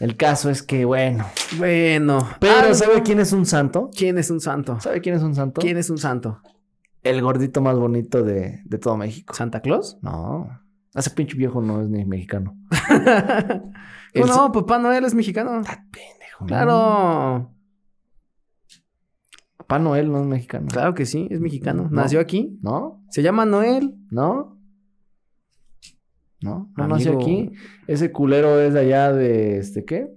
El 0.00 0.16
caso 0.16 0.48
es 0.50 0.62
que, 0.62 0.84
bueno. 0.86 1.26
Bueno. 1.58 2.26
Pero, 2.40 2.74
¿sabe 2.74 3.02
quién 3.02 3.20
es 3.20 3.32
un 3.32 3.44
santo? 3.44 3.90
¿Quién 3.94 4.16
es 4.18 4.30
un 4.30 4.40
santo? 4.40 4.78
¿Sabe 4.80 5.00
quién 5.02 5.14
es 5.16 5.22
un 5.22 5.34
santo? 5.34 5.60
¿Quién 5.60 5.76
es 5.76 5.90
un 5.90 5.98
santo? 5.98 6.40
El 7.06 7.22
gordito 7.22 7.60
más 7.60 7.78
bonito 7.78 8.22
de, 8.24 8.62
de 8.64 8.78
todo 8.78 8.96
México. 8.96 9.32
¿Santa 9.34 9.60
Claus? 9.60 9.98
No. 10.02 10.48
Ese 10.94 11.10
pinche 11.10 11.36
viejo 11.36 11.60
no 11.60 11.80
es 11.82 11.88
ni 11.88 12.04
mexicano. 12.04 12.56
El 14.12 14.22
¿Cómo 14.22 14.34
no? 14.34 14.52
Papá 14.52 14.78
Noel 14.78 15.04
es 15.04 15.14
mexicano. 15.14 15.50
Pendejo. 15.62 16.40
¿no? 16.40 16.46
Claro. 16.46 17.54
Papá 19.58 19.78
Noel 19.78 20.10
no 20.10 20.20
es 20.20 20.26
mexicano. 20.26 20.68
Claro 20.68 20.94
que 20.94 21.06
sí, 21.06 21.28
es 21.30 21.38
mexicano. 21.40 21.84
No. 21.84 22.02
Nació 22.02 22.18
aquí. 22.18 22.58
¿No? 22.62 23.04
Se 23.10 23.22
llama 23.22 23.44
Noel. 23.44 23.94
¿No? 24.10 24.58
¿No? 26.40 26.72
No 26.76 26.84
Amigo. 26.84 26.88
nació 26.88 27.20
aquí. 27.20 27.52
Ese 27.86 28.10
culero 28.10 28.58
es 28.60 28.72
de 28.72 28.80
allá 28.80 29.12
de, 29.12 29.58
este, 29.58 29.84
¿qué? 29.84 30.08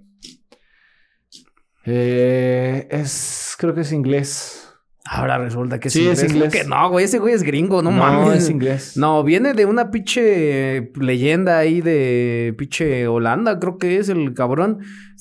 Eh, 1.84 2.88
es, 2.90 3.54
creo 3.58 3.74
que 3.74 3.82
es 3.82 3.92
inglés. 3.92 4.69
Ahora 5.04 5.38
resulta 5.38 5.80
que 5.80 5.88
es 5.88 5.94
Sí, 5.94 6.06
es 6.06 6.22
inglés. 6.22 6.34
inglés. 6.34 6.52
Que 6.62 6.68
no, 6.68 6.90
güey, 6.90 7.06
ese 7.06 7.18
güey 7.18 7.34
es 7.34 7.42
gringo, 7.42 7.82
no, 7.82 7.90
No, 7.90 7.98
mames. 7.98 8.44
es 8.44 8.50
inglés. 8.50 8.96
No, 8.96 9.24
viene 9.24 9.54
de 9.54 9.64
una 9.66 9.90
pinche 9.90 10.92
leyenda 11.00 11.58
ahí 11.58 11.80
de 11.80 12.54
pinche 12.58 13.08
Holanda, 13.08 13.58
creo 13.58 13.78
que 13.78 13.96
es 13.98 14.08
el 14.08 14.34
cabrón. 14.34 14.80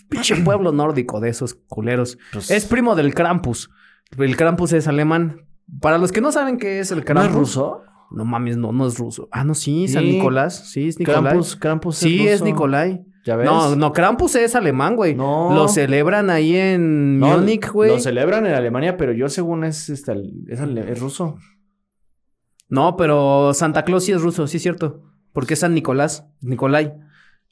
Pinche 0.09 0.36
pueblo 0.43 0.71
nórdico 0.71 1.19
de 1.19 1.30
esos 1.30 1.53
culeros. 1.53 2.17
Pues- 2.34 2.51
Es 2.51 2.65
primo 2.65 2.95
del 2.95 3.13
Krampus. 3.13 3.69
El 4.17 4.36
Krampus 4.36 4.73
es 4.73 4.88
alemán. 4.88 5.45
Para 5.82 5.97
los 5.97 6.11
que 6.11 6.19
no 6.21 6.32
saben 6.32 6.57
qué 6.57 6.80
es 6.80 6.91
el 6.91 6.99
¿No 6.99 7.05
Krampus. 7.05 7.32
es 7.32 7.36
ruso? 7.36 7.84
No 8.11 8.25
mames, 8.25 8.57
no, 8.57 8.71
no 8.71 8.88
es 8.88 8.97
ruso. 8.97 9.30
Ah, 9.32 9.43
no, 9.43 9.53
sí, 9.53 9.88
San 9.88 10.03
Sí. 10.03 10.13
Nicolás. 10.13 10.69
Sí, 10.71 10.88
es 10.88 10.97
Nicolai. 10.99 11.21
Krampus, 11.21 11.55
Krampus 11.55 11.95
sí, 11.97 12.27
es. 12.27 12.41
Nicolai. 12.41 13.05
¿Ya 13.26 13.36
ves? 13.36 13.45
No, 13.45 13.76
no, 13.76 13.91
Krampus 13.93 14.36
es 14.36 14.55
alemán, 14.55 14.95
güey. 14.95 15.13
No. 15.15 15.53
Lo 15.53 15.67
celebran 15.67 16.30
ahí 16.30 16.55
en 16.55 17.20
No, 17.20 17.38
Múnich, 17.38 17.70
güey. 17.72 17.89
Lo 17.91 17.99
celebran 17.99 18.45
en 18.45 18.53
Alemania, 18.53 18.97
pero 18.97 19.11
yo 19.11 19.28
según 19.30 19.63
es, 19.63 19.89
este, 19.89 20.13
es, 20.47 20.59
ale- 20.61 20.91
es 20.91 20.99
ruso. 20.99 21.38
No, 22.70 22.95
pero 22.97 23.53
Santa 23.53 23.84
Claus 23.84 24.05
sí 24.05 24.11
es 24.11 24.22
ruso, 24.22 24.47
sí 24.47 24.57
es 24.57 24.63
cierto. 24.63 25.03
Porque 25.34 25.53
es 25.55 25.59
San 25.59 25.74
Nicolás, 25.74 26.26
Nicolai. 26.41 26.93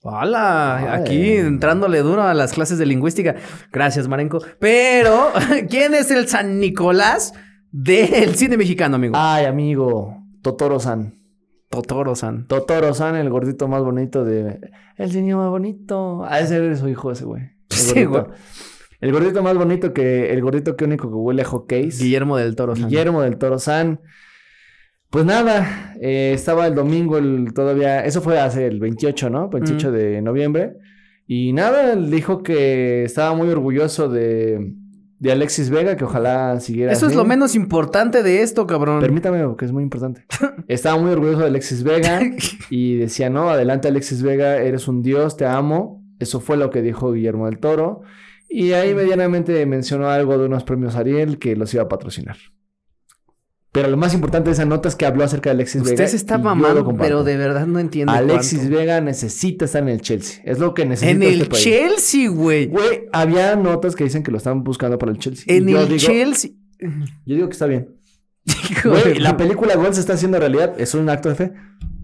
¡Hala! 0.04 0.94
Aquí 0.94 1.34
entrándole 1.34 2.00
duro 2.02 2.22
a 2.24 2.34
las 2.34 2.54
clases 2.54 2.78
de 2.78 2.86
lingüística. 2.86 3.36
Gracias, 3.72 4.08
Marenco. 4.08 4.40
Pero, 4.60 5.32
¿quién 5.70 5.94
es 5.96 6.12
el 6.12 6.28
San 6.28 6.60
Nicolás 6.60 7.34
del 7.72 8.36
cine 8.36 8.58
mexicano, 8.58 8.96
amigo? 8.96 9.16
Ay, 9.18 9.46
amigo. 9.46 10.24
Totoro-san. 10.44 11.17
Totoro-san. 11.70 12.48
Totoro-san, 12.48 13.16
el 13.16 13.30
gordito 13.30 13.68
más 13.68 13.84
bonito 13.84 14.24
de... 14.24 14.60
El 14.98 15.14
niño 15.14 15.38
más 15.38 15.50
bonito. 15.50 16.24
Ah, 16.26 16.40
ese 16.40 16.72
es 16.72 16.80
su 16.80 16.88
hijo 16.88 17.12
ese, 17.12 17.26
güey. 17.26 17.44
El 17.70 17.78
Sí, 17.78 18.04
gordito. 18.06 18.30
güey. 18.30 18.40
El 19.02 19.12
gordito 19.12 19.44
más 19.44 19.56
bonito 19.58 19.94
que... 19.94 20.32
El 20.32 20.42
gordito 20.42 20.76
que 20.76 20.86
único 20.86 21.10
que 21.10 21.16
huele 21.16 21.42
a 21.42 21.46
hockeys. 21.46 22.00
Guillermo 22.02 22.38
del 22.38 22.56
Toro. 22.56 22.76
San. 22.76 22.90
Guillermo 22.90 23.22
del 23.22 23.38
Toro 23.38 23.60
San. 23.60 24.00
Pues 25.10 25.24
nada, 25.26 25.94
eh, 26.02 26.32
estaba 26.34 26.68
el 26.68 26.76
domingo, 26.76 27.18
el, 27.18 27.54
todavía, 27.54 28.04
eso 28.04 28.22
fue 28.22 28.40
hace 28.42 28.68
el 28.68 28.80
28, 28.82 29.30
¿no? 29.30 29.48
28 29.48 29.92
de 29.92 30.22
noviembre. 30.22 30.74
Y 31.26 31.54
nada, 31.54 31.94
él 31.94 32.12
dijo 32.12 32.44
que 32.44 33.06
estaba 33.06 33.34
muy 33.34 33.48
orgulloso 33.50 34.10
de, 34.10 34.74
de 35.20 35.32
Alexis 35.32 35.70
Vega, 35.70 35.96
que 35.96 36.04
ojalá 36.04 36.60
siguiera. 36.60 36.92
Eso 36.92 37.08
es 37.08 37.16
lo 37.16 37.26
menos 37.26 37.56
importante 37.56 38.24
de 38.24 38.42
esto, 38.42 38.68
cabrón. 38.68 39.00
Permítame, 39.00 39.44
porque 39.46 39.66
es 39.66 39.72
muy 39.72 39.84
importante. 39.84 40.26
Estaba 40.68 41.00
muy 41.00 41.12
orgulloso 41.12 41.40
de 41.40 41.48
Alexis 41.48 41.84
Vega 41.84 42.22
y 42.70 42.98
decía, 42.98 43.30
no, 43.30 43.50
adelante 43.50 43.88
Alexis 43.88 44.22
Vega, 44.22 44.58
eres 44.58 44.88
un 44.88 45.02
dios, 45.02 45.38
te 45.38 45.46
amo. 45.46 46.04
Eso 46.20 46.40
fue 46.40 46.58
lo 46.58 46.70
que 46.70 46.82
dijo 46.82 47.12
Guillermo 47.12 47.46
del 47.46 47.60
Toro. 47.60 48.02
Y 48.50 48.72
ahí 48.72 48.94
medianamente 48.94 49.66
mencionó 49.66 50.10
algo 50.10 50.38
de 50.38 50.46
unos 50.46 50.64
premios 50.64 50.96
Ariel 50.96 51.38
que 51.38 51.56
los 51.56 51.74
iba 51.74 51.84
a 51.84 51.90
patrocinar. 51.90 52.38
Pero 53.78 53.90
lo 53.92 53.98
más 53.98 54.12
importante 54.16 54.50
de 54.50 54.54
esa 54.54 54.66
nota 54.66 54.90
es 54.90 54.96
que 54.96 55.06
habló 55.06 55.24
acerca 55.24 55.52
de 55.52 55.56
Alexis 55.58 55.84
Vega. 55.84 55.94
Usted 55.94 56.08
se 56.08 56.16
está 56.16 56.40
mamando, 56.40 56.96
pero 56.98 57.24
de 57.24 57.38
verdad 57.38 57.68
no 57.68 57.78
entiende 57.78 58.12
Alexis 58.12 58.58
cuánto. 58.58 58.76
Vega 58.76 59.02
necesita 59.02 59.66
estar 59.66 59.84
en 59.84 59.90
el 59.90 60.02
Chelsea. 60.02 60.42
Es 60.46 60.58
lo 60.58 60.74
que 60.74 60.84
necesita 60.88 61.12
En 61.12 61.22
el 61.22 61.42
este 61.42 61.46
país. 61.52 61.64
Chelsea, 61.64 62.28
güey. 62.30 62.66
Güey, 62.66 63.04
había 63.14 63.56
notas 63.56 63.96
que 63.96 64.04
dicen 64.04 64.24
que 64.24 64.32
lo 64.32 64.38
están 64.38 64.64
buscando 64.64 64.98
para 64.98 65.12
el 65.12 65.20
Chelsea. 65.20 65.46
En 65.56 65.68
yo 65.68 65.80
el 65.82 65.90
digo- 65.90 66.00
Chelsea. 66.08 66.52
Yo 66.80 67.36
digo 67.36 67.48
que 67.48 67.54
está 67.54 67.68
bien. 67.68 67.90
Güey, 68.84 69.20
la 69.20 69.38
película 69.38 69.76
Gol 69.76 69.94
se 69.94 70.00
está 70.00 70.14
haciendo 70.14 70.40
realidad. 70.40 70.74
Es 70.80 70.96
un 70.96 71.08
acto 71.08 71.30
de 71.30 71.36
fe. 71.36 71.52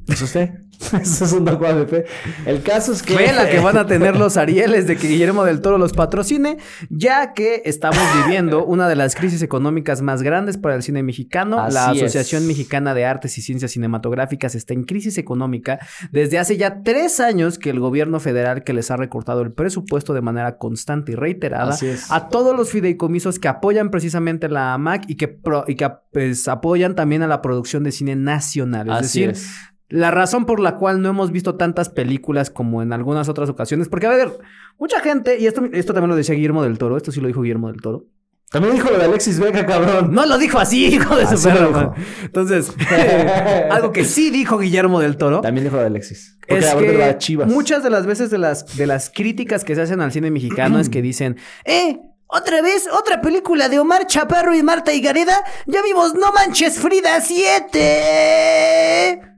¿Eso 0.07 0.25
usted? 0.25 0.51
Eso 1.01 1.25
es 1.25 1.31
un 1.33 1.45
de 1.45 1.87
fe. 1.87 2.05
El 2.45 2.61
caso 2.61 2.91
es 2.91 3.01
que... 3.01 3.13
Fue 3.13 3.31
la 3.31 3.49
que 3.49 3.59
van 3.59 3.77
a 3.77 3.85
tener 3.85 4.15
los 4.17 4.37
Arieles 4.43 4.87
de 4.87 4.97
que 4.97 5.07
Guillermo 5.07 5.43
del 5.43 5.61
Toro 5.61 5.77
los 5.77 5.93
patrocine, 5.93 6.57
ya 6.89 7.33
que 7.33 7.61
estamos 7.65 7.99
viviendo 8.23 8.65
una 8.65 8.87
de 8.87 8.95
las 8.95 9.15
crisis 9.15 9.41
económicas 9.41 10.01
más 10.01 10.21
grandes 10.21 10.57
para 10.57 10.75
el 10.75 10.83
cine 10.83 11.03
mexicano. 11.03 11.57
la 11.69 11.91
es. 11.93 12.03
Asociación 12.03 12.47
Mexicana 12.47 12.93
de 12.93 13.05
Artes 13.05 13.37
y 13.37 13.41
Ciencias 13.41 13.71
Cinematográficas 13.71 14.55
está 14.55 14.73
en 14.73 14.83
crisis 14.83 15.17
económica 15.17 15.79
desde 16.11 16.39
hace 16.39 16.57
ya 16.57 16.83
tres 16.83 17.19
años 17.19 17.57
que 17.59 17.69
el 17.69 17.79
gobierno 17.79 18.19
federal 18.19 18.63
que 18.63 18.73
les 18.73 18.91
ha 18.91 18.97
recortado 18.97 19.41
el 19.41 19.51
presupuesto 19.51 20.13
de 20.13 20.21
manera 20.21 20.57
constante 20.57 21.13
y 21.13 21.15
reiterada 21.15 21.75
a 22.09 22.29
todos 22.29 22.55
los 22.55 22.69
fideicomisos 22.69 23.39
que 23.39 23.47
apoyan 23.47 23.89
precisamente 23.91 24.49
la 24.49 24.73
AMAC 24.73 25.09
y 25.09 25.15
que, 25.15 25.27
pro- 25.27 25.65
y 25.67 25.75
que 25.75 25.89
pues, 26.11 26.47
apoyan 26.47 26.95
también 26.95 27.21
a 27.23 27.27
la 27.27 27.41
producción 27.41 27.83
de 27.83 27.91
cine 27.91 28.15
nacional. 28.15 28.87
Es 28.87 28.93
Así 28.93 29.25
decir, 29.25 29.29
es. 29.31 29.49
La 29.93 30.09
razón 30.09 30.47
por 30.47 30.59
la 30.59 30.77
cual 30.77 31.03
no 31.03 31.09
hemos 31.09 31.31
visto 31.31 31.53
tantas 31.53 31.89
películas 31.89 32.49
como 32.49 32.81
en 32.81 32.93
algunas 32.93 33.29
otras 33.29 33.47
ocasiones, 33.47 33.89
porque 33.89 34.07
a 34.07 34.09
ver, 34.09 34.31
mucha 34.79 34.99
gente, 35.01 35.37
y 35.39 35.45
esto, 35.45 35.61
esto 35.71 35.93
también 35.93 36.09
lo 36.09 36.15
decía 36.15 36.33
Guillermo 36.33 36.63
del 36.63 36.79
Toro, 36.79 36.97
esto 36.97 37.11
sí 37.11 37.21
lo 37.21 37.27
dijo 37.27 37.43
Guillermo 37.43 37.71
del 37.71 37.79
Toro. 37.79 38.07
También 38.49 38.73
dijo 38.73 38.89
lo 38.89 38.97
de 38.97 39.05
Alexis 39.05 39.39
Vega, 39.39 39.63
cabrón. 39.67 40.11
No 40.11 40.25
lo 40.25 40.39
dijo 40.39 40.57
así, 40.57 40.87
hijo 40.87 41.15
de 41.15 41.27
su 41.27 41.35
Así 41.35 41.47
man. 41.47 41.91
Entonces, 42.23 42.73
algo 43.69 43.91
que 43.91 44.03
sí 44.03 44.31
dijo 44.31 44.57
Guillermo 44.57 44.99
del 44.99 45.15
Toro 45.15 45.41
También 45.41 45.65
dijo 45.65 45.75
lo 45.75 45.83
de 45.83 45.89
Alexis. 45.89 46.39
Porque 46.47 46.65
es 46.65 46.73
que 46.73 47.15
chivas. 47.19 47.47
muchas 47.47 47.83
de 47.83 47.91
las 47.91 48.07
veces 48.07 48.31
de 48.31 48.39
las, 48.39 48.75
de 48.75 48.87
las 48.87 49.11
críticas 49.11 49.63
que 49.63 49.75
se 49.75 49.81
hacen 49.81 50.01
al 50.01 50.11
cine 50.11 50.31
mexicano 50.31 50.79
es 50.79 50.89
que 50.89 51.01
dicen, 51.03 51.37
¡eh! 51.65 51.99
¿Otra 52.25 52.63
vez? 52.63 52.89
¿Otra 52.91 53.21
película 53.21 53.69
de 53.69 53.77
Omar 53.77 54.07
Chaparro 54.07 54.55
y 54.55 54.63
Marta 54.63 54.91
Higareda? 54.91 55.35
¡Ya 55.67 55.83
vimos 55.83 56.15
No 56.15 56.31
Manches 56.31 56.79
Frida 56.79 57.21
7! 57.21 59.32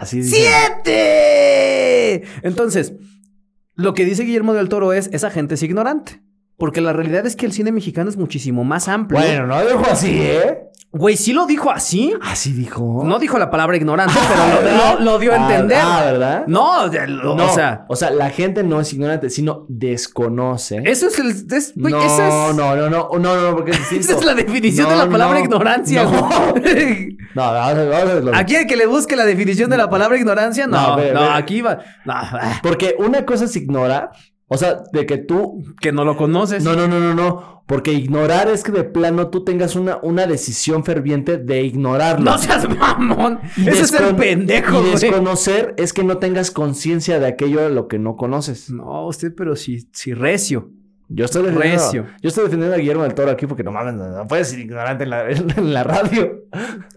Así 0.00 0.22
dice. 0.22 0.36
¡Siete! 0.82 2.22
Entonces, 2.42 2.94
lo 3.74 3.92
que 3.92 4.06
dice 4.06 4.24
Guillermo 4.24 4.54
del 4.54 4.70
Toro 4.70 4.94
es, 4.94 5.10
esa 5.12 5.30
gente 5.30 5.56
es 5.56 5.62
ignorante. 5.62 6.22
Porque 6.56 6.80
la 6.80 6.94
realidad 6.94 7.26
es 7.26 7.36
que 7.36 7.44
el 7.44 7.52
cine 7.52 7.70
mexicano 7.70 8.08
es 8.08 8.16
muchísimo 8.16 8.64
más 8.64 8.88
amplio. 8.88 9.20
Bueno, 9.20 9.46
no 9.46 9.60
dijo 9.60 9.84
así, 9.90 10.10
¿eh? 10.10 10.69
Güey, 10.92 11.16
sí 11.16 11.32
lo 11.32 11.46
dijo 11.46 11.70
así. 11.70 12.12
Así 12.20 12.52
dijo. 12.52 13.02
No 13.04 13.20
dijo 13.20 13.38
la 13.38 13.48
palabra 13.48 13.76
ignorante, 13.76 14.12
pero 14.28 14.60
lo, 14.60 14.94
lo- 14.98 15.00
lo 15.12 15.18
dio 15.20 15.32
a 15.32 15.36
Ah, 15.36 15.38
entender. 15.52 15.78
ah, 15.80 16.02
¿verdad? 16.04 16.44
No, 16.48 16.88
de- 16.88 17.06
lo- 17.06 17.36
No, 17.36 17.46
o 17.88 17.94
sea, 17.96 18.10
la 18.10 18.30
gente 18.30 18.64
no 18.64 18.80
es 18.80 18.92
ignorante, 18.92 19.30
sino 19.30 19.66
desconoce. 19.68 20.82
eso 20.84 21.06
es 21.06 21.18
el... 21.20 21.28
es- 21.56 21.74
güey, 21.76 21.94
no, 21.94 22.02
es, 22.02 22.18
no, 22.18 22.52
no, 22.54 22.76
no, 22.76 22.90
no, 22.90 23.08
no, 23.20 23.36
no, 23.50 23.56
porque 23.56 23.70
es 23.70 23.92
esa 23.92 24.16
es 24.16 24.24
la 24.24 24.34
definición 24.34 24.86
No, 24.88 24.92
de 24.92 24.98
la 25.04 25.08
palabra 25.08 25.38
no, 25.38 25.44
ignorancia. 25.44 26.02
No, 26.02 26.10
güey. 26.52 27.16
no, 27.36 27.42
vamos 27.42 27.78
a, 27.78 27.84
vamos 27.84 28.10
a 28.10 28.14
verlo. 28.14 28.32
¿Aquí 28.34 28.56
el 28.56 28.66
que 28.66 28.76
le 28.76 28.86
busque 28.86 29.14
la 29.14 29.24
definición 29.24 29.70
de 29.70 29.76
la 29.76 29.88
palabra 29.88 30.18
ignorancia? 30.18 30.66
No, 30.66 30.80
No, 30.80 30.88
no, 30.88 30.96
ve, 30.96 31.12
ve. 31.12 31.28
aquí 31.34 31.60
va. 31.62 31.78
Ah, 32.08 32.58
Porque 32.64 32.96
una 32.98 33.24
cosa 33.24 33.44
es 33.44 33.54
ignorar, 33.54 34.10
o 34.52 34.56
sea, 34.56 34.82
de 34.92 35.06
que 35.06 35.16
tú 35.16 35.62
que 35.80 35.92
no 35.92 36.04
lo 36.04 36.16
conoces. 36.16 36.64
No, 36.64 36.74
no, 36.74 36.88
no, 36.88 36.98
no, 36.98 37.14
no. 37.14 37.62
Porque 37.66 37.92
ignorar 37.92 38.48
es 38.48 38.64
que 38.64 38.72
de 38.72 38.82
plano 38.82 39.28
tú 39.28 39.44
tengas 39.44 39.76
una, 39.76 39.98
una 40.02 40.26
decisión 40.26 40.82
ferviente 40.82 41.38
de 41.38 41.62
ignorarlo. 41.62 42.32
No 42.32 42.36
seas 42.36 42.68
mamón. 42.68 43.38
Y 43.56 43.68
Ese 43.68 43.82
es 43.82 43.92
el 43.92 44.16
pendejo, 44.16 44.84
Y 44.84 44.90
desconocer 44.90 45.72
es 45.78 45.92
que 45.92 46.02
no 46.02 46.18
tengas 46.18 46.50
conciencia 46.50 47.20
de 47.20 47.28
aquello 47.28 47.60
de 47.60 47.70
lo 47.70 47.86
que 47.86 48.00
no 48.00 48.16
conoces. 48.16 48.70
No, 48.70 49.06
usted, 49.06 49.32
pero 49.36 49.54
sí, 49.54 49.88
sí, 49.92 50.14
recio. 50.14 50.70
Yo 51.08 51.26
estoy 51.26 51.42
defendiendo, 51.44 51.82
Recio. 51.84 52.06
yo 52.20 52.28
estoy 52.28 52.44
defendiendo 52.44 52.74
a 52.74 52.78
Guillermo 52.78 53.04
del 53.04 53.14
Toro 53.14 53.30
aquí 53.30 53.46
porque 53.46 53.62
no 53.62 53.70
mames, 53.70 53.94
no, 53.94 54.26
puedes 54.26 54.48
ser 54.48 54.58
ignorante 54.58 55.04
en 55.04 55.10
la, 55.10 55.30
en 55.30 55.72
la 55.72 55.84
radio. 55.84 56.44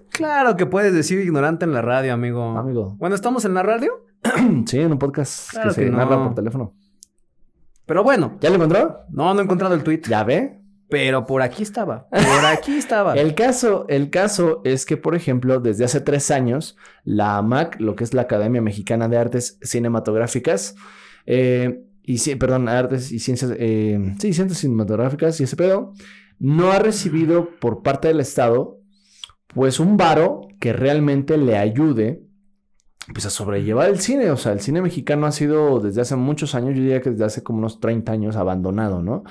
Claro 0.10 0.56
que 0.58 0.66
puedes 0.66 0.91
decir 0.93 1.20
ignorante 1.20 1.66
en 1.66 1.74
la 1.74 1.82
radio, 1.84 2.14
amigo. 2.14 2.58
Amigo. 2.58 2.95
Bueno, 2.97 3.16
¿estamos 3.16 3.45
en 3.45 3.54
la 3.54 3.62
radio? 3.62 3.91
Sí, 4.66 4.80
en 4.80 4.91
un 4.91 4.99
podcast 4.99 5.51
Claro 5.51 5.70
que 5.70 5.76
se 5.76 5.89
no. 5.89 5.97
narra 5.97 6.24
por 6.24 6.34
teléfono. 6.36 6.74
Pero 7.86 8.03
bueno, 8.03 8.38
¿Ya 8.41 8.49
lo 8.49 8.55
encontró? 8.55 9.01
no, 9.09 9.34
no 9.34 9.39
he 9.39 9.43
encontrado 9.43 9.75
el 9.75 9.84
tweet. 9.84 10.01
¿Ya 10.07 10.23
ve? 10.23 10.59
Pero 10.89 11.25
por 11.25 11.41
aquí 11.41 11.63
estaba. 11.63 12.07
Por 12.09 12.45
aquí 12.45 12.73
estaba. 12.73 13.13
El 13.17 13.34
caso, 13.34 13.86
el 13.89 14.11
caso 14.11 14.61
es 14.63 14.86
que, 14.86 14.95
por 14.95 15.15
ejemplo, 15.15 15.59
desde 15.59 15.86
hace 15.86 16.01
tres 16.01 16.29
años, 16.29 16.77
la 17.03 17.38
AMAC, 17.38 17.79
lo 17.79 17.95
que 17.95 18.03
es 18.03 18.13
la 18.13 18.23
Academia 18.23 18.61
Mexicana 18.61 19.07
de 19.07 19.17
Artes 19.17 19.57
Cinematográficas, 19.63 20.75
eh, 21.25 21.81
y 22.03 22.19
sí, 22.19 22.36
perdón, 22.36 22.67
artes 22.67 23.11
y 23.11 23.19
ciencias, 23.19 23.53
eh, 23.57 24.13
sí, 24.19 24.34
ciencias 24.34 24.59
cinematográficas 24.59 25.39
y 25.39 25.45
ese 25.45 25.55
pedo, 25.55 25.93
no 26.38 26.71
ha 26.71 26.79
recibido 26.79 27.49
por 27.59 27.81
parte 27.81 28.09
del 28.09 28.19
Estado, 28.19 28.77
pues 29.47 29.79
un 29.79 29.97
varo 29.97 30.41
que 30.59 30.73
realmente 30.73 31.38
le 31.38 31.57
ayude, 31.57 32.21
pues 33.12 33.26
a 33.26 33.30
sobrellevar 33.30 33.89
el 33.89 33.99
cine. 33.99 34.32
O 34.32 34.38
sea, 34.38 34.54
el 34.54 34.62
cine 34.62 34.82
mexicano 34.82 35.26
ha 35.26 35.32
sido 35.32 35.80
desde 35.80 36.01
hace 36.01 36.16
muchos 36.16 36.56
años, 36.56 36.76
yo 36.76 36.82
diría 36.82 37.01
que 37.01 37.12
desde 37.12 37.26
hace 37.26 37.43
como 37.43 37.60
unos 37.60 37.80
30 37.80 38.12
años 38.12 38.36
abandonado, 38.36 39.01
¿no? 39.01 39.24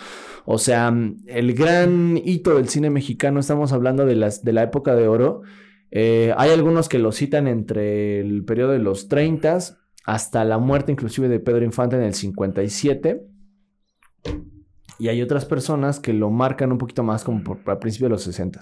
O 0.45 0.59
sea, 0.59 0.93
el 1.27 1.55
gran 1.55 2.18
hito 2.18 2.57
del 2.57 2.68
cine 2.68 2.91
mexicano, 2.91 3.41
estamos 3.41 3.73
hablando 3.73 4.05
de, 4.05 4.16
las, 4.16 4.45
de 4.45 4.53
la 4.53 4.62
época 4.64 4.95
de 4.95 5.09
oro. 5.09 5.43
Eh, 5.91 6.35
hay 6.37 6.51
algunos 6.51 6.89
que 6.89 6.99
lo 6.99 7.12
citan 7.12 7.47
entre 7.47 8.20
el 8.20 8.45
periodo 8.45 8.73
de 8.73 8.79
los 8.79 9.09
30 9.09 9.59
hasta 10.05 10.45
la 10.45 10.59
muerte 10.59 10.91
inclusive 10.91 11.29
de 11.29 11.39
Pedro 11.39 11.64
Infante 11.64 11.97
en 11.97 12.03
el 12.03 12.14
57. 12.14 13.23
Y 14.99 15.09
hay 15.09 15.23
otras 15.23 15.45
personas 15.45 16.01
que 16.01 16.12
lo 16.12 16.31
marcan 16.31 16.73
un 16.73 16.79
poquito 16.79 17.03
más 17.03 17.25
como 17.25 17.43
por, 17.43 17.59
a 17.70 17.81
principios 17.81 18.09
de 18.09 18.12
los 18.14 18.23
60. 18.23 18.61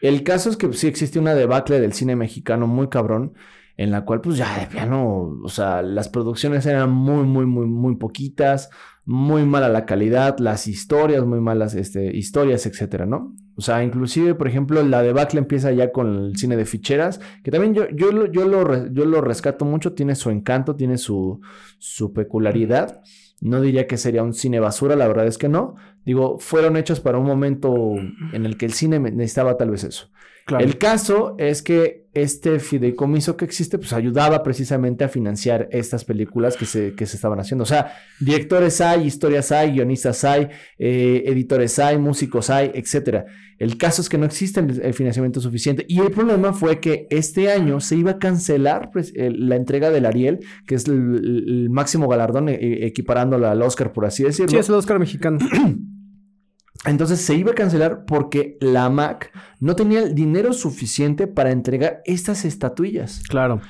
El 0.00 0.22
caso 0.22 0.50
es 0.50 0.56
que 0.56 0.72
sí 0.72 0.86
existe 0.86 1.18
una 1.18 1.34
debacle 1.34 1.80
del 1.80 1.92
cine 1.92 2.16
mexicano 2.16 2.66
muy 2.66 2.88
cabrón, 2.88 3.34
en 3.82 3.90
la 3.90 4.04
cual 4.04 4.20
pues 4.20 4.36
ya 4.36 4.58
de 4.60 4.66
plano, 4.66 5.38
o 5.42 5.48
sea, 5.48 5.80
las 5.82 6.08
producciones 6.10 6.66
eran 6.66 6.90
muy, 6.90 7.24
muy, 7.24 7.46
muy, 7.46 7.66
muy 7.66 7.96
poquitas, 7.96 8.68
muy 9.06 9.44
mala 9.46 9.68
la 9.70 9.86
calidad, 9.86 10.38
las 10.38 10.66
historias, 10.68 11.24
muy 11.24 11.40
malas 11.40 11.74
este, 11.74 12.14
historias, 12.16 12.66
etcétera, 12.66 13.06
¿no? 13.06 13.34
O 13.56 13.62
sea, 13.62 13.82
inclusive, 13.82 14.34
por 14.34 14.48
ejemplo, 14.48 14.82
la 14.82 15.02
debacle 15.02 15.38
empieza 15.40 15.72
ya 15.72 15.92
con 15.92 16.14
el 16.26 16.36
cine 16.36 16.56
de 16.56 16.64
ficheras, 16.66 17.20
que 17.42 17.50
también 17.50 17.74
yo, 17.74 17.88
yo, 17.90 18.12
lo- 18.12 18.26
yo, 18.30 18.46
lo, 18.46 18.86
yo 18.92 19.04
lo 19.06 19.20
rescato 19.22 19.64
mucho, 19.64 19.94
tiene 19.94 20.14
su 20.14 20.30
encanto, 20.30 20.76
tiene 20.76 20.98
su, 20.98 21.40
su 21.78 22.12
peculiaridad. 22.12 23.00
No 23.40 23.60
diría 23.62 23.86
que 23.86 23.96
sería 23.96 24.22
un 24.22 24.34
cine 24.34 24.60
basura, 24.60 24.96
la 24.96 25.08
verdad 25.08 25.26
es 25.26 25.38
que 25.38 25.48
no. 25.48 25.74
Digo, 26.04 26.38
fueron 26.38 26.76
hechos 26.76 27.00
para 27.00 27.16
un 27.18 27.24
momento 27.26 27.94
en 28.32 28.44
el 28.44 28.56
que 28.58 28.66
el 28.66 28.72
cine 28.74 28.98
necesitaba 28.98 29.56
tal 29.56 29.70
vez 29.70 29.84
eso. 29.84 30.10
Claro. 30.50 30.64
El 30.64 30.78
caso 30.78 31.36
es 31.38 31.62
que 31.62 32.08
este 32.12 32.58
fideicomiso 32.58 33.36
que 33.36 33.44
existe, 33.44 33.78
pues 33.78 33.92
ayudaba 33.92 34.42
precisamente 34.42 35.04
a 35.04 35.08
financiar 35.08 35.68
estas 35.70 36.04
películas 36.04 36.56
que 36.56 36.66
se, 36.66 36.94
que 36.96 37.06
se 37.06 37.14
estaban 37.14 37.38
haciendo. 37.38 37.62
O 37.62 37.66
sea, 37.68 37.92
directores 38.18 38.80
hay, 38.80 39.06
historias 39.06 39.52
hay, 39.52 39.70
guionistas 39.74 40.24
hay, 40.24 40.48
eh, 40.76 41.22
editores 41.26 41.78
hay, 41.78 41.98
músicos 41.98 42.50
hay, 42.50 42.72
etcétera. 42.74 43.26
El 43.60 43.78
caso 43.78 44.02
es 44.02 44.08
que 44.08 44.18
no 44.18 44.26
existe 44.26 44.58
el, 44.58 44.80
el 44.82 44.92
financiamiento 44.92 45.40
suficiente. 45.40 45.84
Y 45.86 46.00
el 46.00 46.10
problema 46.10 46.52
fue 46.52 46.80
que 46.80 47.06
este 47.10 47.52
año 47.52 47.78
se 47.78 47.94
iba 47.94 48.10
a 48.12 48.18
cancelar 48.18 48.90
pues, 48.92 49.12
el- 49.14 49.48
la 49.48 49.54
entrega 49.54 49.90
del 49.90 50.04
Ariel, 50.04 50.40
que 50.66 50.74
es 50.74 50.88
el, 50.88 50.94
el 51.46 51.70
máximo 51.70 52.08
galardón, 52.08 52.48
eh, 52.48 52.86
equiparándola 52.86 53.52
al 53.52 53.62
Oscar, 53.62 53.92
por 53.92 54.04
así 54.04 54.24
decirlo. 54.24 54.50
Sí, 54.50 54.56
es 54.56 54.68
el 54.68 54.74
Oscar 54.74 54.98
mexicano. 54.98 55.38
Entonces 56.86 57.20
se 57.20 57.34
iba 57.34 57.52
a 57.52 57.54
cancelar 57.54 58.04
porque 58.06 58.56
la 58.60 58.88
MAC 58.88 59.32
no 59.58 59.76
tenía 59.76 60.00
el 60.00 60.14
dinero 60.14 60.52
suficiente 60.52 61.26
para 61.26 61.50
entregar 61.50 62.00
estas 62.04 62.44
estatuillas. 62.44 63.22
claro. 63.28 63.60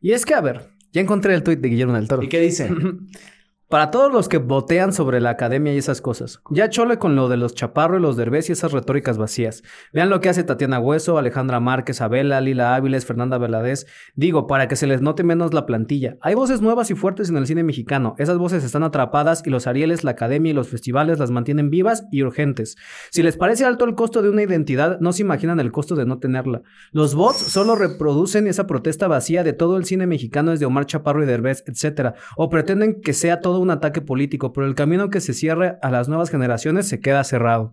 Y 0.00 0.12
es 0.12 0.24
que, 0.24 0.34
a 0.34 0.40
ver, 0.40 0.70
ya 0.92 1.00
encontré 1.00 1.34
el 1.34 1.42
tuit 1.42 1.58
de 1.58 1.68
Guillermo 1.68 1.94
del 1.94 2.06
Toro. 2.06 2.22
¿Y 2.22 2.28
qué 2.28 2.40
dice? 2.40 2.70
Para 3.68 3.90
todos 3.90 4.12
los 4.12 4.28
que 4.28 4.38
botean 4.38 4.92
sobre 4.92 5.20
la 5.20 5.30
academia 5.30 5.74
y 5.74 5.78
esas 5.78 6.00
cosas, 6.00 6.40
ya 6.50 6.70
chole 6.70 7.00
con 7.00 7.16
lo 7.16 7.28
de 7.28 7.36
los 7.36 7.52
chaparros 7.52 7.98
y 7.98 8.02
los 8.02 8.16
derbés 8.16 8.48
y 8.48 8.52
esas 8.52 8.70
retóricas 8.70 9.18
vacías. 9.18 9.64
Vean 9.92 10.08
lo 10.08 10.20
que 10.20 10.28
hace 10.28 10.44
Tatiana 10.44 10.78
Hueso, 10.78 11.18
Alejandra 11.18 11.58
Márquez, 11.58 12.00
Abela, 12.00 12.40
Lila 12.40 12.76
Áviles, 12.76 13.04
Fernanda 13.04 13.38
Veladez. 13.38 13.88
Digo, 14.14 14.46
para 14.46 14.68
que 14.68 14.76
se 14.76 14.86
les 14.86 15.02
note 15.02 15.24
menos 15.24 15.52
la 15.52 15.66
plantilla. 15.66 16.16
Hay 16.20 16.36
voces 16.36 16.62
nuevas 16.62 16.92
y 16.92 16.94
fuertes 16.94 17.28
en 17.28 17.38
el 17.38 17.48
cine 17.48 17.64
mexicano. 17.64 18.14
Esas 18.18 18.38
voces 18.38 18.62
están 18.62 18.84
atrapadas 18.84 19.42
y 19.44 19.50
los 19.50 19.66
Arieles, 19.66 20.04
la 20.04 20.12
academia 20.12 20.50
y 20.50 20.54
los 20.54 20.68
festivales 20.68 21.18
las 21.18 21.32
mantienen 21.32 21.68
vivas 21.68 22.06
y 22.12 22.22
urgentes. 22.22 22.76
Si 23.10 23.24
les 23.24 23.36
parece 23.36 23.64
alto 23.64 23.84
el 23.84 23.96
costo 23.96 24.22
de 24.22 24.30
una 24.30 24.44
identidad, 24.44 25.00
no 25.00 25.12
se 25.12 25.22
imaginan 25.22 25.58
el 25.58 25.72
costo 25.72 25.96
de 25.96 26.06
no 26.06 26.20
tenerla. 26.20 26.62
Los 26.92 27.16
bots 27.16 27.38
solo 27.38 27.74
reproducen 27.74 28.46
esa 28.46 28.68
protesta 28.68 29.08
vacía 29.08 29.42
de 29.42 29.54
todo 29.54 29.76
el 29.76 29.86
cine 29.86 30.06
mexicano 30.06 30.52
desde 30.52 30.66
Omar 30.66 30.86
Chaparro 30.86 31.24
y 31.24 31.26
Derbez, 31.26 31.64
etc. 31.66 32.14
O 32.36 32.48
pretenden 32.48 33.00
que 33.00 33.12
sea 33.12 33.40
todo 33.40 33.55
un 33.58 33.70
ataque 33.70 34.00
político, 34.00 34.52
pero 34.52 34.66
el 34.66 34.74
camino 34.74 35.10
que 35.10 35.20
se 35.20 35.34
cierre 35.34 35.78
a 35.82 35.90
las 35.90 36.08
nuevas 36.08 36.30
generaciones 36.30 36.88
se 36.88 37.00
queda 37.00 37.24
cerrado. 37.24 37.72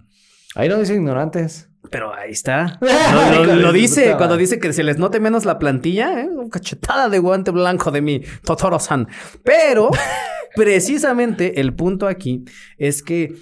Ahí 0.56 0.70
no 0.70 0.80
dicen 0.80 0.98
ignorantes. 0.98 1.70
Pero 1.90 2.14
ahí 2.14 2.32
está. 2.32 2.80
Lo, 3.46 3.72
dice 3.72 4.16
cuando 4.18 4.38
dice 4.38 4.60
que 4.60 4.72
se 4.74 4.84
les 4.84 4.98
note 4.98 5.20
menos 5.20 5.46
la 5.46 5.60
plantilla, 5.60 6.22
¿eh? 6.22 6.30
cachetada 6.52 7.10
de 7.10 7.20
guante 7.20 7.52
blanco 7.52 7.92
de 7.92 8.02
mi 8.02 8.22
Totoro-san. 8.44 9.08
Pero 9.44 9.90
precisamente 10.56 11.60
el 11.60 11.74
punto 11.74 12.08
aquí 12.08 12.46
es 12.78 13.04
que, 13.04 13.36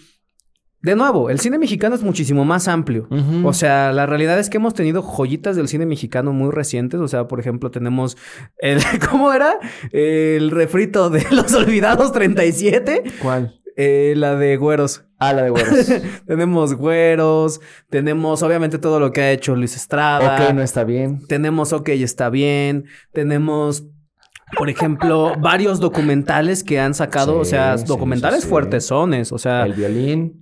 de 0.82 0.96
nuevo, 0.96 1.30
el 1.30 1.40
cine 1.40 1.60
mexicano 1.60 1.94
es 1.94 2.02
muchísimo 2.02 2.44
más 2.44 2.68
amplio. 2.68 3.08
O 3.44 3.54
sea, 3.54 3.92
la 3.92 4.08
realidad 4.08 4.40
es 4.40 4.50
que 4.50 4.58
hemos 4.58 4.74
tenido 4.74 5.04
joyitas 5.04 5.56
del 5.56 5.68
cine 5.68 5.86
mexicano 5.86 6.34
muy 6.34 6.52
recientes. 6.52 7.00
O 7.00 7.08
sea, 7.08 7.28
por 7.28 7.40
ejemplo, 7.40 7.70
tenemos 7.70 8.18
el, 8.58 8.80
¿cómo 9.10 9.32
era? 9.32 9.60
El 9.92 10.50
refrito 10.50 11.10
de 11.10 11.26
Los 11.32 11.54
Olvidados 11.54 12.12
37. 12.12 13.04
¿Cuál? 13.22 13.62
Eh, 13.78 14.16
la 14.18 14.36
de 14.36 14.58
Güeros. 14.58 15.06
Ah, 15.20 15.34
la 15.34 15.44
de 15.44 15.52
güeros. 15.52 15.88
tenemos 16.26 16.74
Güeros. 16.74 17.62
Tenemos, 17.92 18.42
obviamente, 18.42 18.80
todo 18.80 19.00
lo 19.00 19.12
que 19.12 19.22
ha 19.22 19.32
hecho 19.32 19.56
Luis 19.56 19.76
Estrada. 19.76 20.48
ok, 20.48 20.54
no 20.54 20.64
está 20.64 20.84
bien. 20.84 21.26
Tenemos 21.28 21.74
OK, 21.74 21.90
está 21.90 22.32
bien. 22.32 22.86
Tenemos, 23.14 23.86
por 24.58 24.72
ejemplo, 24.72 25.34
varios 25.40 25.80
documentales 25.80 26.64
que 26.64 26.80
han 26.80 26.96
sacado. 26.96 27.34
Sí, 27.34 27.40
o 27.40 27.46
sea, 27.46 27.78
sí, 27.78 27.86
documentales 27.86 28.42
sí. 28.42 28.50
fuertesones. 28.50 29.32
O 29.32 29.38
sea, 29.38 29.64
El 29.68 29.74
violín. 29.74 30.41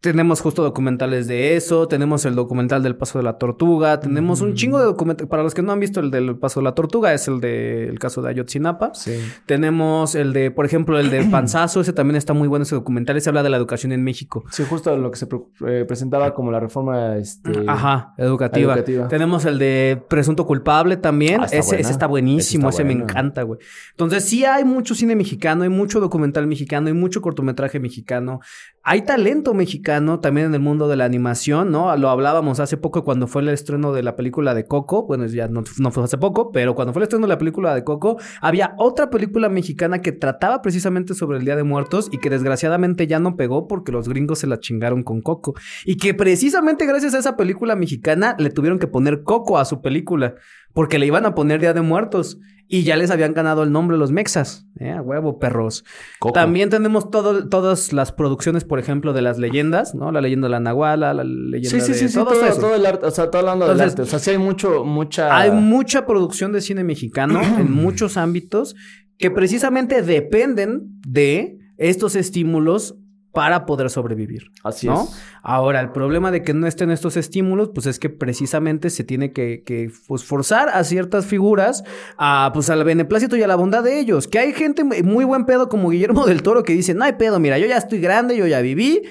Tenemos 0.00 0.40
justo 0.40 0.62
documentales 0.62 1.26
de 1.28 1.56
eso, 1.56 1.86
tenemos 1.86 2.24
el 2.24 2.34
documental 2.34 2.82
del 2.82 2.96
Paso 2.96 3.18
de 3.18 3.24
la 3.24 3.36
Tortuga, 3.36 4.00
tenemos 4.00 4.40
un 4.40 4.54
chingo 4.54 4.78
de 4.78 4.86
documentales. 4.86 5.28
Para 5.28 5.42
los 5.42 5.52
que 5.52 5.60
no 5.60 5.72
han 5.72 5.80
visto 5.80 6.00
el 6.00 6.10
del 6.10 6.38
Paso 6.38 6.60
de 6.60 6.64
la 6.64 6.74
Tortuga, 6.74 7.12
es 7.12 7.28
el 7.28 7.38
del 7.40 7.98
caso 7.98 8.22
de 8.22 8.30
Ayotzinapa. 8.30 8.94
Sí. 8.94 9.12
Tenemos 9.44 10.14
el 10.14 10.32
de, 10.32 10.50
por 10.50 10.64
ejemplo, 10.64 10.98
el 10.98 11.10
de 11.10 11.24
Panzazo, 11.30 11.82
ese 11.82 11.92
también 11.92 12.16
está 12.16 12.32
muy 12.32 12.48
bueno 12.48 12.62
ese 12.62 12.74
documental, 12.74 13.16
ese 13.18 13.28
habla 13.28 13.42
de 13.42 13.50
la 13.50 13.58
educación 13.58 13.92
en 13.92 14.02
México. 14.02 14.42
Sí, 14.50 14.64
justo 14.68 14.96
lo 14.96 15.10
que 15.10 15.18
se 15.18 15.26
pre- 15.26 15.40
eh, 15.66 15.84
presentaba 15.86 16.32
como 16.32 16.50
la 16.50 16.60
reforma 16.60 17.16
este, 17.18 17.50
Ajá, 17.66 18.14
educativa. 18.16 18.72
educativa. 18.72 19.08
Tenemos 19.08 19.44
el 19.44 19.58
de 19.58 20.02
Presunto 20.08 20.46
Culpable 20.46 20.96
también. 20.96 21.42
Ah, 21.42 21.44
está 21.44 21.58
ese, 21.58 21.78
ese 21.80 21.92
está 21.92 22.06
buenísimo, 22.06 22.70
Ese 22.70 22.84
me 22.84 22.94
encanta, 22.94 23.42
güey. 23.42 23.60
Entonces, 23.90 24.24
sí 24.24 24.46
hay 24.46 24.64
mucho 24.64 24.94
cine 24.94 25.14
mexicano, 25.14 25.62
hay 25.64 25.68
mucho 25.68 26.00
documental 26.00 26.46
mexicano, 26.46 26.86
hay 26.88 26.94
mucho 26.94 27.20
cortometraje 27.20 27.78
mexicano. 27.80 28.40
Hay 28.82 29.02
talento 29.02 29.52
mexicano 29.52 30.20
también 30.20 30.46
en 30.46 30.54
el 30.54 30.60
mundo 30.60 30.88
de 30.88 30.96
la 30.96 31.04
animación, 31.04 31.70
¿no? 31.70 31.94
Lo 31.98 32.08
hablábamos 32.08 32.60
hace 32.60 32.78
poco 32.78 33.04
cuando 33.04 33.26
fue 33.26 33.42
el 33.42 33.50
estreno 33.50 33.92
de 33.92 34.02
la 34.02 34.16
película 34.16 34.54
de 34.54 34.64
Coco. 34.64 35.06
Bueno, 35.06 35.26
ya 35.26 35.48
no, 35.48 35.62
fue 35.64 36.02
hace 36.02 36.16
poco, 36.16 36.50
pero 36.50 36.74
cuando 36.74 36.94
fue 36.94 37.00
el 37.00 37.04
estreno 37.04 37.26
de 37.26 37.28
la 37.28 37.36
película 37.36 37.74
de 37.74 37.84
Coco, 37.84 38.16
había 38.40 38.74
otra 38.78 39.10
película 39.10 39.50
mexicana 39.50 40.00
que 40.00 40.12
trataba 40.12 40.62
precisamente 40.62 41.12
sobre 41.12 41.36
el 41.36 41.44
Día 41.44 41.56
de 41.56 41.62
Muertos 41.62 42.08
y 42.10 42.16
que 42.18 42.30
desgraciadamente 42.30 43.06
ya 43.06 43.18
no 43.18 43.36
pegó 43.36 43.68
porque 43.68 43.92
los 43.92 44.08
gringos 44.08 44.38
se 44.38 44.46
la 44.46 44.60
chingaron 44.60 45.02
con 45.02 45.20
Coco. 45.20 45.54
Y 45.84 45.98
que 45.98 46.14
precisamente 46.14 46.86
gracias 46.86 47.12
a 47.12 47.18
esa 47.18 47.36
película 47.36 47.76
mexicana 47.76 48.34
le 48.38 48.48
tuvieron 48.48 48.78
que 48.78 48.86
poner 48.86 49.24
Coco 49.24 49.58
a 49.58 49.66
su 49.66 49.82
película 49.82 50.36
porque 50.72 50.98
le 50.98 51.04
iban 51.04 51.26
a 51.26 51.34
poner 51.34 51.60
Día 51.60 51.74
de 51.74 51.82
Muertos. 51.82 52.38
Y 52.72 52.84
ya 52.84 52.94
les 52.94 53.10
habían 53.10 53.34
ganado 53.34 53.64
el 53.64 53.72
nombre 53.72 53.96
los 53.96 54.12
mexas. 54.12 54.64
Eh, 54.78 54.92
a 54.92 55.02
huevo, 55.02 55.40
perros. 55.40 55.84
Coco. 56.20 56.32
También 56.32 56.70
tenemos 56.70 57.10
todo, 57.10 57.48
todas 57.48 57.92
las 57.92 58.12
producciones, 58.12 58.62
por 58.62 58.78
ejemplo, 58.78 59.12
de 59.12 59.22
las 59.22 59.38
leyendas, 59.38 59.96
¿no? 59.96 60.12
La 60.12 60.20
leyenda 60.20 60.46
de 60.46 60.52
la 60.52 60.60
Nahuala, 60.60 61.12
la 61.12 61.24
leyenda 61.24 61.68
Sí, 61.68 61.80
sí, 61.80 61.92
de 61.92 61.98
sí, 61.98 62.08
sí, 62.08 62.14
todo 62.14 62.26
todo, 62.26 62.60
todo 62.60 62.76
el 62.76 62.86
arte, 62.86 63.06
o 63.06 63.10
sea, 63.10 63.28
todo 63.28 63.40
hablando 63.40 63.66
del 63.66 63.72
Entonces, 63.72 63.92
arte. 63.98 64.02
O 64.02 64.06
sea, 64.06 64.20
sí 64.20 64.30
hay 64.30 64.38
mucho, 64.38 64.84
mucha... 64.84 65.36
Hay 65.36 65.50
mucha 65.50 66.06
producción 66.06 66.52
de 66.52 66.60
cine 66.60 66.84
mexicano 66.84 67.40
en 67.58 67.72
muchos 67.72 68.16
ámbitos 68.16 68.76
que 69.18 69.32
precisamente 69.32 70.02
dependen 70.02 71.00
de 71.04 71.58
estos 71.76 72.14
estímulos 72.14 72.99
para 73.32 73.66
poder 73.66 73.90
sobrevivir. 73.90 74.50
Así 74.64 74.86
¿no? 74.86 75.04
es. 75.04 75.22
Ahora, 75.42 75.80
el 75.80 75.92
problema 75.92 76.30
de 76.30 76.42
que 76.42 76.54
no 76.54 76.66
estén 76.66 76.90
estos 76.90 77.16
estímulos, 77.16 77.70
pues 77.74 77.86
es 77.86 77.98
que 77.98 78.10
precisamente 78.10 78.90
se 78.90 79.04
tiene 79.04 79.32
que, 79.32 79.62
que, 79.64 79.90
pues, 80.08 80.24
forzar 80.24 80.68
a 80.68 80.82
ciertas 80.84 81.26
figuras 81.26 81.84
a, 82.18 82.50
pues, 82.52 82.70
al 82.70 82.82
beneplácito 82.84 83.36
y 83.36 83.42
a 83.42 83.46
la 83.46 83.56
bondad 83.56 83.84
de 83.84 84.00
ellos. 84.00 84.26
Que 84.26 84.38
hay 84.38 84.52
gente 84.52 84.84
muy 84.84 85.24
buen 85.24 85.46
pedo 85.46 85.68
como 85.68 85.90
Guillermo 85.90 86.26
del 86.26 86.42
Toro 86.42 86.62
que 86.62 86.72
dice, 86.72 86.94
no 86.94 87.04
hay 87.04 87.12
pedo, 87.12 87.38
mira, 87.38 87.58
yo 87.58 87.66
ya 87.66 87.76
estoy 87.76 88.00
grande, 88.00 88.36
yo 88.36 88.46
ya 88.46 88.60
viví, 88.60 89.02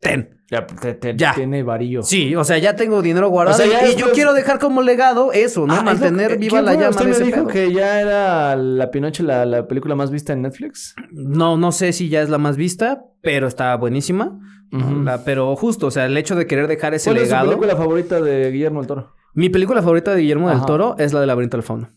ten. 0.00 0.37
Ya, 0.50 0.66
te- 0.66 0.94
te- 0.94 1.14
Ya. 1.16 1.34
tiene 1.34 1.62
varillo. 1.62 2.02
Sí, 2.02 2.34
o 2.34 2.42
sea, 2.42 2.56
ya 2.56 2.74
tengo 2.74 3.02
dinero 3.02 3.28
guardado 3.28 3.58
O 3.62 3.66
sea, 3.66 3.82
ya 3.82 3.86
y, 3.88 3.92
y 3.92 3.96
yo 3.96 4.12
quiero 4.12 4.32
dejar 4.32 4.58
como 4.58 4.80
legado 4.80 5.30
eso, 5.32 5.66
¿no? 5.66 5.74
Ah, 5.74 5.78
es 5.78 5.84
Mantener 5.84 6.28
que- 6.32 6.36
viva 6.38 6.50
¿quién 6.52 6.64
la 6.64 6.72
llama 6.74 6.88
¿Usted 6.88 7.00
de 7.04 7.10
me 7.10 7.16
ese 7.16 7.24
dijo 7.24 7.36
pedo. 7.40 7.48
que 7.48 7.72
ya 7.72 8.00
era 8.00 8.56
La 8.56 8.90
Pinoche 8.90 9.22
la, 9.22 9.44
la 9.44 9.66
película 9.68 9.94
más 9.94 10.10
vista 10.10 10.32
en 10.32 10.40
Netflix? 10.42 10.94
No, 11.12 11.58
no 11.58 11.70
sé 11.70 11.92
si 11.92 12.08
ya 12.08 12.22
es 12.22 12.30
la 12.30 12.38
más 12.38 12.56
vista, 12.56 13.04
pero 13.20 13.46
está 13.46 13.76
buenísima. 13.76 14.38
La- 14.70 15.22
pero 15.24 15.54
justo, 15.56 15.86
o 15.88 15.90
sea, 15.90 16.06
el 16.06 16.16
hecho 16.16 16.34
de 16.34 16.46
querer 16.46 16.66
dejar 16.66 16.94
ese 16.94 17.10
¿Cuál 17.10 17.18
es 17.18 17.28
legado. 17.28 17.46
película 17.48 17.76
favorita 17.76 18.20
de 18.20 18.50
Guillermo 18.50 18.80
del 18.80 18.86
Toro? 18.86 19.14
Mi 19.34 19.50
película 19.50 19.82
favorita 19.82 20.14
de 20.14 20.20
Guillermo 20.22 20.48
del. 20.48 20.64
Toro 20.64 20.94
es 20.98 21.12
la 21.12 21.20
de 21.20 21.26
Laberinto 21.26 21.56
del 21.58 21.64
Fauno. 21.64 21.90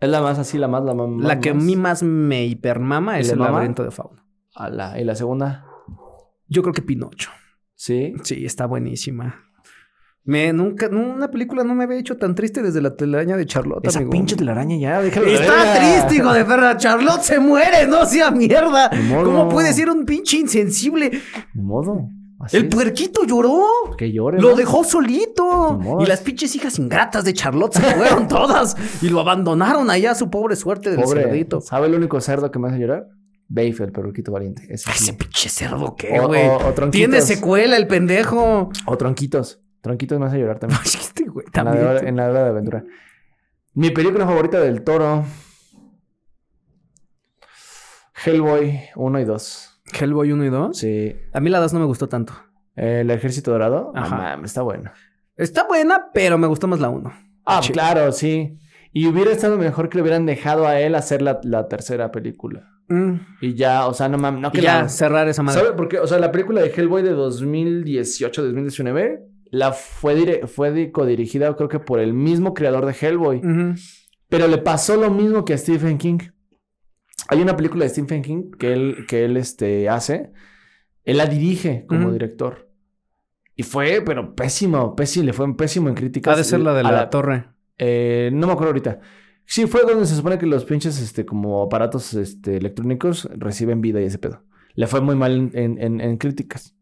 Es 0.00 0.08
la 0.08 0.20
más 0.20 0.38
así, 0.38 0.58
la 0.58 0.68
más, 0.68 0.84
la 0.84 0.94
más... 0.94 1.08
La 1.18 1.40
que 1.40 1.50
a 1.50 1.54
mí 1.54 1.76
más 1.76 2.02
me 2.02 2.44
hipermama 2.46 3.18
¿Y 3.18 3.22
es 3.22 3.30
el 3.32 3.38
mama? 3.38 3.52
Laberinto 3.52 3.82
del 3.82 3.92
Fauno. 3.92 4.22
A 4.54 4.68
la- 4.70 5.00
¿Y 5.00 5.04
la 5.04 5.14
segunda? 5.14 5.64
Yo 6.48 6.62
creo 6.62 6.72
que 6.74 6.82
Pinocho. 6.82 7.30
Sí. 7.74 8.14
Sí, 8.24 8.44
está 8.44 8.66
buenísima. 8.66 9.44
Me 10.24 10.52
nunca, 10.52 10.88
no, 10.90 11.14
una 11.14 11.30
película 11.30 11.64
no 11.64 11.74
me 11.74 11.84
había 11.84 11.96
hecho 11.98 12.16
tan 12.18 12.34
triste 12.34 12.60
desde 12.60 12.82
la 12.82 12.94
telaraña 12.96 13.36
de 13.36 13.46
Charlotte. 13.46 13.86
Esa 13.86 13.98
amigo. 14.00 14.10
pinche 14.12 14.36
telaraña 14.36 14.76
ya, 14.76 15.00
déjalo 15.00 15.26
de 15.26 15.34
Está 15.34 15.74
triste, 15.78 16.16
hijo 16.16 16.32
de 16.34 16.44
perra. 16.44 16.76
Charlotte 16.76 17.22
se 17.22 17.38
muere, 17.38 17.86
no 17.86 18.04
sea 18.04 18.30
mierda. 18.30 18.90
¿Cómo 19.24 19.48
puede 19.48 19.72
ser 19.72 19.88
un 19.88 20.04
pinche 20.04 20.36
insensible? 20.36 21.10
Ni 21.54 21.62
modo. 21.62 22.08
Así 22.40 22.56
El 22.58 22.64
es. 22.66 22.74
puerquito 22.74 23.24
lloró. 23.24 23.62
Que 23.96 24.12
llore, 24.12 24.38
Lo 24.40 24.54
dejó 24.54 24.84
solito. 24.84 25.80
Y 26.00 26.06
las 26.06 26.20
pinches 26.20 26.54
hijas 26.54 26.78
ingratas 26.78 27.24
de 27.24 27.32
Charlotte 27.32 27.72
se 27.74 27.80
fueron 27.80 28.28
todas. 28.28 28.76
Y 29.02 29.08
lo 29.08 29.20
abandonaron 29.20 29.88
allá 29.88 30.10
a 30.10 30.14
su 30.14 30.28
pobre 30.30 30.56
suerte 30.56 30.90
del 30.90 31.00
Pobre. 31.00 31.22
cerdito. 31.22 31.60
¿Sabe 31.62 31.86
el 31.86 31.94
único 31.94 32.20
cerdo 32.20 32.50
que 32.50 32.58
me 32.58 32.68
hace 32.68 32.78
llorar? 32.78 33.06
Bafe, 33.48 33.84
el 33.84 33.92
perruquito 33.92 34.30
valiente. 34.30 34.62
Ese 34.68 34.90
sí. 34.92 35.04
Ese 35.04 35.12
pinche 35.14 35.48
cerdo 35.48 35.96
que, 35.96 36.20
O- 36.20 36.26
güey. 36.28 36.42
Tiene 36.90 37.20
secuela 37.22 37.76
el 37.76 37.86
pendejo. 37.86 38.70
O 38.86 38.96
tronquitos. 38.98 39.60
Tronquitos 39.80 40.18
me 40.20 40.26
hace 40.26 40.38
llorar 40.38 40.58
también. 40.58 40.78
Ay, 40.84 40.90
este 40.94 41.24
güey 41.24 41.46
en, 41.54 41.64
la 41.64 41.72
de, 41.72 41.84
hora- 41.84 42.08
en 42.08 42.16
la 42.16 42.28
hora 42.28 42.44
de 42.44 42.50
aventura. 42.50 42.84
Mi 43.74 43.90
película 43.90 44.26
favorita 44.26 44.60
del 44.60 44.82
toro. 44.82 45.24
Hellboy 48.24 48.80
1 48.96 49.20
y 49.20 49.24
2. 49.24 49.80
Hellboy 50.00 50.32
1 50.32 50.44
y 50.44 50.48
2. 50.50 50.76
Sí. 50.78 51.16
A 51.32 51.40
mí 51.40 51.50
la 51.50 51.60
2 51.60 51.72
no 51.72 51.80
me 51.80 51.86
gustó 51.86 52.08
tanto. 52.08 52.34
El 52.74 53.10
Ejército 53.10 53.50
Dorado. 53.52 53.92
Ajá. 53.94 54.16
mames, 54.16 54.50
está 54.50 54.62
bueno. 54.62 54.90
Está 55.36 55.66
buena, 55.66 56.10
pero 56.12 56.36
me 56.38 56.46
gustó 56.48 56.66
más 56.66 56.80
la 56.80 56.88
1. 56.90 57.12
Ah, 57.46 57.60
claro, 57.72 58.12
sí. 58.12 58.58
Y 58.92 59.06
hubiera 59.06 59.30
estado 59.30 59.56
mejor 59.56 59.88
que 59.88 59.96
le 59.98 60.02
hubieran 60.02 60.26
dejado 60.26 60.66
a 60.66 60.80
él 60.80 60.94
hacer 60.94 61.22
la, 61.22 61.40
la 61.44 61.68
tercera 61.68 62.10
película. 62.10 62.68
Mm. 62.88 63.14
Y 63.42 63.54
ya, 63.54 63.86
o 63.86 63.92
sea, 63.94 64.08
no 64.08 64.16
mames, 64.18 64.40
no 64.40 64.50
que 64.52 64.60
ya, 64.62 64.82
la- 64.82 64.88
cerrar 64.88 65.28
esa 65.28 65.42
madre. 65.42 65.60
¿Sabe 65.60 65.72
por 65.74 65.88
qué? 65.88 65.98
O 65.98 66.06
sea, 66.06 66.18
la 66.18 66.32
película 66.32 66.62
de 66.62 66.72
Hellboy 66.74 67.02
de 67.02 67.14
2018-2019 67.14 69.20
la 69.50 69.72
fue, 69.72 70.14
dire- 70.14 70.46
fue 70.46 70.72
di- 70.72 70.90
codirigida 70.90 71.54
creo 71.56 71.68
que 71.68 71.78
por 71.78 72.00
el 72.00 72.12
mismo 72.12 72.54
creador 72.54 72.86
de 72.86 72.94
Hellboy. 72.98 73.42
Pero 74.28 74.46
le 74.46 74.58
pasó 74.58 74.96
lo 74.96 75.10
mismo 75.10 75.44
que 75.44 75.54
a 75.54 75.58
Stephen 75.58 75.98
King. 75.98 76.18
Hay 77.28 77.40
una 77.40 77.56
película 77.56 77.84
de 77.84 77.90
Stephen 77.90 78.22
King 78.22 78.50
que 78.58 78.72
él, 78.72 79.06
que 79.08 79.24
él 79.24 79.36
este, 79.36 79.88
hace. 79.88 80.32
Él 81.04 81.16
la 81.16 81.26
dirige 81.26 81.84
como 81.88 82.12
director. 82.12 82.68
Y 83.56 83.62
fue, 83.64 84.02
pero 84.04 84.34
pésimo, 84.36 84.94
pésimo, 84.94 85.26
le 85.26 85.32
fue 85.32 85.56
pésimo 85.56 85.88
en 85.88 85.94
críticas. 85.94 86.34
Ha 86.34 86.38
de 86.38 86.44
ser 86.44 86.60
la 86.60 86.74
de 86.74 86.82
la, 86.82 87.10
torre. 87.10 87.48
eh, 87.78 88.30
no 88.32 88.46
me 88.46 88.52
acuerdo 88.52 88.68
ahorita. 88.70 89.00
Sí, 89.50 89.66
fue 89.66 89.80
donde 89.80 90.04
se 90.04 90.14
supone 90.14 90.36
que 90.36 90.44
los 90.44 90.66
pinches, 90.66 91.00
este, 91.00 91.24
como 91.24 91.62
aparatos 91.62 92.12
este, 92.12 92.58
electrónicos 92.58 93.26
reciben 93.34 93.80
vida 93.80 93.98
y 93.98 94.04
ese 94.04 94.18
pedo. 94.18 94.44
Le 94.74 94.86
fue 94.86 95.00
muy 95.00 95.16
mal 95.16 95.50
en, 95.54 95.80
en- 95.80 96.18
críticas. 96.18 96.76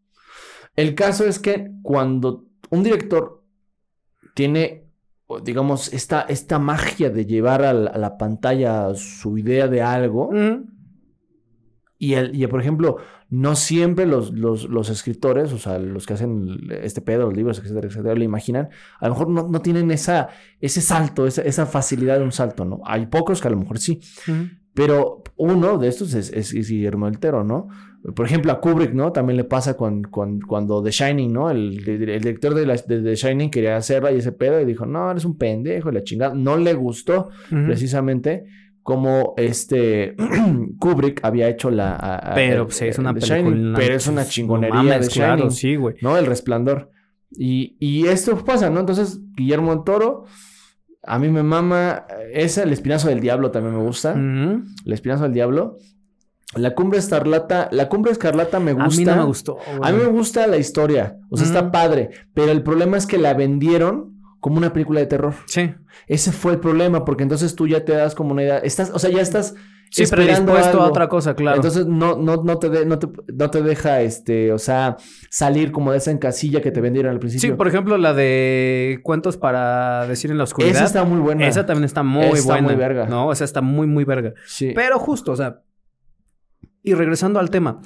El 0.74 0.96
caso 0.96 1.24
es 1.24 1.38
que 1.38 1.70
cuando 1.82 2.44
un 2.70 2.82
director 2.82 3.44
tiene, 4.34 4.88
digamos, 5.44 5.92
esta, 5.92 6.22
esta 6.22 6.58
magia 6.58 7.08
de 7.08 7.24
llevar 7.24 7.62
a 7.62 7.72
la, 7.72 8.18
pantalla 8.18 8.92
su 8.96 9.38
idea 9.38 9.68
de 9.68 9.82
algo. 9.82 10.30
Y, 11.98 12.14
el, 12.14 12.34
y 12.34 12.46
por 12.46 12.60
ejemplo, 12.60 12.96
no 13.30 13.56
siempre 13.56 14.06
los, 14.06 14.32
los, 14.32 14.68
los 14.68 14.90
escritores, 14.90 15.52
o 15.52 15.58
sea, 15.58 15.78
los 15.78 16.06
que 16.06 16.14
hacen 16.14 16.58
este 16.82 17.00
pedo, 17.00 17.24
los 17.24 17.34
libros, 17.36 17.58
etcétera, 17.58 17.86
etcétera, 17.88 18.14
lo 18.14 18.22
imaginan, 18.24 18.68
a 19.00 19.08
lo 19.08 19.14
mejor 19.14 19.28
no, 19.30 19.48
no 19.48 19.60
tienen 19.62 19.90
esa, 19.90 20.28
ese 20.60 20.80
salto, 20.80 21.26
esa, 21.26 21.42
esa 21.42 21.66
facilidad 21.66 22.18
de 22.18 22.24
un 22.24 22.32
salto, 22.32 22.64
¿no? 22.64 22.80
Hay 22.84 23.06
pocos 23.06 23.40
que 23.40 23.48
a 23.48 23.50
lo 23.50 23.56
mejor 23.56 23.78
sí, 23.78 24.00
pero 24.74 25.22
uno 25.36 25.78
de 25.78 25.88
estos 25.88 26.12
es, 26.14 26.30
es- 26.32 26.52
es 26.52 26.68
Guillermo 26.68 27.06
del 27.06 27.18
Toro, 27.18 27.44
¿no? 27.44 27.68
Por 28.14 28.24
ejemplo, 28.26 28.52
a 28.52 28.60
Kubrick, 28.60 28.92
¿no? 28.92 29.10
También 29.10 29.36
le 29.38 29.44
pasa 29.44 29.74
con, 29.76 30.02
con- 30.02 30.40
cuando 30.40 30.80
The 30.82 30.90
Shining, 30.92 31.32
¿no? 31.32 31.50
El, 31.50 31.78
el 31.88 31.98
director 32.20 32.54
de, 32.54 32.66
la- 32.66 32.76
de 32.76 33.00
The 33.02 33.14
Shining 33.16 33.50
quería 33.50 33.76
hacerla 33.76 34.12
y 34.12 34.18
ese 34.18 34.30
pedo 34.32 34.60
y 34.60 34.64
dijo, 34.64 34.86
no, 34.86 35.10
eres 35.10 35.24
un 35.24 35.36
pendejo 35.36 35.90
la 35.90 36.04
chingada. 36.04 36.34
No 36.34 36.56
le 36.56 36.72
gustó 36.74 37.30
precisamente 37.66 38.44
como 38.86 39.34
este 39.36 40.14
Kubrick 40.78 41.20
había 41.24 41.48
hecho 41.48 41.70
la... 41.70 41.96
a- 41.96 42.34
Pero 42.34 42.66
pues, 42.66 42.80
es 42.82 42.98
una 42.98 43.12
The 43.12 43.20
película. 43.20 43.50
Shining, 43.56 43.74
pero 43.76 43.94
es 43.96 44.06
una 44.06 44.22
No 44.22 44.28
chingonería 44.28 44.74
mames, 44.76 45.08
de 45.08 45.12
claro, 45.12 45.36
Shining, 45.36 45.50
sí, 45.50 45.76
güey. 45.76 45.96
¿no? 46.00 46.16
El 46.16 46.26
resplandor. 46.26 46.90
Y, 47.32 47.76
y 47.80 48.06
esto 48.06 48.42
pasa, 48.44 48.70
¿no? 48.70 48.78
Entonces, 48.80 49.20
Guillermo 49.36 49.74
del 49.74 49.84
Toro, 49.84 50.24
a 51.02 51.18
mí 51.18 51.28
me 51.28 51.42
mama, 51.42 52.06
esa, 52.32 52.62
El 52.62 52.72
Espinazo 52.72 53.08
del 53.08 53.20
Diablo 53.20 53.50
también 53.50 53.74
me 53.76 53.82
gusta. 53.82 54.14
El 54.14 54.92
Espinazo 54.92 55.24
del 55.24 55.32
Diablo. 55.32 55.76
La 56.54 56.74
Cumbre 56.76 57.00
Escarlata, 57.00 57.68
la 57.72 57.88
Cumbre 57.88 58.12
Escarlata 58.12 58.60
me 58.60 58.72
gusta. 58.72 58.86
A 58.86 58.96
mí 58.96 59.04
no 59.04 59.16
me 59.16 59.24
gustó. 59.24 59.58
A 59.82 59.90
mí 59.90 59.98
me 59.98 60.06
gusta 60.06 60.46
la 60.46 60.56
historia, 60.58 61.18
o 61.28 61.36
sea, 61.36 61.44
está 61.46 61.72
padre, 61.72 62.10
pero 62.34 62.52
el 62.52 62.62
problema 62.62 62.96
es 62.96 63.04
que 63.06 63.18
la 63.18 63.34
vendieron 63.34 64.15
como 64.46 64.58
una 64.58 64.72
película 64.72 65.00
de 65.00 65.06
terror. 65.06 65.34
Sí. 65.46 65.74
Ese 66.06 66.30
fue 66.30 66.52
el 66.52 66.60
problema, 66.60 67.04
porque 67.04 67.24
entonces 67.24 67.56
tú 67.56 67.66
ya 67.66 67.84
te 67.84 67.90
das 67.94 68.14
como 68.14 68.30
una 68.30 68.44
idea, 68.44 68.58
estás, 68.58 68.92
o 68.94 68.98
sea, 69.00 69.10
ya 69.10 69.20
estás 69.20 69.56
Sí, 69.90 70.04
esperando 70.04 70.52
predispuesto 70.52 70.78
a 70.78 70.82
algo. 70.82 70.84
otra 70.84 71.08
cosa, 71.08 71.34
claro. 71.34 71.56
Entonces 71.56 71.84
no, 71.86 72.16
no, 72.16 72.44
no, 72.44 72.56
te 72.60 72.68
de- 72.70 72.86
no, 72.86 72.96
te, 73.00 73.08
no 73.34 73.50
te 73.50 73.60
deja, 73.62 74.02
este, 74.02 74.52
o 74.52 74.58
sea, 74.60 74.98
salir 75.30 75.72
como 75.72 75.90
de 75.90 75.98
esa 75.98 76.12
encasilla 76.12 76.60
que 76.60 76.70
te 76.70 76.80
vendieron 76.80 77.10
al 77.10 77.16
sí, 77.16 77.20
principio. 77.20 77.56
por 77.56 77.66
ejemplo, 77.66 77.98
la 77.98 78.14
de 78.14 79.00
cuentos 79.02 79.36
para 79.36 80.06
decir 80.06 80.30
en 80.30 80.38
la 80.38 80.44
oscuridad. 80.44 80.76
Esa 80.76 80.84
está 80.84 81.02
muy 81.02 81.18
buena. 81.18 81.44
Esa 81.48 81.66
también 81.66 81.84
está 81.86 82.04
muy 82.04 82.24
Está 82.26 82.52
buena. 82.52 82.68
muy 82.68 82.76
verga. 82.76 83.06
No, 83.06 83.32
esa 83.32 83.44
está 83.44 83.62
muy, 83.62 83.88
muy 83.88 84.04
verga. 84.04 84.32
Sí. 84.46 84.70
Pero 84.76 85.00
justo, 85.00 85.32
o 85.32 85.36
sea. 85.36 85.60
Y 86.84 86.94
regresando 86.94 87.40
al 87.40 87.50
tema. 87.50 87.80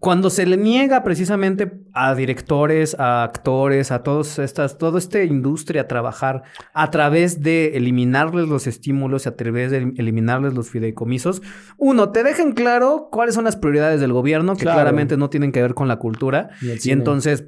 Cuando 0.00 0.30
se 0.30 0.46
le 0.46 0.56
niega 0.56 1.04
precisamente 1.04 1.70
a 1.92 2.14
directores, 2.14 2.96
a 2.98 3.22
actores, 3.22 3.90
a 3.92 4.02
todas 4.02 4.38
estas, 4.38 4.78
toda 4.78 4.98
esta 4.98 5.22
industria 5.22 5.82
a 5.82 5.88
trabajar 5.88 6.42
a 6.72 6.90
través 6.90 7.42
de 7.42 7.76
eliminarles 7.76 8.48
los 8.48 8.66
estímulos 8.66 9.26
y 9.26 9.28
a 9.28 9.36
través 9.36 9.70
de 9.70 9.92
eliminarles 9.98 10.54
los 10.54 10.70
fideicomisos, 10.70 11.42
uno, 11.76 12.10
te 12.12 12.22
dejan 12.24 12.52
claro 12.52 13.08
cuáles 13.12 13.34
son 13.34 13.44
las 13.44 13.56
prioridades 13.56 14.00
del 14.00 14.12
gobierno, 14.14 14.54
que 14.56 14.62
Claro. 14.62 14.78
claramente 14.78 15.18
no 15.18 15.28
tienen 15.28 15.52
que 15.52 15.60
ver 15.60 15.74
con 15.74 15.86
la 15.86 15.96
cultura. 15.96 16.48
Y 16.62 16.70
el 16.70 16.76
Y 16.78 16.80
cine. 16.80 16.94
entonces, 16.94 17.44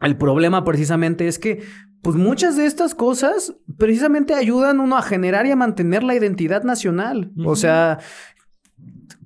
el 0.00 0.16
problema 0.16 0.62
precisamente 0.64 1.26
es 1.26 1.38
que, 1.40 1.62
pues 2.02 2.14
muchas 2.16 2.56
de 2.56 2.66
estas 2.66 2.94
cosas 2.94 3.54
precisamente 3.78 4.32
ayudan 4.34 4.78
uno 4.80 4.96
a 4.96 5.02
generar 5.02 5.44
y 5.44 5.50
a 5.50 5.56
mantener 5.56 6.02
la 6.04 6.14
identidad 6.14 6.62
nacional. 6.62 7.32
O 7.44 7.56
sea, 7.56 7.98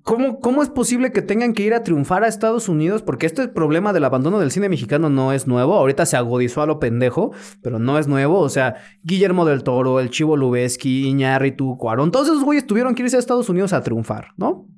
¿cómo, 0.02 0.38
¿cómo 0.38 0.62
es 0.62 0.68
posible 0.68 1.10
que 1.10 1.22
tengan 1.22 1.52
que 1.52 1.64
ir 1.64 1.74
a 1.74 1.82
triunfar 1.82 2.22
a 2.22 2.28
Estados 2.28 2.68
Unidos? 2.68 3.02
Porque 3.02 3.26
este 3.26 3.48
problema 3.48 3.92
del 3.92 4.04
abandono 4.04 4.38
del 4.38 4.52
cine 4.52 4.68
mexicano 4.68 5.10
no 5.10 5.32
es 5.32 5.46
nuevo. 5.46 5.74
Ahorita 5.74 6.06
se 6.06 6.16
agudizó 6.16 6.62
a 6.62 6.66
lo 6.66 6.78
pendejo, 6.78 7.32
pero 7.62 7.78
no 7.78 7.98
es 7.98 8.06
nuevo. 8.06 8.38
O 8.38 8.48
sea, 8.48 8.76
Guillermo 9.02 9.44
del 9.44 9.64
Toro, 9.64 9.98
el 9.98 10.10
Chivo 10.10 10.36
Lubeski, 10.36 11.08
Iñárritu, 11.08 11.76
Cuarón, 11.76 12.12
todos 12.12 12.28
esos 12.28 12.44
güeyes 12.44 12.66
tuvieron 12.66 12.94
que 12.94 13.02
irse 13.02 13.16
a 13.16 13.20
Estados 13.20 13.48
Unidos 13.48 13.72
a 13.72 13.82
triunfar, 13.82 14.28
¿no? 14.36 14.68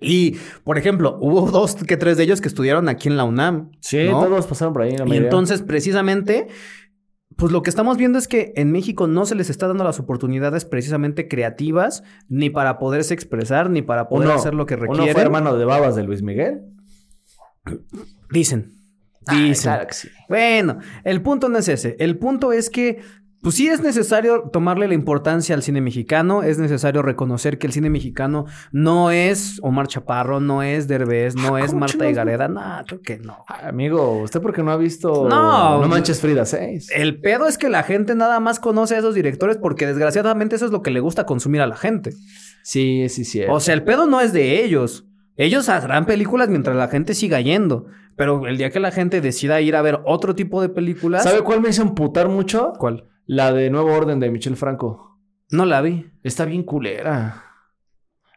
Y, 0.00 0.38
por 0.64 0.78
ejemplo, 0.78 1.18
hubo 1.20 1.50
dos 1.50 1.74
que 1.74 1.96
tres 1.98 2.16
de 2.16 2.24
ellos 2.24 2.40
que 2.40 2.48
estudiaron 2.48 2.88
aquí 2.88 3.08
en 3.08 3.18
la 3.18 3.24
UNAM. 3.24 3.70
Sí, 3.80 4.08
¿no? 4.08 4.24
todos 4.24 4.46
pasaron 4.46 4.72
por 4.72 4.82
ahí. 4.82 4.96
la 4.96 5.06
Y 5.06 5.16
entonces, 5.18 5.60
precisamente, 5.60 6.48
pues 7.40 7.50
lo 7.52 7.62
que 7.62 7.70
estamos 7.70 7.96
viendo 7.96 8.18
es 8.18 8.28
que 8.28 8.52
en 8.56 8.70
México 8.70 9.06
no 9.08 9.24
se 9.26 9.34
les 9.34 9.50
está 9.50 9.66
dando 9.66 9.82
las 9.82 9.98
oportunidades 9.98 10.64
precisamente 10.64 11.26
creativas, 11.26 12.02
ni 12.28 12.50
para 12.50 12.78
poderse 12.78 13.14
expresar, 13.14 13.70
ni 13.70 13.82
para 13.82 14.08
poder 14.08 14.28
Uno- 14.28 14.36
hacer 14.38 14.54
lo 14.54 14.66
que 14.66 14.74
Uno 14.74 14.84
requieren. 14.84 15.14
fue 15.14 15.22
hermano 15.22 15.56
de 15.56 15.64
babas 15.64 15.96
de 15.96 16.04
Luis 16.04 16.22
Miguel. 16.22 16.60
Dicen. 18.30 18.72
Ay, 19.26 19.48
Dicen. 19.50 19.62
claro 19.64 19.86
que 19.86 19.94
sí. 19.94 20.08
Bueno, 20.28 20.78
el 21.04 21.22
punto 21.22 21.48
no 21.48 21.58
es 21.58 21.68
ese. 21.68 21.96
El 21.98 22.18
punto 22.18 22.52
es 22.52 22.70
que, 22.70 23.00
pues 23.42 23.54
sí 23.54 23.68
es 23.68 23.80
necesario 23.80 24.50
tomarle 24.52 24.86
la 24.86 24.94
importancia 24.94 25.54
al 25.54 25.62
cine 25.62 25.80
mexicano. 25.80 26.42
Es 26.42 26.58
necesario 26.58 27.00
reconocer 27.00 27.58
que 27.58 27.66
el 27.66 27.72
cine 27.72 27.88
mexicano 27.88 28.44
no 28.70 29.10
es 29.10 29.58
Omar 29.62 29.86
Chaparro, 29.86 30.40
no 30.40 30.62
es 30.62 30.88
Derbez, 30.88 31.36
no 31.36 31.56
es 31.56 31.68
¿cómo 31.68 31.80
Marta? 31.80 32.08
Higareda. 32.08 32.48
No, 32.48 32.62
creo 32.86 33.00
que 33.00 33.18
no. 33.18 33.44
Ay, 33.48 33.68
amigo, 33.68 34.18
¿usted 34.18 34.42
por 34.42 34.52
qué 34.52 34.62
no 34.62 34.72
ha 34.72 34.76
visto 34.76 35.26
No. 35.28 35.80
No 35.80 35.88
manches 35.88 36.20
Frida 36.20 36.44
6? 36.44 36.90
El 36.94 37.20
pedo 37.20 37.46
es 37.46 37.56
que 37.56 37.70
la 37.70 37.82
gente 37.82 38.14
nada 38.14 38.40
más 38.40 38.60
conoce 38.60 38.94
a 38.94 38.98
esos 38.98 39.14
directores 39.14 39.56
porque 39.56 39.86
desgraciadamente 39.86 40.56
eso 40.56 40.66
es 40.66 40.72
lo 40.72 40.82
que 40.82 40.90
le 40.90 41.00
gusta 41.00 41.24
consumir 41.24 41.62
a 41.62 41.66
la 41.66 41.76
gente. 41.76 42.12
Sí, 42.62 43.08
sí, 43.08 43.24
sí. 43.24 43.42
O 43.48 43.58
sea, 43.60 43.72
el 43.72 43.84
pedo 43.84 44.06
no 44.06 44.20
es 44.20 44.34
de 44.34 44.62
ellos. 44.62 45.06
Ellos 45.36 45.70
harán 45.70 46.04
películas 46.04 46.50
mientras 46.50 46.76
la 46.76 46.88
gente 46.88 47.14
siga 47.14 47.40
yendo. 47.40 47.86
Pero 48.16 48.46
el 48.46 48.58
día 48.58 48.68
que 48.68 48.80
la 48.80 48.90
gente 48.90 49.22
decida 49.22 49.62
ir 49.62 49.76
a 49.76 49.80
ver 49.80 50.00
otro 50.04 50.34
tipo 50.34 50.60
de 50.60 50.68
películas... 50.68 51.22
¿Sabe 51.22 51.40
cuál 51.40 51.62
me 51.62 51.70
hizo 51.70 51.80
emputar 51.80 52.28
mucho? 52.28 52.74
¿Cuál? 52.78 53.04
La 53.32 53.52
de 53.52 53.70
Nuevo 53.70 53.92
Orden 53.94 54.18
de 54.18 54.28
Michel 54.28 54.56
Franco. 54.56 55.20
No 55.52 55.64
la 55.64 55.80
vi. 55.82 56.10
Está 56.24 56.44
bien 56.46 56.64
culera. 56.64 57.44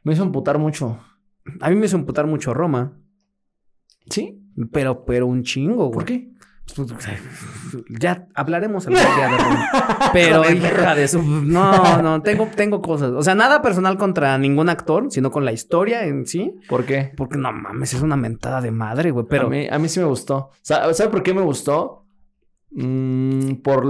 Me 0.03 0.13
hizo 0.13 0.21
emputar 0.21 0.59
mucho. 0.59 0.99
A 1.61 1.71
mí 1.71 1.75
me 1.75 1.87
hizo 1.87 1.95
emputar 1.95 2.27
mucho 2.27 2.53
Roma. 2.53 2.93
¿Sí? 4.07 4.39
Pero, 4.71 5.03
pero 5.03 5.25
un 5.25 5.41
chingo, 5.41 5.85
güey. 5.87 5.93
¿Por 5.93 6.05
qué? 6.05 6.29
Ya 7.99 8.27
hablaremos 8.35 8.85
el 8.85 8.93
día 8.93 9.03
de 9.29 9.37
Roma. 9.37 9.69
Pero, 10.13 10.47
hija 10.49 10.93
de 10.93 11.07
su... 11.07 11.23
No, 11.23 12.01
no, 12.03 12.21
tengo, 12.21 12.47
tengo 12.55 12.79
cosas. 12.81 13.13
O 13.13 13.23
sea, 13.23 13.33
nada 13.33 13.63
personal 13.63 13.97
contra 13.97 14.37
ningún 14.37 14.69
actor, 14.69 15.07
sino 15.09 15.31
con 15.31 15.43
la 15.43 15.51
historia 15.51 16.05
en 16.05 16.27
sí. 16.27 16.53
¿Por 16.69 16.85
qué? 16.85 17.11
Porque 17.17 17.37
no 17.39 17.51
mames, 17.51 17.95
es 17.95 18.01
una 18.03 18.15
mentada 18.15 18.61
de 18.61 18.69
madre, 18.69 19.09
güey. 19.09 19.25
Pero 19.27 19.47
a, 19.47 19.49
mí, 19.49 19.67
a 19.69 19.79
mí 19.79 19.89
sí 19.89 19.99
me 19.99 20.05
gustó. 20.05 20.51
Sa- 20.61 20.93
¿Sabe 20.93 21.09
por 21.09 21.23
qué 21.23 21.33
me 21.33 21.41
gustó? 21.41 22.02
Mm, 22.75 23.55
por 23.63 23.85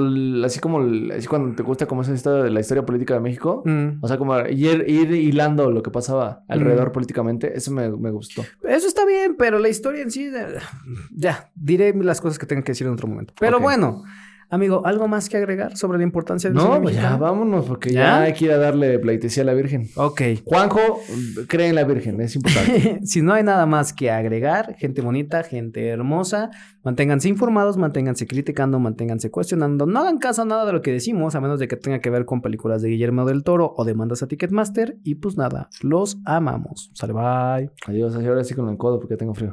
así 0.46 0.60
como 0.60 0.80
así 1.16 1.28
cuando 1.28 1.56
te 1.56 1.64
gusta 1.64 1.86
como 1.86 2.02
esa 2.02 2.14
historia 2.14 2.44
de 2.44 2.50
la 2.52 2.60
historia 2.60 2.86
política 2.86 3.14
de 3.14 3.22
México. 3.22 3.64
Mm. 3.66 4.00
O 4.02 4.08
sea, 4.08 4.18
como 4.18 4.38
ir, 4.48 4.84
ir 4.88 5.12
hilando 5.12 5.72
lo 5.72 5.82
que 5.82 5.90
pasaba 5.92 6.44
alrededor 6.48 6.90
Mm. 6.90 6.92
políticamente. 6.92 7.58
Eso 7.58 7.72
me, 7.72 7.90
me 7.90 8.12
gustó. 8.12 8.44
Eso 8.68 8.88
está 8.88 9.06
bien, 9.06 9.36
pero 9.38 9.58
la 9.60 9.70
historia 9.70 10.02
en 10.02 10.12
sí, 10.12 10.30
ya, 11.16 11.50
diré 11.56 11.94
las 11.94 12.20
cosas 12.20 12.38
que 12.38 12.46
tenga 12.46 12.62
que 12.64 12.74
decir 12.74 12.86
en 12.88 12.94
otro 12.94 13.08
momento. 13.08 13.34
Pero 13.40 13.60
bueno, 13.60 14.04
Amigo, 14.54 14.86
¿algo 14.86 15.08
más 15.08 15.30
que 15.30 15.38
agregar 15.38 15.76
sobre 15.78 15.98
la 15.98 16.04
importancia 16.04 16.48
del 16.48 16.56
No, 16.56 16.80
pues 16.80 16.96
ya 16.96 17.18
vámonos, 17.18 17.66
porque 17.66 17.90
¿Ya? 17.90 18.02
ya 18.02 18.22
hay 18.22 18.34
que 18.34 18.46
ir 18.46 18.52
a 18.52 18.60
darle 18.60 19.00
pleitesía 19.00 19.42
a 19.42 19.48
la 19.48 19.56
Virgen. 19.56 19.90
Ok. 19.96 20.22
Juanjo, 20.46 21.00
cree 21.48 21.70
en 21.70 21.74
la 21.74 21.84
Virgen, 21.86 22.22
es 22.22 22.36
importante. 22.36 23.00
si 23.04 23.24
no 23.24 23.34
hay 23.34 23.44
nada 23.44 23.66
más 23.66 23.94
que 23.94 24.12
agregar, 24.12 24.76
gente 24.78 25.02
bonita, 25.02 25.42
gente 25.42 25.88
hermosa, 25.88 26.52
manténganse 26.84 27.30
informados, 27.30 27.78
manténganse 27.78 28.28
criticando, 28.28 28.78
manténganse 28.78 29.32
cuestionando. 29.32 29.88
No 29.88 30.02
hagan 30.02 30.20
caso 30.20 30.44
a 30.44 30.46
nada 30.46 30.68
de 30.68 30.74
lo 30.74 30.84
que 30.84 30.92
decimos, 30.92 31.34
a 31.34 31.42
menos 31.42 31.60
de 31.60 31.68
que 31.68 31.76
tenga 31.76 31.98
que 31.98 32.12
ver 32.12 32.26
con 32.26 32.44
películas 32.44 32.84
de 32.84 32.90
Guillermo 32.90 33.26
del 33.26 33.44
Toro 33.44 33.74
o 33.76 33.86
demandas 33.86 34.22
a 34.22 34.28
Ticketmaster. 34.28 34.98
Y 35.04 35.16
pues 35.16 35.36
nada, 35.36 35.70
los 35.82 36.20
amamos. 36.26 36.92
Sale, 36.94 37.14
bye. 37.14 37.72
Adiós, 37.88 38.16
ahora 38.16 38.44
sí 38.44 38.54
con 38.54 38.70
el 38.70 38.78
codo 38.78 39.00
porque 39.00 39.18
tengo 39.18 39.34
frío. 39.34 39.52